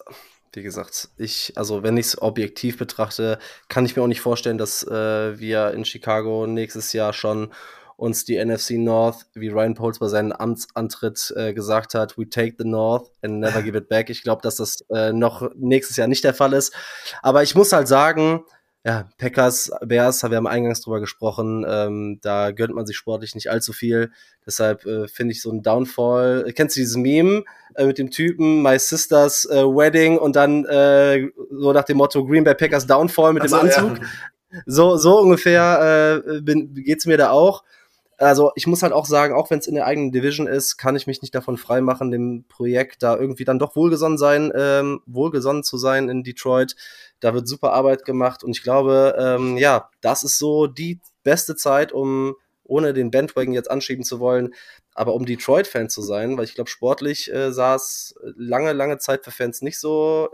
wie 0.53 0.63
gesagt, 0.63 1.11
ich, 1.17 1.53
also 1.57 1.83
wenn 1.83 1.97
ich 1.97 2.07
es 2.07 2.23
objektiv 2.23 2.79
betrachte, 2.79 3.39
kann 3.69 3.85
ich 3.85 3.97
mir 3.97 4.03
auch 4.03 4.09
nicht 4.09 4.21
vorstellen, 4.21 4.59
dass 4.59 4.83
äh, 4.83 5.39
wir 5.39 5.73
in 5.73 5.85
Chicago 5.85 6.47
nächstes 6.47 6.93
Jahr 6.93 7.13
schon 7.13 7.53
uns 8.01 8.25
die 8.25 8.43
NFC 8.43 8.73
North, 8.73 9.27
wie 9.35 9.49
Ryan 9.49 9.75
Poles 9.75 9.99
bei 9.99 10.09
seinem 10.09 10.33
Amtsantritt 10.33 11.35
äh, 11.37 11.53
gesagt 11.53 11.93
hat, 11.93 12.17
we 12.17 12.29
take 12.29 12.55
the 12.59 12.67
North 12.67 13.11
and 13.21 13.41
never 13.41 13.63
give 13.63 13.77
it 13.77 13.91
back. 13.91 14.09
Ich 14.09 14.23
glaube, 14.23 14.41
dass 14.41 14.57
das 14.57 14.81
äh, 14.89 15.13
noch 15.13 15.51
nächstes 15.55 15.99
Jahr 15.99 16.09
nicht 16.09 16.25
der 16.25 16.33
Fall 16.33 16.55
ist. 16.55 16.75
Aber 17.21 17.43
ich 17.43 17.55
muss 17.55 17.75
halt 17.75 17.89
sagen, 17.89 18.45
ja, 18.85 19.09
Packers, 19.19 19.71
Bears, 19.85 20.23
wir 20.23 20.37
haben 20.37 20.47
eingangs 20.47 20.81
drüber 20.81 21.01
gesprochen, 21.01 21.67
ähm, 21.69 22.19
da 22.23 22.51
gönnt 22.51 22.75
man 22.75 22.87
sich 22.87 22.97
sportlich 22.97 23.35
nicht 23.35 23.51
allzu 23.51 23.75
viel. 23.75 24.11
Deshalb 24.47 24.87
äh, 24.87 25.07
finde 25.07 25.33
ich 25.33 25.43
so 25.43 25.51
ein 25.51 25.63
Downfall. 25.63 26.51
Kennst 26.55 26.77
du 26.77 26.81
dieses 26.81 26.97
Meme 26.97 27.45
äh, 27.75 27.85
mit 27.85 27.99
dem 27.99 28.11
Typen 28.11 28.63
My 28.63 28.79
Sister's 28.79 29.45
äh, 29.45 29.65
Wedding 29.65 30.17
und 30.17 30.35
dann 30.35 30.65
äh, 30.65 31.29
so 31.51 31.75
nach 31.75 31.85
dem 31.85 31.99
Motto 31.99 32.25
Green 32.25 32.45
Bay 32.45 32.55
Packers 32.55 32.87
Downfall 32.87 33.35
mit 33.35 33.43
also, 33.43 33.59
dem 33.59 33.67
Anzug? 33.67 33.99
Ja. 33.99 34.61
So, 34.67 34.97
so 34.97 35.21
ungefähr 35.21 36.23
äh, 36.27 36.41
bin, 36.41 36.75
geht's 36.75 37.07
mir 37.07 37.19
da 37.19 37.31
auch. 37.31 37.63
Also 38.17 38.53
ich 38.55 38.67
muss 38.67 38.83
halt 38.83 38.93
auch 38.93 39.07
sagen, 39.07 39.35
auch 39.35 39.51
wenn 39.51 39.61
es 39.61 39.67
in 39.67 39.75
der 39.75 39.87
eigenen 39.87 40.13
Division 40.13 40.47
ist, 40.47 40.77
kann 40.77 40.95
ich 40.95 41.07
mich 41.07 41.23
nicht 41.23 41.35
davon 41.35 41.57
freimachen, 41.57 42.11
dem 42.11 42.45
Projekt 42.49 43.03
da 43.03 43.17
irgendwie 43.17 43.47
dann 43.47 43.59
doch 43.59 43.77
wohlgesonnen 43.77 44.19
sein, 44.19 44.53
ähm, 44.55 45.01
wohlgesonnen 45.07 45.63
zu 45.63 45.79
sein 45.79 46.11
in 46.11 46.23
Detroit. 46.23 46.77
Da 47.21 47.35
wird 47.35 47.49
super 47.49 47.73
Arbeit 47.73 48.05
gemacht 48.05 48.43
und 48.43 48.51
ich 48.51 48.63
glaube, 48.63 49.17
ähm, 49.19 49.57
ja, 49.57 49.91
das 50.01 50.23
ist 50.23 50.39
so 50.39 50.67
die 50.67 51.01
beste 51.23 51.55
Zeit, 51.57 51.93
um 51.93 52.35
ohne 52.65 52.95
den 52.95 53.11
Bandwagon 53.11 53.53
jetzt 53.53 53.71
anschieben 53.71 54.05
zu 54.05 54.21
wollen, 54.21 54.55
aber 54.95 55.15
um 55.15 55.27
Detroit-Fan 55.27 55.91
zu 55.91 56.03
sein, 56.03 56.39
weil 56.39 56.45
ich 56.45 56.55
glaube, 56.55 56.71
sportlich 56.71 57.33
äh, 57.33 57.53
sah 57.53 57.75
es 57.75 58.15
lange, 58.37 58.73
lange 58.73 58.99
Zeit 58.99 59.25
für 59.25 59.33
Fans 59.33 59.61
nicht 59.61 59.79
so, 59.79 60.29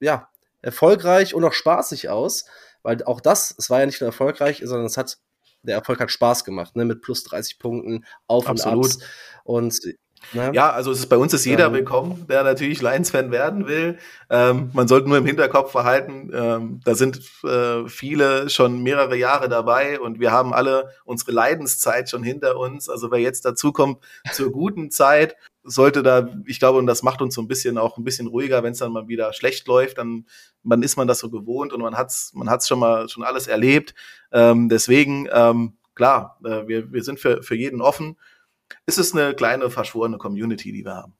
ja, 0.00 0.28
erfolgreich 0.60 1.34
und 1.34 1.44
auch 1.44 1.52
spaßig 1.52 2.08
aus, 2.08 2.44
weil 2.82 3.02
auch 3.04 3.20
das, 3.20 3.54
es 3.58 3.70
war 3.70 3.80
ja 3.80 3.86
nicht 3.86 4.00
nur 4.00 4.08
erfolgreich, 4.08 4.60
sondern 4.64 4.86
es 4.86 4.96
hat, 4.96 5.18
der 5.62 5.76
Erfolg 5.76 6.00
hat 6.00 6.10
Spaß 6.10 6.44
gemacht, 6.44 6.76
ne, 6.76 6.84
mit 6.84 7.00
plus 7.00 7.24
30 7.24 7.58
Punkten, 7.58 8.04
Auf 8.26 8.46
Absolut. 8.48 8.84
und 8.84 8.84
Abs. 8.84 8.98
Und 9.44 9.96
Ne? 10.32 10.52
Ja, 10.54 10.70
also 10.70 10.90
es 10.90 11.00
ist, 11.00 11.06
bei 11.06 11.16
uns 11.16 11.32
ist 11.32 11.44
jeder 11.44 11.66
ähm, 11.66 11.72
willkommen, 11.74 12.26
der 12.28 12.42
natürlich 12.42 12.82
Lions-Fan 12.82 13.30
werden 13.30 13.66
will. 13.66 13.98
Ähm, 14.30 14.70
man 14.72 14.88
sollte 14.88 15.08
nur 15.08 15.18
im 15.18 15.26
Hinterkopf 15.26 15.72
verhalten, 15.72 16.30
ähm, 16.34 16.80
da 16.84 16.94
sind 16.94 17.20
äh, 17.44 17.88
viele 17.88 18.50
schon 18.50 18.82
mehrere 18.82 19.16
Jahre 19.16 19.48
dabei 19.48 20.00
und 20.00 20.20
wir 20.20 20.32
haben 20.32 20.52
alle 20.52 20.90
unsere 21.04 21.32
Leidenszeit 21.32 22.10
schon 22.10 22.22
hinter 22.22 22.56
uns. 22.56 22.88
Also 22.88 23.10
wer 23.10 23.18
jetzt 23.18 23.44
dazukommt 23.44 23.98
zur 24.32 24.52
guten 24.52 24.90
Zeit, 24.90 25.36
sollte 25.62 26.02
da, 26.02 26.28
ich 26.46 26.58
glaube, 26.58 26.78
und 26.78 26.86
das 26.86 27.02
macht 27.02 27.20
uns 27.20 27.34
so 27.34 27.42
ein 27.42 27.48
bisschen 27.48 27.78
auch 27.78 27.98
ein 27.98 28.04
bisschen 28.04 28.26
ruhiger, 28.26 28.62
wenn 28.62 28.72
es 28.72 28.78
dann 28.78 28.92
mal 28.92 29.08
wieder 29.08 29.32
schlecht 29.32 29.66
läuft, 29.66 29.98
dann, 29.98 30.26
dann 30.64 30.82
ist 30.82 30.96
man 30.96 31.08
das 31.08 31.18
so 31.18 31.30
gewohnt 31.30 31.72
und 31.72 31.80
man 31.80 31.96
hat's, 31.96 32.32
man 32.34 32.48
hat's 32.48 32.68
schon 32.68 32.78
mal 32.78 33.08
schon 33.08 33.22
alles 33.22 33.46
erlebt. 33.46 33.94
Ähm, 34.32 34.68
deswegen, 34.68 35.28
ähm, 35.32 35.74
klar, 35.94 36.38
äh, 36.44 36.66
wir, 36.66 36.92
wir 36.92 37.02
sind 37.02 37.20
für, 37.20 37.42
für 37.42 37.54
jeden 37.54 37.80
offen 37.80 38.16
ist 38.86 38.98
es 38.98 39.14
eine 39.14 39.34
kleine 39.34 39.70
verschworene 39.70 40.18
Community, 40.18 40.72
die 40.72 40.84
wir 40.84 40.94
haben. 40.94 41.14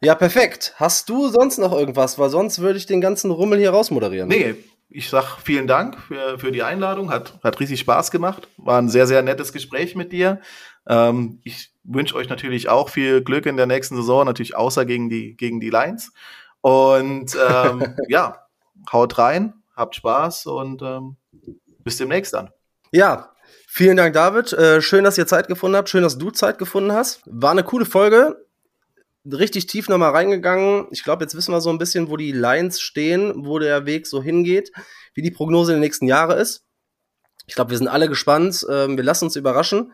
Ja, 0.00 0.14
perfekt. 0.14 0.74
Hast 0.76 1.08
du 1.08 1.28
sonst 1.28 1.58
noch 1.58 1.72
irgendwas? 1.72 2.18
Weil 2.18 2.30
sonst 2.30 2.60
würde 2.60 2.78
ich 2.78 2.86
den 2.86 3.00
ganzen 3.00 3.30
Rummel 3.30 3.58
hier 3.58 3.70
rausmoderieren. 3.70 4.28
Nee, 4.28 4.54
ich 4.88 5.08
sag 5.08 5.38
vielen 5.38 5.66
Dank 5.66 5.98
für, 5.98 6.38
für 6.38 6.52
die 6.52 6.62
Einladung. 6.62 7.10
Hat, 7.10 7.38
hat 7.42 7.58
riesig 7.60 7.80
Spaß 7.80 8.10
gemacht. 8.10 8.48
War 8.56 8.78
ein 8.78 8.88
sehr, 8.88 9.06
sehr 9.06 9.22
nettes 9.22 9.52
Gespräch 9.52 9.94
mit 9.94 10.12
dir. 10.12 10.40
Ähm, 10.86 11.40
ich 11.44 11.72
wünsche 11.82 12.14
euch 12.14 12.28
natürlich 12.28 12.68
auch 12.68 12.88
viel 12.88 13.22
Glück 13.22 13.46
in 13.46 13.56
der 13.56 13.66
nächsten 13.66 13.96
Saison, 13.96 14.26
natürlich 14.26 14.56
außer 14.56 14.84
gegen 14.84 15.08
die, 15.08 15.36
gegen 15.36 15.60
die 15.60 15.70
Lions. 15.70 16.12
Und 16.60 17.36
ähm, 17.48 17.96
ja, 18.08 18.46
haut 18.92 19.18
rein, 19.18 19.54
habt 19.74 19.96
Spaß 19.96 20.46
und 20.46 20.82
ähm, 20.82 21.16
bis 21.84 21.96
demnächst 21.96 22.34
dann. 22.34 22.50
Ja, 22.92 23.30
Vielen 23.78 23.98
Dank, 23.98 24.14
David. 24.14 24.54
Äh, 24.54 24.80
schön, 24.80 25.04
dass 25.04 25.18
ihr 25.18 25.26
Zeit 25.26 25.48
gefunden 25.48 25.76
habt. 25.76 25.90
Schön, 25.90 26.02
dass 26.02 26.16
du 26.16 26.30
Zeit 26.30 26.56
gefunden 26.56 26.92
hast. 26.92 27.20
War 27.26 27.50
eine 27.50 27.62
coole 27.62 27.84
Folge. 27.84 28.42
richtig 29.30 29.66
tief 29.66 29.90
nochmal 29.90 30.12
reingegangen. 30.12 30.86
Ich 30.92 31.04
glaube, 31.04 31.24
jetzt 31.24 31.34
wissen 31.34 31.52
wir 31.52 31.60
so 31.60 31.68
ein 31.68 31.76
bisschen, 31.76 32.08
wo 32.08 32.16
die 32.16 32.32
Lines 32.32 32.80
stehen, 32.80 33.44
wo 33.44 33.58
der 33.58 33.84
Weg 33.84 34.06
so 34.06 34.22
hingeht, 34.22 34.72
wie 35.12 35.20
die 35.20 35.30
Prognose 35.30 35.72
in 35.72 35.76
den 35.76 35.82
nächsten 35.82 36.06
Jahren 36.06 36.38
ist. 36.38 36.64
Ich 37.46 37.54
glaube, 37.54 37.70
wir 37.70 37.76
sind 37.76 37.88
alle 37.88 38.08
gespannt. 38.08 38.66
Ähm, 38.70 38.96
wir 38.96 39.04
lassen 39.04 39.26
uns 39.26 39.36
überraschen 39.36 39.92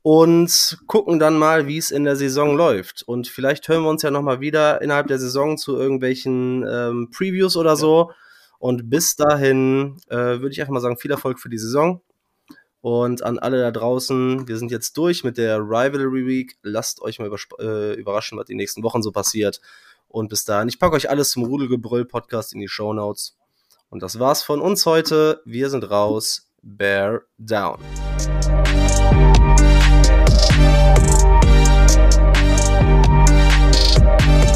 und 0.00 0.78
gucken 0.86 1.18
dann 1.18 1.36
mal, 1.36 1.66
wie 1.66 1.76
es 1.76 1.90
in 1.90 2.04
der 2.04 2.16
Saison 2.16 2.56
läuft. 2.56 3.02
Und 3.02 3.28
vielleicht 3.28 3.68
hören 3.68 3.82
wir 3.82 3.90
uns 3.90 4.00
ja 4.00 4.10
nochmal 4.10 4.40
wieder 4.40 4.80
innerhalb 4.80 5.08
der 5.08 5.18
Saison 5.18 5.58
zu 5.58 5.76
irgendwelchen 5.76 6.66
ähm, 6.66 7.10
Previews 7.14 7.58
oder 7.58 7.76
so. 7.76 8.12
Und 8.58 8.88
bis 8.88 9.14
dahin 9.14 9.98
äh, 10.08 10.16
würde 10.16 10.52
ich 10.52 10.60
einfach 10.62 10.72
mal 10.72 10.80
sagen, 10.80 10.96
viel 10.96 11.10
Erfolg 11.10 11.38
für 11.38 11.50
die 11.50 11.58
Saison. 11.58 12.00
Und 12.84 13.22
an 13.22 13.38
alle 13.38 13.62
da 13.62 13.70
draußen, 13.70 14.46
wir 14.46 14.58
sind 14.58 14.70
jetzt 14.70 14.98
durch 14.98 15.24
mit 15.24 15.38
der 15.38 15.58
Rivalry 15.58 16.26
Week. 16.26 16.58
Lasst 16.62 17.00
euch 17.00 17.18
mal 17.18 17.34
äh, 17.58 17.94
überraschen, 17.94 18.36
was 18.36 18.44
die 18.44 18.54
nächsten 18.54 18.82
Wochen 18.82 19.02
so 19.02 19.10
passiert. 19.10 19.62
Und 20.06 20.28
bis 20.28 20.44
dahin, 20.44 20.68
ich 20.68 20.78
packe 20.78 20.94
euch 20.94 21.08
alles 21.08 21.30
zum 21.30 21.44
Rudelgebrüll-Podcast 21.44 22.52
in 22.52 22.60
die 22.60 22.68
Shownotes. 22.68 23.38
Und 23.88 24.02
das 24.02 24.18
war's 24.18 24.42
von 24.42 24.60
uns 24.60 24.84
heute. 24.84 25.40
Wir 25.46 25.70
sind 25.70 25.90
raus. 25.90 26.50
Bear 26.60 27.22
down. 27.38 27.78
Thank. 33.96 34.53